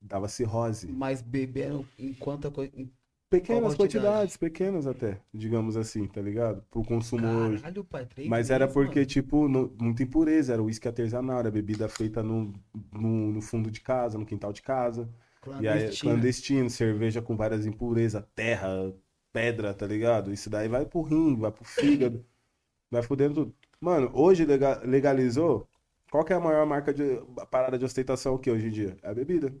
Dava 0.00 0.28
cirrose. 0.28 0.86
Mas 0.86 1.20
beberam 1.22 1.84
em 1.98 2.12
quanta 2.14 2.50
coisa. 2.50 2.72
Pequenas 3.28 3.74
quantidades, 3.74 4.36
pequenas 4.36 4.86
até, 4.86 5.20
digamos 5.34 5.76
assim, 5.76 6.06
tá 6.06 6.22
ligado? 6.22 6.62
Pro 6.70 6.84
consumo 6.84 7.26
hoje. 7.26 7.58
Caralho, 7.58 7.84
pai. 7.84 8.06
Três 8.06 8.28
Mas 8.28 8.50
era 8.50 8.68
porque, 8.68 9.00
mano. 9.00 9.06
tipo, 9.06 9.48
no- 9.48 9.74
muita 9.80 10.04
impureza, 10.04 10.52
era 10.52 10.62
uísque 10.62 10.86
artesanal, 10.86 11.40
era 11.40 11.50
bebida 11.50 11.88
feita 11.88 12.22
no, 12.22 12.52
no, 12.92 13.32
no 13.32 13.40
fundo 13.42 13.68
de 13.68 13.80
casa, 13.80 14.16
no 14.16 14.24
quintal 14.24 14.52
de 14.52 14.62
casa. 14.62 15.08
E 15.60 15.66
aí, 15.66 15.90
clandestino, 15.96 16.70
cerveja 16.70 17.20
com 17.20 17.36
várias 17.36 17.66
impurezas, 17.66 18.24
terra, 18.34 18.92
pedra, 19.32 19.74
tá 19.74 19.86
ligado? 19.86 20.32
Isso 20.32 20.48
daí 20.48 20.68
vai 20.68 20.86
pro 20.86 21.02
rim, 21.02 21.36
vai 21.36 21.50
pro 21.50 21.64
fígado, 21.64 22.24
vai 22.90 23.02
fudendo 23.02 23.34
tudo. 23.34 23.56
Mano, 23.80 24.10
hoje 24.14 24.44
lega- 24.46 24.82
legalizou, 24.84 25.68
qual 26.10 26.24
que 26.24 26.32
é 26.32 26.36
a 26.36 26.40
maior 26.40 26.66
marca 26.66 26.92
de 26.94 27.20
a 27.40 27.46
parada 27.46 27.78
de 27.78 27.84
ostentação 27.84 28.38
que 28.38 28.50
hoje 28.50 28.68
em 28.68 28.70
dia? 28.70 28.96
É 29.02 29.10
a 29.10 29.14
bebida. 29.14 29.52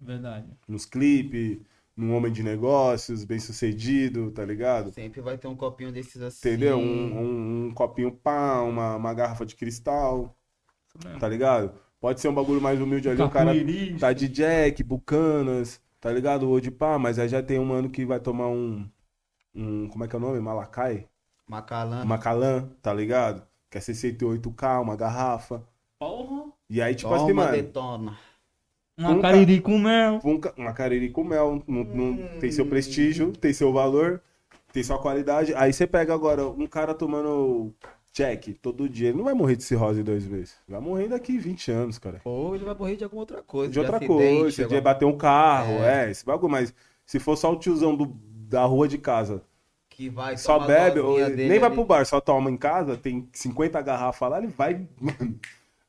Verdade. 0.00 0.46
Nos 0.66 0.86
clipes, 0.86 1.58
num 1.96 2.14
homem 2.14 2.32
de 2.32 2.42
negócios, 2.42 3.24
bem 3.24 3.38
sucedido, 3.38 4.30
tá 4.30 4.44
ligado? 4.44 4.92
Sempre 4.92 5.20
vai 5.20 5.36
ter 5.36 5.48
um 5.48 5.56
copinho 5.56 5.92
desses 5.92 6.20
assim. 6.22 6.48
Entendeu? 6.48 6.78
Um, 6.78 6.82
um, 6.82 7.66
um 7.66 7.74
copinho 7.74 8.10
pá, 8.10 8.60
uma, 8.62 8.96
uma 8.96 9.14
garrafa 9.14 9.44
de 9.44 9.54
cristal. 9.54 10.34
Isso 10.88 11.06
mesmo. 11.06 11.20
Tá 11.20 11.28
ligado? 11.28 11.72
Pode 12.00 12.20
ser 12.20 12.28
um 12.28 12.34
bagulho 12.34 12.62
mais 12.62 12.80
humilde 12.80 13.10
ali, 13.10 13.20
o 13.20 13.28
cara 13.28 13.52
tá 13.98 14.12
de 14.14 14.26
Jack, 14.26 14.82
Bucanas, 14.82 15.80
tá 16.00 16.10
ligado? 16.10 16.48
Ou 16.48 16.58
de 16.58 16.70
pá, 16.70 16.98
mas 16.98 17.18
aí 17.18 17.28
já 17.28 17.42
tem 17.42 17.58
um 17.58 17.66
mano 17.66 17.90
que 17.90 18.06
vai 18.06 18.18
tomar 18.18 18.48
um. 18.48 18.88
um 19.54 19.86
como 19.88 20.04
é 20.04 20.08
que 20.08 20.16
é 20.16 20.18
o 20.18 20.22
nome? 20.22 20.40
Malacai? 20.40 21.06
Macalã. 21.46 22.04
Macalã, 22.04 22.70
tá 22.80 22.94
ligado? 22.94 23.46
Que 23.68 23.76
é 23.76 23.80
68k, 23.80 24.80
uma 24.80 24.96
garrafa. 24.96 25.62
Porra. 25.98 26.50
E 26.70 26.80
aí, 26.80 26.94
tipo 26.94 27.10
Toma, 27.10 27.24
assim, 27.24 27.32
mano, 27.34 27.52
detona. 27.52 28.18
Uma 29.00 29.10
Um 29.12 29.20
cariri 29.20 29.60
com 29.60 29.78
mel. 29.78 30.20
um 30.24 30.38
ca- 30.38 30.52
uma 30.56 30.72
cariri 30.72 31.10
com 31.10 31.24
mel, 31.24 31.62
não, 31.66 31.84
não- 31.84 32.04
Hum. 32.12 32.28
tem 32.38 32.52
seu 32.52 32.66
prestígio, 32.66 33.32
tem 33.32 33.52
seu 33.52 33.72
valor, 33.72 34.20
tem 34.72 34.82
sua 34.82 34.98
qualidade. 34.98 35.54
Aí 35.56 35.72
você 35.72 35.86
pega 35.86 36.12
agora 36.14 36.46
um 36.46 36.66
cara 36.66 36.92
tomando 36.94 37.72
Jack 38.12 38.52
todo 38.54 38.88
dia, 38.88 39.08
ele 39.08 39.16
não 39.18 39.24
vai 39.24 39.34
morrer 39.34 39.56
de 39.56 39.62
cirrose 39.64 40.02
dois 40.02 40.24
vezes. 40.24 40.56
Vai 40.68 40.80
morrer 40.80 41.08
daqui 41.08 41.38
20 41.38 41.70
anos, 41.70 41.98
cara. 41.98 42.20
Ou 42.24 42.54
ele 42.54 42.64
vai 42.64 42.74
morrer 42.74 42.96
de 42.96 43.04
alguma 43.04 43.22
outra 43.22 43.42
coisa. 43.42 43.72
de 43.72 43.78
outra 43.78 43.96
acidente, 43.96 44.40
coisa, 44.40 44.62
alguma- 44.64 44.80
bater 44.80 45.04
um 45.06 45.16
carro, 45.16 45.74
É. 45.82 46.06
é. 46.06 46.10
esse 46.10 46.24
bagulho, 46.26 46.50
mas 46.52 46.74
se 47.06 47.18
for 47.18 47.36
só 47.36 47.52
o 47.52 47.56
tiozão 47.58 47.96
do, 47.96 48.06
da 48.48 48.64
rua 48.64 48.86
de 48.88 48.98
casa, 48.98 49.42
Que 49.88 50.08
vai 50.10 50.36
só 50.36 50.58
bebe, 50.58 50.98
ou- 51.00 51.16
dele 51.16 51.48
nem 51.48 51.58
vai 51.58 51.68
ali. 51.68 51.74
pro 51.76 51.84
bar, 51.84 52.04
só 52.04 52.20
toma 52.20 52.50
em 52.50 52.56
casa, 52.56 52.96
tem 52.96 53.28
50 53.32 53.80
garrafas 53.80 54.28
lá, 54.30 54.38
ele 54.38 54.48
vai, 54.48 54.86
mano, 55.00 55.36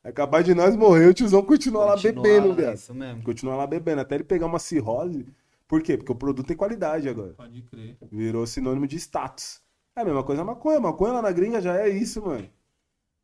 é 0.04 0.10
capaz 0.12 0.44
de 0.44 0.54
nós 0.54 0.74
morrer, 0.74 1.06
o 1.06 1.14
tiozão 1.14 1.42
continua 1.42 1.84
lá 1.84 1.96
bebendo, 1.96 2.54
velho. 2.54 2.74
Isso 2.74 2.94
mesmo. 2.94 3.22
Continua 3.22 3.54
lá 3.56 3.66
bebendo, 3.66 4.00
até 4.00 4.16
ele 4.16 4.24
pegar 4.24 4.46
uma 4.46 4.58
cirrose. 4.58 5.26
Por 5.68 5.82
quê? 5.82 5.96
Porque 5.96 6.12
o 6.12 6.16
produto 6.16 6.46
tem 6.46 6.56
qualidade 6.56 7.08
agora. 7.08 7.34
Pode 7.34 7.62
crer. 7.62 7.96
Virou 8.10 8.46
sinônimo 8.46 8.86
de 8.86 8.96
status. 8.96 9.62
É 9.96 10.00
a 10.00 10.04
mesma 10.04 10.24
coisa 10.24 10.42
a 10.42 10.44
maconha, 10.44 10.80
maconha 10.80 11.14
lá 11.14 11.22
na 11.22 11.32
gringa 11.32 11.60
já 11.60 11.78
é 11.78 11.88
isso, 11.88 12.22
mano. 12.22 12.48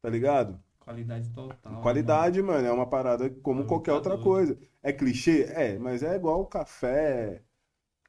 Tá 0.00 0.08
ligado? 0.08 0.58
Qualidade 0.80 1.28
total. 1.30 1.82
Qualidade, 1.82 2.40
mano, 2.42 2.66
é 2.66 2.72
uma 2.72 2.86
parada 2.86 3.28
como 3.42 3.62
É 3.62 3.66
qualquer 3.66 3.92
outra 3.92 4.16
coisa. 4.16 4.58
É 4.82 4.92
clichê? 4.92 5.42
É, 5.50 5.78
mas 5.78 6.02
é 6.02 6.14
igual 6.14 6.40
o 6.40 6.46
café, 6.46 7.42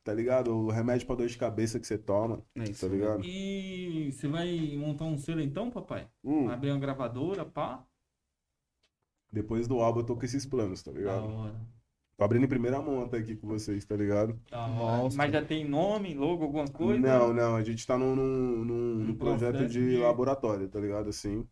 tá 0.03 0.13
ligado? 0.13 0.55
O 0.55 0.69
remédio 0.69 1.05
pra 1.05 1.15
dor 1.15 1.27
de 1.27 1.37
cabeça 1.37 1.79
que 1.79 1.87
você 1.87 1.97
toma, 1.97 2.41
É 2.55 2.63
isso 2.63 2.87
tá 2.87 2.93
ligado? 2.93 3.23
E 3.25 4.11
você 4.11 4.27
vai 4.27 4.77
montar 4.77 5.05
um 5.05 5.17
selo 5.17 5.41
então, 5.41 5.69
papai? 5.69 6.07
Hum, 6.23 6.49
abrir 6.49 6.71
uma 6.71 6.79
gravadora, 6.79 7.43
pá? 7.45 7.85
Depois 9.31 9.67
do 9.67 9.79
álbum 9.79 9.99
eu 10.01 10.05
tô 10.05 10.15
com 10.15 10.25
esses 10.25 10.45
planos, 10.45 10.81
tá 10.83 10.91
Da 10.91 10.97
ligado? 10.97 11.27
hora. 11.27 11.55
Tô 12.17 12.23
abrindo 12.25 12.43
em 12.43 12.49
primeira 12.49 12.81
mão 12.81 13.03
até 13.05 13.17
aqui 13.17 13.35
com 13.35 13.47
vocês, 13.47 13.85
tá 13.85 13.95
ligado? 13.95 14.37
Da 14.51 14.59
hora. 14.67 14.97
Nossa. 15.03 15.17
Mas 15.17 15.31
já 15.31 15.43
tem 15.45 15.63
nome, 15.67 16.13
logo, 16.13 16.43
alguma 16.43 16.67
coisa? 16.67 16.99
Não, 16.99 17.33
não, 17.33 17.55
a 17.55 17.63
gente 17.63 17.87
tá 17.87 17.97
num, 17.97 18.15
num, 18.15 18.65
num- 18.65 18.95
num 18.95 19.11
Um 19.11 19.15
projeto 19.15 19.65
de 19.67 19.91
de- 19.91 19.97
laboratório, 19.97 20.67
tá 20.67 20.79
ligado? 20.79 21.09
Assim. 21.09 21.47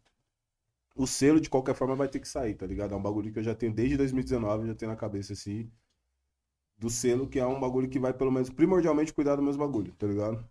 O 0.96 1.08
selo, 1.08 1.40
de 1.40 1.50
qualquer 1.50 1.76
forma, 1.76 1.96
vai 1.96 2.08
ter 2.10 2.20
que 2.20 2.28
sair, 2.28 2.54
tá 2.56 2.66
ligado? 2.66 2.94
É 2.94 2.98
um 2.98 3.02
bagulho 3.02 3.32
que 3.32 3.40
eu 3.40 3.44
já 3.44 3.56
tenho 3.56 3.74
desde 3.74 3.96
2019, 3.96 4.68
já 4.68 4.76
tenho 4.76 4.92
na 4.92 4.98
cabeça, 4.98 5.32
assim. 5.34 5.72
Do 6.78 6.90
selo, 6.90 7.28
que 7.28 7.40
é 7.40 7.46
um 7.46 7.60
bagulho 7.60 7.88
que 7.90 8.00
vai, 8.00 8.14
pelo 8.14 8.32
menos, 8.32 8.50
primordialmente 8.50 9.14
cuidar 9.14 9.36
dos 9.36 9.44
meus 9.44 9.58
bagulhos, 9.58 9.96
tá 9.96 10.06
ligado? 10.08 10.46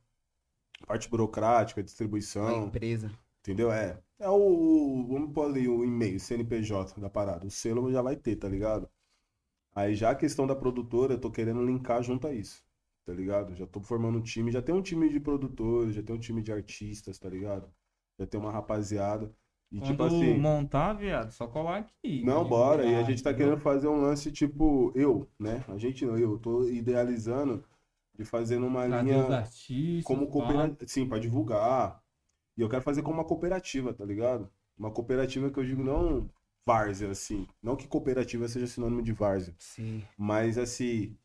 Parte 0.86 1.09
burocrática, 1.09 1.82
distribuição, 1.82 2.65
empresa. 2.66 3.11
Entendeu? 3.47 3.73
É. 3.73 4.01
É 4.18 4.28
o, 4.28 5.06
Vamos 5.09 5.32
pôr 5.32 5.47
ali 5.47 5.68
o 5.68 5.85
e-mail, 5.85 6.18
CNPJ 6.20 7.01
da 7.01 7.10
parada. 7.10 7.47
O 7.47 7.51
selo 7.51 7.90
já 7.93 8.02
vai 8.02 8.16
ter, 8.16 8.36
tá 8.36 8.48
ligado? 8.48 8.89
Aí 9.74 9.94
já 9.94 10.10
a 10.10 10.14
questão 10.14 10.47
da 10.47 10.56
produtora, 10.56 11.14
eu 11.14 11.20
tô 11.20 11.31
querendo 11.31 11.64
linkar 11.64 12.02
junto 12.02 12.27
a 12.27 12.35
isso, 12.35 12.64
tá 13.05 13.12
ligado? 13.12 13.55
Já 13.55 13.66
tô 13.66 13.81
formando 13.81 14.18
um 14.18 14.23
time, 14.23 14.51
já 14.52 14.62
tem 14.62 14.74
um 14.74 14.82
time 14.82 15.09
de 15.10 15.20
produtores, 15.20 15.94
já 15.94 16.02
tem 16.02 16.16
um 16.16 16.20
time 16.20 16.43
de 16.43 16.52
artistas, 16.52 17.18
tá 17.18 17.28
ligado? 17.28 17.70
Já 18.18 18.27
tem 18.27 18.40
uma 18.40 18.52
rapaziada. 18.52 19.35
E 19.70 19.81
Quando 19.81 19.90
tipo 19.90 20.02
assim, 20.05 20.35
montar, 20.39 20.93
viado, 20.94 21.31
só 21.32 21.47
colar 21.47 21.78
aqui. 21.78 22.23
não, 22.23 22.44
né? 22.44 22.48
bora. 22.48 22.85
E 22.86 22.94
a 22.97 23.01
Ah, 23.01 23.02
gente 23.02 23.23
tá 23.23 23.32
entendeu? 23.32 23.35
querendo 23.35 23.60
fazer 23.60 23.89
um 23.89 24.01
lance 24.01 24.31
tipo, 24.32 24.93
eu, 24.94 25.28
né? 25.39 25.64
A 25.68 25.78
gente 25.78 26.05
não, 26.05 26.18
eu 26.18 26.39
tô 26.39 26.68
idealizando 26.68 27.64
de 28.14 28.24
fazer 28.24 28.59
numa 28.59 28.86
linha 28.86 29.16
artistas. 29.36 30.02
como 30.02 30.27
pá. 30.27 30.32
cooperativa, 30.32 30.89
sim, 30.89 31.09
para 31.09 31.20
divulgar. 31.20 32.02
E 32.56 32.60
eu 32.62 32.68
quero 32.68 32.82
fazer 32.82 33.02
como 33.02 33.16
uma 33.18 33.24
cooperativa, 33.24 33.92
tá 33.92 34.04
ligado? 34.04 34.50
Uma 34.78 34.90
cooperativa 34.90 35.50
que 35.50 35.58
eu 35.58 35.64
digo 35.64 35.82
não 35.82 36.30
várzea, 36.64 37.10
assim. 37.10 37.46
Não 37.62 37.76
que 37.76 37.86
cooperativa 37.86 38.48
seja 38.48 38.66
sinônimo 38.66 39.02
de 39.02 39.12
várzea. 39.12 39.54
Sim. 39.58 40.02
Mas, 40.16 40.58
assim, 40.58 41.16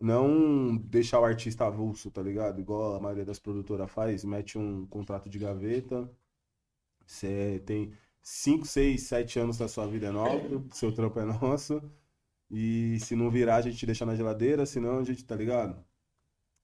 não 0.00 0.76
deixar 0.76 1.20
o 1.20 1.24
artista 1.24 1.66
avulso, 1.66 2.10
tá 2.10 2.22
ligado? 2.22 2.60
Igual 2.60 2.96
a 2.96 3.00
maioria 3.00 3.24
das 3.24 3.38
produtoras 3.38 3.90
faz, 3.90 4.24
mete 4.24 4.58
um 4.58 4.86
contrato 4.86 5.28
de 5.28 5.38
gaveta. 5.38 6.10
Você 7.06 7.62
tem 7.64 7.92
5, 8.22 8.66
6, 8.66 9.02
7 9.02 9.38
anos 9.40 9.58
da 9.58 9.68
sua 9.68 9.86
vida 9.86 10.08
é 10.08 10.10
nova, 10.10 10.62
seu 10.72 10.92
trampo 10.92 11.18
é 11.18 11.24
nosso. 11.24 11.82
E 12.50 12.98
se 13.00 13.16
não 13.16 13.30
virar, 13.30 13.56
a 13.56 13.60
gente 13.62 13.84
deixa 13.86 14.06
na 14.06 14.14
geladeira, 14.14 14.66
senão 14.66 14.98
a 14.98 15.04
gente, 15.04 15.24
tá 15.24 15.34
ligado? 15.34 15.82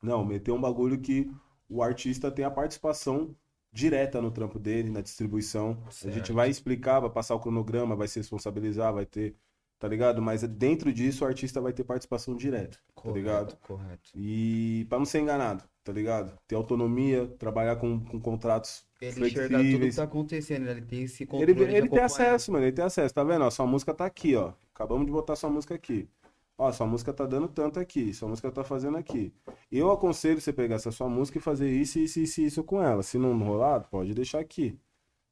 Não, 0.03 0.25
meter 0.25 0.53
um 0.53 0.61
bagulho 0.61 1.01
que 1.01 1.31
o 1.69 1.83
artista 1.83 2.31
tem 2.31 2.45
a 2.45 2.51
participação 2.51 3.35
direta 3.75 4.23
no 4.23 4.31
trampo 4.31 4.57
dele, 4.59 4.89
na 4.89 5.01
distribuição. 5.01 5.77
A 5.87 5.91
gente 5.91 6.15
Certo. 6.29 6.33
vai 6.35 6.49
explicar, 6.49 7.01
vai 7.01 7.11
passar 7.11 7.35
o 7.35 7.41
cronograma, 7.41 7.97
vai 7.97 8.07
se 8.07 8.21
responsabilizar, 8.21 8.95
vai 8.95 9.05
ter, 9.05 9.35
tá 9.81 9.89
ligado? 9.89 10.23
Mas 10.23 10.43
dentro 10.45 10.93
disso 10.93 11.25
o 11.25 11.27
artista 11.27 11.61
vai 11.61 11.73
ter 11.73 11.83
participação 11.83 12.37
direta, 12.37 12.79
tá 13.03 13.11
ligado? 13.11 13.57
Correto. 13.67 14.11
E 14.15 14.87
pra 14.89 14.97
não 14.99 15.05
ser 15.05 15.19
enganado, 15.21 15.65
tá 15.83 15.93
ligado? 15.93 16.39
Ter 16.47 16.55
autonomia, 16.55 17.27
trabalhar 17.37 17.75
com, 17.77 17.99
com 17.99 18.21
contratos 18.21 18.87
Ele 19.01 19.27
enxergar 19.27 19.49
tudo 19.49 19.49
que 19.49 19.57
flexíveis. 19.59 19.97
tá 19.97 20.05
acontecendo, 20.05 20.69
ele 20.69 20.83
tem 20.83 21.03
esse 21.03 21.27
controle 21.27 21.51
Ele, 21.61 21.77
ele 21.77 21.89
tem 21.89 21.99
acesso, 22.03 22.53
mano, 22.53 22.65
ele 22.65 22.73
tem 22.73 22.85
acesso, 22.85 23.13
tá 23.13 23.25
vendo? 23.25 23.43
Ó, 23.45 23.51
sua 23.51 23.67
música 23.67 23.93
tá 23.93 24.07
aqui, 24.07 24.37
ó. 24.37 24.53
Acabamos 24.73 25.05
de 25.05 25.11
botar 25.13 25.35
sua 25.35 25.51
música 25.51 25.75
aqui. 25.75 26.09
Ó, 26.57 26.71
sua 26.71 26.87
música 26.87 27.13
tá 27.13 27.27
dando 27.27 27.49
tanto 27.49 27.81
aqui, 27.81 28.15
sua 28.15 28.29
música 28.29 28.51
tá 28.51 28.63
fazendo 28.63 28.97
aqui. 28.97 29.33
Eu 29.73 29.91
aconselho 29.91 30.41
você 30.41 30.53
pegar 30.53 30.77
essa 30.77 30.93
sua 30.93 31.09
música 31.09 31.39
e 31.39 31.41
fazer 31.41 31.69
isso, 31.71 31.99
isso, 31.99 32.21
isso, 32.21 32.41
isso 32.43 32.63
com 32.65 32.81
ela. 32.81 33.03
Se 33.03 33.19
não 33.19 33.37
rolar, 33.39 33.81
pode 33.91 34.15
deixar 34.15 34.39
aqui. 34.39 34.79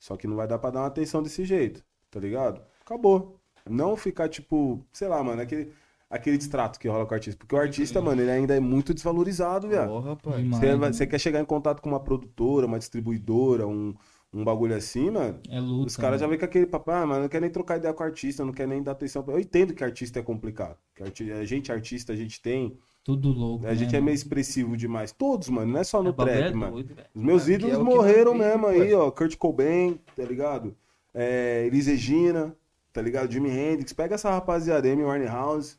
Só 0.00 0.16
que 0.16 0.26
não 0.26 0.34
vai 0.34 0.48
dar 0.48 0.58
pra 0.58 0.70
dar 0.70 0.80
uma 0.80 0.86
atenção 0.88 1.22
desse 1.22 1.44
jeito, 1.44 1.84
tá 2.10 2.18
ligado? 2.18 2.60
Acabou. 2.84 3.38
Não 3.70 3.96
ficar, 3.96 4.28
tipo, 4.28 4.84
sei 4.92 5.06
lá, 5.06 5.22
mano, 5.22 5.40
aquele, 5.40 5.72
aquele 6.10 6.36
distrato 6.36 6.76
que 6.80 6.88
rola 6.88 7.06
com 7.06 7.12
o 7.12 7.14
artista. 7.14 7.38
Porque 7.38 7.54
o 7.54 7.58
artista, 7.58 8.00
mano, 8.02 8.20
ele 8.20 8.30
ainda 8.32 8.56
é 8.56 8.60
muito 8.60 8.92
desvalorizado, 8.92 9.68
viado. 9.68 9.86
Porra. 9.86 10.16
Você, 10.58 10.74
vai- 10.76 10.92
você 10.92 11.06
quer 11.06 11.20
chegar 11.20 11.40
em 11.40 11.44
contato 11.44 11.80
com 11.80 11.88
uma 11.88 12.00
produtora, 12.00 12.66
uma 12.66 12.80
distribuidora, 12.80 13.64
um, 13.64 13.94
um 14.32 14.42
bagulho 14.44 14.74
assim, 14.74 15.10
mano. 15.10 15.38
É 15.50 15.60
luta. 15.60 15.88
Os 15.88 15.96
caras 15.96 16.20
já 16.20 16.26
né? 16.26 16.30
vêm 16.30 16.38
com 16.38 16.44
aquele 16.44 16.66
papo, 16.66 16.90
ah, 16.90 17.06
mano, 17.06 17.22
não 17.22 17.28
quer 17.28 17.40
nem 17.40 17.50
trocar 17.50 17.76
ideia 17.76 17.92
com 17.92 18.02
o 18.02 18.06
artista, 18.06 18.44
não 18.44 18.52
quer 18.52 18.66
nem 18.66 18.82
dar 18.82 18.92
atenção. 18.92 19.22
pra- 19.22 19.34
Eu 19.34 19.40
entendo 19.40 19.74
que 19.74 19.84
artista 19.84 20.18
é 20.20 20.22
complicado. 20.22 20.76
Que 20.94 21.02
arti- 21.02 21.30
a 21.32 21.44
gente, 21.44 21.70
artista, 21.70 22.12
a 22.12 22.16
gente 22.16 22.40
tem. 22.40 22.76
Tudo 23.04 23.30
louco. 23.30 23.66
A 23.66 23.74
gente 23.74 23.92
né, 23.92 23.98
é 23.98 24.00
meio 24.00 24.14
expressivo 24.14 24.76
demais. 24.76 25.10
Todos, 25.12 25.48
mano, 25.48 25.72
não 25.72 25.80
é 25.80 25.84
só 25.84 26.02
no 26.02 26.10
É, 26.10 26.12
trap, 26.12 26.30
é 26.38 26.52
mano. 26.54 26.72
doido. 26.74 26.96
Os 27.14 27.22
meus 27.22 27.48
ídolos 27.48 27.74
é 27.76 27.82
morreram 27.82 28.32
mesmo 28.32 28.66
aí, 28.68 28.94
ó. 28.94 29.10
Kurt 29.10 29.36
Cobain, 29.36 29.98
tá 30.16 30.22
ligado? 30.24 30.74
É, 31.12 31.64
Elis 31.66 31.86
Regina, 31.88 32.54
tá 32.92 33.02
ligado? 33.02 33.30
Jimi 33.30 33.50
Hendrix. 33.50 33.92
Pega 33.92 34.14
essa 34.14 34.30
rapaziada, 34.30 34.88
Amy 34.90 35.02
Winehouse. 35.04 35.76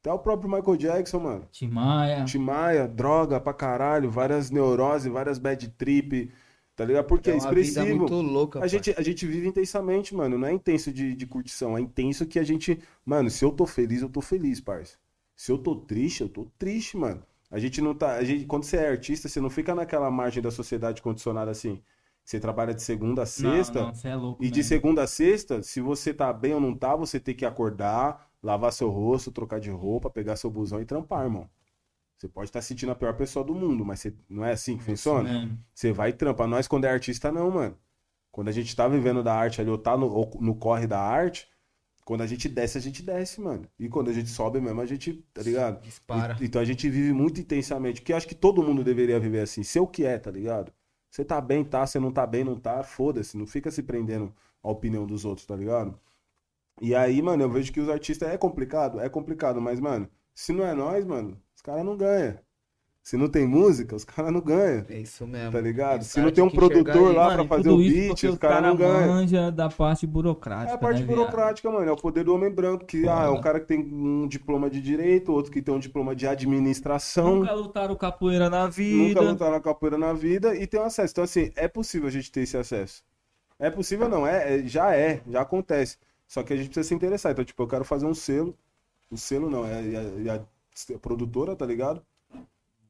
Até 0.00 0.12
o 0.12 0.18
próprio 0.18 0.48
Michael 0.50 0.76
Jackson, 0.76 1.18
mano. 1.18 1.44
Tim 1.50 1.68
Maia. 1.68 2.24
Tim 2.24 2.38
Maia, 2.38 2.86
droga 2.86 3.40
pra 3.40 3.52
caralho, 3.54 4.08
várias 4.10 4.50
neuroses, 4.50 5.10
várias 5.10 5.38
bad 5.38 5.66
trip, 5.70 6.30
tá 6.76 6.84
ligado? 6.84 7.06
Porque 7.06 7.30
É 7.30 7.32
é 7.32 7.34
uma 7.34 7.52
vida 7.54 7.82
expressivo. 7.82 7.94
muito 7.94 8.14
louca, 8.20 8.60
A 8.60 8.66
pai. 8.66 8.68
gente, 8.68 8.94
a 8.96 9.02
gente 9.02 9.26
vive 9.26 9.48
intensamente, 9.48 10.14
mano. 10.14 10.38
Não 10.38 10.48
é 10.48 10.52
intenso 10.52 10.92
de, 10.92 11.14
de 11.14 11.26
curtição. 11.26 11.76
É 11.76 11.80
intenso 11.80 12.26
que 12.26 12.38
a 12.38 12.44
gente. 12.44 12.80
Mano, 13.04 13.30
se 13.30 13.44
eu 13.44 13.52
tô 13.52 13.66
feliz, 13.66 14.02
eu 14.02 14.08
tô 14.10 14.20
feliz, 14.20 14.60
parça. 14.60 14.98
Se 15.36 15.52
eu 15.52 15.58
tô 15.58 15.76
triste, 15.76 16.22
eu 16.22 16.28
tô 16.28 16.46
triste, 16.58 16.96
mano. 16.96 17.22
A 17.50 17.58
gente 17.58 17.80
não 17.80 17.94
tá. 17.94 18.14
A 18.16 18.24
gente, 18.24 18.46
quando 18.46 18.64
você 18.64 18.76
é 18.78 18.88
artista, 18.88 19.28
você 19.28 19.40
não 19.40 19.50
fica 19.50 19.74
naquela 19.74 20.10
margem 20.10 20.42
da 20.42 20.50
sociedade 20.50 21.02
condicionada 21.02 21.50
assim. 21.50 21.82
Você 22.24 22.40
trabalha 22.40 22.74
de 22.74 22.82
segunda 22.82 23.22
a 23.22 23.26
sexta. 23.26 23.80
Não, 23.80 23.86
não, 23.88 23.94
você 23.94 24.08
é 24.08 24.16
louco. 24.16 24.44
E 24.44 24.50
de 24.50 24.64
segunda 24.64 25.02
a 25.04 25.06
sexta, 25.06 25.62
se 25.62 25.80
você 25.80 26.12
tá 26.12 26.32
bem 26.32 26.54
ou 26.54 26.60
não 26.60 26.74
tá, 26.76 26.96
você 26.96 27.20
tem 27.20 27.34
que 27.36 27.44
acordar, 27.46 28.28
lavar 28.42 28.72
seu 28.72 28.90
rosto, 28.90 29.30
trocar 29.30 29.60
de 29.60 29.70
roupa, 29.70 30.10
pegar 30.10 30.36
seu 30.36 30.50
busão 30.50 30.80
e 30.80 30.84
trampar, 30.84 31.24
irmão. 31.24 31.48
Você 32.16 32.28
pode 32.28 32.48
estar 32.48 32.62
sentindo 32.62 32.92
a 32.92 32.94
pior 32.94 33.14
pessoa 33.14 33.44
do 33.44 33.54
mundo, 33.54 33.84
mas 33.84 34.00
você- 34.00 34.14
não 34.28 34.44
é 34.44 34.52
assim 34.52 34.76
que 34.78 34.84
funciona? 34.84 35.28
mesmo. 35.40 35.58
Você 35.74 35.92
vai 35.92 36.10
e 36.10 36.12
trampa. 36.12 36.46
Nós, 36.46 36.66
quando 36.66 36.84
é 36.86 36.90
artista, 36.90 37.30
não, 37.30 37.50
mano. 37.50 37.76
Quando 38.32 38.48
a 38.48 38.52
gente 38.52 38.74
tá 38.74 38.86
vivendo 38.88 39.22
da 39.22 39.34
arte 39.34 39.60
ali, 39.60 39.70
ou 39.70 39.78
tá 39.78 39.96
no, 39.96 40.06
ou 40.08 40.30
no 40.40 40.54
corre 40.54 40.86
da 40.86 41.00
arte, 41.00 41.48
quando 42.04 42.22
a 42.22 42.26
gente 42.26 42.48
desce, 42.48 42.78
a 42.78 42.80
gente 42.80 43.02
desce, 43.02 43.40
mano. 43.40 43.66
E 43.78 43.88
quando 43.88 44.08
a 44.10 44.12
gente 44.12 44.28
sobe 44.30 44.60
mesmo, 44.60 44.80
a 44.80 44.86
gente, 44.86 45.14
tá 45.34 45.42
ligado? 45.42 45.80
Dispara. 45.82 46.36
E- 46.40 46.44
então 46.46 46.60
a 46.60 46.64
gente 46.64 46.88
vive 46.88 47.12
muito 47.12 47.40
intensamente. 47.40 48.00
Que 48.02 48.12
eu 48.12 48.16
acho 48.16 48.28
que 48.28 48.34
todo 48.34 48.62
mundo 48.62 48.82
deveria 48.84 49.18
viver 49.20 49.40
assim. 49.40 49.62
Ser 49.62 49.80
o 49.80 49.86
que 49.86 50.04
é, 50.04 50.18
tá 50.18 50.30
ligado? 50.30 50.72
Você 51.10 51.24
tá 51.24 51.40
bem, 51.40 51.64
tá? 51.64 51.86
Você 51.86 51.98
não 51.98 52.10
tá 52.12 52.26
bem, 52.26 52.44
não 52.44 52.58
tá? 52.58 52.82
Foda-se. 52.82 53.36
Não 53.36 53.46
fica 53.46 53.70
se 53.70 53.82
prendendo 53.82 54.34
à 54.62 54.70
opinião 54.70 55.06
dos 55.06 55.24
outros, 55.24 55.46
tá 55.46 55.56
ligado? 55.56 55.98
E 56.80 56.94
aí, 56.94 57.20
mano, 57.22 57.42
eu 57.42 57.50
vejo 57.50 57.72
que 57.72 57.80
os 57.80 57.88
artistas 57.88 58.28
é 58.28 58.36
complicado, 58.36 59.00
é 59.00 59.08
complicado, 59.08 59.60
mas, 59.60 59.80
mano, 59.80 60.08
se 60.34 60.52
não 60.52 60.64
é 60.66 60.74
nós, 60.74 61.04
mano, 61.06 61.40
caras 61.66 61.84
não 61.84 61.96
ganham. 61.96 62.38
Se 63.02 63.16
não 63.16 63.28
tem 63.28 63.46
música, 63.46 63.94
os 63.94 64.04
caras 64.04 64.32
não 64.32 64.40
ganham, 64.40 64.84
É 64.88 64.98
isso 64.98 65.24
mesmo. 65.28 65.52
tá 65.52 65.60
ligado? 65.60 66.02
Se 66.02 66.20
não 66.20 66.32
tem 66.32 66.42
um 66.42 66.50
produtor 66.50 67.14
lá 67.14 67.40
e 67.40 67.46
fazer 67.46 67.68
o 67.70 67.76
beat, 67.78 68.24
os 68.24 68.36
caras 68.36 68.62
não 68.64 68.76
ganham. 68.76 69.14
manja 69.14 69.48
da 69.52 69.68
parte 69.68 70.04
burocrática. 70.08 70.72
É 70.72 70.74
a 70.74 70.78
parte 70.78 71.00
né, 71.02 71.06
viado? 71.06 71.16
burocrática, 71.18 71.70
mano. 71.70 71.88
É 71.88 71.92
o 71.92 71.96
poder 71.96 72.24
do 72.24 72.34
homem 72.34 72.50
branco, 72.50 72.84
que 72.84 73.08
ah, 73.08 73.26
é 73.26 73.28
um 73.28 73.40
cara 73.40 73.60
que 73.60 73.66
tem 73.66 73.78
um 73.78 74.26
diploma 74.26 74.68
de 74.68 74.80
direito, 74.82 75.32
outro 75.32 75.52
que 75.52 75.62
tem 75.62 75.72
um 75.72 75.78
diploma 75.78 76.16
de 76.16 76.26
administração. 76.26 77.36
Nunca 77.36 77.52
lutaram 77.52 77.94
capoeira 77.94 78.50
na 78.50 78.62
nunca 78.64 78.72
vida. 78.72 79.20
lutaram 79.20 79.52
na 79.52 79.60
capoeira 79.60 79.96
na 79.96 80.12
vida 80.12 80.56
e 80.56 80.66
tem 80.66 80.80
um 80.80 80.84
acesso. 80.84 81.12
Então, 81.12 81.22
assim, 81.24 81.52
é 81.54 81.68
possível 81.68 82.08
a 82.08 82.10
gente 82.10 82.32
ter 82.32 82.40
esse 82.40 82.56
acesso. 82.56 83.04
É 83.56 83.70
possível, 83.70 84.08
não, 84.08 84.26
é, 84.26 84.56
é- 84.58 84.66
já 84.66 84.94
é, 84.96 85.22
já 85.30 85.42
acontece. 85.42 85.96
Só 86.26 86.42
que 86.42 86.52
a 86.52 86.56
gente 86.56 86.66
precisa 86.70 86.88
se 86.88 86.94
interessar. 86.94 87.30
Então, 87.30 87.44
tipo, 87.44 87.62
eu 87.62 87.68
quero 87.68 87.84
fazer 87.84 88.04
um 88.06 88.14
selo. 88.14 88.52
O 89.08 89.16
selo 89.16 89.48
não, 89.48 89.64
é 89.64 89.80
é- 89.80 90.28
é 90.28 90.40
produtora, 91.00 91.54
tá 91.56 91.66
ligado? 91.66 92.04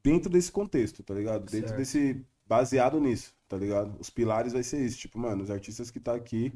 Dentro 0.03 0.29
desse 0.29 0.51
contexto, 0.51 1.03
tá 1.03 1.13
ligado? 1.13 1.45
Dentro 1.45 1.69
Certo. 1.69 1.77
desse. 1.77 2.25
Baseado 2.45 2.99
nisso, 3.01 3.35
tá 3.47 3.57
ligado? 3.57 3.99
Os 3.99 4.09
pilares 4.09 4.53
vai 4.53 4.63
ser 4.63 4.79
isso. 4.85 4.97
Tipo, 4.97 5.19
mano, 5.19 5.43
os 5.43 5.51
artistas 5.51 5.91
que 5.91 5.99
tá 5.99 6.15
aqui, 6.15 6.53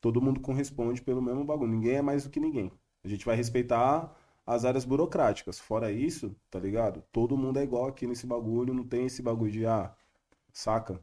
todo 0.00 0.22
mundo 0.22 0.40
corresponde 0.40 1.02
pelo 1.02 1.20
mesmo 1.20 1.44
bagulho. 1.44 1.72
Ninguém 1.72 1.96
é 1.96 2.02
mais 2.02 2.22
do 2.24 2.30
que 2.30 2.38
ninguém. 2.38 2.70
A 3.02 3.08
gente 3.08 3.24
vai 3.26 3.34
respeitar 3.34 4.14
as 4.46 4.64
áreas 4.64 4.84
burocráticas. 4.84 5.58
Fora 5.58 5.90
isso, 5.90 6.34
tá 6.50 6.60
ligado? 6.60 7.02
Todo 7.10 7.36
mundo 7.36 7.58
é 7.58 7.64
igual 7.64 7.86
aqui 7.86 8.06
nesse 8.06 8.26
bagulho, 8.26 8.72
não 8.74 8.84
tem 8.84 9.06
esse 9.06 9.20
bagulho 9.22 9.50
de, 9.50 9.66
ah, 9.66 9.92
saca? 10.52 11.00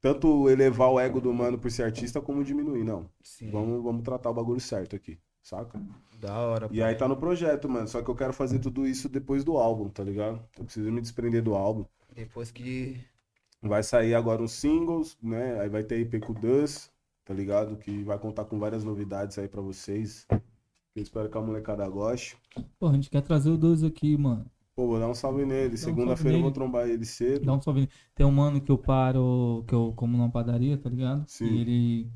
Tanto 0.00 0.48
elevar 0.48 0.90
o 0.90 1.00
ego 1.00 1.20
do 1.20 1.32
mano 1.32 1.58
por 1.58 1.70
ser 1.70 1.84
artista, 1.84 2.20
como 2.20 2.44
diminuir, 2.44 2.84
não. 2.84 3.10
Sim. 3.22 3.50
Vamos, 3.50 3.82
vamos 3.82 4.02
tratar 4.02 4.30
o 4.30 4.34
bagulho 4.34 4.60
certo 4.60 4.94
aqui, 4.96 5.18
saca? 5.46 5.80
Da 6.20 6.38
hora, 6.38 6.68
E 6.72 6.82
aí 6.82 6.94
tá 6.94 7.06
no 7.06 7.16
projeto, 7.16 7.68
mano. 7.68 7.86
Só 7.86 8.02
que 8.02 8.08
eu 8.08 8.14
quero 8.16 8.32
fazer 8.32 8.58
tudo 8.58 8.86
isso 8.86 9.08
depois 9.08 9.44
do 9.44 9.56
álbum, 9.56 9.88
tá 9.88 10.02
ligado? 10.02 10.40
Eu 10.58 10.64
preciso 10.64 10.90
me 10.90 11.00
desprender 11.00 11.42
do 11.42 11.54
álbum. 11.54 11.84
Depois 12.14 12.50
que. 12.50 12.98
Vai 13.62 13.82
sair 13.82 14.14
agora 14.14 14.42
uns 14.42 14.52
singles, 14.52 15.16
né? 15.22 15.60
Aí 15.60 15.68
vai 15.68 15.82
ter 15.82 16.00
IP 16.00 16.20
com 16.20 16.32
o 16.32 16.34
Dus, 16.34 16.90
tá 17.24 17.32
ligado? 17.32 17.76
Que 17.76 18.02
vai 18.02 18.18
contar 18.18 18.44
com 18.44 18.58
várias 18.58 18.82
novidades 18.84 19.38
aí 19.38 19.48
pra 19.48 19.60
vocês. 19.60 20.26
Eu 20.94 21.02
espero 21.02 21.28
que 21.28 21.38
a 21.38 21.40
molecada 21.40 21.86
goste. 21.88 22.36
Pô, 22.78 22.88
a 22.88 22.92
gente 22.94 23.10
quer 23.10 23.22
trazer 23.22 23.50
o 23.50 23.56
dois 23.56 23.84
aqui, 23.84 24.16
mano. 24.16 24.46
Pô, 24.74 24.86
vou 24.86 24.98
dar 24.98 25.08
um 25.08 25.14
salve 25.14 25.44
nele. 25.44 25.74
um 25.74 25.78
Segunda-feira 25.78 26.38
eu 26.38 26.42
vou 26.42 26.50
nele. 26.50 26.54
trombar 26.54 26.88
ele 26.88 27.04
cedo. 27.04 27.44
Dá 27.46 27.52
um 27.52 27.60
salve. 27.60 27.88
Tem 28.14 28.26
um 28.26 28.30
mano 28.32 28.60
que 28.60 28.70
eu 28.70 28.78
paro, 28.78 29.64
que 29.66 29.74
eu 29.74 29.92
como 29.94 30.16
numa 30.16 30.30
padaria, 30.30 30.76
tá 30.76 30.88
ligado? 30.90 31.24
Sim. 31.28 31.46
E 31.46 31.60
ele 31.60 32.10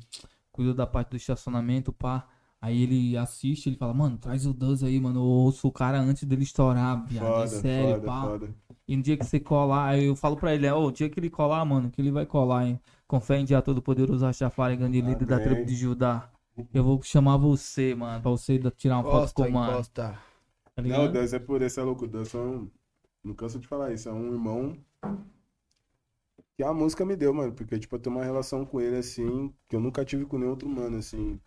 cuida 0.51 0.73
da 0.73 0.85
parte 0.85 1.11
do 1.11 1.17
estacionamento, 1.17 1.93
pá. 1.93 2.27
Aí 2.61 2.83
ele 2.83 3.17
assiste, 3.17 3.67
ele 3.67 3.75
fala, 3.75 3.91
mano, 3.91 4.19
traz 4.19 4.45
o 4.45 4.53
Duz 4.53 4.83
aí, 4.83 4.99
mano. 4.99 5.19
Eu 5.19 5.23
ouço 5.23 5.67
o 5.67 5.71
cara 5.71 5.99
antes 5.99 6.23
dele 6.25 6.43
estourar, 6.43 7.03
viado. 7.07 7.43
É 7.43 7.47
sério, 7.47 7.95
foda, 7.95 8.05
pá. 8.05 8.21
foda. 8.21 8.49
E 8.87 8.95
no 8.95 9.01
dia 9.01 9.17
que 9.17 9.25
você 9.25 9.39
colar, 9.39 9.89
aí 9.89 10.05
eu 10.05 10.15
falo 10.15 10.37
pra 10.37 10.53
ele, 10.53 10.69
ó, 10.69 10.85
o 10.85 10.91
dia 10.91 11.09
que 11.09 11.19
ele 11.19 11.29
colar, 11.29 11.65
mano, 11.65 11.89
que 11.89 11.99
ele 11.99 12.11
vai 12.11 12.25
colar, 12.25 12.67
hein? 12.67 12.79
Com 13.07 13.19
fé 13.19 13.39
em 13.39 13.45
dia 13.45 13.61
todo 13.63 13.81
poderoso 13.81 14.25
Rastafari, 14.25 14.75
grande 14.75 15.01
líder 15.01 15.25
da 15.25 15.39
tribo 15.39 15.65
de 15.65 15.75
Judá. 15.75 16.29
Eu 16.71 16.83
vou 16.83 17.01
chamar 17.01 17.37
você, 17.37 17.95
mano, 17.95 18.21
pra 18.21 18.29
você 18.29 18.59
tirar 18.77 18.99
uma 18.99 19.09
foto 19.09 19.33
com 19.33 19.43
o 19.43 19.51
mano. 19.51 19.83
Tá 19.87 20.21
Não? 20.77 21.11
Deus 21.11 21.33
é 21.33 21.39
por 21.39 21.61
esse 21.63 21.79
é 21.79 21.83
louco. 21.83 22.05
O 22.05 22.07
Deus 22.07 22.33
é 22.35 22.37
um. 22.37 22.69
Não 23.23 23.33
canso 23.33 23.59
de 23.59 23.67
falar 23.67 23.91
isso. 23.91 24.07
É 24.07 24.13
um 24.13 24.33
irmão 24.33 24.77
que 26.55 26.63
a 26.63 26.73
música 26.73 27.05
me 27.05 27.15
deu, 27.15 27.33
mano. 27.33 27.53
Porque, 27.53 27.79
tipo, 27.79 27.95
eu 27.95 27.99
tenho 27.99 28.15
uma 28.15 28.23
relação 28.23 28.65
com 28.65 28.79
ele, 28.79 28.97
assim, 28.97 29.51
que 29.67 29.75
eu 29.75 29.79
nunca 29.79 30.05
tive 30.05 30.25
com 30.25 30.37
nenhum 30.37 30.51
outro 30.51 30.69
mano, 30.69 30.97
assim, 30.97 31.39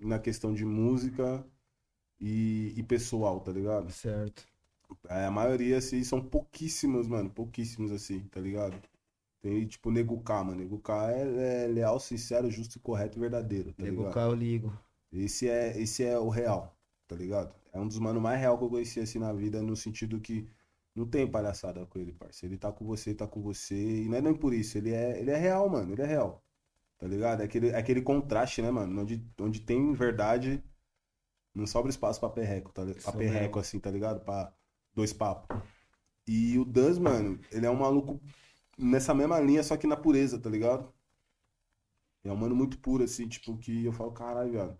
na 0.00 0.18
questão 0.18 0.52
de 0.54 0.64
música 0.64 1.44
e, 2.20 2.74
e 2.76 2.82
pessoal, 2.82 3.40
tá 3.40 3.52
ligado? 3.52 3.90
Certo. 3.90 4.46
É, 5.08 5.24
a 5.26 5.30
maioria, 5.30 5.78
assim, 5.78 6.02
são 6.04 6.22
pouquíssimos, 6.24 7.06
mano. 7.06 7.30
Pouquíssimos, 7.30 7.92
assim, 7.92 8.20
tá 8.28 8.40
ligado? 8.40 8.80
Tem, 9.40 9.66
tipo, 9.66 9.90
Nego 9.90 10.20
K, 10.22 10.44
mano. 10.44 10.58
Nego 10.60 10.78
K 10.80 11.12
é, 11.12 11.64
é 11.64 11.66
leal, 11.68 12.00
sincero, 12.00 12.50
justo, 12.50 12.80
correto 12.80 13.18
e 13.18 13.20
verdadeiro, 13.20 13.72
tá 13.72 13.82
Nego 13.84 13.98
ligado? 13.98 14.14
cá 14.14 14.22
eu 14.22 14.34
ligo. 14.34 14.72
Esse 15.12 15.48
é, 15.48 15.78
esse 15.80 16.04
é 16.04 16.18
o 16.18 16.28
real, 16.28 16.76
tá 17.06 17.16
ligado? 17.16 17.54
É 17.72 17.78
um 17.80 17.86
dos 17.86 17.98
manos 17.98 18.22
mais 18.22 18.40
real 18.40 18.58
que 18.58 18.64
eu 18.64 18.70
conheci 18.70 19.00
assim 19.00 19.18
na 19.18 19.32
vida, 19.32 19.62
no 19.62 19.76
sentido 19.76 20.20
que 20.20 20.48
não 20.94 21.06
tem 21.06 21.26
palhaçada 21.30 21.84
com 21.86 21.98
ele, 21.98 22.12
parceiro. 22.12 22.54
Ele 22.54 22.60
tá 22.60 22.72
com 22.72 22.84
você, 22.84 23.14
tá 23.14 23.26
com 23.26 23.40
você. 23.42 23.74
E 24.04 24.08
não 24.08 24.18
é 24.18 24.20
nem 24.20 24.34
por 24.34 24.52
isso, 24.54 24.78
ele 24.78 24.92
é, 24.92 25.18
ele 25.20 25.30
é 25.30 25.36
real, 25.36 25.68
mano. 25.68 25.92
Ele 25.92 26.02
é 26.02 26.06
real. 26.06 26.44
Tá 27.00 27.08
ligado? 27.08 27.42
É 27.42 27.46
aquele, 27.46 27.70
é 27.70 27.78
aquele 27.78 28.02
contraste, 28.02 28.62
né, 28.62 28.70
mano? 28.72 29.02
Onde, 29.02 29.26
onde 29.40 29.60
tem 29.62 29.92
verdade, 29.94 30.64
não 31.54 31.66
sobra 31.66 31.90
espaço 31.90 32.20
pra 32.20 32.30
perreco, 32.30 32.72
tá, 32.72 32.84
li- 32.84 32.94
pra 32.96 33.12
perreco, 33.12 33.58
assim, 33.58 33.80
tá 33.80 33.90
ligado? 33.90 34.20
Pra, 34.24 34.52
Dois 34.94 35.12
papos. 35.12 35.48
E 36.26 36.58
o 36.58 36.64
Duz, 36.64 36.98
mano, 36.98 37.40
ele 37.52 37.66
é 37.66 37.70
um 37.70 37.76
maluco 37.76 38.20
nessa 38.78 39.14
mesma 39.14 39.40
linha, 39.40 39.62
só 39.62 39.76
que 39.76 39.86
na 39.86 39.96
pureza, 39.96 40.38
tá 40.40 40.50
ligado? 40.50 40.92
É 42.24 42.32
um 42.32 42.36
mano 42.36 42.54
muito 42.56 42.78
puro, 42.78 43.04
assim, 43.04 43.28
tipo, 43.28 43.56
que 43.58 43.84
eu 43.84 43.92
falo, 43.92 44.12
caralho, 44.12 44.52
velho. 44.52 44.78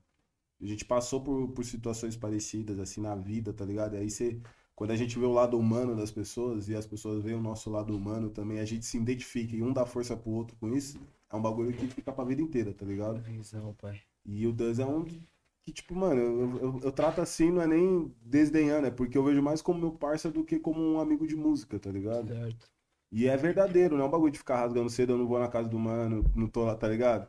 A 0.62 0.66
gente 0.66 0.84
passou 0.84 1.22
por, 1.22 1.48
por 1.52 1.64
situações 1.64 2.16
parecidas, 2.16 2.78
assim, 2.80 3.01
na 3.02 3.14
vida, 3.16 3.52
tá 3.52 3.64
ligado? 3.64 3.97
E 3.97 3.98
aí 3.98 4.10
você. 4.10 4.40
Quando 4.76 4.92
a 4.92 4.97
gente 4.97 5.18
vê 5.18 5.26
o 5.26 5.32
lado 5.32 5.59
humano 5.59 5.97
das 5.97 6.10
pessoas 6.12 6.68
e 6.68 6.76
as 6.76 6.86
pessoas 6.86 7.22
veem 7.24 7.36
o 7.36 7.42
nosso 7.42 7.70
lado 7.70 7.97
humano 7.97 8.30
também, 8.30 8.60
a 8.60 8.64
gente 8.66 8.86
se 8.86 8.98
identifica 8.98 9.56
e 9.56 9.62
um 9.62 9.72
dá 9.72 9.86
força 9.86 10.16
pro 10.16 10.30
outro 10.32 10.56
com 10.59 10.68
isso, 10.74 10.98
é 11.31 11.36
um 11.36 11.43
bagulho 11.43 11.73
que 11.73 11.86
fica 11.86 12.12
pra 12.12 12.24
vida 12.24 12.43
inteira, 12.43 12.74
tá 12.74 12.85
ligado? 12.85 13.20
Visão, 13.20 13.73
pai. 13.74 14.01
E 14.24 14.47
o 14.47 14.52
Duz 14.52 14.78
é 14.78 14.86
um 14.86 15.05
que, 15.62 15.73
tipo, 15.73 15.94
mano, 15.94 16.20
eu, 16.20 16.59
eu, 16.59 16.81
eu 16.85 16.93
trato 16.93 17.20
assim, 17.20 17.51
não 17.51 17.62
é 17.62 17.66
nem 17.66 18.15
desdenhando, 18.20 18.86
é 18.86 18.90
porque 18.90 19.16
eu 19.16 19.24
vejo 19.24 19.43
mais 19.43 19.62
como 19.62 19.81
meu 19.81 19.93
parceiro 19.93 20.39
do 20.39 20.44
que 20.44 20.59
como 20.59 20.81
um 20.81 21.01
amigo 21.01 21.27
de 21.27 21.36
música, 21.36 21.78
tá 21.78 21.90
ligado? 21.90 22.28
Certo. 22.28 22.70
E 23.12 23.27
é 23.27 23.36
verdadeiro, 23.36 23.97
não 23.97 24.05
é 24.05 24.09
um 24.09 24.11
bagulho 24.11 24.32
de 24.32 24.39
ficar 24.39 24.61
rasgando 24.61 24.89
cedo, 24.90 25.12
eu 25.12 25.19
não 25.19 25.27
vou 25.27 25.39
na 25.39 25.48
casa 25.48 25.69
do 25.69 25.78
mano, 25.78 26.24
não 26.35 26.48
tô 26.48 26.65
lá, 26.65 26.77
tá 26.77 26.89
ligado? 26.89 27.28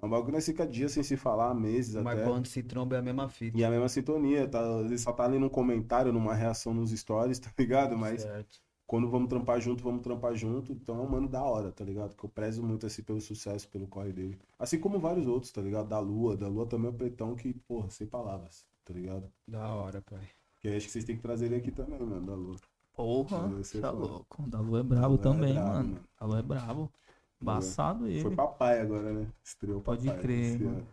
É 0.00 0.06
um 0.06 0.10
bagulho 0.10 0.26
que 0.26 0.32
nós 0.32 0.46
fica 0.46 0.66
dias 0.66 0.92
sem 0.92 1.02
se 1.02 1.16
falar, 1.16 1.54
meses 1.54 1.96
Mas 1.96 2.18
até. 2.18 2.24
quando 2.24 2.46
se 2.46 2.62
tromba 2.62 2.96
é 2.96 2.98
a 2.98 3.02
mesma 3.02 3.28
fita. 3.28 3.56
E 3.56 3.62
é 3.62 3.66
a 3.66 3.70
mesma 3.70 3.88
sintonia, 3.88 4.46
tá? 4.46 4.60
Às 4.60 4.88
vezes 4.88 5.02
só 5.02 5.12
tá 5.12 5.24
ali 5.24 5.38
num 5.38 5.48
comentário, 5.48 6.12
numa 6.12 6.34
reação 6.34 6.74
nos 6.74 6.90
stories, 6.90 7.38
tá 7.38 7.50
ligado? 7.58 7.96
Mas 7.96 8.22
Certo. 8.22 8.65
Quando 8.86 9.08
vamos 9.10 9.28
trampar 9.28 9.60
junto, 9.60 9.82
vamos 9.82 10.02
trampar 10.02 10.34
junto. 10.34 10.72
Então 10.72 10.98
é 10.98 11.02
um 11.02 11.08
mano 11.08 11.28
da 11.28 11.42
hora, 11.42 11.72
tá 11.72 11.84
ligado? 11.84 12.16
Que 12.16 12.24
eu 12.24 12.30
prezo 12.30 12.62
muito 12.62 12.86
assim 12.86 13.02
pelo 13.02 13.20
sucesso, 13.20 13.68
pelo 13.68 13.86
corre 13.86 14.12
dele. 14.12 14.38
Assim 14.58 14.78
como 14.78 14.98
vários 14.98 15.26
outros, 15.26 15.50
tá 15.52 15.60
ligado? 15.60 15.88
Da 15.88 15.98
Lua, 15.98 16.36
da 16.36 16.48
Lua 16.48 16.66
também 16.66 16.88
é 16.88 16.90
um 16.90 16.96
pretão 16.96 17.34
que, 17.34 17.52
porra, 17.68 17.90
sem 17.90 18.06
palavras, 18.06 18.66
tá 18.84 18.92
ligado? 18.94 19.30
Da 19.46 19.66
hora, 19.74 20.00
pai. 20.02 20.20
Que 20.60 20.68
acho 20.68 20.86
que 20.86 20.92
vocês 20.92 21.04
têm 21.04 21.16
que 21.16 21.22
trazer 21.22 21.46
ele 21.46 21.56
aqui 21.56 21.70
também, 21.70 21.98
mano, 22.00 22.26
da 22.26 22.34
Lua. 22.34 22.56
Porra, 22.94 23.62
ser 23.62 23.80
tá 23.80 23.90
louco. 23.90 24.42
O 24.42 24.48
Dalu 24.48 24.78
é 24.78 24.82
brabo 24.82 25.18
Dalu 25.18 25.18
é 25.18 25.18
também, 25.18 25.52
brabo, 25.54 25.68
mano. 25.68 25.88
mano. 25.88 26.00
Dalu 26.18 26.36
é 26.36 26.42
brabo. 26.42 26.92
Embaçado 27.40 28.08
ele. 28.08 28.22
Foi 28.22 28.34
papai 28.34 28.80
agora, 28.80 29.12
né? 29.12 29.26
Estreou 29.44 29.82
Pode 29.82 30.06
papai 30.06 30.22
crer, 30.22 30.54
esse 30.54 30.64
mano. 30.64 30.78
ano. 30.78 30.86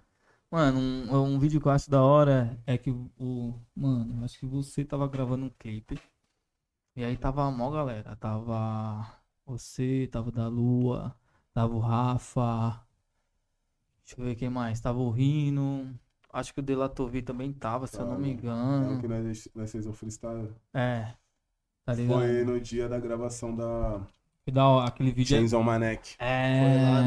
Mano, 0.52 0.80
um, 0.80 1.36
um 1.36 1.40
vídeo 1.40 1.60
que 1.62 1.68
eu 1.68 1.72
acho 1.72 1.90
da 1.90 2.04
hora 2.04 2.58
é 2.68 2.78
que 2.78 2.92
o. 2.92 3.54
Mano, 3.76 4.20
eu 4.20 4.26
acho 4.26 4.38
que 4.40 4.46
você 4.46 4.84
tava 4.84 5.08
gravando 5.08 5.46
um 5.46 5.50
clipe. 5.50 6.00
E 6.96 7.04
aí 7.04 7.18
tava 7.18 7.44
a 7.46 7.52
mó 7.52 7.72
galera. 7.72 8.16
Tava 8.16 9.06
você, 9.46 10.08
tava 10.12 10.30
o 10.30 10.32
da 10.32 10.48
Lua, 10.48 11.16
tava 11.54 11.74
o 11.76 11.80
Rafa. 11.80 12.86
Deixa 14.06 14.20
eu 14.22 14.26
ver 14.26 14.36
quem 14.36 14.50
mais. 14.50 14.80
Tava 14.82 15.00
o 15.00 15.10
Rino. 15.10 15.98
Acho 16.32 16.54
que 16.54 16.60
o 16.60 16.64
Delatovi 16.64 17.22
também 17.22 17.54
tava, 17.54 17.88
se 17.88 18.00
eu 18.00 18.06
não 18.06 18.18
me 18.18 18.36
Tava. 18.36 18.48
É 18.48 18.94
engano. 18.94 18.98
o 18.98 19.00
que 19.00 19.08
nós, 19.08 19.48
nós 19.56 19.72
fez 19.72 19.86
um 19.88 19.94
freestyle. 19.94 20.54
É. 20.74 21.14
Tá 21.86 21.94
ligado? 21.94 22.20
Foi 22.20 22.44
no 22.44 22.60
dia 22.60 22.88
da 22.90 23.00
gravação 23.00 23.56
da 23.56 24.02
Foi 24.46 24.54
da 24.54 24.68
hora, 24.68 24.88
aquele 24.90 25.10
vídeo. 25.12 25.36
aí- 25.36 25.40
Chains 25.42 25.54
on 25.54 25.64
Manek. 25.64 26.16
É. 26.20 26.60
Foi 26.60 26.82
lá 26.82 27.02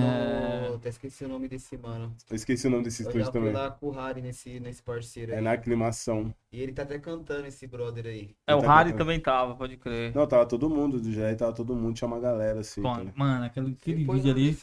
no. 0.70 0.74
Até 0.76 0.88
esqueci 0.88 1.24
o 1.24 1.28
nome 1.28 1.48
desse 1.48 1.76
mano. 1.76 2.14
Eu 2.30 2.36
esqueci 2.36 2.66
o 2.66 2.70
nome 2.70 2.84
desse 2.84 3.02
estúdio 3.02 3.30
também. 3.30 3.52
lá 3.52 3.70
com 3.70 3.88
o 3.88 3.90
Harry 3.90 4.22
nesse, 4.22 4.58
nesse 4.58 4.82
parceiro 4.82 5.32
aí. 5.32 5.38
É 5.38 5.40
na 5.42 5.52
aclimação. 5.52 6.34
E 6.50 6.60
ele 6.62 6.72
tá 6.72 6.82
até 6.82 6.98
cantando 6.98 7.46
esse 7.46 7.66
brother 7.66 8.06
aí. 8.06 8.34
É, 8.46 8.54
o 8.54 8.60
Tá 8.62 8.74
Harry 8.76 8.92
bom. 8.92 8.98
também 8.98 9.20
tava, 9.20 9.54
pode 9.54 9.76
crer. 9.76 10.14
Não, 10.14 10.26
tava 10.26 10.46
todo 10.46 10.70
mundo 10.70 10.98
do 10.98 11.10
GR, 11.10 11.36
tava 11.36 11.52
todo 11.52 11.74
mundo, 11.76 11.94
tinha 11.94 12.08
uma 12.08 12.18
galera 12.20 12.60
assim. 12.60 12.80
Pô, 12.80 12.90
tá 12.92 13.00
ligado? 13.00 13.16
mano, 13.18 13.44
aquele, 13.44 13.76
aquele 13.78 14.04
Foi 14.06 14.14
vídeo 14.16 14.30
ali 14.32 14.48
aí, 14.48 14.54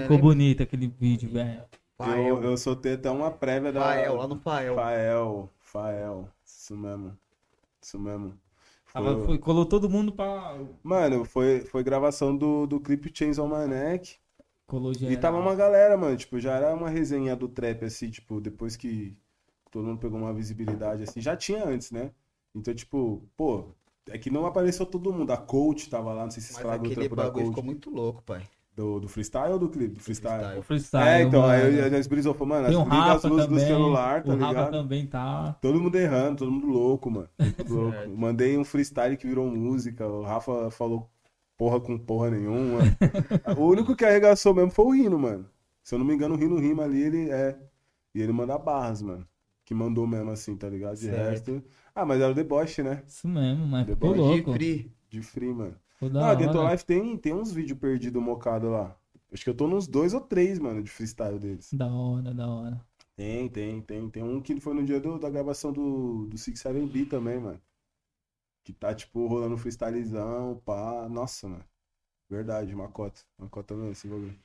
ficou 0.00 0.16
né? 0.16 0.22
bonito, 0.22 0.62
aquele 0.64 0.88
vídeo, 0.88 1.30
velho. 1.30 1.62
Eu, 2.16 2.42
eu 2.42 2.56
soltei 2.56 2.94
até 2.94 3.10
uma 3.10 3.30
prévia 3.30 3.70
da. 3.70 3.82
Fael, 3.82 4.16
lá 4.16 4.26
no 4.26 4.36
Fael. 4.36 4.74
Fael, 4.74 5.50
Fael. 5.60 6.28
Isso 6.44 6.76
mesmo. 6.76 7.16
Isso 7.80 7.98
mesmo. 8.00 8.34
Tava, 8.92 9.24
foi, 9.24 9.38
colou 9.38 9.64
todo 9.64 9.88
mundo 9.88 10.12
pra. 10.12 10.58
Mano, 10.82 11.24
foi, 11.24 11.60
foi 11.60 11.82
gravação 11.82 12.36
do, 12.36 12.66
do 12.66 12.80
clipe 12.80 13.10
Chains 13.14 13.38
on 13.38 13.48
My 13.48 13.68
Neck. 13.68 14.16
Colou 14.66 14.92
geral. 14.94 15.12
E 15.12 15.16
tava 15.16 15.38
uma 15.38 15.54
galera, 15.54 15.96
mano, 15.96 16.16
tipo, 16.16 16.38
já 16.38 16.54
era 16.56 16.74
uma 16.74 16.88
resenha 16.88 17.34
do 17.36 17.48
trap, 17.48 17.84
assim, 17.84 18.10
tipo, 18.10 18.40
depois 18.40 18.76
que 18.76 19.16
todo 19.70 19.86
mundo 19.86 19.98
pegou 19.98 20.18
uma 20.18 20.32
visibilidade, 20.34 21.02
assim, 21.02 21.20
já 21.20 21.36
tinha 21.36 21.64
antes, 21.64 21.90
né? 21.90 22.10
Então, 22.54 22.74
tipo, 22.74 23.22
pô, 23.36 23.68
é 24.08 24.18
que 24.18 24.30
não 24.30 24.46
apareceu 24.46 24.84
todo 24.86 25.12
mundo. 25.12 25.32
A 25.32 25.36
Coach 25.36 25.88
tava 25.88 26.12
lá, 26.12 26.24
não 26.24 26.30
sei 26.30 26.40
se 26.40 26.48
vocês 26.48 26.58
Mas 26.58 26.62
falaram 26.62 26.82
do 26.82 26.90
trampo 26.90 27.16
da 27.16 27.24
bagulho 27.24 27.44
Coach. 27.46 27.48
ficou 27.48 27.64
muito 27.64 27.90
louco, 27.90 28.22
pai. 28.22 28.42
Do, 28.76 29.00
do 29.00 29.08
freestyle 29.08 29.52
ou 29.52 29.58
do 29.58 29.68
clipe? 29.68 29.94
Do 29.96 30.00
freestyle. 30.00 30.58
O 30.58 30.62
freestyle. 30.62 31.06
É, 31.08 31.22
então, 31.22 31.42
mano. 31.42 31.52
aí 31.52 31.80
a 31.80 31.88
gente 31.90 32.08
brisou, 32.08 32.32
falou, 32.32 32.48
mano, 32.54 32.68
Tem 32.68 32.76
o 32.76 32.84
liga 32.84 32.96
as 32.96 33.08
Rafa 33.08 33.28
luzes 33.28 33.46
do 33.46 33.54
também. 33.54 33.66
celular, 33.66 34.22
tá 34.22 34.32
o 34.32 34.36
Rafa 34.38 34.48
ligado? 34.48 34.70
também 34.70 35.06
tá. 35.06 35.52
Todo 35.60 35.80
mundo 35.80 35.96
errando, 35.96 36.36
todo 36.38 36.50
mundo 36.52 36.66
louco, 36.68 37.10
mano. 37.10 37.28
Muito 37.38 37.74
louco. 37.74 38.08
Mandei 38.16 38.56
um 38.56 38.64
freestyle 38.64 39.16
que 39.16 39.26
virou 39.26 39.46
música. 39.50 40.06
O 40.06 40.22
Rafa 40.22 40.70
falou 40.70 41.10
porra 41.58 41.80
com 41.80 41.98
porra 41.98 42.30
nenhuma. 42.30 42.78
o 43.58 43.64
único 43.66 43.94
que 43.94 44.04
arregaçou 44.04 44.54
mesmo 44.54 44.70
foi 44.70 44.84
o 44.86 44.90
Rino, 44.92 45.18
mano. 45.18 45.46
Se 45.82 45.94
eu 45.94 45.98
não 45.98 46.06
me 46.06 46.14
engano, 46.14 46.34
o 46.34 46.38
Rino 46.38 46.58
rima 46.58 46.84
ali, 46.84 47.02
ele 47.02 47.30
é. 47.30 47.58
E 48.14 48.20
ele 48.22 48.32
manda 48.32 48.56
barras, 48.56 49.02
mano. 49.02 49.26
Que 49.64 49.74
mandou 49.74 50.06
mesmo 50.06 50.30
assim, 50.30 50.56
tá 50.56 50.68
ligado? 50.68 50.94
De 50.96 51.06
Certo. 51.06 51.52
resto. 51.52 51.64
Ah, 51.94 52.06
mas 52.06 52.20
era 52.20 52.30
o 52.32 52.34
deboche, 52.34 52.82
né? 52.82 53.02
Isso 53.06 53.28
mesmo, 53.28 53.66
mas 53.66 53.86
ficou 53.86 54.12
Depois 54.14 54.36
De 54.44 54.52
free. 54.52 54.92
De 55.08 55.22
free, 55.22 55.52
mano. 55.52 55.74
Ah. 56.02 56.34
Ghetto 56.34 56.62
Life 56.70 56.84
tem, 56.84 57.16
tem 57.16 57.32
uns 57.34 57.52
vídeos 57.52 57.78
perdidos 57.78 58.22
mocado 58.22 58.68
lá. 58.70 58.96
Acho 59.32 59.44
que 59.44 59.50
eu 59.50 59.54
tô 59.56 59.66
nos 59.68 59.86
dois 59.86 60.12
ou 60.14 60.20
três, 60.20 60.58
mano, 60.58 60.82
de 60.82 60.90
freestyle 60.90 61.38
deles. 61.38 61.72
Da 61.72 61.86
hora, 61.86 62.34
da 62.34 62.48
hora. 62.48 62.80
Tem, 63.16 63.48
tem, 63.48 63.80
tem. 63.82 64.10
Tem 64.10 64.22
um 64.22 64.40
que 64.40 64.58
foi 64.60 64.74
no 64.74 64.84
dia 64.84 64.98
do- 65.00 65.18
da 65.18 65.28
gravação 65.30 65.72
do, 65.72 66.26
do 66.26 66.38
Six 66.38 66.58
Seven 66.60 66.86
B 66.86 67.04
também, 67.06 67.38
mano. 67.38 67.60
Que 68.64 68.72
tá, 68.72 68.94
tipo, 68.94 69.26
rolando 69.26 69.54
um 69.54 69.58
freestylezão, 69.58 70.60
pá. 70.64 71.08
Nossa, 71.08 71.48
mano. 71.48 71.64
Verdade, 72.30 72.74
Macota. 72.74 73.20
Macota 73.38 73.74
mesmo, 73.74 73.92
esse 73.92 74.08
bagulho. 74.08 74.38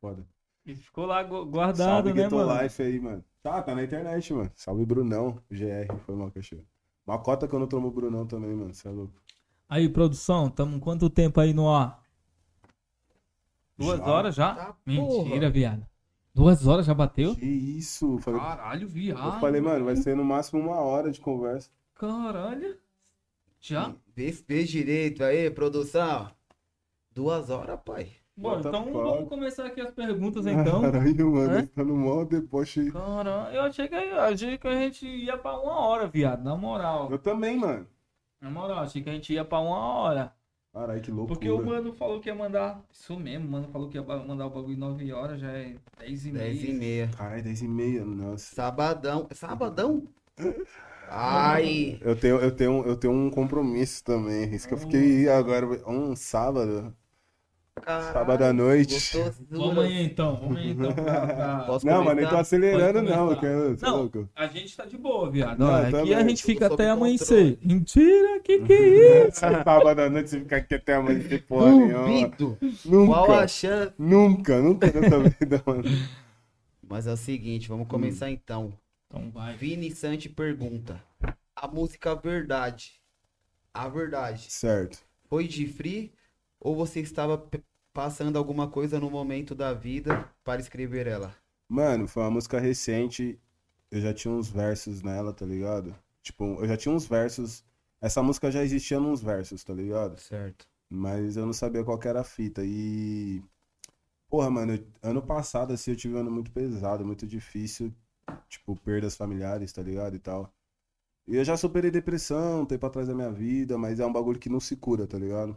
Foda. 0.00 0.26
E 0.66 0.74
ficou 0.76 1.06
lá 1.06 1.22
gu- 1.22 1.46
guardado, 1.46 2.06
Salve 2.06 2.12
né, 2.14 2.22
Ghetto 2.22 2.36
mano? 2.36 2.62
Life 2.62 2.82
aí, 2.82 3.00
mano. 3.00 3.24
Tá, 3.42 3.62
tá 3.62 3.74
na 3.74 3.84
internet, 3.84 4.32
mano. 4.34 4.50
Salve 4.54 4.84
Brunão, 4.86 5.42
GR, 5.50 5.98
foi 6.00 6.14
mal 6.16 6.30
que 6.30 6.38
achei. 6.40 6.64
Macota 7.06 7.48
quando 7.48 7.62
eu 7.62 7.68
tomo 7.68 7.88
o 7.88 7.90
Brunão 7.90 8.26
também, 8.26 8.54
mano. 8.54 8.74
Você 8.74 8.88
é 8.88 8.90
louco. 8.90 9.14
Aí, 9.68 9.88
produção, 9.88 10.48
tamo 10.48 10.80
quanto 10.80 11.10
tempo 11.10 11.40
aí 11.40 11.52
no 11.52 11.68
ar? 11.72 12.02
Duas 13.76 13.98
Já? 13.98 14.06
horas 14.06 14.34
já? 14.34 14.54
Tá, 14.54 14.76
Mentira, 14.84 15.40
porra. 15.40 15.50
viado. 15.50 15.86
Duas 16.34 16.66
horas 16.66 16.86
já 16.86 16.94
bateu? 16.94 17.34
Que 17.36 17.44
isso? 17.44 18.18
Falei, 18.18 18.40
Caralho, 18.40 18.88
viado. 18.88 19.34
eu 19.34 19.40
falei, 19.40 19.60
mano, 19.60 19.84
vai 19.84 19.96
ser 19.96 20.16
no 20.16 20.24
máximo 20.24 20.60
uma 20.60 20.76
hora 20.76 21.10
de 21.10 21.20
conversa. 21.20 21.70
Caralho. 21.94 22.78
Já? 23.60 23.94
Vê, 24.14 24.30
vê 24.30 24.64
direito 24.64 25.22
aí, 25.22 25.50
produção. 25.50 26.30
Duas 27.12 27.50
horas, 27.50 27.78
pai. 27.84 28.12
Bom, 28.36 28.60
então 28.60 28.92
vamos 28.92 29.28
começar 29.28 29.66
aqui 29.66 29.80
as 29.80 29.90
perguntas 29.90 30.46
então. 30.46 30.80
Caralho, 30.80 31.32
mano, 31.32 31.58
Hã? 31.58 31.66
tá 31.66 31.82
no 31.84 31.96
maior 31.96 32.24
deboche 32.24 32.80
aí. 32.80 32.92
Caralho, 32.92 33.54
eu 33.56 33.62
achei 33.62 33.88
que, 33.88 33.94
eu 33.96 34.20
achei 34.20 34.56
que 34.58 34.68
a 34.68 34.74
gente 34.80 35.06
ia 35.06 35.36
pra 35.36 35.58
uma 35.60 35.76
hora, 35.80 36.06
viado. 36.06 36.44
Na 36.44 36.56
moral. 36.56 37.10
Eu 37.10 37.18
também, 37.18 37.56
mano. 37.58 37.86
Na 38.40 38.50
moral, 38.50 38.78
achei 38.80 39.02
que 39.02 39.10
a 39.10 39.12
gente 39.12 39.32
ia 39.32 39.44
pra 39.44 39.58
uma 39.60 39.76
hora. 39.76 40.32
Caralho, 40.72 41.00
que 41.00 41.10
loucura. 41.10 41.34
Porque 41.34 41.50
o 41.50 41.64
mano 41.64 41.92
falou 41.92 42.20
que 42.20 42.28
ia 42.28 42.34
mandar. 42.34 42.84
Isso 42.92 43.18
mesmo, 43.18 43.48
o 43.48 43.50
mano 43.50 43.68
falou 43.68 43.88
que 43.88 43.96
ia 43.96 44.02
mandar 44.02 44.46
o 44.46 44.50
bagulho 44.50 44.76
9 44.78 45.12
horas, 45.12 45.40
já 45.40 45.50
é 45.50 45.74
10 45.98 46.26
e 46.26 46.30
Dez 46.32 46.62
e 46.62 46.66
meia. 46.66 46.78
meia. 46.78 47.10
Caralho, 47.16 47.42
10 47.42 47.62
e 47.62 47.68
meia, 47.68 48.04
nossa. 48.04 48.54
Sabadão. 48.54 49.26
Sabadão? 49.32 50.06
Ai. 51.10 51.98
Eu 52.02 52.14
tenho, 52.14 52.36
eu 52.36 52.54
tenho, 52.54 52.84
eu 52.84 52.96
tenho 52.96 53.12
um 53.12 53.30
compromisso 53.30 54.04
também. 54.04 54.54
Isso 54.54 54.68
que 54.68 54.74
eu 54.74 54.78
fiquei 54.78 55.28
agora, 55.28 55.66
um 55.90 56.14
sábado. 56.14 56.94
Caralho, 57.80 58.12
Sábado 58.12 58.44
à 58.44 58.52
noite. 58.52 59.16
Vamos 59.50 59.78
aí 59.84 60.02
então, 60.04 60.36
vamos 60.36 60.56
aí 60.58 60.70
então. 60.70 60.92
pra- 60.92 61.26
pra- 61.26 61.58
Posso 61.66 61.86
Não, 61.86 62.04
mas 62.04 62.16
nem 62.16 62.26
tô 62.28 62.36
acelerando, 62.36 63.02
não. 63.02 63.26
começar. 63.34 63.46
Eu 63.46 63.72
é 63.72 63.76
Não, 63.82 63.96
louco. 63.96 64.28
a 64.34 64.46
gente 64.46 64.76
tá 64.76 64.84
de 64.84 64.96
boa, 64.96 65.30
viado. 65.30 65.58
Não, 65.58 65.68
eu 65.68 65.74
aqui 65.74 65.90
também. 65.92 66.14
a 66.14 66.28
gente 66.28 66.42
fica 66.42 66.66
até 66.66 66.90
amanhecer. 66.90 67.56
controle. 67.56 67.74
Mentira, 67.74 68.40
que 68.40 68.58
que 68.62 68.72
é 68.72 69.28
isso? 69.28 69.40
Sábado 69.40 70.00
à 70.00 70.10
noite 70.10 70.30
você 70.30 70.40
fica 70.40 70.56
aqui 70.56 70.74
até 70.74 70.94
amanhã 70.94 71.18
de 71.18 71.38
porra 71.38 71.70
nenhuma. 71.70 72.28
Duvido. 72.28 72.58
Qual 72.60 73.26
Nunca, 73.26 73.38
a 73.40 73.48
chance? 73.48 73.92
nunca, 73.98 74.60
nunca 74.60 74.86
nessa 74.92 75.18
vida, 75.40 75.62
mano. 75.66 75.84
Mas 76.88 77.06
é 77.06 77.12
o 77.12 77.16
seguinte, 77.16 77.68
vamos 77.68 77.86
começar 77.88 78.30
então. 78.30 78.72
Então 79.06 79.30
vai. 79.30 79.54
Vini 79.56 79.90
Santi 79.90 80.28
pergunta: 80.28 81.02
A 81.56 81.66
música 81.68 82.14
Verdade, 82.14 82.92
a 83.74 83.88
verdade, 83.88 84.46
Certo. 84.50 84.98
foi 85.28 85.46
de 85.46 85.66
free 85.66 86.12
ou 86.60 86.74
você 86.74 87.00
estava 87.00 87.48
passando 87.92 88.36
alguma 88.36 88.68
coisa 88.68 89.00
no 89.00 89.10
momento 89.10 89.54
da 89.54 89.72
vida 89.72 90.28
para 90.44 90.60
escrever 90.60 91.06
ela? 91.06 91.34
Mano, 91.68 92.08
foi 92.08 92.22
uma 92.22 92.30
música 92.30 92.58
recente. 92.58 93.38
Eu 93.90 94.00
já 94.00 94.12
tinha 94.12 94.32
uns 94.32 94.48
versos 94.48 95.02
nela, 95.02 95.32
tá 95.32 95.44
ligado? 95.44 95.94
Tipo, 96.22 96.44
eu 96.60 96.66
já 96.66 96.76
tinha 96.76 96.94
uns 96.94 97.06
versos. 97.06 97.64
Essa 98.00 98.22
música 98.22 98.50
já 98.50 98.62
existia 98.62 99.00
nos 99.00 99.20
versos, 99.22 99.64
tá 99.64 99.72
ligado? 99.72 100.20
Certo. 100.20 100.66
Mas 100.88 101.36
eu 101.36 101.44
não 101.44 101.52
sabia 101.52 101.84
qual 101.84 101.98
que 101.98 102.08
era 102.08 102.20
a 102.20 102.24
fita. 102.24 102.62
E. 102.64 103.42
Porra, 104.28 104.50
mano, 104.50 104.78
ano 105.02 105.22
passado, 105.22 105.72
assim, 105.72 105.92
eu 105.92 105.96
tive 105.96 106.14
um 106.14 106.18
ano 106.18 106.30
muito 106.30 106.50
pesado, 106.50 107.04
muito 107.04 107.26
difícil. 107.26 107.92
Tipo, 108.48 108.76
perdas 108.76 109.16
familiares, 109.16 109.72
tá 109.72 109.82
ligado? 109.82 110.16
E 110.16 110.18
tal. 110.18 110.52
E 111.26 111.36
eu 111.36 111.44
já 111.44 111.56
superei 111.56 111.90
depressão 111.90 112.62
um 112.62 112.66
tempo 112.66 112.86
atrás 112.86 113.08
da 113.08 113.14
minha 113.14 113.30
vida, 113.30 113.76
mas 113.76 114.00
é 114.00 114.06
um 114.06 114.12
bagulho 114.12 114.38
que 114.38 114.48
não 114.48 114.60
se 114.60 114.76
cura, 114.76 115.06
tá 115.06 115.18
ligado? 115.18 115.56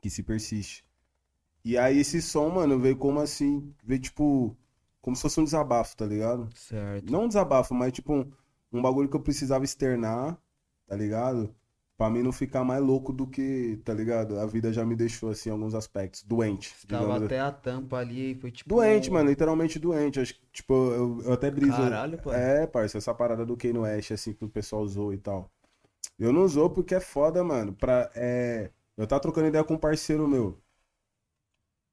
Que 0.00 0.08
se 0.10 0.22
persiste. 0.22 0.84
E 1.64 1.76
aí 1.76 1.98
esse 1.98 2.22
som, 2.22 2.48
mano, 2.48 2.78
veio 2.78 2.96
como 2.96 3.20
assim, 3.20 3.74
veio 3.84 4.00
tipo, 4.00 4.56
como 5.00 5.16
se 5.16 5.22
fosse 5.22 5.40
um 5.40 5.44
desabafo, 5.44 5.96
tá 5.96 6.06
ligado? 6.06 6.48
Certo. 6.54 7.10
Não 7.10 7.24
um 7.24 7.28
desabafo, 7.28 7.74
mas 7.74 7.92
tipo 7.92 8.14
um, 8.14 8.30
um 8.72 8.80
bagulho 8.80 9.08
que 9.08 9.16
eu 9.16 9.20
precisava 9.20 9.64
externar, 9.64 10.38
tá 10.86 10.96
ligado? 10.96 11.54
Pra 11.98 12.08
mim 12.08 12.22
não 12.22 12.30
ficar 12.30 12.62
mais 12.62 12.80
louco 12.80 13.12
do 13.12 13.26
que, 13.26 13.80
tá 13.84 13.92
ligado? 13.92 14.38
A 14.38 14.46
vida 14.46 14.72
já 14.72 14.86
me 14.86 14.94
deixou, 14.94 15.30
assim, 15.30 15.48
em 15.48 15.52
alguns 15.52 15.74
aspectos. 15.74 16.22
Doente. 16.22 16.72
Tava 16.86 17.16
assim. 17.16 17.24
até 17.24 17.40
a 17.40 17.50
tampa 17.50 17.96
ali 17.96 18.30
e 18.30 18.34
foi 18.36 18.52
tipo. 18.52 18.72
Doente, 18.72 19.10
mano, 19.10 19.28
literalmente 19.28 19.80
doente. 19.80 20.20
Acho 20.20 20.34
que, 20.34 20.40
tipo, 20.52 20.72
eu, 20.72 21.20
eu 21.24 21.32
até 21.32 21.50
briso. 21.50 21.76
Caralho, 21.76 22.16
pai. 22.22 22.40
É, 22.40 22.66
parça, 22.68 22.98
essa 22.98 23.12
parada 23.12 23.44
do 23.44 23.56
Kanye 23.56 23.78
West, 23.78 24.12
assim, 24.12 24.32
que 24.32 24.44
o 24.44 24.48
pessoal 24.48 24.82
usou 24.82 25.12
e 25.12 25.18
tal. 25.18 25.50
Eu 26.16 26.32
não 26.32 26.44
usou 26.44 26.70
porque 26.70 26.94
é 26.94 27.00
foda, 27.00 27.42
mano. 27.42 27.72
Pra, 27.72 28.08
é... 28.14 28.70
Eu 28.98 29.06
tava 29.06 29.22
trocando 29.22 29.46
ideia 29.48 29.64
com 29.64 29.74
um 29.74 29.78
parceiro 29.78 30.28
meu. 30.28 30.60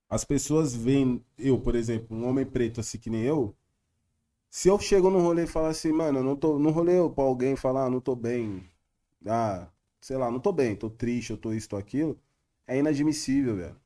As 0.09 0.25
pessoas 0.25 0.75
veem 0.75 1.23
eu, 1.37 1.59
por 1.61 1.75
exemplo, 1.75 2.17
um 2.17 2.27
homem 2.27 2.45
preto 2.45 2.79
assim 2.79 2.97
que 2.97 3.09
nem 3.11 3.21
eu. 3.23 3.55
Se 4.49 4.69
eu 4.69 4.79
chego 4.79 5.09
num 5.11 5.21
rolê 5.21 5.43
e 5.43 5.47
falar 5.47 5.69
assim, 5.69 5.91
mano, 5.91 6.19
eu 6.19 6.23
não 6.23 6.35
tô. 6.35 6.57
Num 6.59 6.71
rolê 6.71 6.97
eu, 6.97 7.09
pra 7.11 7.23
alguém 7.25 7.55
falar, 7.55 7.85
ah, 7.85 7.89
não 7.89 8.01
tô 8.01 8.15
bem. 8.15 8.63
Ah, 9.27 9.69
sei 10.01 10.17
lá, 10.17 10.31
não 10.31 10.39
tô 10.39 10.51
bem, 10.53 10.75
tô 10.75 10.89
triste, 10.89 11.31
eu 11.31 11.37
tô 11.37 11.53
isso, 11.53 11.69
tô 11.69 11.77
aquilo. 11.77 12.19
É 12.67 12.77
inadmissível, 12.79 13.55
velho. 13.57 13.79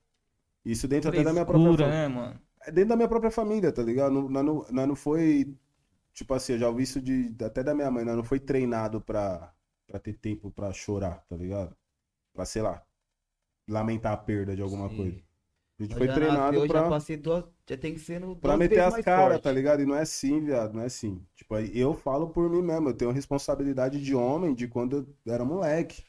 Isso 0.66 0.88
dentro 0.88 1.10
até 1.10 1.24
da 1.24 1.34
minha 1.34 1.46
própria 1.46 1.74
Frescura, 1.74 1.86
família. 1.86 2.10
né, 2.10 2.16
mano? 2.16 2.42
É 2.62 2.72
dentro 2.72 2.90
da 2.90 2.96
minha 2.96 3.08
própria 3.10 3.32
família, 3.32 3.72
tá 3.72 3.84
ligado? 3.84 4.14
Não, 4.14 4.30
não, 4.30 4.66
nós 4.72 4.88
não 4.88 4.96
foi. 4.96 5.54
Tipo 6.14 6.34
assim, 6.36 6.54
eu 6.54 6.60
já 6.60 6.70
ouvi 6.70 6.84
isso 6.84 7.02
de, 7.02 7.36
até 7.44 7.64
da 7.64 7.76
minha 7.76 7.92
mãe, 7.92 8.06
nós 8.06 8.16
não 8.18 8.24
foi 8.24 8.40
treinado 8.40 9.02
pra, 9.02 9.54
pra 9.88 10.00
ter 10.00 10.14
tempo 10.16 10.52
pra 10.52 10.74
chorar, 10.74 11.26
tá 11.30 11.36
ligado? 11.38 11.76
Pra, 12.34 12.46
sei 12.46 12.62
lá, 12.64 12.84
lamentar 13.70 14.14
a 14.14 14.18
perda 14.18 14.56
de 14.56 14.62
alguma 14.62 14.90
Sim. 14.90 14.96
coisa. 14.96 15.22
A 15.80 15.84
gente 15.84 15.96
Eu 15.96 15.98
foi 15.98 16.08
já 16.08 16.14
treinado 16.14 16.58
eu 16.58 16.68
pra, 16.68 16.82
já 16.82 16.84
passei 16.90 17.18
duas. 17.18 17.46
Já 17.68 17.78
tem 17.78 17.94
que 17.94 18.00
ser 18.00 18.20
no. 18.20 18.36
pra 18.42 18.58
meter 18.58 18.80
as 18.82 18.98
caras, 18.98 19.40
tá 19.42 19.52
ligado? 19.52 19.82
E 19.82 19.86
não 19.86 19.96
é 19.96 20.02
assim, 20.02 20.40
viado, 20.42 20.74
não 20.74 20.82
é 20.84 20.86
assim. 20.86 21.26
Tipo, 21.36 21.56
aí 21.56 21.78
eu 21.78 21.94
falo 21.94 22.30
por 22.30 22.50
mim 22.50 22.62
mesmo, 22.62 22.90
eu 22.90 22.94
tenho 22.94 23.12
responsabilidade 23.12 24.02
de 24.02 24.16
homem 24.16 24.54
de 24.54 24.68
quando 24.68 25.08
eu 25.26 25.34
era 25.34 25.44
moleque. 25.46 26.04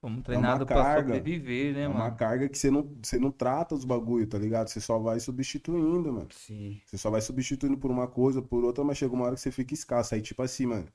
Fomos 0.00 0.22
treinados 0.24 0.66
pra 0.66 0.86
carga. 0.86 0.86
sobreviver, 0.86 1.74
né, 1.74 1.86
É 1.86 1.92
uma 1.92 2.10
mano? 2.10 2.16
carga 2.16 2.48
que 2.48 2.58
você 2.58 2.70
não, 2.70 2.82
você 3.02 3.18
não 3.18 3.30
trata 3.30 3.74
os 3.74 3.84
bagulho, 3.84 4.26
tá 4.26 4.38
ligado? 4.38 4.68
Você 4.68 4.80
só 4.80 4.98
vai 4.98 5.20
substituindo, 5.20 6.12
mano. 6.12 6.28
Sim. 6.30 6.82
Você 6.86 6.98
só 6.98 7.10
vai 7.10 7.20
substituindo 7.22 7.78
por 7.78 7.90
uma 7.90 8.08
coisa, 8.08 8.42
por 8.42 8.64
outra, 8.64 8.84
mas 8.84 8.98
chega 8.98 9.14
uma 9.14 9.26
hora 9.26 9.34
que 9.36 9.40
você 9.40 9.52
fica 9.52 9.74
escasso. 9.74 10.14
Aí, 10.14 10.22
tipo 10.22 10.42
assim, 10.42 10.66
mano, 10.66 10.88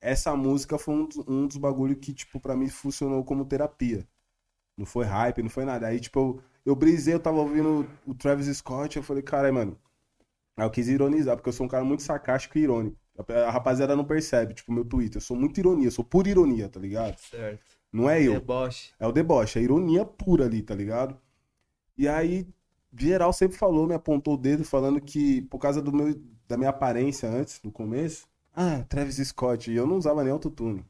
essa 0.00 0.36
música 0.36 0.78
foi 0.78 0.94
um 0.94 1.06
dos, 1.06 1.18
um 1.28 1.46
dos 1.48 1.56
bagulho 1.58 1.96
que, 1.96 2.14
tipo, 2.14 2.40
pra 2.40 2.56
mim 2.56 2.68
funcionou 2.68 3.24
como 3.24 3.44
terapia. 3.46 4.08
Não 4.78 4.86
foi 4.86 5.04
hype, 5.04 5.42
não 5.42 5.50
foi 5.50 5.64
nada. 5.64 5.88
Aí, 5.88 5.98
tipo, 5.98 6.18
eu, 6.20 6.42
eu 6.64 6.76
brisei, 6.76 7.12
eu 7.12 7.20
tava 7.20 7.38
ouvindo 7.38 7.84
o 8.06 8.14
Travis 8.14 8.46
Scott, 8.56 8.96
eu 8.96 9.02
falei, 9.02 9.22
caralho, 9.22 9.52
mano. 9.52 9.78
Aí 10.56 10.64
eu 10.64 10.70
quis 10.70 10.88
ironizar, 10.88 11.36
porque 11.36 11.48
eu 11.48 11.52
sou 11.52 11.66
um 11.66 11.68
cara 11.68 11.84
muito 11.84 12.02
sarcástico 12.04 12.56
e 12.56 12.62
irônico. 12.62 12.96
A 13.46 13.50
rapaziada 13.50 13.96
não 13.96 14.04
percebe, 14.04 14.54
tipo, 14.54 14.72
meu 14.72 14.84
Twitter. 14.84 15.16
Eu 15.16 15.20
sou 15.20 15.36
muito 15.36 15.58
ironia, 15.58 15.88
eu 15.88 15.90
sou 15.90 16.04
pura 16.04 16.28
ironia, 16.28 16.68
tá 16.68 16.78
ligado? 16.78 17.18
Certo. 17.18 17.60
Não 17.92 18.08
é 18.08 18.22
eu. 18.22 18.34
Deboche. 18.34 18.92
É 19.00 19.06
o 19.06 19.12
deboche, 19.12 19.58
é 19.58 19.60
a 19.60 19.64
ironia 19.64 20.04
pura 20.04 20.44
ali, 20.44 20.62
tá 20.62 20.74
ligado? 20.74 21.18
E 21.96 22.06
aí, 22.06 22.46
geral 22.96 23.32
sempre 23.32 23.58
falou, 23.58 23.86
me 23.86 23.94
apontou 23.94 24.34
o 24.34 24.38
dedo 24.38 24.62
falando 24.64 25.00
que, 25.00 25.42
por 25.42 25.58
causa 25.58 25.82
do 25.82 25.92
meu, 25.92 26.14
da 26.46 26.56
minha 26.56 26.70
aparência 26.70 27.28
antes, 27.28 27.60
no 27.64 27.72
começo, 27.72 28.28
ah, 28.54 28.84
Travis 28.88 29.16
Scott, 29.16 29.70
e 29.70 29.76
eu 29.76 29.86
não 29.86 29.96
usava 29.96 30.22
nem 30.22 30.32
autotune. 30.32 30.84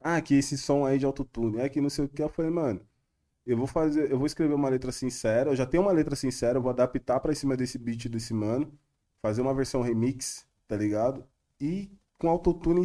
Ah, 0.00 0.20
que 0.20 0.34
esse 0.34 0.56
som 0.56 0.84
aí 0.84 0.98
de 0.98 1.04
autotune, 1.06 1.58
é 1.58 1.68
que 1.68 1.80
não 1.80 1.90
sei 1.90 2.04
o 2.04 2.08
que. 2.08 2.22
Eu 2.22 2.28
falei, 2.28 2.50
mano, 2.50 2.80
eu 3.46 3.56
vou 3.56 3.66
fazer, 3.66 4.10
eu 4.10 4.18
vou 4.18 4.26
escrever 4.26 4.54
uma 4.54 4.68
letra 4.68 4.92
sincera, 4.92 5.50
eu 5.50 5.56
já 5.56 5.66
tenho 5.66 5.82
uma 5.82 5.92
letra 5.92 6.14
sincera, 6.14 6.58
eu 6.58 6.62
vou 6.62 6.70
adaptar 6.70 7.18
pra 7.20 7.34
cima 7.34 7.56
desse 7.56 7.78
beat 7.78 8.08
desse 8.08 8.34
mano, 8.34 8.72
fazer 9.22 9.40
uma 9.40 9.54
versão 9.54 9.82
remix, 9.82 10.46
tá 10.66 10.76
ligado? 10.76 11.24
E 11.60 11.90
com 12.18 12.28
autotune, 12.28 12.84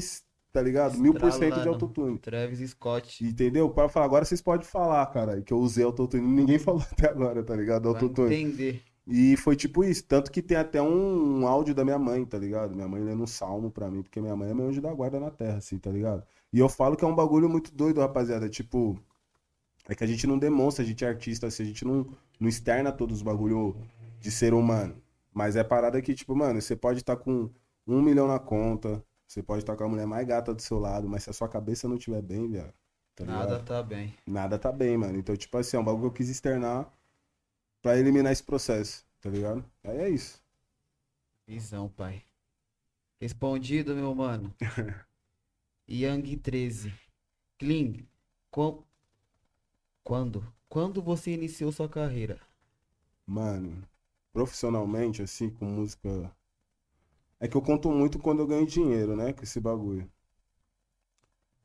tá 0.51 0.61
ligado? 0.61 0.97
Mil 0.97 1.13
por 1.13 1.31
cento 1.31 1.61
de 1.61 1.67
autotune. 1.67 2.17
Travis 2.17 2.69
Scott. 2.71 3.25
Entendeu? 3.25 3.69
Para 3.69 3.89
falar, 3.89 4.05
agora 4.05 4.25
vocês 4.25 4.41
podem 4.41 4.65
falar, 4.65 5.05
cara, 5.07 5.41
que 5.41 5.53
eu 5.53 5.57
usei 5.57 5.83
autotune. 5.83 6.25
Ninguém 6.25 6.57
falou 6.57 6.81
até 6.91 7.09
agora, 7.09 7.43
tá 7.43 7.55
ligado? 7.55 7.89
Autotune. 7.89 8.33
entender. 8.33 8.81
E 9.05 9.35
foi 9.37 9.55
tipo 9.55 9.83
isso. 9.83 10.05
Tanto 10.05 10.31
que 10.31 10.41
tem 10.41 10.55
até 10.55 10.81
um, 10.81 11.41
um 11.41 11.47
áudio 11.47 11.75
da 11.75 11.83
minha 11.83 11.99
mãe, 11.99 12.23
tá 12.25 12.37
ligado? 12.37 12.73
Minha 12.73 12.87
mãe 12.87 13.01
lendo 13.01 13.23
um 13.23 13.27
salmo 13.27 13.69
pra 13.69 13.89
mim, 13.91 14.01
porque 14.01 14.21
minha 14.21 14.35
mãe 14.35 14.49
é 14.49 14.53
meu 14.53 14.67
anjo 14.67 14.81
da 14.81 14.93
guarda 14.93 15.19
na 15.19 15.29
terra, 15.29 15.57
assim, 15.57 15.77
tá 15.77 15.91
ligado? 15.91 16.23
E 16.53 16.59
eu 16.59 16.69
falo 16.69 16.95
que 16.95 17.03
é 17.03 17.07
um 17.07 17.15
bagulho 17.15 17.49
muito 17.49 17.73
doido, 17.73 17.99
rapaziada. 17.99 18.47
Tipo, 18.47 18.97
é 19.89 19.95
que 19.95 20.03
a 20.03 20.07
gente 20.07 20.27
não 20.27 20.37
demonstra, 20.37 20.83
a 20.83 20.87
gente 20.87 21.03
é 21.03 21.07
artista, 21.07 21.47
assim, 21.47 21.63
a 21.63 21.65
gente 21.65 21.83
não, 21.83 22.15
não 22.39 22.47
externa 22.47 22.91
todos 22.91 23.17
os 23.17 23.21
bagulho 23.23 23.75
de 24.19 24.29
ser 24.29 24.53
humano. 24.53 25.01
Mas 25.33 25.55
é 25.55 25.63
parada 25.63 25.99
que, 25.99 26.13
tipo, 26.13 26.35
mano, 26.35 26.61
você 26.61 26.75
pode 26.75 26.99
estar 26.99 27.17
com 27.17 27.49
um 27.87 28.01
milhão 28.03 28.27
na 28.27 28.37
conta, 28.37 29.03
você 29.27 29.41
pode 29.41 29.63
estar 29.63 29.75
com 29.75 29.83
a 29.83 29.89
mulher 29.89 30.05
mais 30.05 30.27
gata 30.27 30.53
do 30.53 30.61
seu 30.61 30.77
lado, 30.77 31.09
mas 31.09 31.23
se 31.23 31.29
a 31.31 31.33
sua 31.33 31.49
cabeça 31.49 31.87
não 31.87 31.97
estiver 31.97 32.21
bem, 32.21 32.47
viado, 32.47 32.73
tá? 33.15 33.25
Nada 33.25 33.59
tá 33.59 33.81
bem. 33.81 34.13
Nada 34.27 34.59
tá 34.59 34.71
bem, 34.71 34.95
mano. 34.95 35.17
Então, 35.17 35.35
tipo 35.35 35.57
assim, 35.57 35.75
é 35.75 35.79
um 35.79 35.83
bagulho 35.83 36.03
que 36.03 36.07
eu 36.07 36.13
quis 36.17 36.29
externar 36.29 36.87
pra 37.81 37.97
eliminar 37.97 38.31
esse 38.31 38.43
processo, 38.43 39.03
tá 39.19 39.29
ligado? 39.29 39.65
Aí 39.83 39.97
é 39.97 40.09
isso. 40.09 40.39
Visão, 41.47 41.89
pai. 41.89 42.23
Respondido, 43.19 43.95
meu 43.95 44.13
mano. 44.13 44.53
Yang 45.87 46.37
13. 46.41 46.91
Clean. 47.57 48.05
Com... 48.51 48.83
Quando? 50.01 50.47
Quando 50.69 51.01
você 51.01 51.33
iniciou 51.33 51.69
sua 51.71 51.89
carreira? 51.89 52.39
Mano, 53.27 53.85
profissionalmente, 54.31 55.21
assim, 55.21 55.49
com 55.49 55.65
música. 55.65 56.33
É 57.39 57.47
que 57.47 57.55
eu 57.55 57.61
conto 57.61 57.91
muito 57.91 58.17
quando 58.17 58.39
eu 58.39 58.47
ganho 58.47 58.65
dinheiro, 58.65 59.15
né? 59.15 59.33
Com 59.33 59.43
esse 59.43 59.59
bagulho. 59.59 60.11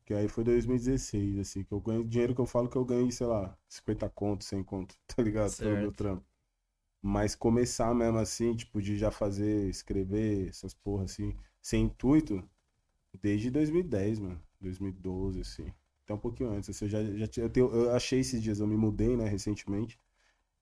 Que 0.05 0.13
aí 0.13 0.27
foi 0.27 0.43
2016, 0.43 1.37
assim, 1.39 1.63
que 1.63 1.71
eu 1.71 1.79
ganho 1.79 2.03
dinheiro 2.03 2.33
que 2.35 2.41
eu 2.41 2.45
falo 2.45 2.67
que 2.69 2.75
eu 2.75 2.83
ganhei, 2.85 3.11
sei 3.11 3.27
lá, 3.27 3.57
50 3.67 4.09
conto, 4.09 4.43
100 4.43 4.63
conto, 4.63 4.95
tá 5.07 5.21
ligado? 5.23 5.55
Pelo 5.57 5.77
meu 5.77 5.91
Certo. 5.91 5.93
trampo. 5.93 6.25
Mas 7.01 7.35
começar 7.35 7.93
mesmo 7.95 8.17
assim, 8.19 8.55
tipo, 8.55 8.81
de 8.81 8.97
já 8.97 9.11
fazer, 9.11 9.69
escrever 9.69 10.49
essas 10.49 10.73
porra 10.73 11.05
assim, 11.05 11.35
sem 11.61 11.85
intuito, 11.85 12.43
desde 13.21 13.49
2010, 13.51 14.19
mano. 14.19 14.41
2012, 14.59 15.41
assim. 15.41 15.71
Até 16.05 16.13
um 16.13 16.17
pouquinho 16.17 16.51
antes. 16.51 16.69
Assim, 16.69 16.85
eu 16.85 16.89
já, 16.89 17.03
já 17.03 17.27
eu, 17.43 17.49
tenho- 17.49 17.71
eu 17.73 17.91
achei 17.95 18.19
esses 18.19 18.41
dias, 18.41 18.59
eu 18.59 18.67
me 18.67 18.77
mudei, 18.77 19.15
né, 19.17 19.27
recentemente. 19.27 19.99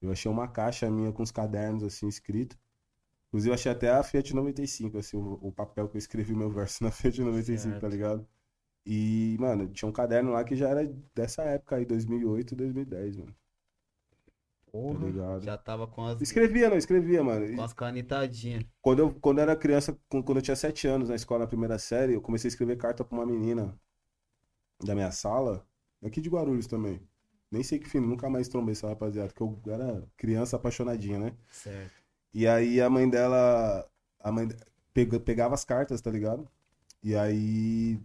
Eu 0.02 0.12
achei 0.12 0.30
uma 0.30 0.48
caixa 0.48 0.90
minha 0.90 1.12
com 1.12 1.22
os 1.22 1.32
cadernos, 1.32 1.82
assim, 1.84 2.08
escrito. 2.08 2.58
Inclusive, 3.28 3.50
eu 3.50 3.54
achei 3.54 3.72
até 3.72 3.90
a 3.90 4.02
Fiat 4.02 4.34
95, 4.34 4.98
assim, 4.98 5.16
o, 5.16 5.38
o 5.42 5.52
papel 5.52 5.88
que 5.88 5.96
eu 5.96 5.98
escrevi 5.98 6.34
meu 6.34 6.50
verso 6.50 6.82
na 6.84 6.90
Fiat 6.90 7.20
95, 7.22 7.78
tá 7.78 7.88
Certo. 7.88 7.88
ligado? 7.88 8.26
E, 8.86 9.36
mano, 9.40 9.68
tinha 9.68 9.88
um 9.88 9.92
caderno 9.92 10.32
lá 10.32 10.44
que 10.44 10.56
já 10.56 10.68
era 10.70 10.86
dessa 11.14 11.42
época 11.44 11.76
aí, 11.76 11.86
2008, 11.86 12.56
2010, 12.56 13.16
mano. 13.16 13.34
Porra, 14.70 15.06
ligado. 15.06 15.42
já 15.42 15.56
tava 15.56 15.86
com 15.86 16.04
as, 16.04 16.20
Escrevia, 16.20 16.68
não, 16.68 16.76
escrevia, 16.76 17.22
mano. 17.22 17.54
Com 17.56 17.62
as 17.62 17.72
canetadinhas. 17.72 18.64
Quando 18.80 18.98
eu, 19.00 19.14
quando 19.14 19.38
eu 19.38 19.42
era 19.42 19.56
criança, 19.56 19.98
quando 20.08 20.36
eu 20.36 20.42
tinha 20.42 20.56
sete 20.56 20.86
anos 20.86 21.08
na 21.08 21.14
escola, 21.14 21.40
na 21.40 21.46
primeira 21.46 21.78
série, 21.78 22.14
eu 22.14 22.20
comecei 22.20 22.48
a 22.48 22.52
escrever 22.52 22.76
carta 22.76 23.04
pra 23.04 23.16
uma 23.16 23.26
menina 23.26 23.78
da 24.84 24.94
minha 24.94 25.10
sala, 25.10 25.66
aqui 26.02 26.20
de 26.20 26.28
Guarulhos 26.28 26.66
também. 26.66 27.00
Nem 27.50 27.62
sei 27.62 27.78
que 27.78 27.88
fim, 27.88 28.00
nunca 28.00 28.28
mais 28.28 28.48
trombei 28.48 28.72
essa 28.72 28.88
rapaziada, 28.88 29.32
porque 29.32 29.70
eu 29.70 29.74
era 29.74 30.06
criança 30.16 30.56
apaixonadinha, 30.56 31.18
né? 31.18 31.32
Certo. 31.50 32.02
E 32.32 32.46
aí 32.46 32.80
a 32.80 32.90
mãe 32.90 33.08
dela, 33.08 33.88
a 34.20 34.30
mãe 34.30 34.48
pegava 35.24 35.54
as 35.54 35.64
cartas, 35.64 36.00
tá 36.00 36.10
ligado? 36.10 36.46
E 37.02 37.14
aí 37.16 37.98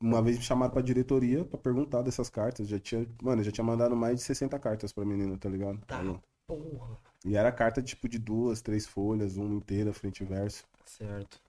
uma 0.00 0.22
vez 0.22 0.38
me 0.38 0.42
chamaram 0.42 0.72
pra 0.72 0.80
diretoria 0.82 1.44
pra 1.44 1.58
perguntar 1.58 2.02
dessas 2.02 2.30
cartas. 2.30 2.68
Já 2.68 2.78
tinha, 2.78 3.06
mano, 3.22 3.40
eu 3.40 3.44
já 3.44 3.52
tinha 3.52 3.64
mandado 3.64 3.94
mais 3.94 4.18
de 4.18 4.22
60 4.24 4.58
cartas 4.58 4.92
pra 4.92 5.04
menina, 5.04 5.36
tá 5.36 5.48
ligado? 5.48 5.78
Tá. 5.86 6.02
Porra. 6.46 6.98
E 7.24 7.36
era 7.36 7.52
carta 7.52 7.82
tipo 7.82 8.08
de 8.08 8.18
duas, 8.18 8.62
três 8.62 8.86
folhas, 8.86 9.36
uma 9.36 9.54
inteira, 9.54 9.92
frente 9.92 10.22
e 10.22 10.26
verso. 10.26 10.64
Certo. 10.84 11.40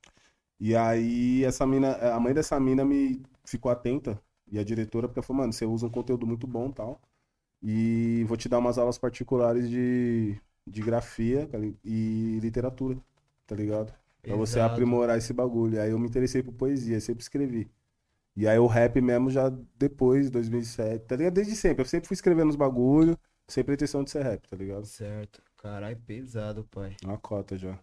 E 0.60 0.76
aí 0.76 1.44
essa 1.44 1.66
mina, 1.66 1.94
a 1.96 2.20
mãe 2.20 2.34
dessa 2.34 2.60
mina 2.60 2.86
me 2.86 3.24
ficou 3.44 3.72
atenta 3.72 4.22
e 4.52 4.60
a 4.60 4.64
diretora 4.64 5.08
porque 5.08 5.22
falou, 5.22 5.42
mano, 5.42 5.54
você 5.54 5.66
usa 5.66 5.88
um 5.88 5.90
conteúdo 5.90 6.28
muito 6.28 6.46
bom, 6.46 6.70
e 6.70 6.74
tal. 6.74 7.02
E 7.64 8.26
vou 8.28 8.38
te 8.38 8.50
dar 8.50 8.60
umas 8.60 8.78
aulas 8.78 8.98
particulares 8.98 9.70
de, 9.70 10.36
de 10.68 10.82
grafia 10.82 11.48
tá 11.48 11.58
e 11.84 12.40
literatura, 12.42 13.00
tá 13.48 13.56
ligado? 13.56 13.94
Pra 14.22 14.36
você 14.36 14.56
Pesado. 14.56 14.74
aprimorar 14.74 15.18
esse 15.18 15.34
bagulho. 15.34 15.82
Aí 15.82 15.92
eu 15.92 16.00
me 16.00 16.08
interessei 16.08 16.44
por 16.44 16.54
poesia, 16.54 17.00
sempre 17.00 17.24
escrevi. 17.24 17.72
E 18.36 18.48
aí 18.48 18.58
o 18.58 18.68
rap 18.68 19.00
mesmo 19.02 19.30
já 19.30 19.50
depois, 19.78 20.30
2007, 20.30 21.06
tá 21.06 21.16
ligado? 21.16 21.34
Desde 21.34 21.56
sempre. 21.56 21.82
Eu 21.82 21.86
sempre 21.86 22.08
fui 22.08 22.16
escrevendo 22.16 22.50
os 22.50 22.56
bagulho, 22.56 23.18
sem 23.48 23.64
pretensão 23.64 24.04
de 24.04 24.12
ser 24.12 24.24
rap, 24.24 24.48
tá 24.48 24.56
ligado? 24.56 24.86
Certo. 24.86 25.42
Caralho, 25.58 25.98
pesado, 26.02 26.64
pai. 26.66 26.96
Uma 27.04 27.18
cota 27.18 27.58
já. 27.58 27.78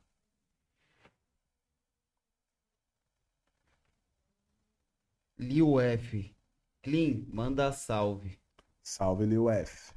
Lil 5.39 5.81
F. 5.81 6.35
Clean, 6.83 7.25
manda 7.33 7.71
salve. 7.73 8.39
Salve, 8.83 9.27
Lil 9.27 9.49
F. 9.51 9.93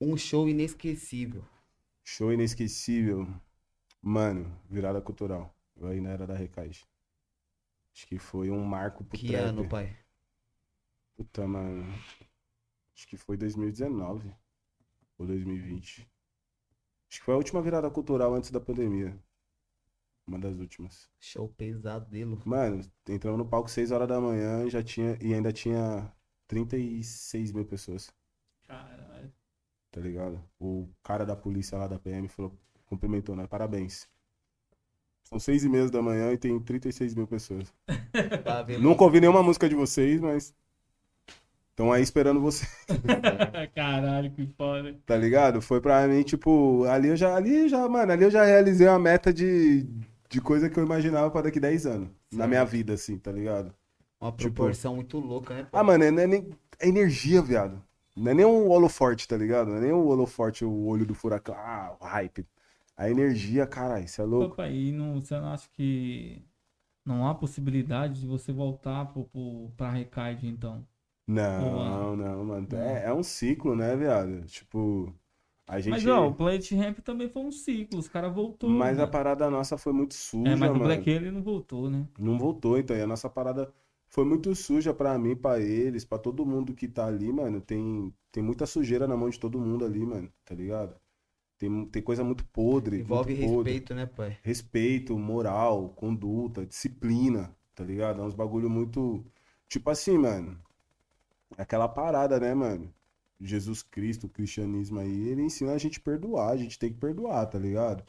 Um 0.00 0.16
show 0.16 0.48
inesquecível. 0.48 1.44
Show 2.04 2.32
inesquecível. 2.32 3.26
Mano, 4.00 4.56
virada 4.70 5.00
cultural. 5.00 5.54
Eu 5.76 5.88
ainda 5.88 6.08
era 6.10 6.26
da 6.26 6.34
Recais. 6.34 6.86
Acho 7.98 8.06
que 8.06 8.16
foi 8.16 8.48
um 8.48 8.64
marco 8.64 9.02
pro 9.02 9.18
Que 9.18 9.26
trap. 9.26 9.42
ano, 9.42 9.68
pai? 9.68 9.98
Puta, 11.16 11.48
mano. 11.48 11.82
Acho 12.94 13.08
que 13.08 13.16
foi 13.16 13.36
2019 13.36 14.32
ou 15.18 15.26
2020. 15.26 16.08
Acho 17.10 17.18
que 17.18 17.24
foi 17.24 17.34
a 17.34 17.36
última 17.36 17.60
virada 17.60 17.90
cultural 17.90 18.32
antes 18.34 18.52
da 18.52 18.60
pandemia. 18.60 19.20
Uma 20.28 20.38
das 20.38 20.56
últimas. 20.60 21.10
Show 21.18 21.48
pesadelo. 21.48 22.40
Mano, 22.46 22.88
entramos 23.08 23.36
no 23.36 23.48
palco 23.48 23.68
6 23.68 23.90
horas 23.90 24.06
da 24.06 24.20
manhã 24.20 24.64
e 24.64 24.70
já 24.70 24.80
tinha 24.80 25.18
e 25.20 25.34
ainda 25.34 25.52
tinha 25.52 26.14
36 26.46 27.50
mil 27.50 27.64
pessoas, 27.66 28.14
Caralho. 28.64 29.32
tá 29.90 30.00
ligado? 30.00 30.40
O 30.56 30.88
cara 31.02 31.26
da 31.26 31.34
polícia 31.34 31.76
lá 31.76 31.88
da 31.88 31.98
PM 31.98 32.28
falou, 32.28 32.56
cumprimentou, 32.86 33.34
né? 33.34 33.48
Parabéns. 33.48 34.08
São 35.28 35.38
seis 35.38 35.62
e 35.62 35.68
meia 35.68 35.88
da 35.90 36.00
manhã 36.00 36.32
e 36.32 36.38
tem 36.38 36.58
36 36.58 37.14
mil 37.14 37.26
pessoas. 37.26 37.72
Ver 38.66 38.78
Nunca 38.78 39.04
ouvi 39.04 39.20
nenhuma 39.20 39.42
música 39.42 39.68
de 39.68 39.74
vocês, 39.74 40.20
mas 40.20 40.54
estão 41.70 41.92
aí 41.92 42.02
esperando 42.02 42.40
você. 42.40 42.66
Caralho, 43.74 44.30
que 44.30 44.46
foda. 44.56 44.96
Tá 45.04 45.16
ligado? 45.16 45.60
Foi 45.60 45.80
pra 45.80 46.06
mim, 46.08 46.22
tipo, 46.22 46.84
ali 46.84 47.08
eu 47.08 47.16
já, 47.16 47.36
ali 47.36 47.68
já, 47.68 47.86
mano, 47.88 48.10
ali 48.12 48.24
eu 48.24 48.30
já 48.30 48.42
realizei 48.44 48.88
uma 48.88 48.98
meta 48.98 49.32
de, 49.32 49.86
de 50.30 50.40
coisa 50.40 50.70
que 50.70 50.78
eu 50.78 50.84
imaginava 50.84 51.30
pra 51.30 51.42
daqui 51.42 51.60
10 51.60 51.86
anos. 51.86 52.08
Na 52.32 52.38
Certo. 52.38 52.48
minha 52.48 52.64
vida, 52.64 52.94
assim, 52.94 53.18
tá 53.18 53.30
ligado? 53.32 53.72
uma 54.20 54.32
tipo- 54.32 54.52
proporção 54.54 54.96
muito 54.96 55.18
louca, 55.18 55.54
né? 55.54 55.66
pai? 55.70 55.80
Ah, 55.80 55.84
mano, 55.84 56.10
não 56.10 56.22
é 56.22 56.26
nem. 56.26 56.48
É 56.80 56.88
energia, 56.88 57.42
viado. 57.42 57.82
Não 58.16 58.30
é 58.30 58.34
nem 58.34 58.46
um 58.46 58.68
holoforte, 58.70 59.28
tá 59.28 59.36
ligado? 59.36 59.68
Não 59.68 59.76
é 59.76 59.80
nem 59.80 59.92
um 59.92 60.06
holoforte, 60.06 60.64
o 60.64 60.86
olho 60.86 61.04
do 61.06 61.14
furacão. 61.14 61.54
Ah, 61.54 61.94
o 62.00 62.04
hype. 62.04 62.46
A 62.98 63.08
energia, 63.08 63.66
caralho, 63.66 64.04
isso 64.04 64.20
é 64.20 64.24
louco. 64.26 64.54
Opa, 64.54 64.68
e 64.68 64.90
não, 64.92 65.20
você 65.20 65.38
não 65.38 65.52
acha 65.52 65.68
que 65.70 66.42
não 67.04 67.26
há 67.28 67.34
possibilidade 67.34 68.20
de 68.20 68.26
você 68.26 68.52
voltar 68.52 69.06
pro, 69.12 69.24
pro, 69.26 69.70
pra 69.76 69.90
Recaide, 69.90 70.46
então? 70.48 70.86
Não, 71.26 72.16
não, 72.16 72.44
mano. 72.44 72.68
É, 72.76 73.04
é 73.06 73.12
um 73.14 73.22
ciclo, 73.22 73.76
né, 73.76 73.94
viado? 73.96 74.46
Tipo, 74.46 75.14
a 75.66 75.80
gente. 75.80 76.00
Mas, 76.00 76.06
ó, 76.06 76.28
o 76.28 76.34
Plate 76.34 76.74
Ramp 76.76 76.98
também 77.00 77.28
foi 77.28 77.42
um 77.42 77.50
ciclo, 77.52 77.98
os 77.98 78.08
caras 78.08 78.32
voltou. 78.34 78.70
Mas 78.70 79.00
a 79.00 79.06
mano. 79.06 79.12
parada 79.12 79.50
nossa 79.50 79.76
foi 79.76 79.92
muito 79.92 80.14
suja, 80.14 80.52
É, 80.52 80.56
mas 80.56 80.70
o 80.74 80.78
mano. 80.78 80.80
Black 80.80 81.08
ele 81.08 81.30
não 81.30 81.42
voltou, 81.42 81.88
né? 81.90 82.06
Não 82.18 82.38
voltou, 82.38 82.78
então. 82.78 82.96
E 82.96 83.00
a 83.02 83.06
nossa 83.06 83.28
parada 83.30 83.72
foi 84.08 84.24
muito 84.24 84.54
suja 84.54 84.92
pra 84.94 85.18
mim, 85.18 85.36
pra 85.36 85.60
eles, 85.60 86.04
pra 86.04 86.18
todo 86.18 86.44
mundo 86.46 86.74
que 86.74 86.88
tá 86.88 87.06
ali, 87.06 87.32
mano. 87.32 87.60
Tem, 87.60 88.12
tem 88.32 88.42
muita 88.42 88.66
sujeira 88.66 89.06
na 89.06 89.16
mão 89.16 89.28
de 89.30 89.38
todo 89.38 89.58
mundo 89.60 89.84
ali, 89.84 90.04
mano, 90.04 90.32
tá 90.44 90.54
ligado? 90.54 90.98
Tem, 91.58 91.86
tem 91.86 92.02
coisa 92.02 92.22
muito 92.24 92.44
podre, 92.46 93.00
Envolve 93.00 93.34
muito 93.34 93.52
podre. 93.52 93.72
respeito, 93.72 93.94
né, 93.94 94.06
pai? 94.06 94.38
Respeito, 94.42 95.18
moral, 95.18 95.90
conduta, 95.90 96.64
disciplina, 96.66 97.54
tá 97.74 97.84
ligado? 97.84 98.20
É 98.20 98.24
uns 98.24 98.34
bagulho 98.34 98.70
muito. 98.70 99.24
Tipo 99.68 99.90
assim, 99.90 100.16
mano. 100.18 100.58
Aquela 101.56 101.88
parada, 101.88 102.38
né, 102.40 102.54
mano? 102.54 102.92
Jesus 103.40 103.82
Cristo, 103.82 104.26
o 104.26 104.30
cristianismo 104.30 104.98
aí, 105.00 105.28
ele 105.28 105.42
ensina 105.42 105.72
a 105.72 105.78
gente 105.78 105.98
a 105.98 106.02
perdoar, 106.02 106.50
a 106.50 106.56
gente 106.56 106.78
tem 106.78 106.92
que 106.92 106.98
perdoar, 106.98 107.46
tá 107.46 107.58
ligado? 107.58 108.04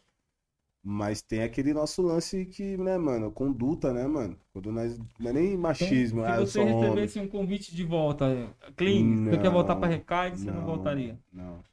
Mas 0.84 1.22
tem 1.22 1.44
aquele 1.44 1.74
nosso 1.74 2.02
lance 2.02 2.46
que, 2.46 2.78
né, 2.78 2.98
mano, 2.98 3.32
conduta, 3.32 3.94
né, 3.94 4.08
mano? 4.08 4.38
Quando 4.54 4.72
nós. 4.72 4.98
Não 5.20 5.30
é 5.32 5.34
nem 5.34 5.58
machismo, 5.58 6.22
Então, 6.22 6.34
ah, 6.34 6.36
se 6.36 6.42
eu 6.42 6.48
você 6.48 6.60
sou 6.60 6.68
homem. 6.68 7.06
recebesse 7.06 7.20
um 7.20 7.28
convite 7.28 7.76
de 7.76 7.84
volta, 7.84 8.56
Clean, 8.78 9.18
você 9.30 9.38
quer 9.38 9.50
voltar 9.52 9.76
pra 9.76 9.90
Não, 9.90 9.96
Recaide, 9.96 10.40
você 10.40 10.52
não 10.52 10.62
não. 10.62 10.66
voltaria? 10.66 11.20
Não. 11.32 11.64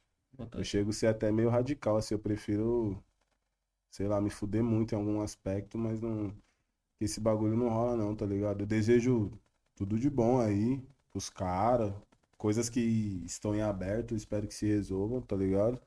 Eu 0.53 0.63
chego 0.63 0.89
a 0.91 0.93
ser 0.93 1.07
até 1.07 1.31
meio 1.31 1.49
radical, 1.49 1.97
assim, 1.97 2.13
eu 2.15 2.19
prefiro, 2.19 3.01
sei 3.91 4.07
lá, 4.07 4.21
me 4.21 4.29
fuder 4.29 4.63
muito 4.63 4.93
em 4.93 4.97
algum 4.97 5.21
aspecto, 5.21 5.77
mas 5.77 6.01
não. 6.01 6.33
Esse 6.99 7.19
bagulho 7.19 7.57
não 7.57 7.69
rola, 7.69 7.95
não, 7.97 8.15
tá 8.15 8.25
ligado? 8.25 8.61
Eu 8.61 8.67
desejo 8.67 9.31
tudo 9.75 9.99
de 9.99 10.09
bom 10.09 10.39
aí 10.41 10.81
pros 11.11 11.29
caras, 11.29 11.93
coisas 12.37 12.69
que 12.69 12.79
estão 13.25 13.55
em 13.55 13.61
aberto, 13.61 14.15
espero 14.15 14.47
que 14.47 14.53
se 14.53 14.67
resolvam, 14.67 15.21
tá 15.21 15.35
ligado? 15.35 15.79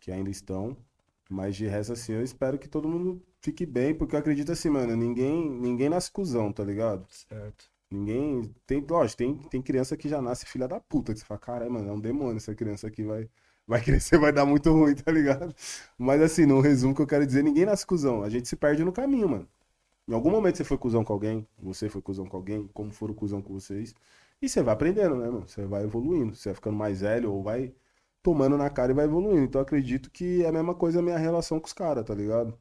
Que 0.00 0.12
ainda 0.12 0.30
estão. 0.30 0.76
Mas 1.30 1.56
de 1.56 1.66
resto, 1.66 1.92
assim, 1.92 2.12
eu 2.12 2.22
espero 2.22 2.58
que 2.58 2.68
todo 2.68 2.88
mundo 2.88 3.22
fique 3.40 3.64
bem, 3.66 3.94
porque 3.94 4.14
eu 4.16 4.20
acredito 4.20 4.52
assim, 4.52 4.68
mano, 4.70 4.96
ninguém, 4.96 5.48
ninguém 5.50 5.88
nasce 5.88 6.10
cuzão, 6.10 6.52
tá 6.52 6.64
ligado? 6.64 7.06
Certo. 7.08 7.70
Ninguém. 7.90 8.54
Tem, 8.66 8.84
lógico, 8.88 9.18
tem, 9.18 9.36
tem 9.36 9.62
criança 9.62 9.96
que 9.96 10.08
já 10.08 10.20
nasce 10.20 10.46
filha 10.46 10.68
da 10.68 10.80
puta, 10.80 11.12
que 11.12 11.20
você 11.20 11.24
fala, 11.24 11.40
caralho, 11.40 11.72
mano, 11.72 11.88
é 11.88 11.92
um 11.92 12.00
demônio 12.00 12.36
essa 12.36 12.54
criança 12.54 12.86
aqui, 12.88 13.04
vai, 13.04 13.28
vai 13.70 13.80
crescer, 13.82 14.18
vai 14.18 14.32
dar 14.32 14.44
muito 14.44 14.72
ruim, 14.72 14.94
tá 14.96 15.12
ligado? 15.12 15.54
Mas 15.96 16.20
assim, 16.20 16.44
no 16.46 16.60
resumo 16.60 16.94
que 16.94 17.00
eu 17.02 17.06
quero 17.06 17.26
dizer, 17.26 17.42
ninguém 17.44 17.64
nasce 17.64 17.86
cuzão. 17.86 18.22
A 18.22 18.28
gente 18.28 18.48
se 18.48 18.56
perde 18.56 18.84
no 18.84 18.92
caminho, 18.92 19.28
mano. 19.28 19.48
Em 20.08 20.14
algum 20.14 20.30
momento 20.30 20.56
você 20.56 20.64
foi 20.64 20.76
cuzão 20.78 21.04
com 21.04 21.12
alguém, 21.12 21.46
você 21.58 21.88
foi 21.88 22.02
cuzão 22.02 22.26
com 22.26 22.36
alguém, 22.36 22.68
como 22.74 22.92
foram 22.92 23.14
cuzão 23.14 23.40
com 23.42 23.52
vocês. 23.54 23.94
E 24.42 24.48
você 24.48 24.62
vai 24.62 24.74
aprendendo, 24.74 25.16
né, 25.16 25.26
mano? 25.30 25.48
Você 25.48 25.64
vai 25.66 25.84
evoluindo, 25.84 26.34
você 26.34 26.50
vai 26.50 26.54
ficando 26.56 26.76
mais 26.76 27.00
velho 27.02 27.32
ou 27.32 27.42
vai 27.42 27.72
tomando 28.22 28.56
na 28.58 28.70
cara 28.70 28.92
e 28.92 28.94
vai 28.94 29.04
evoluindo. 29.06 29.44
Então 29.44 29.60
acredito 29.60 30.10
que 30.10 30.44
é 30.44 30.48
a 30.48 30.52
mesma 30.52 30.74
coisa 30.74 31.00
a 31.00 31.02
minha 31.02 31.18
relação 31.18 31.60
com 31.60 31.66
os 31.66 31.72
caras, 31.72 32.04
tá 32.04 32.14
ligado? 32.14 32.58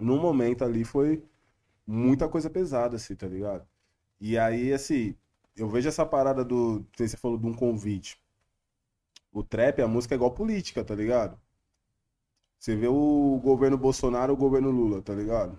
No 0.00 0.18
momento 0.18 0.64
ali 0.64 0.84
foi 0.84 1.24
muita 1.86 2.28
coisa 2.28 2.50
pesada, 2.50 2.96
assim, 2.96 3.16
tá 3.16 3.26
ligado? 3.26 3.66
E 4.20 4.38
aí, 4.38 4.72
assim, 4.72 5.16
eu 5.56 5.68
vejo 5.68 5.88
essa 5.88 6.06
parada 6.06 6.44
do. 6.44 6.84
Você 6.96 7.16
falou 7.16 7.38
de 7.38 7.46
um 7.46 7.54
convite. 7.54 8.20
O 9.32 9.42
trap, 9.42 9.80
a 9.80 9.88
música 9.88 10.14
é 10.14 10.16
igual 10.16 10.34
política, 10.34 10.84
tá 10.84 10.94
ligado? 10.94 11.40
Você 12.58 12.74
vê 12.76 12.88
o 12.88 13.40
governo 13.42 13.78
Bolsonaro 13.78 14.32
o 14.32 14.36
governo 14.36 14.70
Lula, 14.70 15.00
tá 15.02 15.14
ligado? 15.14 15.58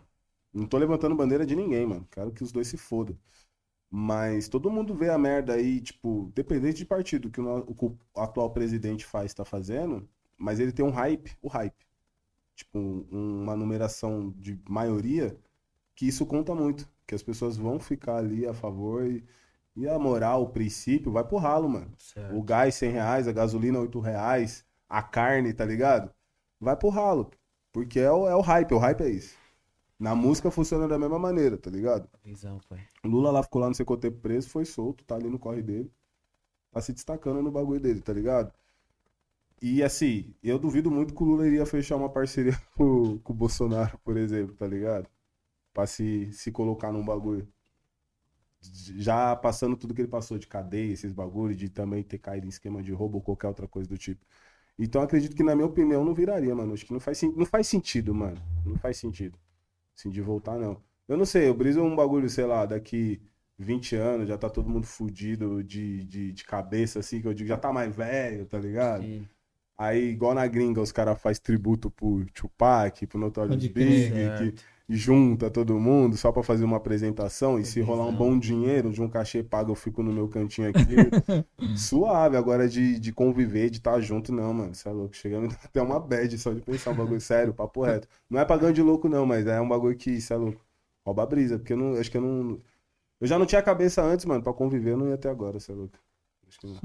Não 0.54 0.68
tô 0.68 0.78
levantando 0.78 1.16
bandeira 1.16 1.46
de 1.46 1.56
ninguém, 1.56 1.86
mano. 1.86 2.08
Quero 2.12 2.32
que 2.32 2.44
os 2.44 2.52
dois 2.52 2.68
se 2.68 2.78
fodam. 2.78 3.18
Mas 3.92 4.50
todo 4.50 4.72
mundo 4.72 4.96
vê 4.96 5.10
a 5.10 5.18
merda 5.20 5.54
aí, 5.56 5.82
tipo, 5.82 6.32
dependente 6.36 6.78
de 6.80 6.86
partido 6.86 7.32
que 7.32 7.42
o 7.42 7.76
que 7.76 7.86
o 7.86 7.98
atual 8.16 8.52
presidente 8.52 9.06
faz, 9.06 9.34
tá 9.34 9.46
fazendo, 9.46 10.10
mas 10.38 10.60
ele 10.60 10.72
tem 10.74 10.86
um 10.86 10.92
hype, 10.92 11.38
o 11.42 11.48
hype. 11.50 11.86
Tipo, 12.56 12.80
um- 12.80 13.44
uma 13.44 13.56
numeração 13.56 14.32
de 14.38 14.60
maioria, 14.70 15.38
que 15.96 16.08
isso 16.08 16.26
conta 16.26 16.56
muito. 16.56 16.90
Que 17.08 17.16
as 17.16 17.24
pessoas 17.24 17.58
vão 17.58 17.80
ficar 17.80 18.18
ali 18.18 18.48
a 18.48 18.54
favor 18.54 19.06
e, 19.08 19.24
e 19.80 19.88
a 19.88 19.98
moral, 19.98 20.44
o 20.44 20.50
princípio, 20.50 21.10
vai 21.10 21.24
pro 21.24 21.38
ralo, 21.38 21.70
mano. 21.70 21.94
Certo. 21.98 22.36
O 22.36 22.44
gás 22.44 22.76
100 22.76 22.92
reais, 22.92 23.28
a 23.30 23.32
gasolina 23.32 23.80
8 23.80 23.98
reais, 24.02 24.66
a 24.90 25.02
carne, 25.02 25.54
tá 25.54 25.64
ligado? 25.64 26.14
Vai 26.60 26.76
pro 26.76 26.90
ralo. 26.90 27.32
Porque 27.72 27.98
é 27.98 28.12
o, 28.12 28.28
é 28.28 28.36
o 28.36 28.42
hype, 28.42 28.74
o 28.74 28.78
hype 28.78 29.02
é 29.02 29.10
isso. 29.10 29.38
Na 29.98 30.14
música 30.14 30.52
funciona 30.52 30.86
da 30.86 31.00
mesma 31.00 31.18
maneira, 31.18 31.58
tá 31.58 31.70
ligado? 31.70 32.10
Visão, 32.22 32.60
pai. 32.68 32.80
O 33.06 33.08
Lula 33.08 33.32
lá 33.32 33.42
ficou 33.42 33.62
lá 33.62 33.68
não 33.68 33.74
sei 33.74 33.86
quanto 33.86 34.02
tempo 34.02 34.20
preso, 34.20 34.50
foi 34.50 34.66
solto, 34.66 35.06
tá 35.06 35.16
ali 35.16 35.30
no 35.30 35.40
corre 35.40 35.62
dele. 35.62 35.90
Tá 36.72 36.82
se 36.82 36.92
destacando 36.92 37.42
no 37.42 37.52
bagulho 37.52 37.80
dele, 37.80 38.02
tá 38.02 38.12
ligado? 38.12 38.54
E 39.62 39.82
assim, 39.82 40.34
eu 40.44 40.60
duvido 40.60 40.92
muito 40.92 41.14
que 41.14 41.24
o 41.24 41.26
Lula 41.26 41.48
iria 41.48 41.66
fechar 41.66 41.96
uma 41.96 42.10
parceria 42.10 42.54
com, 42.76 43.18
com 43.20 43.34
o 43.34 43.36
Bolsonaro, 43.36 43.98
por 44.00 44.18
exemplo, 44.18 44.56
tá 44.56 44.68
ligado? 44.68 45.08
Pra 45.74 45.88
se, 45.88 46.32
se 46.34 46.52
colocar 46.52 46.92
num 46.92 47.06
bagulho. 47.06 47.48
Já 48.62 49.36
passando 49.36 49.78
tudo 49.78 49.94
que 49.94 50.02
ele 50.02 50.08
passou 50.08 50.38
de 50.38 50.48
cadeia, 50.48 50.92
esses 50.94 51.12
bagulhos, 51.14 51.58
de 51.58 51.70
também 51.70 52.04
ter 52.04 52.18
caído 52.18 52.46
em 52.46 52.50
esquema 52.50 52.82
de 52.84 52.92
roubo 52.92 53.18
ou 53.18 53.22
qualquer 53.24 53.48
outra 53.48 53.68
coisa 53.68 53.88
do 53.88 53.98
tipo. 53.98 54.26
Então 54.78 55.02
acredito 55.02 55.36
que, 55.36 55.44
na 55.44 55.56
minha 55.56 55.68
opinião, 55.68 56.04
não 56.06 56.14
viraria, 56.14 56.56
mano. 56.56 56.74
Acho 56.74 56.86
que 56.86 56.94
não 56.94 57.00
faz, 57.00 57.22
não 57.22 57.46
faz 57.46 57.68
sentido, 57.68 58.14
mano. 58.14 58.42
Não 58.66 58.78
faz 58.78 58.98
sentido. 58.98 59.38
Assim, 59.98 60.10
de 60.10 60.22
voltar, 60.22 60.58
não. 60.58 60.82
Eu 61.08 61.18
não 61.18 61.26
sei, 61.26 61.48
eu 61.48 61.54
briso 61.54 61.82
um 61.82 61.96
bagulho, 61.96 62.30
sei 62.30 62.46
lá, 62.46 62.66
daqui 62.66 63.22
20 63.58 63.96
anos, 63.96 64.28
já 64.28 64.38
tá 64.38 64.50
todo 64.50 64.70
mundo 64.70 64.88
fudido 64.88 65.62
de, 65.64 66.06
de, 66.06 66.32
de 66.32 66.44
cabeça, 66.46 67.00
assim, 67.00 67.22
que 67.22 67.28
eu 67.28 67.34
digo, 67.34 67.50
já 67.50 67.58
tá 67.58 67.74
mais 67.74 67.94
velho, 67.94 68.46
tá 68.46 68.58
ligado? 68.58 69.04
Sim. 69.04 69.28
Aí, 69.78 70.10
igual 70.10 70.34
na 70.34 70.46
gringa, 70.46 70.82
os 70.82 70.92
caras 70.92 71.22
fazem 71.22 71.42
tributo 71.42 71.90
pro 71.90 72.26
Tupac, 72.34 73.06
pro 73.08 73.20
Notorious 73.20 73.66
Big, 73.68 74.12
que 74.12 74.64
junta 74.90 75.52
todo 75.52 75.80
mundo 75.80 76.18
só 76.18 76.32
pra 76.32 76.42
fazer 76.44 76.66
uma 76.66 76.78
apresentação. 76.78 77.60
E 77.60 77.62
É 77.62 77.66
se 77.66 77.82
rolar 77.82 78.06
um 78.08 78.16
bom 78.16 78.38
dinheiro 78.38 78.92
de 78.92 79.02
um 79.02 79.08
cachê 79.10 79.44
pago, 79.44 79.72
eu 79.72 79.76
fico 79.76 80.02
no 80.04 80.12
meu 80.12 80.28
cantinho 80.28 80.70
aqui, 80.70 80.80
suave. 81.78 82.36
Agora, 82.38 82.68
de, 82.68 83.00
de 83.00 83.12
conviver, 83.14 83.70
de 83.70 83.78
estar 83.78 84.00
junto, 84.02 84.32
não, 84.34 84.54
mano. 84.54 84.74
Você 84.76 84.90
é 84.90 84.92
louco. 84.92 85.16
Chega 85.16 85.38
até 85.64 85.82
uma 85.82 86.00
bad 86.00 86.38
só 86.38 86.52
de 86.54 86.62
pensar 86.62 86.92
um 86.92 86.96
bagulho 86.96 87.22
sério, 87.22 87.54
papo 87.54 87.84
reto. 87.84 88.08
Não 88.30 88.40
é 88.40 88.46
pagando 88.46 88.74
de 88.74 88.82
louco, 88.82 89.08
não, 89.08 89.26
mas 89.26 89.46
é 89.48 89.62
um 89.62 89.68
bagulho 89.68 89.96
que, 89.98 90.20
você 90.20 90.34
é 90.34 90.38
louco. 90.38 90.66
Rouba 91.06 91.24
a 91.24 91.26
brisa, 91.26 91.58
porque 91.58 91.74
eu 91.74 91.78
não, 91.78 91.94
acho 91.96 92.10
que 92.12 92.18
eu 92.18 92.22
não. 92.22 92.62
Eu 93.20 93.28
já 93.28 93.38
não 93.40 93.46
tinha 93.46 93.62
cabeça 93.62 94.02
antes, 94.04 94.26
mano, 94.26 94.44
pra 94.44 94.54
conviver, 94.54 94.92
eu 94.92 94.98
não 94.98 95.08
ia 95.08 95.16
até 95.16 95.30
agora, 95.30 95.60
você 95.60 95.72
é 95.72 95.76
louco. 95.76 95.98
Acho 96.48 96.60
que 96.60 96.68
não, 96.68 96.76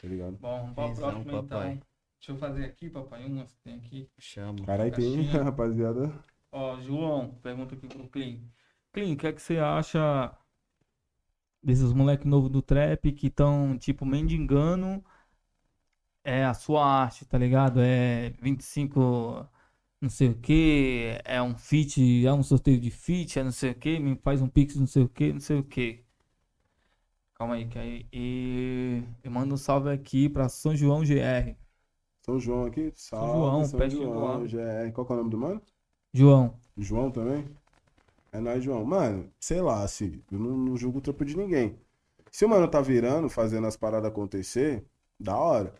tá 0.00 0.08
ligado? 0.08 0.38
Bom, 0.38 0.72
vamos 0.74 0.74
pra 0.74 0.86
Visão, 0.88 1.10
próxima 1.10 1.42
papai. 1.42 1.72
então. 1.74 1.86
Deixa 2.18 2.32
eu 2.32 2.36
fazer 2.36 2.64
aqui, 2.66 2.90
papai, 2.90 3.24
umas 3.26 3.52
que 3.52 3.60
tem 3.62 3.74
aqui. 3.76 4.10
Chama. 4.18 4.64
Caralho, 4.66 4.92
tem, 4.92 5.22
rapaziada. 5.30 6.12
Ó, 6.52 6.80
João, 6.80 7.34
pergunta 7.42 7.74
aqui 7.74 7.86
pro 7.86 8.08
Clean. 8.08 8.38
Clean, 8.92 9.12
o 9.12 9.16
que 9.16 9.26
é 9.26 9.32
que 9.32 9.40
você 9.40 9.58
acha 9.58 10.36
desses 11.62 11.92
moleque 11.92 12.26
novo 12.26 12.48
do 12.48 12.62
trap 12.62 13.12
que 13.12 13.28
estão, 13.28 13.78
tipo, 13.78 14.04
mendigando 14.04 15.04
é 16.24 16.44
a 16.44 16.54
sua 16.54 16.84
arte, 16.84 17.24
tá 17.24 17.38
ligado? 17.38 17.80
É 17.80 18.30
25 18.40 19.48
não 20.00 20.08
sei 20.08 20.30
o 20.30 20.34
que, 20.34 21.18
é 21.24 21.42
um 21.42 21.56
feat, 21.56 22.26
é 22.26 22.32
um 22.32 22.42
sorteio 22.42 22.80
de 22.80 22.90
feat, 22.90 23.38
é 23.38 23.44
não 23.44 23.52
sei 23.52 23.72
o 23.72 23.74
que, 23.74 23.98
me 23.98 24.16
faz 24.16 24.40
um 24.40 24.48
pix 24.48 24.76
não 24.76 24.86
sei 24.86 25.02
o 25.02 25.08
que, 25.08 25.32
não 25.32 25.40
sei 25.40 25.58
o 25.58 25.64
que. 25.64 26.04
Calma 27.34 27.54
aí, 27.54 27.66
que 27.66 27.78
aí. 27.78 28.06
E 28.12 29.02
eu 29.22 29.30
mando 29.30 29.54
um 29.54 29.58
salve 29.58 29.90
aqui 29.90 30.28
pra 30.28 30.48
São 30.48 30.74
João 30.74 31.00
GR. 31.00 31.56
São 32.22 32.38
João 32.38 32.64
aqui, 32.66 32.92
salve, 32.94 33.32
João, 33.32 33.64
São 33.64 33.90
João. 33.90 34.46
GR. 34.46 34.92
Qual 34.92 35.06
é 35.08 35.12
o 35.12 35.16
nome 35.16 35.30
do 35.30 35.38
mano? 35.38 35.62
João. 36.12 36.60
João 36.76 37.10
também? 37.10 37.48
É 38.32 38.40
nóis, 38.40 38.62
João. 38.64 38.84
Mano, 38.84 39.32
sei 39.40 39.60
lá, 39.62 39.82
assim, 39.84 40.22
eu 40.30 40.38
não, 40.38 40.56
não 40.58 40.76
julgo 40.76 40.98
o 40.98 41.00
trampo 41.02 41.24
de 41.24 41.36
ninguém. 41.36 41.78
Se 42.32 42.44
o 42.44 42.48
mano 42.48 42.68
tá 42.70 42.80
virando, 42.82 43.30
fazendo 43.30 43.66
as 43.68 43.76
paradas 43.76 44.10
acontecer, 44.10 44.86
da 45.20 45.36
hora. 45.38 45.74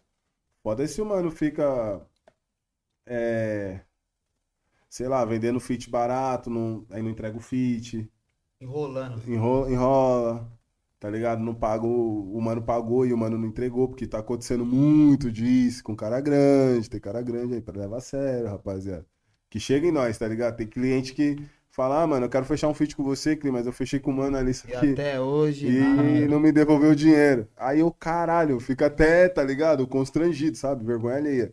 Pode 0.62 0.88
se 0.88 1.02
o 1.02 1.06
mano 1.06 1.30
fica, 1.30 2.06
é, 3.06 3.84
sei 4.88 5.08
lá, 5.08 5.24
vendendo 5.24 5.58
fit 5.60 5.88
barato, 5.90 6.50
não, 6.50 6.84
aí 6.90 7.02
não 7.02 7.10
entrega 7.10 7.36
o 7.36 7.40
fit, 7.40 8.10
Enrolando. 8.60 9.22
enrola, 9.26 9.70
enrola, 9.70 10.52
tá 11.00 11.10
ligado? 11.10 11.40
Não 11.42 11.54
paga, 11.54 11.86
o, 11.86 12.36
o 12.36 12.40
mano 12.42 12.62
pagou 12.62 13.06
e 13.06 13.12
o 13.12 13.18
mano 13.18 13.38
não 13.38 13.48
entregou, 13.48 13.88
porque 13.88 14.06
tá 14.06 14.18
acontecendo 14.20 14.64
muito 14.66 15.30
disso 15.32 15.82
com 15.84 15.96
cara 15.96 16.20
grande, 16.20 16.88
tem 16.90 17.00
cara 17.00 17.22
grande 17.22 17.54
aí 17.54 17.62
pra 17.62 17.78
levar 17.80 17.98
a 17.98 18.00
sério, 18.00 18.48
rapaziada. 18.50 19.06
Que 19.50 19.58
chega 19.60 19.86
em 19.86 19.90
nós, 19.92 20.16
tá 20.16 20.26
ligado? 20.28 20.56
Tem 20.56 20.66
cliente 20.66 21.12
que 21.12 21.36
fala, 21.70 22.02
ah, 22.02 22.06
mano, 22.06 22.26
eu 22.26 22.30
quero 22.30 22.44
fechar 22.44 22.68
um 22.68 22.74
feat 22.74 22.94
com 22.96 23.02
você, 23.02 23.34
Cli, 23.36 23.50
mas 23.50 23.66
eu 23.66 23.72
fechei 23.72 23.98
com 23.98 24.10
o 24.10 24.14
mano 24.14 24.36
ali, 24.36 24.52
E 24.68 24.74
aqui. 24.74 24.92
até 24.92 25.20
hoje, 25.20 25.66
E 25.66 25.80
nada. 25.80 26.28
não 26.28 26.38
me 26.40 26.52
devolveu 26.52 26.92
o 26.92 26.96
dinheiro. 26.96 27.48
Aí 27.56 27.80
eu, 27.80 27.90
caralho, 27.90 28.58
fica 28.60 28.86
até, 28.86 29.28
tá 29.28 29.42
ligado? 29.42 29.86
Constrangido, 29.86 30.56
sabe? 30.56 30.84
Vergonha 30.84 31.16
alheia. 31.16 31.52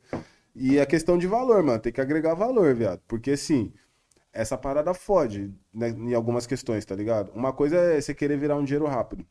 E 0.56 0.80
a 0.80 0.86
questão 0.86 1.18
de 1.18 1.28
valor, 1.28 1.61
mano, 1.64 1.80
tem 1.80 1.91
que 1.91 2.02
agregar 2.02 2.34
valor, 2.36 2.74
viado. 2.76 3.02
Porque 3.07 3.32
assim, 3.32 3.74
essa 4.32 4.57
parada 4.57 4.94
fode, 4.94 5.52
né, 5.74 5.90
em 5.90 6.14
algumas 6.14 6.45
questões, 6.45 6.86
tá 6.86 6.95
ligado? 6.95 7.32
Uma 7.34 7.52
coisa 7.52 7.78
é 7.78 7.99
você 7.99 8.14
querer 8.14 8.38
virar 8.38 8.56
um 8.57 8.64
dinheiro 8.64 8.86
rápido. 8.86 9.26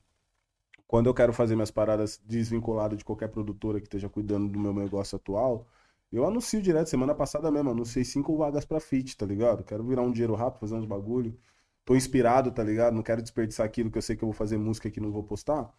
Quando 0.89 1.07
eu 1.09 1.15
quero 1.15 1.33
fazer 1.33 1.55
minhas 1.57 1.71
paradas 1.71 2.21
desvinculado 2.25 2.97
de 2.97 3.05
qualquer 3.05 3.29
produtora 3.29 3.79
que 3.81 3.87
esteja 3.87 4.09
cuidando 4.09 4.49
do 4.49 4.59
meu 4.59 4.73
negócio 4.73 5.17
atual, 5.17 5.67
eu 6.13 6.27
anuncio 6.27 6.61
direto. 6.63 6.89
Semana 6.89 7.15
passada 7.15 7.51
mesmo, 7.51 7.71
anunciei 7.71 8.05
cinco 8.05 8.37
vagas 8.37 8.65
pra 8.65 8.81
fit, 8.81 9.17
tá 9.17 9.27
ligado? 9.27 9.65
Quero 9.65 9.85
virar 9.85 10.03
um 10.03 10.13
dinheiro 10.13 10.35
rápido, 10.35 10.61
fazer 10.61 10.75
uns 10.77 10.87
bagulho. 10.87 11.39
Tô 11.85 11.95
inspirado, 11.97 12.51
tá 12.53 12.63
ligado? 12.65 12.95
Não 12.95 13.03
quero 13.03 13.23
desperdiçar 13.23 13.67
aquilo 13.67 13.91
que 13.91 13.99
eu 13.99 14.03
sei 14.03 14.17
que 14.17 14.25
eu 14.25 14.29
vou 14.29 14.35
fazer 14.35 14.59
música 14.59 14.91
que 14.91 15.01
não 15.01 15.13
vou 15.13 15.23
postar. 15.25 15.73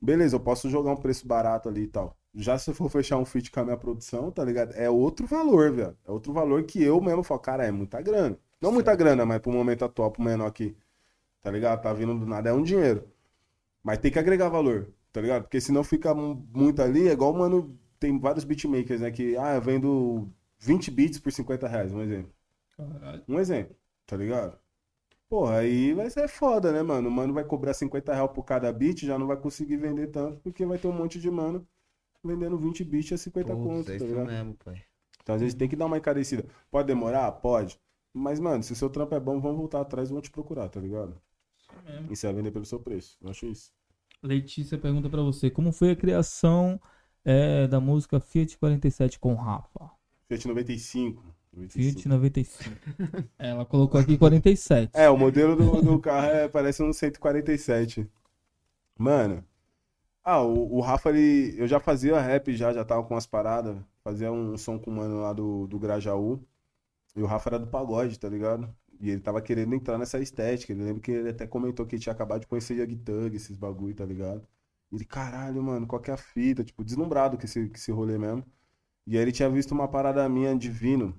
Beleza, 0.00 0.36
eu 0.36 0.40
posso 0.40 0.70
jogar 0.70 0.92
um 0.92 0.96
preço 0.96 1.26
barato 1.26 1.68
ali 1.68 1.82
e 1.82 1.88
tal. 1.88 2.16
Já 2.34 2.58
se 2.58 2.70
eu 2.70 2.74
for 2.74 2.88
fechar 2.90 3.18
um 3.18 3.24
feat 3.24 3.50
com 3.50 3.60
a 3.60 3.64
minha 3.64 3.76
produção, 3.76 4.30
tá 4.30 4.44
ligado? 4.44 4.72
É 4.74 4.88
outro 4.88 5.26
valor, 5.26 5.72
velho. 5.72 5.96
É 6.06 6.10
outro 6.10 6.32
valor 6.32 6.62
que 6.64 6.82
eu 6.82 7.00
mesmo 7.00 7.22
falo, 7.22 7.40
cara, 7.40 7.64
é 7.66 7.70
muita 7.72 8.00
grana. 8.00 8.38
Não 8.60 8.72
muita 8.72 8.94
grana, 8.94 9.26
mas 9.26 9.40
pro 9.40 9.52
momento 9.52 9.84
atual, 9.84 10.10
pro 10.12 10.22
menor 10.22 10.46
aqui, 10.46 10.76
tá 11.42 11.50
ligado? 11.50 11.82
Tá 11.82 11.92
vindo 11.94 12.14
do 12.18 12.26
nada, 12.26 12.50
é 12.50 12.52
um 12.54 12.62
dinheiro. 12.62 13.04
Mas 13.82 13.98
tem 13.98 14.10
que 14.12 14.18
agregar 14.18 14.48
valor, 14.48 14.92
tá 15.12 15.20
ligado? 15.20 15.42
Porque 15.44 15.60
senão 15.60 15.84
fica 15.84 16.14
mu- 16.14 16.46
muito 16.54 16.82
ali, 16.82 17.08
é 17.08 17.12
igual, 17.12 17.32
mano, 17.34 17.78
tem 17.98 18.18
vários 18.18 18.44
beatmakers, 18.44 19.00
né? 19.00 19.10
Que, 19.10 19.36
ah, 19.36 19.54
eu 19.56 19.62
vendo 19.62 20.28
20 20.58 20.90
beats 20.90 21.18
por 21.18 21.32
50 21.32 21.68
reais, 21.68 21.92
um 21.92 22.02
exemplo. 22.02 22.32
Caralho. 22.76 23.22
Um 23.28 23.38
exemplo, 23.38 23.76
tá 24.06 24.16
ligado? 24.16 24.58
Porra, 25.28 25.58
aí 25.58 25.92
vai 25.94 26.08
ser 26.10 26.28
foda, 26.28 26.72
né, 26.72 26.82
mano? 26.82 27.08
O 27.08 27.12
mano 27.12 27.34
vai 27.34 27.44
cobrar 27.44 27.74
50 27.74 28.14
reais 28.14 28.30
por 28.32 28.44
cada 28.44 28.72
beat, 28.72 29.04
já 29.04 29.18
não 29.18 29.26
vai 29.26 29.36
conseguir 29.36 29.76
vender 29.76 30.08
tanto, 30.08 30.40
porque 30.40 30.64
vai 30.66 30.78
ter 30.78 30.88
um 30.88 30.92
monte 30.92 31.20
de 31.20 31.30
mano 31.30 31.66
vendendo 32.24 32.58
20 32.58 32.84
beats 32.84 33.12
a 33.12 33.18
50 33.18 33.56
Putz, 33.56 33.62
conto, 33.62 33.92
é 33.92 33.98
tá 33.98 34.04
isso 34.04 34.06
ligado? 34.06 34.26
mesmo, 34.26 34.54
pai. 34.64 34.82
Então 35.22 35.34
às 35.34 35.40
vezes 35.42 35.54
tem 35.54 35.68
que 35.68 35.76
dar 35.76 35.86
uma 35.86 35.98
encarecida. 35.98 36.46
Pode 36.70 36.86
demorar? 36.88 37.30
Pode. 37.32 37.78
Mas, 38.14 38.40
mano, 38.40 38.62
se 38.62 38.72
o 38.72 38.76
seu 38.76 38.88
trampo 38.90 39.14
é 39.14 39.20
bom, 39.20 39.40
vão 39.40 39.54
voltar 39.56 39.80
atrás 39.80 40.08
e 40.08 40.12
vão 40.12 40.22
te 40.22 40.30
procurar, 40.30 40.68
tá 40.68 40.80
ligado? 40.80 41.20
mesmo. 41.86 42.12
E 42.12 42.16
você 42.16 42.26
vai 42.26 42.36
vender 42.36 42.50
pelo 42.50 42.64
seu 42.64 42.80
preço. 42.80 43.18
Eu 43.20 43.30
acho 43.30 43.46
isso. 43.46 43.72
Letícia 44.22 44.78
pergunta 44.78 45.08
pra 45.08 45.22
você, 45.22 45.50
como 45.50 45.72
foi 45.72 45.92
a 45.92 45.96
criação 45.96 46.80
é, 47.24 47.66
da 47.66 47.80
música 47.80 48.20
Fiat 48.20 48.58
47 48.58 49.18
com 49.18 49.34
Rafa? 49.34 49.90
Fiat 50.28 50.46
95. 50.46 51.22
95. 51.52 51.72
Fiat 51.72 52.08
95. 52.08 52.70
Ela 53.38 53.64
colocou 53.64 54.00
aqui 54.00 54.16
47. 54.16 54.90
É, 54.94 55.08
o 55.10 55.16
modelo 55.16 55.56
do, 55.56 55.82
do 55.82 55.98
carro 55.98 56.26
é, 56.28 56.48
parece 56.48 56.82
um 56.82 56.92
147. 56.92 58.08
Mano. 58.98 59.44
Ah, 60.24 60.42
o, 60.42 60.76
o 60.76 60.80
Rafa, 60.80 61.10
ele. 61.10 61.54
Eu 61.58 61.66
já 61.66 61.80
fazia 61.80 62.20
rap, 62.20 62.54
já, 62.54 62.72
já 62.72 62.84
tava 62.84 63.02
com 63.02 63.14
umas 63.14 63.26
paradas. 63.26 63.76
Fazia 64.04 64.30
um 64.30 64.56
som 64.58 64.78
com 64.78 64.90
o 64.90 64.94
mano 64.94 65.20
lá 65.22 65.32
do, 65.32 65.66
do 65.66 65.78
Grajaú. 65.78 66.42
E 67.16 67.22
o 67.22 67.26
Rafa 67.26 67.50
era 67.50 67.58
do 67.58 67.66
pagode, 67.66 68.18
tá 68.18 68.28
ligado? 68.28 68.68
E 69.00 69.10
ele 69.10 69.20
tava 69.20 69.40
querendo 69.40 69.74
entrar 69.74 69.98
nessa 69.98 70.18
estética. 70.20 70.72
Ele 70.72 70.84
lembra 70.84 71.02
que 71.02 71.10
ele 71.10 71.30
até 71.30 71.46
comentou 71.46 71.86
que 71.86 71.96
ele 71.96 72.02
tinha 72.02 72.12
acabado 72.12 72.40
de 72.42 72.46
conhecer 72.46 72.74
Young 72.74 72.96
Thug, 72.96 73.36
esses 73.36 73.56
bagulho, 73.56 73.94
tá 73.94 74.04
ligado? 74.04 74.46
Ele, 74.92 75.04
caralho, 75.04 75.62
mano, 75.62 75.86
qual 75.86 76.00
que 76.00 76.10
é 76.10 76.14
a 76.14 76.16
fita? 76.16 76.64
Tipo, 76.64 76.84
deslumbrado 76.84 77.36
com 77.36 77.44
esse, 77.44 77.68
com 77.68 77.74
esse 77.74 77.92
rolê 77.92 78.18
mesmo. 78.18 78.44
E 79.06 79.16
aí 79.16 79.22
ele 79.22 79.32
tinha 79.32 79.48
visto 79.50 79.72
uma 79.72 79.88
parada 79.88 80.28
minha 80.28 80.54
divino. 80.56 81.14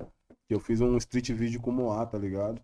Que 0.48 0.56
eu 0.56 0.60
fiz 0.60 0.82
um 0.82 0.98
street 0.98 1.32
vídeo 1.32 1.62
com 1.62 1.70
o 1.70 1.74
Moá, 1.74 2.06
tá 2.06 2.18
ligado? 2.18 2.62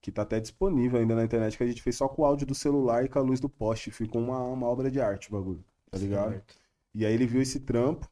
Que 0.00 0.10
tá 0.10 0.22
até 0.22 0.40
disponível 0.40 0.98
ainda 0.98 1.14
na 1.14 1.24
internet, 1.24 1.56
que 1.56 1.62
a 1.62 1.66
gente 1.66 1.82
fez 1.82 1.96
só 1.96 2.08
com 2.08 2.22
o 2.22 2.24
áudio 2.24 2.46
do 2.46 2.54
celular 2.54 3.04
e 3.04 3.08
com 3.08 3.18
a 3.18 3.22
luz 3.22 3.40
do 3.40 3.48
poste. 3.48 3.90
Ficou 3.90 4.20
uma, 4.20 4.42
uma 4.42 4.66
obra 4.66 4.90
de 4.90 5.00
arte 5.00 5.28
o 5.28 5.32
bagulho, 5.32 5.64
tá 5.90 5.98
ligado? 5.98 6.32
Certo. 6.32 6.54
E 6.94 7.06
aí 7.06 7.14
ele 7.14 7.26
viu 7.26 7.42
esse 7.42 7.60
trampo 7.60 8.08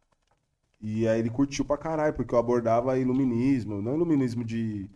e 0.81 1.09
aí 1.09 1.19
ele 1.19 1.31
curtiu 1.31 1.65
pra 1.65 1.79
caralho, 1.79 2.15
porque 2.15 2.35
eu 2.35 2.39
abordava 2.39 2.99
iluminismo, 2.99 3.81
não 3.81 3.95
iluminismo 3.95 4.45
de, 4.45 4.91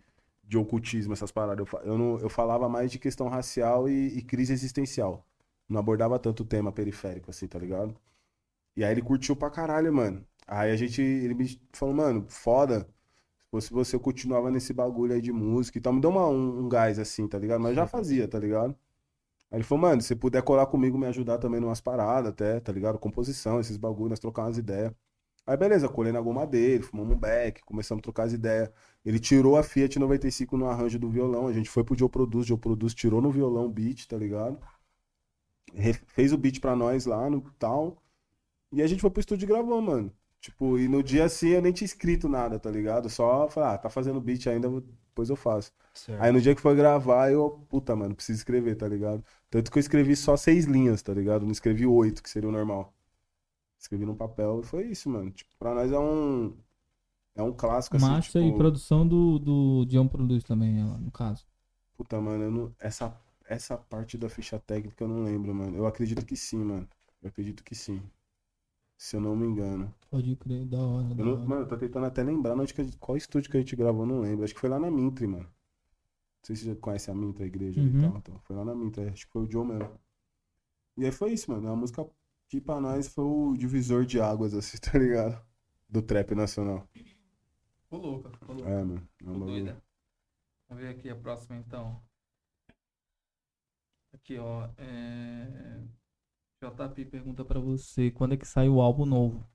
de 0.45 0.59
ocultismo, 0.59 1.15
essas 1.15 1.33
paradas. 1.33 1.67
Eu, 1.67 1.81
eu, 1.81 1.99
não, 1.99 2.19
eu 2.19 2.29
falava 2.29 2.69
mais 2.69 2.93
de 2.93 2.99
questão 2.99 3.29
racial 3.29 3.89
e, 3.89 4.19
e 4.19 4.23
crise 4.23 4.53
existencial. 4.53 5.27
Não 5.69 5.81
abordava 5.81 6.19
tanto 6.19 6.43
o 6.43 6.47
tema 6.47 6.73
periférico, 6.73 7.31
assim, 7.31 7.47
tá 7.47 7.59
ligado? 7.59 7.95
E 8.77 8.85
aí 8.85 8.93
ele 8.93 9.03
curtiu 9.03 9.37
pra 9.37 9.51
caralho, 9.51 9.93
mano. 9.93 10.27
Aí 10.47 10.71
a 10.71 10.77
gente, 10.77 11.03
ele 11.03 11.35
me 11.35 11.61
falou, 11.73 11.95
mano, 11.95 12.27
foda. 12.29 12.89
Se 13.47 13.51
fosse 13.51 13.73
você, 13.73 13.97
eu 13.97 14.01
continuava 14.01 14.51
nesse 14.51 14.73
bagulho 14.75 15.15
aí 15.15 15.21
de 15.23 15.33
música 15.33 15.79
e 15.79 15.81
tal. 15.81 15.93
Me 15.93 16.01
deu 16.01 16.11
uma, 16.11 16.29
um, 16.29 16.61
um 16.65 16.69
gás, 16.69 16.99
assim, 16.99 17.29
tá 17.29 17.39
ligado? 17.39 17.61
Mas 17.61 17.77
já 17.77 17.87
fazia, 17.89 18.29
tá 18.29 18.39
ligado? 18.39 18.77
Aí 19.51 19.59
ele 19.59 19.65
falou, 19.65 19.83
mano, 19.83 20.03
se 20.03 20.15
puder 20.17 20.43
colar 20.43 20.67
comigo, 20.67 20.99
me 20.99 21.07
ajudar 21.07 21.39
também 21.39 21.61
numas 21.61 21.81
paradas 21.81 22.31
até, 22.31 22.61
tá 22.61 22.73
ligado? 22.73 22.99
Composição, 22.99 23.61
esses 23.61 23.77
bagulhos, 23.77 24.11
nós 24.11 24.21
trocar 24.21 24.43
umas 24.45 24.59
ideias. 24.59 24.93
Aí 25.47 25.57
beleza, 25.57 25.89
colei 25.89 26.13
na 26.13 26.21
goma 26.21 26.47
dele, 26.47 26.83
fumamos 26.83 27.17
um 27.17 27.19
beck, 27.19 27.63
começamos 27.65 28.01
a 28.01 28.03
trocar 28.03 28.25
as 28.25 28.35
ideias. 28.35 28.71
Ele 29.05 29.19
tirou 29.19 29.57
a 29.57 29.63
Fiat 29.63 29.99
95 29.99 30.59
no 30.59 30.67
arranjo 30.69 30.99
do 30.99 31.09
violão, 31.09 31.47
a 31.49 31.53
gente 31.55 31.71
foi 31.71 31.83
pro 31.85 31.97
Joe 31.99 32.09
Produce, 32.09 32.49
Joe 32.49 32.59
Produce 32.59 32.95
tirou 32.95 33.23
no 33.23 33.31
violão 33.31 33.65
o 33.65 33.71
beat, 33.71 34.07
tá 34.07 34.17
ligado? 34.19 34.59
Fez 36.07 36.33
o 36.33 36.39
beat 36.39 36.61
pra 36.61 36.77
nós 36.77 37.07
lá 37.07 37.29
no 37.29 37.41
tal. 37.59 37.97
E 38.73 38.83
a 38.83 38.87
gente 38.87 39.01
foi 39.01 39.11
pro 39.11 39.21
estúdio 39.21 39.47
e 39.47 39.49
gravou, 39.49 39.81
mano. 39.81 40.13
Tipo, 40.41 40.79
e 40.79 40.87
no 40.87 41.03
dia 41.03 41.25
assim 41.25 41.49
eu 41.49 41.63
nem 41.63 41.73
tinha 41.73 41.87
escrito 41.87 42.29
nada, 42.29 42.59
tá 42.59 42.71
ligado? 42.71 43.11
Só 43.11 43.49
falei, 43.49 43.71
ah, 43.71 43.79
tá 43.79 43.91
fazendo 43.91 44.21
beat 44.21 44.47
ainda, 44.47 44.69
depois 44.71 45.31
eu 45.31 45.37
faço. 45.37 45.73
Certo. 45.93 46.23
Aí 46.23 46.31
no 46.31 46.41
dia 46.41 46.55
que 46.55 46.61
foi 46.61 46.77
gravar, 46.77 47.33
eu, 47.33 47.51
puta, 47.69 47.97
mano, 47.97 48.15
preciso 48.15 48.39
escrever, 48.39 48.77
tá 48.77 48.87
ligado? 48.87 49.25
Tanto 49.51 49.71
que 49.71 49.79
eu 49.79 49.81
escrevi 49.81 50.15
só 50.15 50.37
seis 50.37 50.65
linhas, 50.65 51.03
tá 51.03 51.13
ligado? 51.13 51.45
Não 51.45 51.51
escrevi 51.51 51.87
oito, 51.87 52.23
que 52.23 52.31
seria 52.31 52.49
o 52.49 52.53
normal. 52.53 52.95
Escrevi 53.79 54.05
num 54.05 54.15
papel 54.15 54.61
e 54.61 54.67
foi 54.67 54.87
isso, 54.87 55.09
mano. 55.11 55.31
Tipo, 55.31 55.51
pra 55.59 55.75
nós 55.75 55.91
é 55.91 55.99
um. 55.99 56.57
É 57.35 57.43
um 57.43 57.53
clássico, 57.53 57.97
assim, 57.97 58.07
Marcha 58.07 58.41
tipo... 58.41 58.55
e 58.55 58.57
produção 58.57 59.07
do, 59.07 59.39
do 59.39 59.87
John 59.87 60.09
Produz 60.09 60.43
também, 60.43 60.81
ela, 60.81 60.99
no 60.99 61.11
caso. 61.11 61.47
Puta, 61.97 62.21
mano, 62.21 62.51
não... 62.51 62.75
essa, 62.81 63.17
essa 63.49 63.77
parte 63.77 64.17
da 64.19 64.29
ficha 64.29 64.59
técnica 64.61 65.05
eu 65.05 65.09
não 65.09 65.23
lembro, 65.25 65.55
mano. 65.55 65.77
Eu 65.77 65.87
acredito 65.87 66.25
que 66.25 66.37
sim, 66.37 66.59
mano. 66.59 66.89
Eu 67.23 67.29
acredito 67.29 67.65
que 67.65 67.75
sim. 67.75 68.03
Se 68.97 69.17
eu 69.17 69.21
não 69.21 69.37
me 69.37 69.47
engano. 69.47 69.95
Pode 70.11 70.37
crer, 70.37 70.67
da 70.67 70.79
hora, 70.81 71.15
da 71.15 71.23
Eu 71.23 71.27
não- 71.27 71.33
hora. 71.35 71.47
Mano, 71.47 71.63
eu 71.63 71.69
tô 71.69 71.77
tentando 71.79 72.07
até 72.07 72.23
lembrar 72.23 72.55
onde 72.57 72.75
que 72.75 72.81
a 72.81 72.85
gente- 72.85 72.99
qual 72.99 73.17
estúdio 73.17 73.51
que 73.51 73.57
a 73.57 73.61
gente 73.61 73.77
gravou, 73.77 74.05
não 74.07 74.21
lembro. 74.21 74.45
Acho 74.45 74.55
que 74.55 74.61
foi 74.61 74.69
lá 74.71 74.79
na 74.79 74.91
Mintre, 74.91 75.27
mano. 75.27 75.45
Não 75.45 75.51
sei 76.43 76.57
se 76.57 76.63
você 76.65 76.71
já 76.75 76.77
conhece 76.77 77.11
a 77.11 77.15
Mintre, 77.15 77.45
a 77.45 77.47
igreja 77.47 77.81
ali 77.81 77.91
Uhum. 77.91 77.99
e 77.99 78.03
tal. 78.03 78.19
Então, 78.19 78.41
foi 78.41 78.57
lá 78.57 78.65
na 78.65 78.75
Mintre, 78.75 79.09
acho 79.09 79.27
que 79.27 79.33
foi 79.33 79.43
o 79.43 79.51
Joe 79.51 79.67
mesmo. 79.67 79.91
E 80.97 81.05
aí 81.05 81.13
foi 81.13 81.33
isso, 81.33 81.51
mano. 81.51 81.69
A 81.71 81.77
música 81.77 82.09
que 82.49 82.61
pra 82.61 82.81
nós 82.81 83.09
foi 83.09 83.25
o 83.25 83.55
divisor 83.57 84.05
de 84.05 84.21
águas, 84.21 84.55
assim, 84.55 84.79
tá 84.97 84.99
ligado? 84.99 85.41
Do 85.89 86.03
trap 86.03 86.35
nacional. 86.35 86.89
Ficou 87.85 88.01
louca, 88.01 88.31
ficou 88.31 88.55
louca. 88.57 88.71
É, 88.71 88.85
mano. 88.85 88.97
É 88.97 89.19
Ficou 89.19 89.35
bagulho. 89.35 89.47
doida. 89.65 89.83
Vamos 90.69 90.83
ver 90.85 90.91
aqui 90.91 91.09
a 91.11 91.17
próxima 91.17 91.57
então. 91.57 92.03
Aqui, 94.13 94.39
ó. 94.39 94.69
É... 94.77 95.81
JP 96.61 97.05
pergunta 97.07 97.45
pra 97.45 97.61
você, 97.61 98.11
quando 98.11 98.35
é 98.35 98.37
que 98.37 98.47
sai 98.47 98.69
o 98.69 98.81
álbum 98.81 99.07
novo? 99.07 99.47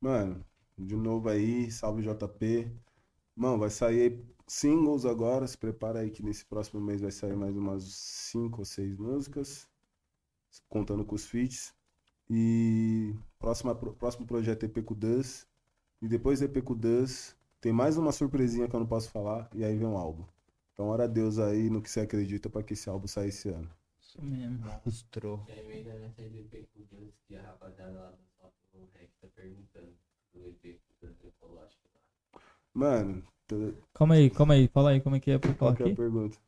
Mano, 0.00 0.44
de 0.78 0.94
novo 0.96 1.28
aí, 1.28 1.70
salve 1.70 2.02
JP. 2.02 2.70
Mano, 3.34 3.58
vai 3.58 3.70
sair 3.70 4.24
singles 4.46 5.04
agora. 5.04 5.46
Se 5.46 5.58
prepara 5.58 6.00
aí 6.00 6.10
que 6.10 6.22
nesse 6.22 6.44
próximo 6.44 6.80
mês 6.80 7.00
vai 7.00 7.10
sair 7.10 7.36
mais 7.36 7.56
umas 7.56 7.84
cinco 7.84 8.60
ou 8.60 8.64
seis 8.64 8.96
músicas. 8.96 9.68
contando 10.68 11.04
com 11.04 11.14
os 11.14 11.26
feats. 11.26 11.74
E 12.28 13.14
próxima, 13.38 13.74
próximo 13.74 14.26
projeto 14.26 14.64
é 14.64 14.66
EP 14.66 14.84
com 14.84 14.94
Duz. 14.94 15.46
E 16.02 16.08
depois 16.08 16.40
do 16.40 16.46
EP 16.46 16.62
com 16.62 16.74
Duz, 16.76 17.36
tem 17.60 17.72
mais 17.72 17.96
uma 17.96 18.12
surpresinha 18.12 18.68
que 18.68 18.76
eu 18.76 18.80
não 18.80 18.86
posso 18.86 19.10
falar, 19.10 19.48
e 19.54 19.64
aí 19.64 19.76
vem 19.76 19.86
um 19.86 19.96
álbum. 19.96 20.24
Então, 20.72 20.88
ora 20.88 21.08
Deus 21.08 21.38
aí 21.38 21.70
no 21.70 21.82
que 21.82 21.90
você 21.90 22.00
acredita 22.00 22.50
para 22.50 22.62
que 22.62 22.74
esse 22.74 22.88
álbum 22.88 23.06
saia 23.06 23.28
esse 23.28 23.48
ano. 23.48 23.68
Isso 24.16 24.22
mesmo. 24.24 24.58
Mostrou. 24.84 25.44
E 25.48 25.52
aí, 25.52 25.72
ainda 25.72 25.94
nessa 25.98 26.22
EP 26.22 26.68
com 26.72 26.82
Deus, 26.96 27.14
que 27.26 27.36
a 27.36 27.42
rapaziada 27.42 27.92
lá 27.92 28.50
do 28.72 28.88
Rec 28.94 29.10
tá 29.20 29.28
perguntando 29.34 29.94
do 30.32 30.48
EP 30.48 30.80
com 30.86 30.94
Deus 31.06 31.24
ecológico 31.24 31.88
lá. 31.94 32.40
Mano, 32.72 33.22
tô- 33.46 33.74
Calma 33.94 34.14
aí, 34.14 34.30
calma 34.30 34.54
aí. 34.54 34.68
Fala 34.68 34.90
aí 34.90 35.00
como 35.00 35.16
é 35.16 35.20
que 35.20 35.30
é 35.30 35.38
pra 35.38 35.54
falar 35.54 35.72
qual 35.72 35.76
que 35.76 35.82
é 35.82 35.86
a 35.86 35.88
aqui. 35.88 35.96
pergunta? 35.96 36.38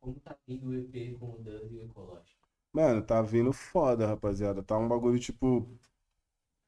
Como 0.00 0.20
tá 0.20 0.36
vindo 0.46 0.68
o 0.68 0.74
EP 0.74 1.16
com 1.18 1.30
o 1.34 1.38
Deus 1.42 1.70
e 1.72 1.76
o 1.76 1.82
ecológico? 1.82 2.48
Mano, 2.72 3.02
tá 3.02 3.22
vindo 3.22 3.52
foda, 3.52 4.06
rapaziada. 4.06 4.62
Tá 4.62 4.76
um 4.78 4.88
bagulho 4.88 5.18
tipo. 5.18 5.66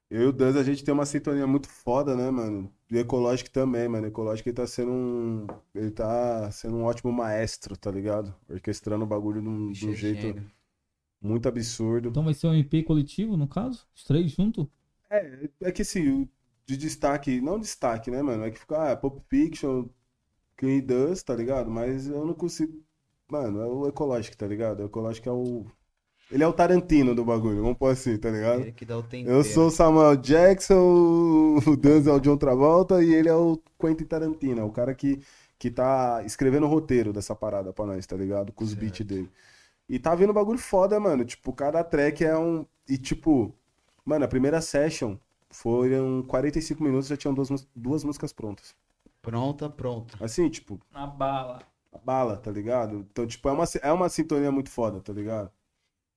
Eu 0.09 0.23
e 0.23 0.27
o 0.27 0.33
Duz, 0.33 0.57
a 0.57 0.63
gente 0.63 0.85
tem 0.85 0.95
uma 0.95 1.05
sintonia 1.05 1.47
muito 1.47 1.69
foda, 1.69 2.15
né, 2.15 2.31
mano? 2.31 2.73
E 2.89 2.97
o 2.97 2.99
Ecológico 3.01 3.51
também, 3.51 3.89
mano. 3.89 4.05
O 4.07 4.09
Ecológico 4.09 4.49
ele 4.49 4.57
tá 4.57 4.67
sendo 4.67 4.93
um. 4.93 5.47
Ele 5.75 5.91
tá 5.91 6.49
sendo 6.53 6.77
um 6.77 6.85
ótimo 6.85 7.13
maestro, 7.13 7.77
tá 7.77 7.91
ligado? 7.91 8.35
Orquestrando 8.49 9.05
o 9.05 9.09
bagulho 9.09 9.43
de 9.43 9.49
um, 9.49 9.73
de 9.73 9.89
um 9.89 9.93
é 9.93 9.97
jeito 9.97 10.43
muito 11.21 11.49
absurdo. 11.49 12.09
Então 12.09 12.25
vai 12.25 12.35
ser 12.35 12.47
um 12.47 12.55
EP 12.55 12.85
coletivo, 12.87 13.37
no 13.37 13.49
caso? 13.49 13.87
Os 13.95 14.05
três 14.05 14.31
juntos? 14.31 14.67
É, 15.11 15.49
é 15.63 15.73
que 15.73 15.83
assim, 15.83 16.29
de 16.67 16.77
destaque, 16.77 17.41
não 17.41 17.59
destaque, 17.59 18.11
né, 18.11 18.23
mano? 18.23 18.45
É 18.45 18.51
que 18.51 18.59
fica, 18.59 18.93
ah, 18.93 18.97
Pop 18.97 19.21
Fiction, 19.29 19.89
Quem 20.57 20.81
Does, 20.81 21.23
tá 21.23 21.35
ligado? 21.35 21.71
Mas 21.71 22.07
eu 22.09 22.25
não 22.27 22.35
consigo. 22.35 22.83
Mano, 23.29 23.61
é 23.61 23.67
o 23.67 23.89
Ecológico, 23.89 24.37
tá 24.37 24.47
ligado? 24.47 24.81
O 24.81 24.87
Ecológico 24.87 25.29
é 25.29 25.33
o. 25.33 25.67
Ele 26.31 26.43
é 26.43 26.47
o 26.47 26.53
Tarantino 26.53 27.15
do 27.15 27.25
bagulho, 27.25 27.63
vamos 27.63 27.79
pôr 27.79 27.93
assim, 27.93 28.17
tá 28.19 28.31
ligado? 28.31 28.63
Ele 28.63 28.73
que 28.73 28.85
dá 28.85 28.99
o 28.99 29.03
tempero. 29.03 29.37
Eu 29.37 29.45
sou 29.45 29.69
o 29.69 29.71
Samuel 29.71 30.17
Jackson, 30.17 30.75
o 31.67 31.77
Danzo 31.77 32.11
é 32.11 32.13
o 32.13 32.21
John 32.21 32.37
Travolta 32.37 33.03
e 33.03 33.15
ele 33.15 33.29
é 33.29 33.35
o 33.35 33.61
Quentin 33.79 34.05
Tarantino, 34.05 34.61
é 34.61 34.65
o 34.65 34.71
cara 34.73 34.93
que, 34.95 35.21
que 35.59 35.71
tá 35.71 36.23
escrevendo 36.25 36.65
o 36.67 36.69
roteiro 36.69 37.13
dessa 37.13 37.35
parada 37.35 37.73
pra 37.73 37.87
nós, 37.87 38.05
tá 38.07 38.17
ligado? 38.17 38.53
Com 38.53 38.65
os 38.65 38.71
Certo. 38.71 38.81
beats 38.83 39.07
dele. 39.07 39.31
E 39.89 40.01
tá 40.01 40.15
vindo 40.17 40.33
bagulho 40.33 40.59
foda, 40.59 40.99
mano. 40.99 41.25
Tipo, 41.25 41.53
cada 41.53 41.85
track 41.85 42.25
é 42.25 42.37
um. 42.37 42.67
E 42.89 42.99
tipo, 42.99 43.55
mano, 44.05 44.25
a 44.25 44.29
primeira 44.29 44.61
session 44.61 45.17
foram 45.49 46.25
45 46.27 46.83
minutos, 46.83 47.07
já 47.07 47.17
tinham 47.17 47.33
duas, 47.33 47.69
duas 47.75 48.03
músicas 48.03 48.33
prontas. 48.33 48.75
Pronta, 49.23 49.71
pronta. 49.71 50.17
Assim, 50.25 50.49
tipo, 50.49 50.81
Na 50.93 51.07
bala. 51.07 51.63
a 51.93 51.99
bala, 51.99 52.37
tá 52.37 52.51
ligado? 52.51 53.07
Então, 53.11 53.25
tipo, 53.29 53.49
é 53.49 53.53
uma, 53.53 53.65
é 53.81 53.93
uma 53.93 54.09
sintonia 54.09 54.51
muito 54.51 54.71
foda, 54.71 55.01
tá 55.01 55.13
ligado? 55.13 55.51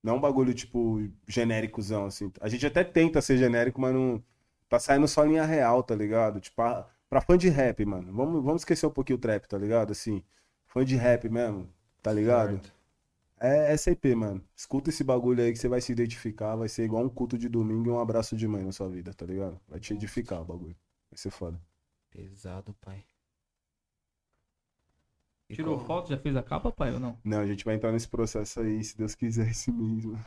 Não 0.02 0.14
é 0.14 0.16
um 0.16 0.20
bagulho, 0.20 0.54
tipo, 0.54 0.98
genéricozão, 1.28 2.06
assim. 2.06 2.32
A 2.40 2.48
gente 2.48 2.66
até 2.66 2.82
tenta 2.84 3.20
ser 3.20 3.36
genérico, 3.38 3.80
mas 3.80 3.94
não. 3.94 4.22
Tá 4.68 4.78
saindo 4.78 5.06
só 5.08 5.24
linha 5.24 5.44
real, 5.44 5.82
tá 5.82 5.94
ligado? 5.94 6.40
Tipo, 6.40 6.62
a- 6.62 6.88
pra 7.08 7.20
fã 7.20 7.36
de 7.36 7.48
rap, 7.48 7.84
mano. 7.84 8.12
Vamos, 8.12 8.42
vamos 8.44 8.62
esquecer 8.62 8.86
um 8.86 8.90
pouquinho 8.90 9.18
o 9.18 9.20
trap, 9.20 9.46
tá 9.48 9.58
ligado? 9.58 9.90
Assim, 9.92 10.22
fã 10.68 10.84
de 10.84 10.96
rap 10.96 11.28
mesmo, 11.28 11.68
tá 12.02 12.12
ligado? 12.12 12.60
Certo. 12.60 12.72
É 13.40 13.72
SAP, 13.74 14.14
mano. 14.14 14.42
Escuta 14.56 14.90
esse 14.90 15.04
bagulho 15.04 15.42
aí 15.42 15.52
que 15.52 15.58
você 15.58 15.68
vai 15.68 15.80
se 15.80 15.92
identificar. 15.92 16.56
Vai 16.56 16.68
ser 16.68 16.84
igual 16.84 17.04
um 17.04 17.08
culto 17.08 17.38
de 17.38 17.48
domingo 17.48 17.88
e 17.90 17.92
um 17.92 18.00
abraço 18.00 18.36
de 18.36 18.46
mãe 18.48 18.64
na 18.64 18.72
sua 18.72 18.88
vida, 18.88 19.14
tá 19.14 19.26
ligado? 19.26 19.60
Vai 19.68 19.80
te 19.80 19.94
edificar 19.94 20.42
o 20.42 20.44
bagulho. 20.44 20.76
Vai 21.10 21.18
ser 21.18 21.30
foda. 21.30 21.60
Pesado, 22.10 22.72
pai. 22.74 23.04
E 25.50 25.54
Tirou 25.56 25.76
qual- 25.76 25.86
foto? 25.86 26.08
Já 26.10 26.16
fez 26.16 26.36
a 26.36 26.42
capa, 26.42 26.70
pai, 26.70 26.92
ou 26.94 27.00
não? 27.00 27.18
Não, 27.24 27.40
a 27.40 27.46
gente 27.46 27.64
vai 27.64 27.74
entrar 27.74 27.90
nesse 27.92 28.08
processo 28.08 28.60
aí, 28.60 28.82
se 28.84 28.96
Deus 28.96 29.14
quiser, 29.16 29.50
esse 29.50 29.70
mês, 29.72 30.04
mano. 30.04 30.24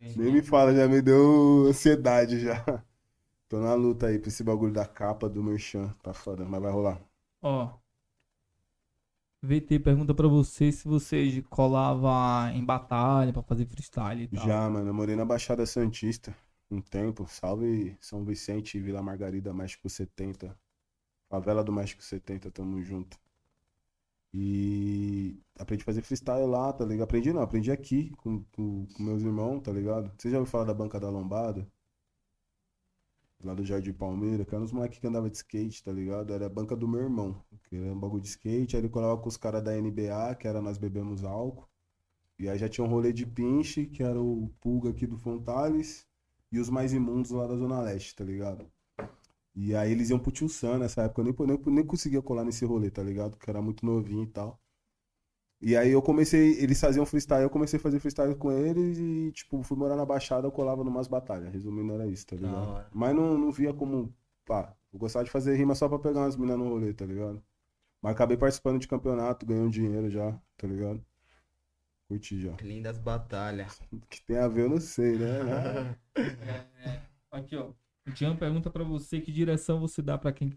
Nem 0.00 0.32
me 0.32 0.42
fala, 0.42 0.74
já 0.74 0.88
me 0.88 1.02
deu 1.02 1.66
ansiedade 1.68 2.40
já. 2.40 2.64
Tô 3.48 3.60
na 3.60 3.74
luta 3.74 4.06
aí 4.06 4.18
pra 4.18 4.28
esse 4.28 4.42
bagulho 4.44 4.72
da 4.72 4.86
capa 4.86 5.28
do 5.28 5.42
Merchan. 5.42 5.94
Tá 6.02 6.12
foda, 6.14 6.44
mas 6.44 6.62
vai 6.62 6.72
rolar. 6.72 7.00
Ó. 7.42 7.70
VT 9.42 9.78
pergunta 9.80 10.14
pra 10.14 10.26
você 10.26 10.72
se 10.72 10.88
você 10.88 11.42
colava 11.48 12.50
em 12.52 12.64
batalha 12.64 13.32
pra 13.32 13.42
fazer 13.42 13.66
freestyle 13.66 14.22
e 14.24 14.28
tal. 14.28 14.46
Já, 14.46 14.68
mano, 14.68 14.88
eu 14.88 14.94
morei 14.94 15.14
na 15.14 15.24
Baixada 15.24 15.64
Santista 15.66 16.34
um 16.70 16.80
tempo. 16.80 17.26
Salve 17.28 17.96
São 18.00 18.24
Vicente, 18.24 18.80
Vila 18.80 19.02
Margarida, 19.02 19.52
México 19.54 19.88
70. 19.88 20.56
Favela 21.30 21.62
do 21.62 21.72
México 21.72 22.02
70, 22.02 22.50
tamo 22.50 22.82
junto. 22.82 23.18
E 24.40 25.36
aprendi 25.58 25.82
a 25.82 25.84
fazer 25.84 26.02
freestyle 26.02 26.46
lá, 26.46 26.72
tá 26.72 26.84
ligado? 26.84 27.04
Aprendi 27.04 27.32
não, 27.32 27.42
aprendi 27.42 27.72
aqui 27.72 28.10
com, 28.18 28.44
com, 28.52 28.86
com 28.86 29.02
meus 29.02 29.22
irmãos, 29.22 29.60
tá 29.60 29.72
ligado? 29.72 30.12
Você 30.16 30.30
já 30.30 30.38
ouviu 30.38 30.50
falar 30.50 30.64
da 30.64 30.72
Banca 30.74 31.00
da 31.00 31.10
Lombada? 31.10 31.66
Lá 33.42 33.52
do 33.52 33.64
Jardim 33.64 33.92
Palmeira, 33.92 34.44
que 34.44 34.54
eram 34.54 34.64
os 34.64 34.70
moleques 34.72 35.00
que 35.00 35.06
andavam 35.08 35.28
de 35.28 35.36
skate, 35.36 35.82
tá 35.82 35.90
ligado? 35.92 36.32
Era 36.32 36.46
a 36.46 36.48
banca 36.48 36.76
do 36.76 36.86
meu 36.86 37.00
irmão, 37.00 37.44
que 37.64 37.74
era 37.76 37.92
um 37.92 37.98
bagulho 37.98 38.22
de 38.22 38.28
skate. 38.28 38.76
Aí 38.76 38.82
ele 38.82 38.88
colava 38.88 39.20
com 39.20 39.28
os 39.28 39.36
caras 39.36 39.62
da 39.62 39.72
NBA, 39.72 40.36
que 40.36 40.46
era 40.46 40.62
Nós 40.62 40.78
Bebemos 40.78 41.24
Álcool. 41.24 41.68
E 42.38 42.48
aí 42.48 42.58
já 42.58 42.68
tinha 42.68 42.84
um 42.84 42.90
rolê 42.90 43.12
de 43.12 43.26
pinche, 43.26 43.86
que 43.86 44.02
era 44.04 44.20
o 44.20 44.50
Pulga 44.60 44.90
aqui 44.90 45.06
do 45.06 45.18
Fontales, 45.18 46.06
e 46.52 46.60
os 46.60 46.70
mais 46.70 46.92
imundos 46.92 47.32
lá 47.32 47.46
da 47.46 47.56
Zona 47.56 47.80
Leste, 47.80 48.14
tá 48.14 48.24
ligado? 48.24 48.70
E 49.60 49.74
aí 49.74 49.90
eles 49.90 50.08
iam 50.10 50.20
pro 50.20 50.30
Tio 50.30 50.48
Sam 50.48 50.78
nessa 50.78 51.02
época, 51.02 51.20
eu 51.20 51.24
nem, 51.24 51.34
nem, 51.58 51.74
nem 51.74 51.84
conseguia 51.84 52.22
colar 52.22 52.44
nesse 52.44 52.64
rolê, 52.64 52.90
tá 52.92 53.02
ligado? 53.02 53.36
Porque 53.36 53.50
era 53.50 53.60
muito 53.60 53.84
novinho 53.84 54.22
e 54.22 54.26
tal. 54.28 54.60
E 55.60 55.76
aí 55.76 55.90
eu 55.90 56.00
comecei, 56.00 56.52
eles 56.62 56.80
faziam 56.80 57.04
freestyle, 57.04 57.42
eu 57.42 57.50
comecei 57.50 57.78
a 57.78 57.82
fazer 57.82 57.98
freestyle 57.98 58.34
com 58.36 58.52
eles 58.52 58.96
e, 58.98 59.32
tipo, 59.32 59.60
fui 59.64 59.76
morar 59.76 59.96
na 59.96 60.06
Baixada, 60.06 60.46
eu 60.46 60.52
colava 60.52 60.84
numas 60.84 61.08
batalhas. 61.08 61.52
Resumindo, 61.52 61.92
era 61.92 62.06
isso, 62.06 62.24
tá 62.26 62.36
ligado? 62.36 62.68
hora. 62.68 62.88
Mas 62.94 63.14
não, 63.16 63.36
não 63.36 63.50
via 63.50 63.74
como, 63.74 64.14
pá, 64.46 64.72
eu 64.92 64.98
gostava 64.98 65.24
de 65.24 65.30
fazer 65.32 65.56
rima 65.56 65.74
só 65.74 65.88
pra 65.88 65.98
pegar 65.98 66.20
umas 66.20 66.36
minas 66.36 66.56
no 66.56 66.68
rolê, 66.68 66.94
tá 66.94 67.04
ligado? 67.04 67.42
Mas 68.00 68.12
acabei 68.12 68.36
participando 68.36 68.78
de 68.78 68.86
campeonato, 68.86 69.44
ganhando 69.44 69.70
dinheiro 69.70 70.08
já, 70.08 70.32
tá 70.56 70.68
ligado? 70.68 71.04
Curti 72.08 72.40
já. 72.40 72.52
Lindas 72.62 72.96
batalhas. 72.98 73.80
O 73.92 73.98
que 74.08 74.22
tem 74.22 74.38
a 74.38 74.46
ver, 74.46 74.62
eu 74.62 74.70
não 74.70 74.80
sei, 74.80 75.18
né? 75.18 75.96
É, 76.18 77.00
aqui, 77.30 77.56
ó. 77.56 77.72
O 78.08 78.12
Tião 78.12 78.36
pergunta 78.36 78.70
pra 78.70 78.82
você 78.84 79.20
que 79.20 79.30
direção 79.32 79.80
você 79.80 80.02
dá 80.02 80.18
pra 80.18 80.32
quem, 80.32 80.52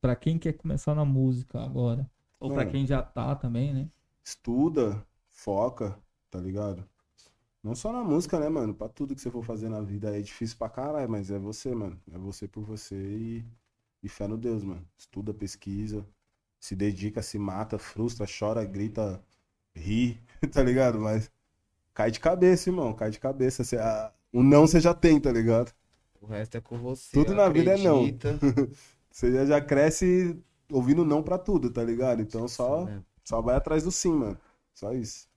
pra 0.00 0.14
quem 0.16 0.38
quer 0.38 0.52
começar 0.54 0.94
na 0.94 1.04
música 1.04 1.60
agora. 1.60 2.08
Ou 2.38 2.50
pra 2.52 2.64
Mano. 2.64 2.70
quem 2.70 2.86
já 2.86 3.02
tá 3.02 3.34
também, 3.34 3.72
né? 3.74 3.90
Estuda, 4.24 5.06
foca, 5.28 5.98
tá 6.30 6.38
ligado? 6.40 6.88
Não 7.62 7.74
só 7.74 7.92
na 7.92 8.04
música, 8.04 8.38
né, 8.40 8.48
mano? 8.48 8.74
Pra 8.74 8.88
tudo 8.88 9.14
que 9.14 9.20
você 9.20 9.30
for 9.30 9.44
fazer 9.44 9.68
na 9.70 9.80
vida 9.82 10.16
é 10.18 10.22
difícil 10.22 10.58
pra 10.58 10.68
caralho, 10.70 11.10
mas 11.10 11.30
é 11.30 11.38
você, 11.38 11.74
mano. 11.74 12.00
É 12.12 12.18
você 12.18 12.48
por 12.48 12.64
você 12.64 12.96
e, 12.96 13.44
e 14.02 14.08
fé 14.08 14.28
no 14.28 14.38
Deus, 14.38 14.64
mano. 14.64 14.86
Estuda, 14.98 15.34
pesquisa, 15.34 16.06
se 16.60 16.76
dedica, 16.76 17.22
se 17.22 17.38
mata, 17.38 17.78
frustra, 17.78 18.26
chora, 18.26 18.64
grita, 18.64 19.22
ri, 19.76 20.20
tá 20.52 20.62
ligado? 20.62 21.00
Mas 21.00 21.30
cai 21.94 22.10
de 22.10 22.20
cabeça, 22.20 22.70
irmão, 22.70 22.94
cai 22.94 23.10
de 23.10 23.20
cabeça. 23.20 23.64
Você, 23.64 23.78
ah, 23.78 24.12
o 24.32 24.42
não 24.42 24.62
você 24.66 24.80
já 24.80 24.94
tem, 24.94 25.20
tá 25.20 25.32
ligado? 25.32 25.72
O 26.20 26.26
resto 26.26 26.56
é 26.56 26.60
com 26.60 26.78
você. 26.78 27.12
Tudo 27.12 27.34
na 27.34 27.48
vida 27.48 27.72
é 27.72 27.78
não. 27.78 28.00
acredita. 28.00 28.38
Você 29.10 29.32
já, 29.32 29.44
já 29.44 29.60
cresce 29.60 30.40
ouvindo 30.70 31.04
não 31.04 31.22
pra 31.22 31.36
tudo, 31.36 31.70
tá 31.70 31.82
ligado? 31.82 32.22
Então 32.22 32.46
só, 32.46 32.84
mesmo. 32.84 33.04
só 33.24 33.40
vai 33.40 33.56
atrás 33.56 33.82
do 33.82 33.90
sim, 33.90 34.12
mano. 34.12 34.38
Só 34.72 34.92
isso. 34.92 35.28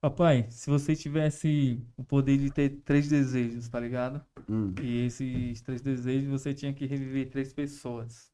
Papai, 0.00 0.46
se 0.50 0.70
você 0.70 0.94
tivesse 0.94 1.82
o 1.96 2.04
poder 2.04 2.38
de 2.38 2.50
ter 2.50 2.68
três 2.84 3.08
desejos, 3.08 3.68
tá 3.68 3.80
ligado? 3.80 4.24
Hum. 4.48 4.72
E 4.80 5.06
esses 5.06 5.60
três 5.62 5.80
desejos 5.80 6.30
você 6.30 6.54
tinha 6.54 6.72
que 6.72 6.86
reviver 6.86 7.28
três 7.28 7.52
pessoas. 7.52 8.30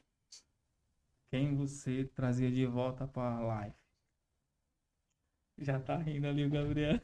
Quem 1.31 1.55
você 1.55 2.05
trazia 2.15 2.51
de 2.51 2.66
volta 2.66 3.07
pra 3.07 3.40
live? 3.40 3.74
Já 5.57 5.81
tá 5.81 5.97
rindo 5.97 6.27
ali 6.27 6.44
o 6.44 6.51
Gabriel. 6.51 7.01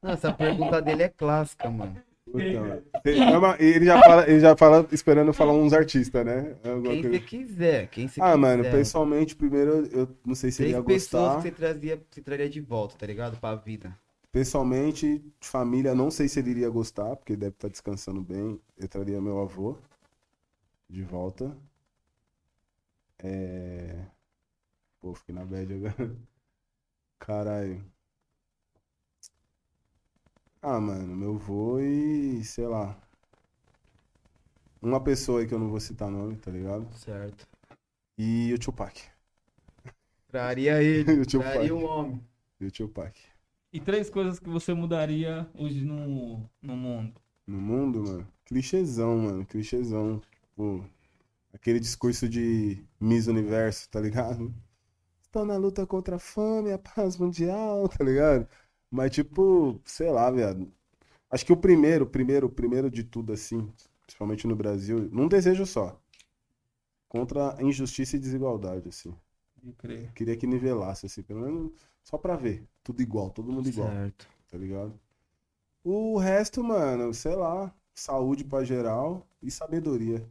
Não, 0.00 0.12
essa 0.12 0.32
pergunta 0.32 0.80
dele 0.80 1.02
é 1.02 1.08
clássica, 1.08 1.68
mano. 1.68 2.00
Então, 2.34 2.82
ele, 3.04 3.20
é 3.20 3.62
ele 3.76 3.84
já 3.86 4.02
fala, 4.02 4.28
ele 4.30 4.40
já 4.40 4.56
fala 4.56 4.88
esperando 4.92 5.32
falar 5.32 5.52
uns 5.52 5.72
artistas, 5.72 6.24
né? 6.24 6.56
É 6.62 6.70
alguma 6.70 6.92
Quem 6.92 7.02
coisa- 7.02 7.18
você 7.18 7.24
quiser, 7.24 7.88
quem 7.88 8.08
você 8.08 8.20
Ah, 8.20 8.36
mano, 8.36 8.62
quiser. 8.64 8.76
pessoalmente, 8.76 9.34
primeiro 9.36 9.86
eu- 9.86 10.08
não 10.26 10.34
sei 10.34 10.50
se 10.50 10.62
ele 10.62 10.72
ia 10.72 10.82
pessoas 10.82 11.22
gostar. 11.22 11.36
que 11.36 11.42
você 11.42 11.50
trazia, 11.50 12.02
você 12.10 12.20
traria 12.20 12.48
de 12.48 12.60
volta, 12.60 12.96
tá 12.96 13.06
ligado? 13.06 13.38
Pra 13.38 13.54
vida. 13.54 13.96
Pessoalmente, 14.30 15.24
família, 15.40 15.94
não 15.94 16.10
sei 16.10 16.28
se 16.28 16.38
ele 16.38 16.50
iria 16.50 16.68
gostar, 16.68 17.16
porque 17.16 17.34
deve 17.34 17.52
estar 17.54 17.68
descansando 17.68 18.20
bem. 18.20 18.60
Eu 18.76 18.86
traria 18.88 19.20
meu 19.20 19.40
avô 19.40 19.76
de 20.88 21.02
volta. 21.02 21.56
É... 23.18 24.04
Pô, 25.00 25.14
fiquei 25.14 25.34
na 25.34 25.44
bad 25.44 25.72
agora. 25.74 26.16
Caralho. 27.18 27.84
Ah, 30.62 30.78
mano, 30.80 31.16
meu 31.16 31.34
avô 31.34 31.80
e, 31.80 32.44
sei 32.44 32.66
lá. 32.68 32.96
Uma 34.82 35.00
pessoa 35.00 35.40
aí 35.40 35.46
que 35.46 35.54
eu 35.54 35.58
não 35.60 35.68
vou 35.70 35.78
citar 35.78 36.10
nome, 36.10 36.36
tá 36.36 36.50
ligado? 36.50 36.88
Certo. 36.92 37.46
E 38.18 38.52
o 38.54 38.58
Tupac. 38.58 39.00
Traria 40.28 40.82
ele, 40.82 41.04
O 41.20 41.26
Tupac. 41.26 41.52
traria 41.52 41.74
um 41.74 41.84
homem. 41.84 42.22
E 42.60 42.66
o 42.66 42.70
Tupac. 42.70 43.18
E 43.72 43.80
três 43.80 44.10
coisas 44.10 44.38
que 44.38 44.48
você 44.48 44.74
mudaria 44.74 45.48
hoje 45.54 45.82
no, 45.84 46.48
no 46.62 46.76
mundo. 46.76 47.20
No 47.46 47.58
mundo, 47.60 48.04
mano. 48.04 48.28
Clichêzão, 48.44 49.18
mano. 49.18 49.44
Clichêzão. 49.46 50.22
Pô, 50.54 50.84
aquele 51.52 51.80
discurso 51.80 52.28
de 52.28 52.84
Miss 53.00 53.26
Universo, 53.28 53.88
tá 53.90 54.00
ligado? 54.00 54.54
Estou 55.22 55.44
na 55.44 55.56
luta 55.56 55.86
contra 55.86 56.16
a 56.16 56.18
fome, 56.18 56.72
a 56.72 56.78
paz 56.78 57.16
mundial, 57.16 57.88
tá 57.88 58.02
ligado? 58.04 58.48
Mas, 58.90 59.10
tipo, 59.10 59.80
sei 59.84 60.10
lá, 60.10 60.30
viado. 60.30 60.70
Acho 61.30 61.44
que 61.44 61.52
o 61.52 61.56
primeiro, 61.56 62.06
primeiro, 62.06 62.48
primeiro 62.48 62.90
de 62.90 63.04
tudo, 63.04 63.32
assim, 63.32 63.70
principalmente 64.02 64.46
no 64.46 64.56
Brasil, 64.56 65.08
num 65.12 65.28
desejo 65.28 65.66
só. 65.66 66.00
Contra 67.08 67.56
a 67.58 67.62
injustiça 67.62 68.16
e 68.16 68.18
desigualdade, 68.20 68.88
assim. 68.88 69.14
Queria 70.14 70.36
que 70.36 70.46
nivelasse, 70.46 71.06
assim, 71.06 71.22
pelo 71.22 71.40
menos 71.40 71.72
só 72.02 72.16
pra 72.16 72.36
ver. 72.36 72.66
Tudo 72.82 73.02
igual, 73.02 73.30
todo 73.30 73.52
mundo 73.52 73.68
igual, 73.68 73.88
Certo. 73.88 74.28
tá 74.50 74.56
ligado? 74.56 74.98
O 75.84 76.18
resto, 76.18 76.62
mano, 76.62 77.12
sei 77.12 77.34
lá, 77.34 77.74
saúde 77.94 78.44
pra 78.44 78.64
geral 78.64 79.26
e 79.42 79.50
sabedoria. 79.50 80.26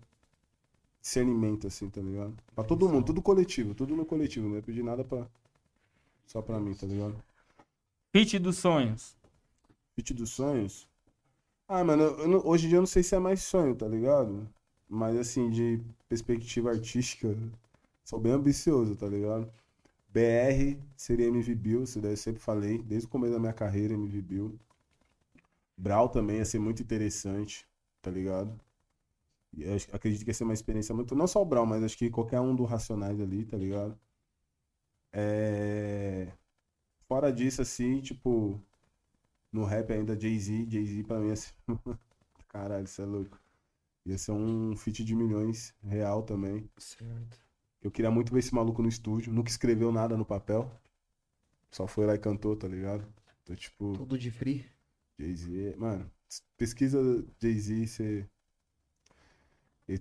Discernimento, 1.01 1.67
assim, 1.67 1.89
tá 1.89 2.01
ligado? 2.01 2.35
Pra 2.55 2.63
todo 2.63 2.89
mundo, 2.89 3.05
tudo 3.05 3.21
coletivo, 3.21 3.73
tudo 3.73 3.95
no 3.95 4.05
coletivo, 4.05 4.47
não 4.49 4.55
ia 4.55 4.61
pedir 4.61 4.83
nada 4.83 5.03
pra... 5.03 5.27
só 6.25 6.41
pra 6.41 6.59
mim, 6.59 6.73
tá 6.73 6.85
ligado? 6.87 7.15
Pitch 8.11 8.37
dos 8.39 8.57
sonhos. 8.57 9.15
Fit 9.95 10.13
dos 10.13 10.31
sonhos? 10.31 10.87
Ah, 11.67 11.83
mano, 11.83 12.03
eu 12.03 12.27
não- 12.29 12.47
hoje 12.47 12.65
em 12.67 12.69
dia 12.69 12.77
eu 12.77 12.81
não 12.83 12.87
sei 12.87 13.03
se 13.03 13.15
é 13.15 13.19
mais 13.19 13.43
sonho, 13.43 13.75
tá 13.75 13.87
ligado? 13.87 14.47
Mas 14.89 15.17
assim, 15.17 15.49
de 15.49 15.81
perspectiva 16.09 16.71
artística, 16.71 17.37
sou 18.05 18.19
bem 18.19 18.33
ambicioso, 18.33 18.95
tá 18.95 19.07
ligado? 19.07 19.51
BR 20.13 20.79
seria 20.97 21.27
MV 21.27 21.55
Bill, 21.55 21.85
daí 22.01 22.13
eu 22.13 22.17
sempre 22.17 22.41
falei, 22.41 22.79
desde 22.83 23.07
o 23.07 23.11
começo 23.11 23.33
da 23.33 23.39
minha 23.39 23.53
carreira, 23.53 23.93
MV 23.95 24.21
Bill. 24.21 24.59
Brau 25.77 26.09
também 26.09 26.37
ia 26.37 26.45
ser 26.45 26.59
muito 26.59 26.81
interessante, 26.83 27.65
tá 28.01 28.11
ligado? 28.11 28.59
E 29.53 29.63
eu 29.63 29.75
acredito 29.93 30.23
que 30.23 30.29
ia 30.31 30.33
ser 30.33 30.43
uma 30.45 30.53
experiência 30.53 30.95
muito. 30.95 31.15
Não 31.15 31.27
só 31.27 31.41
o 31.41 31.45
Brau, 31.45 31.65
mas 31.65 31.83
acho 31.83 31.97
que 31.97 32.09
qualquer 32.09 32.39
um 32.41 32.55
do 32.55 32.63
Racionais 32.65 33.19
ali, 33.21 33.45
tá 33.45 33.57
ligado? 33.57 33.97
É... 35.11 36.31
Fora 37.07 37.31
disso, 37.31 37.61
assim, 37.61 38.01
tipo, 38.01 38.61
no 39.51 39.63
rap 39.65 39.91
ainda, 39.91 40.19
Jay-Z. 40.19 40.67
Jay-Z 40.69 41.03
pra 41.03 41.19
mim 41.19 41.29
ia 41.29 41.35
ser. 41.37 41.53
Caralho, 42.49 42.85
isso 42.85 43.01
é 43.01 43.05
louco. 43.05 43.39
Ia 44.05 44.17
ser 44.17 44.31
um 44.31 44.75
feat 44.75 45.03
de 45.03 45.15
milhões 45.15 45.73
real 45.83 46.23
também. 46.23 46.69
Certo. 46.77 47.39
Eu 47.81 47.91
queria 47.91 48.11
muito 48.11 48.33
ver 48.33 48.39
esse 48.39 48.53
maluco 48.53 48.81
no 48.81 48.89
estúdio. 48.89 49.33
Nunca 49.33 49.49
escreveu 49.49 49.91
nada 49.91 50.17
no 50.17 50.25
papel. 50.25 50.69
Só 51.71 51.87
foi 51.87 52.05
lá 52.05 52.15
e 52.15 52.19
cantou, 52.19 52.55
tá 52.55 52.67
ligado? 52.67 53.07
Então, 53.43 53.55
tipo, 53.55 53.93
Tudo 53.93 54.17
de 54.17 54.31
free. 54.31 54.65
Jay-Z. 55.19 55.75
Mano, 55.77 56.09
pesquisa 56.57 56.99
Jay-Z, 57.39 57.87
você. 57.87 58.29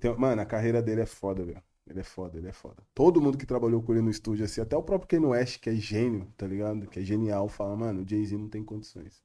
Tem... 0.00 0.16
Mano, 0.18 0.42
a 0.42 0.46
carreira 0.46 0.82
dele 0.82 1.02
é 1.02 1.06
foda, 1.06 1.44
velho. 1.44 1.62
Ele 1.88 2.00
é 2.00 2.02
foda, 2.02 2.36
ele 2.38 2.48
é 2.48 2.52
foda. 2.52 2.82
Todo 2.94 3.20
mundo 3.20 3.38
que 3.38 3.46
trabalhou 3.46 3.80
com 3.82 3.92
ele 3.92 4.02
no 4.02 4.10
estúdio, 4.10 4.44
assim, 4.44 4.60
até 4.60 4.76
o 4.76 4.82
próprio 4.82 5.08
Kanye 5.08 5.26
West, 5.32 5.60
que 5.60 5.70
é 5.70 5.74
gênio, 5.74 6.26
tá 6.36 6.46
ligado? 6.46 6.86
Que 6.88 6.98
é 7.00 7.02
genial, 7.02 7.48
fala, 7.48 7.76
mano, 7.76 8.02
o 8.02 8.08
Jay-Z 8.08 8.36
não 8.36 8.48
tem 8.48 8.64
condições. 8.64 9.22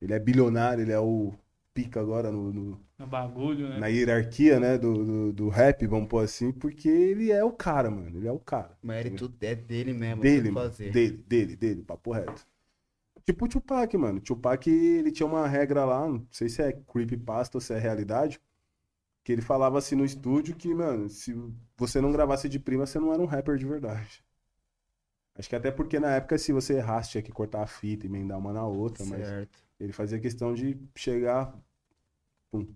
Ele 0.00 0.12
é 0.12 0.18
bilionário, 0.18 0.82
ele 0.82 0.92
é 0.92 0.98
o 0.98 1.32
pica 1.72 2.00
agora 2.00 2.30
no, 2.30 2.52
no- 2.52 2.80
No 2.98 3.06
bagulho, 3.06 3.68
né? 3.68 3.78
na 3.78 3.86
hierarquia, 3.86 4.58
né, 4.60 4.76
do, 4.76 5.04
do, 5.04 5.32
do 5.32 5.48
rap, 5.48 5.86
vamos 5.86 6.08
pôr 6.08 6.24
assim, 6.24 6.52
porque 6.52 6.88
ele 6.88 7.30
é 7.30 7.42
o 7.44 7.52
cara, 7.52 7.90
mano. 7.90 8.18
Ele 8.18 8.26
é 8.28 8.32
o 8.32 8.38
cara. 8.40 8.76
Mas 8.82 9.06
ele 9.06 9.16
tudo 9.16 9.36
é 9.40 9.54
dele 9.54 9.92
mesmo. 9.92 10.20
Dele, 10.22 10.50
mano. 10.50 10.68
fazer. 10.68 10.90
Dele, 10.90 11.16
dele, 11.26 11.56
dele, 11.56 11.82
papo 11.82 12.12
reto. 12.12 12.44
Tipo 13.24 13.44
o 13.44 13.48
Tupac, 13.48 13.96
mano. 13.96 14.20
Tupac, 14.20 14.68
ele 14.68 15.12
tinha 15.12 15.26
uma 15.26 15.46
regra 15.46 15.84
lá, 15.84 16.08
não 16.08 16.26
sei 16.30 16.48
se 16.48 16.60
é 16.60 16.72
creepypasta 16.72 17.56
ou 17.56 17.60
se 17.62 17.72
é 17.72 17.78
realidade, 17.78 18.40
que 19.24 19.32
ele 19.32 19.42
falava 19.42 19.78
assim 19.78 19.94
no 19.94 20.04
estúdio 20.04 20.54
que, 20.56 20.74
mano, 20.74 21.08
se 21.08 21.34
você 21.76 22.00
não 22.00 22.12
gravasse 22.12 22.48
de 22.48 22.58
prima, 22.58 22.86
você 22.86 22.98
não 22.98 23.12
era 23.12 23.22
um 23.22 23.26
rapper 23.26 23.56
de 23.56 23.66
verdade. 23.66 24.24
Acho 25.34 25.48
que 25.48 25.56
até 25.56 25.70
porque 25.70 25.98
na 25.98 26.10
época, 26.16 26.36
se 26.38 26.52
você 26.52 26.74
errasse, 26.74 27.10
tinha 27.12 27.22
que 27.22 27.32
cortar 27.32 27.62
a 27.62 27.66
fita, 27.66 28.06
emendar 28.06 28.38
uma 28.38 28.52
na 28.52 28.66
outra, 28.66 29.04
mas 29.06 29.26
Certo. 29.26 29.58
ele 29.80 29.92
fazia 29.92 30.18
questão 30.20 30.52
de 30.54 30.78
chegar, 30.94 31.54
pum, 32.50 32.66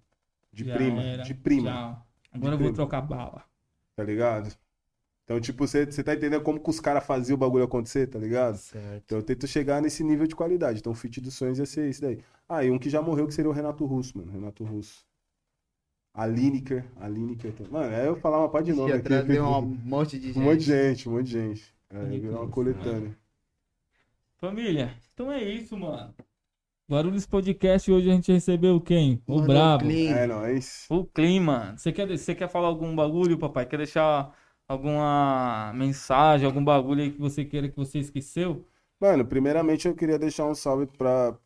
de 0.52 0.64
Já 0.64 0.74
prima, 0.74 1.02
era. 1.02 1.22
de 1.22 1.34
prima. 1.34 1.70
Tchau. 1.70 2.06
Agora 2.32 2.54
eu 2.54 2.58
vou 2.58 2.66
prima. 2.68 2.74
trocar 2.74 3.00
bala. 3.02 3.44
tá 3.94 4.02
ligado? 4.04 4.54
Então, 5.24 5.40
tipo, 5.40 5.66
você 5.66 5.86
tá 5.86 6.14
entendendo 6.14 6.42
como 6.42 6.60
que 6.60 6.70
os 6.70 6.80
caras 6.80 7.04
faziam 7.04 7.34
o 7.34 7.38
bagulho 7.38 7.64
acontecer, 7.64 8.06
tá 8.06 8.18
ligado? 8.18 8.56
Certo. 8.58 9.02
Então 9.04 9.18
eu 9.18 9.22
tento 9.24 9.46
chegar 9.46 9.82
nesse 9.82 10.04
nível 10.04 10.26
de 10.26 10.36
qualidade. 10.36 10.80
Então 10.80 10.92
o 10.92 10.94
feat 10.96 11.20
dos 11.20 11.34
sonhos 11.34 11.58
ia 11.58 11.66
ser 11.66 11.88
esse 11.90 12.00
daí. 12.00 12.22
Ah, 12.48 12.64
e 12.64 12.70
um 12.70 12.78
que 12.78 12.90
já 12.90 13.02
morreu 13.02 13.26
que 13.26 13.34
seria 13.34 13.50
o 13.50 13.54
Renato 13.54 13.84
Russo, 13.86 14.16
mano. 14.18 14.30
Renato 14.32 14.64
Russo. 14.64 15.05
A 16.16 16.24
Lineker. 16.26 16.82
A 16.98 17.06
Lineker. 17.06 17.52
Mano, 17.70 17.94
aí 17.94 18.06
eu 18.06 18.16
falar 18.16 18.38
uma 18.38 18.48
parte 18.48 18.66
de 18.66 18.72
nome 18.72 18.90
aqui. 18.92 19.02
trazer 19.02 19.38
um 19.44 19.60
monte 19.60 20.18
de 20.18 20.28
gente. 20.28 20.38
Um 20.38 20.42
monte 20.44 20.58
de 20.60 20.64
gente, 20.64 21.08
um 21.08 21.12
monte 21.12 21.26
de 21.26 21.32
gente. 21.32 21.74
É, 21.90 22.04
virou 22.04 22.36
uma 22.36 22.44
isso, 22.44 22.52
coletânea. 22.52 23.16
Família, 24.38 24.96
então 25.12 25.30
é 25.30 25.42
isso, 25.44 25.76
mano. 25.76 26.14
Guarulhos 26.90 27.26
Podcast, 27.26 27.90
hoje 27.92 28.10
a 28.10 28.14
gente 28.14 28.32
recebeu 28.32 28.80
quem? 28.80 29.20
O 29.26 29.34
Mano, 29.36 29.46
Brabo. 29.46 29.84
clean. 29.84 30.14
É 30.16 30.26
nóis. 30.26 30.86
O 30.88 31.04
clima. 31.04 31.74
Você 31.76 31.92
quer, 31.92 32.08
você 32.08 32.34
quer 32.34 32.48
falar 32.48 32.68
algum 32.68 32.94
bagulho, 32.96 33.36
papai? 33.38 33.66
Quer 33.66 33.78
deixar 33.78 34.34
alguma 34.66 35.72
mensagem, 35.74 36.46
algum 36.46 36.64
bagulho 36.64 37.02
aí 37.02 37.10
que 37.12 37.20
você 37.20 37.44
queira 37.44 37.68
que 37.68 37.76
você 37.76 37.98
esqueceu? 37.98 38.64
Mano, 38.98 39.26
primeiramente 39.26 39.86
eu 39.86 39.94
queria 39.94 40.18
deixar 40.18 40.46
um 40.46 40.54
salve 40.54 40.86
pra. 40.86 41.36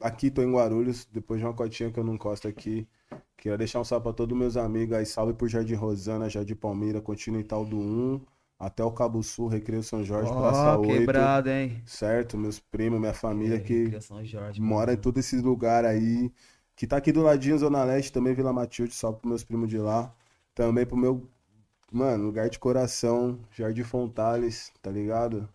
Aqui 0.00 0.30
tô 0.30 0.42
em 0.42 0.52
Guarulhos, 0.52 1.06
depois 1.06 1.40
de 1.40 1.46
uma 1.46 1.54
cotinha 1.54 1.90
que 1.90 1.98
eu 1.98 2.04
não 2.04 2.14
encosto 2.14 2.46
aqui. 2.46 2.86
Queria 3.38 3.58
deixar 3.58 3.80
um 3.80 3.84
salve 3.84 4.04
pra 4.04 4.12
todos 4.14 4.36
meus 4.38 4.56
amigos 4.58 4.96
aí. 4.98 5.06
Salve 5.06 5.34
pro 5.34 5.48
Jardim 5.48 5.74
Rosana, 5.76 6.30
Jardim 6.30 6.56
Palmeira, 6.56 7.00
Continental 7.02 7.64
do 7.66 7.78
1, 7.78 8.26
até 8.58 8.84
o 8.84 8.92
Cabo 8.92 9.22
Sul, 9.22 9.48
Recreio 9.48 9.82
São 9.84 10.04
Jorge, 10.04 10.34
Praça 10.34 10.76
Ó, 10.76 10.78
8. 10.78 10.82
quebrado, 10.82 11.48
hein? 11.50 11.82
Certo? 11.86 12.38
Meus 12.38 12.60
primos, 12.60 13.00
minha 13.00 13.14
família 13.14 13.56
É, 13.56 13.60
que 13.60 13.98
Jorge, 14.24 14.60
mora 14.60 14.92
em 14.94 14.96
mano. 14.96 14.98
todo 14.98 15.18
esse 15.18 15.36
lugar 15.40 15.84
aí. 15.84 16.32
Que 16.76 16.86
tá 16.86 16.96
aqui 16.98 17.12
do 17.12 17.22
ladinho, 17.22 17.58
Zona 17.58 17.84
Leste, 17.84 18.12
também 18.12 18.34
Vila 18.34 18.52
Matilde, 18.52 18.94
salve 18.94 19.20
pros 19.20 19.28
meus 19.30 19.44
primos 19.44 19.68
de 19.70 19.78
lá. 19.78 20.14
Também 20.54 20.86
pro 20.86 20.96
meu, 20.96 21.28
mano, 21.92 22.24
lugar 22.26 22.50
de 22.50 22.58
coração, 22.58 23.40
Jardim 23.52 23.84
Fontales, 23.84 24.72
tá 24.82 24.90
ligado? 24.90 25.48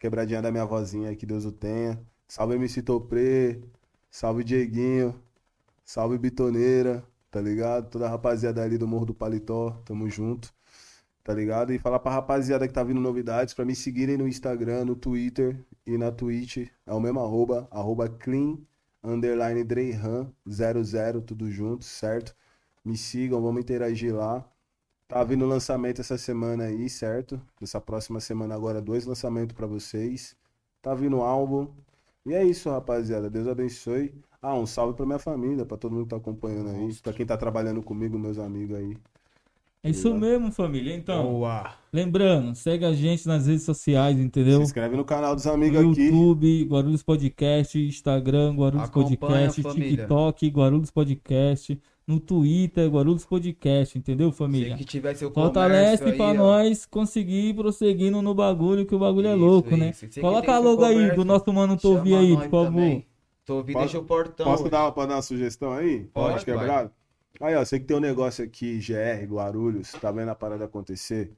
Quebradinha 0.00 0.42
da 0.42 0.50
minha 0.52 0.64
vozinha 0.66 1.10
aí, 1.10 1.16
que 1.16 1.26
Deus 1.26 1.44
o 1.44 1.52
tenha. 1.52 2.00
Salve 2.28 2.54
MC 2.56 2.82
Topré, 2.82 3.60
salve 4.10 4.44
Dieguinho, 4.44 5.14
salve 5.88 6.18
Bitoneira, 6.18 7.02
tá 7.30 7.40
ligado? 7.40 7.88
Toda 7.88 8.06
a 8.06 8.10
rapaziada 8.10 8.62
ali 8.62 8.76
do 8.76 8.86
Morro 8.86 9.06
do 9.06 9.14
Paletó, 9.14 9.70
tamo 9.86 10.08
junto, 10.10 10.52
tá 11.24 11.32
ligado? 11.32 11.72
E 11.72 11.78
falar 11.78 11.98
pra 11.98 12.12
rapaziada 12.12 12.68
que 12.68 12.74
tá 12.74 12.84
vindo 12.84 13.00
novidades, 13.00 13.54
pra 13.54 13.64
me 13.64 13.74
seguirem 13.74 14.18
no 14.18 14.28
Instagram, 14.28 14.84
no 14.84 14.94
Twitter 14.94 15.58
e 15.86 15.96
na 15.96 16.12
Twitch, 16.12 16.68
é 16.86 16.92
o 16.92 17.00
mesmo 17.00 17.20
arroba, 17.20 17.66
arroba 17.70 18.06
clean, 18.06 18.58
underline 19.02 19.64
Dreyhan, 19.64 20.30
00, 20.46 21.22
tudo 21.22 21.50
junto, 21.50 21.86
certo? 21.86 22.36
Me 22.84 22.96
sigam, 22.96 23.40
vamos 23.40 23.62
interagir 23.62 24.14
lá. 24.14 24.44
Tá 25.08 25.24
vindo 25.24 25.46
lançamento 25.46 26.02
essa 26.02 26.18
semana 26.18 26.64
aí, 26.64 26.90
certo? 26.90 27.40
Nessa 27.58 27.80
próxima 27.80 28.20
semana 28.20 28.54
agora, 28.54 28.82
dois 28.82 29.06
lançamentos 29.06 29.56
pra 29.56 29.66
vocês. 29.66 30.36
Tá 30.82 30.94
vindo 30.94 31.22
álbum. 31.22 31.72
E 32.26 32.34
é 32.34 32.44
isso, 32.44 32.68
rapaziada. 32.70 33.30
Deus 33.30 33.48
abençoe. 33.48 34.14
Ah, 34.40 34.54
um 34.54 34.66
salve 34.66 34.94
pra 34.96 35.04
minha 35.04 35.18
família, 35.18 35.64
pra 35.64 35.76
todo 35.76 35.92
mundo 35.92 36.04
que 36.04 36.10
tá 36.10 36.16
acompanhando 36.16 36.70
aí. 36.70 36.94
Pra 37.02 37.12
quem 37.12 37.26
tá 37.26 37.36
trabalhando 37.36 37.82
comigo, 37.82 38.18
meus 38.18 38.38
amigos 38.38 38.76
aí. 38.76 38.96
É 39.82 39.90
isso 39.90 40.12
mesmo, 40.14 40.50
família. 40.52 40.94
Então, 40.94 41.22
Boa. 41.24 41.72
lembrando, 41.92 42.54
segue 42.54 42.84
a 42.84 42.92
gente 42.92 43.26
nas 43.26 43.46
redes 43.46 43.64
sociais, 43.64 44.16
Se 44.16 44.22
entendeu? 44.22 44.60
inscreve 44.62 44.96
no 44.96 45.04
canal 45.04 45.34
dos 45.34 45.44
No 45.44 45.52
amigos 45.52 45.78
aqui. 45.92 46.02
YouTube, 46.02 46.64
Guarulhos 46.64 47.02
Podcast, 47.02 47.78
Instagram, 47.86 48.54
Guarulhos 48.56 48.84
Acompanha, 48.88 49.46
Podcast. 49.50 49.62
TikTok, 49.74 50.48
Guarulhos 50.50 50.90
Podcast, 50.90 51.80
no 52.06 52.18
Twitter, 52.18 52.88
Guarulhos 52.90 53.24
Podcast, 53.24 53.96
entendeu, 53.98 54.32
família? 54.32 54.76
que 54.76 54.84
tiver 54.84 55.14
seu 55.14 55.30
Fortalece 55.32 55.98
comércio 56.02 56.16
pra 56.16 56.30
aí, 56.32 56.38
ó. 56.38 56.42
nós 56.42 56.84
conseguir 56.86 57.54
prosseguindo 57.54 58.20
no 58.20 58.34
bagulho, 58.34 58.84
que 58.84 58.94
o 58.94 58.98
bagulho 58.98 59.28
é 59.28 59.34
Isso, 59.36 59.44
louco, 59.44 59.76
né? 59.76 59.90
isso. 59.90 60.08
Que 60.08 60.20
Coloca 60.20 60.52
a 60.54 60.58
logo 60.58 60.84
aí 60.84 61.14
do 61.14 61.24
nosso 61.24 61.52
mano 61.52 61.76
Tovi 61.76 62.14
aí, 62.14 62.34
por 62.36 62.48
favor. 62.48 62.64
também. 62.66 63.06
Tovi, 63.48 63.72
Posso- 63.72 63.84
deixa 63.86 63.98
o 63.98 64.04
portão. 64.04 64.44
Posso 64.46 64.62
hoje. 64.64 64.70
dar, 64.70 64.90
dar 64.90 65.06
uma 65.06 65.22
sugestão 65.22 65.72
aí? 65.72 66.04
Pode, 66.12 66.32
Pode 66.32 66.44
quebrado? 66.44 66.90
Aí, 67.40 67.54
ó, 67.54 67.64
você 67.64 67.80
que 67.80 67.86
tem 67.86 67.96
um 67.96 68.00
negócio 68.00 68.44
aqui, 68.44 68.78
GR, 68.78 69.24
Guarulhos, 69.26 69.90
tá 69.92 70.12
vendo 70.12 70.28
a 70.30 70.34
parada 70.34 70.66
acontecer? 70.66 71.32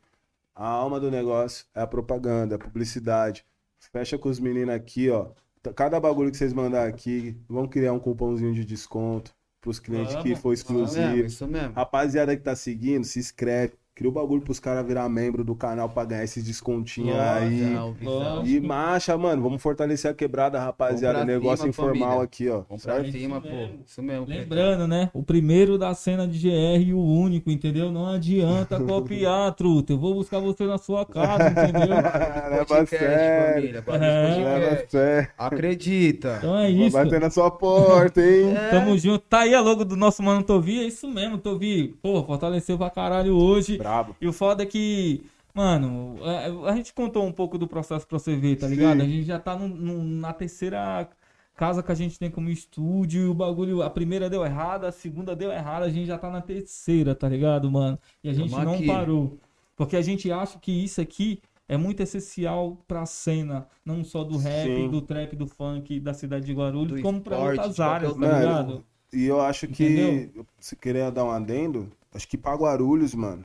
A 0.55 0.67
alma 0.67 0.99
do 0.99 1.09
negócio 1.09 1.67
é 1.73 1.81
a 1.83 1.87
propaganda, 1.87 2.57
a 2.57 2.59
publicidade. 2.59 3.45
Fecha 3.93 4.19
com 4.19 4.29
os 4.29 4.41
meninos 4.41 4.75
aqui, 4.75 5.09
ó. 5.09 5.29
Cada 5.77 6.01
bagulho 6.01 6.31
que 6.33 6.37
vocês 6.37 6.53
mandar 6.53 6.89
aqui, 6.89 7.37
vão 7.49 7.69
criar 7.69 7.93
um 7.93 8.01
cupomzinho 8.01 8.53
de 8.53 8.65
desconto 8.65 9.33
pros 9.61 9.79
clientes 9.79 10.17
que 10.17 10.23
Vamos. 10.31 10.41
for 10.41 10.53
Isso 10.53 10.73
mesmo, 10.73 10.85
exclusivo. 10.87 11.27
isso 11.27 11.47
mesmo. 11.47 11.75
Rapaziada 11.75 12.37
que 12.37 12.43
tá 12.43 12.57
seguindo, 12.57 13.05
se 13.05 13.19
inscreve, 13.21 13.75
Cria 14.01 14.09
o 14.09 14.13
bagulho 14.15 14.41
pros 14.41 14.59
caras 14.59 14.87
virar 14.87 15.07
membro 15.11 15.45
do 15.45 15.55
canal 15.55 15.87
pra 15.87 16.07
ganhar 16.07 16.25
esses 16.25 16.43
descontinhos 16.43 17.15
Nossa, 17.15 17.35
aí. 17.35 17.61
não. 17.67 17.95
Lógico. 18.03 18.47
E 18.49 18.59
marcha, 18.59 19.19
mano, 19.19 19.43
vamos 19.43 19.61
fortalecer 19.61 20.11
a 20.11 20.15
quebrada, 20.15 20.59
rapaziada. 20.59 21.23
Negócio 21.23 21.59
cima, 21.59 21.69
informal 21.69 22.09
família. 22.09 22.25
aqui, 22.25 22.49
ó. 22.49 22.63
Vamos 22.67 22.83
pra 22.83 22.95
certo? 22.95 23.13
cima, 23.13 23.43
pô. 23.43 23.49
Isso 23.87 24.03
mesmo. 24.03 24.25
Lembrando, 24.27 24.89
né? 24.89 25.11
O 25.13 25.23
primeiro 25.23 25.77
da 25.77 25.93
cena 25.93 26.27
de 26.27 26.39
GR 26.49 26.81
e 26.83 26.95
o 26.95 26.99
único, 26.99 27.51
entendeu? 27.51 27.93
Não 27.93 28.07
adianta 28.07 28.81
copiar, 28.81 29.53
truta. 29.53 29.93
Eu 29.93 29.99
vou 29.99 30.15
buscar 30.15 30.39
você 30.41 30.65
na 30.65 30.79
sua 30.79 31.05
casa, 31.05 31.51
entendeu? 31.51 31.89
Leva 31.93 32.63
a 32.63 32.65
Podcast, 32.65 32.97
sério. 32.97 33.83
família. 33.83 34.87
É. 34.95 35.29
Acredita. 35.37 36.37
Então 36.39 36.57
é 36.57 36.73
Vou 36.73 36.87
isso. 36.87 36.97
bater 36.97 37.21
na 37.21 37.29
sua 37.29 37.51
porta, 37.51 38.23
hein? 38.23 38.57
É. 38.57 38.71
Tamo 38.71 38.97
junto. 38.97 39.19
Tá 39.29 39.41
aí 39.41 39.55
a 39.55 39.61
logo 39.61 39.85
do 39.85 39.95
nosso 39.95 40.23
mano 40.23 40.43
Tovi. 40.43 40.81
É 40.81 40.85
isso 40.85 41.07
mesmo, 41.07 41.37
Tovi. 41.37 41.89
Pô, 42.01 42.25
fortaleceu 42.25 42.79
pra 42.79 42.89
caralho 42.89 43.37
hoje. 43.37 43.77
Brabo. 43.91 44.17
E 44.21 44.27
o 44.29 44.33
foda 44.33 44.63
é 44.63 44.67
que, 44.67 45.23
mano, 45.55 46.17
a, 46.65 46.71
a 46.71 46.77
gente 46.77 46.93
contou 46.95 47.25
um 47.27 47.33
pouco 47.33 47.59
do 47.59 47.67
processo 47.67 48.07
pra 48.07 48.19
você 48.19 48.37
ver, 48.37 48.57
tá 48.57 48.67
ligado? 48.67 49.01
Sim. 49.01 49.07
A 49.07 49.09
gente 49.09 49.25
já 49.25 49.39
tá 49.39 49.57
no- 49.57 49.69
no- 49.69 50.03
na 50.05 50.33
terceira 50.33 51.09
casa 51.57 51.83
que 51.83 51.93
a 51.93 51.95
gente 51.95 52.19
tem 52.19 52.31
como 52.31 52.49
estúdio. 52.49 53.23
E 53.23 53.27
o 53.29 53.35
bagulho, 53.35 53.83
a 53.83 53.91
primeira 53.91 54.31
deu 54.31 54.45
errado, 54.45 54.85
a 54.85 54.93
segunda 54.93 55.37
deu 55.37 55.51
errado, 55.53 55.83
a 55.83 55.91
gente 55.91 56.07
já 56.07 56.17
tá 56.17 56.31
na 56.31 56.41
terceira, 56.41 57.15
tá 57.15 57.29
ligado, 57.29 57.71
mano? 57.71 57.99
E 58.25 58.29
a 58.31 58.33
gente 58.33 58.51
Tamo 58.51 58.65
não 58.65 58.75
aqui. 58.75 58.87
parou. 58.87 59.39
Porque 59.77 59.97
a 59.97 60.03
gente 60.03 60.31
acha 60.31 60.59
que 60.59 60.73
isso 60.73 61.01
aqui 61.01 61.41
é 61.69 61.77
muito 61.77 62.01
essencial 62.03 62.79
pra 62.89 63.07
cena, 63.07 63.67
não 63.85 64.03
só 64.05 64.25
do 64.25 64.37
rap, 64.39 64.67
Sim. 64.67 64.89
do 64.91 65.01
trap, 65.03 65.37
do 65.37 65.47
funk, 65.47 66.01
da 66.01 66.13
cidade 66.15 66.45
de 66.47 66.53
Guarulhos, 66.53 66.97
Do 66.97 67.03
como 67.03 67.21
pra 67.21 67.37
esporte, 67.37 67.59
outras 67.59 67.75
de 67.77 67.81
qualquer 67.83 67.95
áreas, 67.95 68.13
tá 68.15 68.19
ligado? 68.39 68.69
Mano, 68.69 68.85
e 69.13 69.25
eu 69.27 69.41
acho 69.41 69.69
que, 69.69 69.85
Entendeu? 69.85 70.47
se 70.59 70.75
querer 70.77 71.11
dar 71.13 71.25
um 71.25 71.31
adendo, 71.31 71.89
acho 72.15 72.27
que 72.29 72.37
pra 72.37 72.55
Guarulhos, 72.55 73.15
mano, 73.15 73.45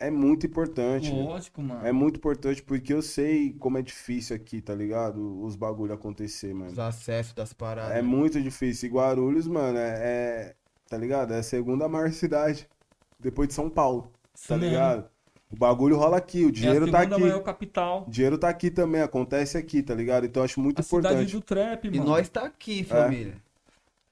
é 0.00 0.10
muito 0.10 0.46
importante. 0.46 1.12
né? 1.12 1.22
Lógico, 1.22 1.62
mano. 1.62 1.86
É 1.86 1.92
muito 1.92 2.16
importante 2.16 2.62
porque 2.62 2.92
eu 2.92 3.00
sei 3.02 3.52
como 3.58 3.78
é 3.78 3.82
difícil 3.82 4.34
aqui, 4.36 4.60
tá 4.60 4.74
ligado? 4.74 5.42
Os 5.42 5.56
bagulho 5.56 5.92
acontecer, 5.94 6.52
mano. 6.54 6.70
Os 6.70 6.78
acessos 6.78 7.32
das 7.32 7.52
paradas. 7.52 7.96
É 7.96 8.02
muito 8.02 8.40
difícil. 8.42 8.88
E 8.88 8.92
Guarulhos, 8.92 9.46
mano, 9.46 9.78
é, 9.78 9.90
é- 10.00 10.54
Tá 10.88 10.98
ligado? 10.98 11.32
É 11.32 11.38
a 11.38 11.42
segunda 11.42 11.88
maior 11.88 12.12
cidade. 12.12 12.68
Depois 13.18 13.48
de 13.48 13.54
São 13.54 13.70
Paulo. 13.70 14.12
Isso 14.34 14.48
Tá 14.48 14.56
mesmo. 14.56 14.70
ligado? 14.72 15.08
O 15.50 15.56
bagulho 15.56 15.96
rola 15.96 16.18
aqui, 16.18 16.44
o 16.44 16.52
dinheiro 16.52 16.86
é 16.86 16.88
a 16.88 16.92
tá 16.92 16.98
segunda 17.00 17.16
aqui. 17.16 17.24
maior 17.24 17.40
capital. 17.42 18.04
O 18.06 18.10
dinheiro 18.10 18.36
tá 18.36 18.48
aqui 18.48 18.70
também, 18.70 19.00
acontece 19.00 19.56
aqui, 19.56 19.82
tá 19.82 19.94
ligado? 19.94 20.26
Então 20.26 20.42
eu 20.42 20.44
acho 20.44 20.60
muito 20.60 20.80
A 20.80 20.82
cidade 20.82 21.06
importante. 21.06 21.32
do 21.32 21.40
trap, 21.40 21.84
E 21.88 21.90
mano. 21.98 22.10
nós 22.10 22.28
tá 22.28 22.42
aqui, 22.44 22.84
família. 22.84 23.34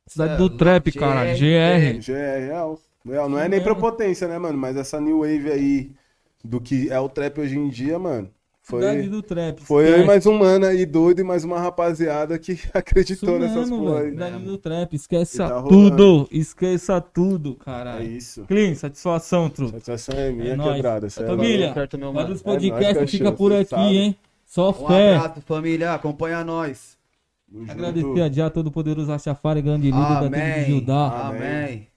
Cidade 0.07 0.33
É, 0.35 0.37
do 0.37 0.51
trap, 0.57 0.91
GR, 0.91 0.99
cara. 0.99 1.27
é. 1.27 1.35
GR. 1.35 1.99
GR, 2.01 2.41
real. 2.47 2.81
Real, 3.05 3.29
Não 3.29 3.39
é 3.39 3.45
Sim 3.45 3.49
nem 3.49 3.61
mesmo. 3.61 3.65
prepotência, 3.65 4.29
né, 4.29 4.39
mano? 4.39 4.57
Mas 4.59 4.77
essa 4.77 5.01
new 5.01 5.21
wave 5.21 5.51
aí 5.51 5.91
do 6.45 6.61
que 6.61 6.91
é 6.91 6.99
o 7.01 7.09
trap 7.09 7.41
hoje 7.41 7.59
em 7.59 7.69
dia, 7.69 7.99
mano. 7.99 8.31
Foi, 8.65 9.09
do 9.09 9.21
trap. 9.23 9.61
foi 9.61 9.89
eu 9.91 10.03
e 10.03 10.07
mais 10.07 10.25
um 10.25 10.39
mano 10.39 10.67
aí 10.67 10.87
doido 10.87 11.19
e 11.21 11.25
mais 11.25 11.43
uma 11.43 11.59
rapaziada 11.59 12.39
que 12.39 12.57
acreditou 12.73 13.31
Isso 13.31 13.39
nessas 13.41 13.71
aí. 13.73 14.11
Cidade 14.11 14.45
do 14.45 14.57
trap. 14.59 14.95
Esqueça 14.95 15.49
tá 15.49 15.63
tudo. 15.63 16.29
Esqueça 16.31 17.01
tudo, 17.01 17.57
É 17.61 17.65
caralho. 17.65 18.07
isso. 18.07 18.45
Clean, 18.47 18.73
satisfação, 18.77 19.51
truta. 19.51 19.81
Satisfação 19.81 20.15
é 20.17 20.31
minha 20.31 20.53
É 20.53 20.57
nóis. 20.57 20.75
quebrada, 20.77 21.07
é 21.09 21.11
Família, 21.11 21.59
louco. 21.67 21.75
Certo, 21.75 21.99
meu 21.99 22.13
Mas 22.13 22.23
mano. 22.23 22.35
os 22.37 22.41
É 22.41 22.47
nóis, 22.47 22.63
podcasts 22.63 23.11
fica 23.11 23.25
cachorro, 23.25 23.37
por 23.37 23.53
aqui, 23.53 23.69
sabe. 23.71 23.97
hein? 23.99 24.17
Só 24.47 24.71
Um 24.71 24.75
fé. 24.87 25.17
abraço, 25.17 25.41
família. 25.41 25.93
Acompanha 25.95 26.45
nós. 26.45 26.97
Agradecer 27.69 28.21
a 28.23 28.31
Já 28.31 28.49
Todo-Poderoso 28.49 29.11
Rastafari, 29.11 29.61
grande 29.61 29.91
líder 29.91 29.99
da 29.99 30.31
tribo 30.31 30.37
de 30.37 30.41
Amém. 30.41 30.65
Judá. 30.65 31.09
Amém. 31.29 31.39
Amém. 31.43 31.92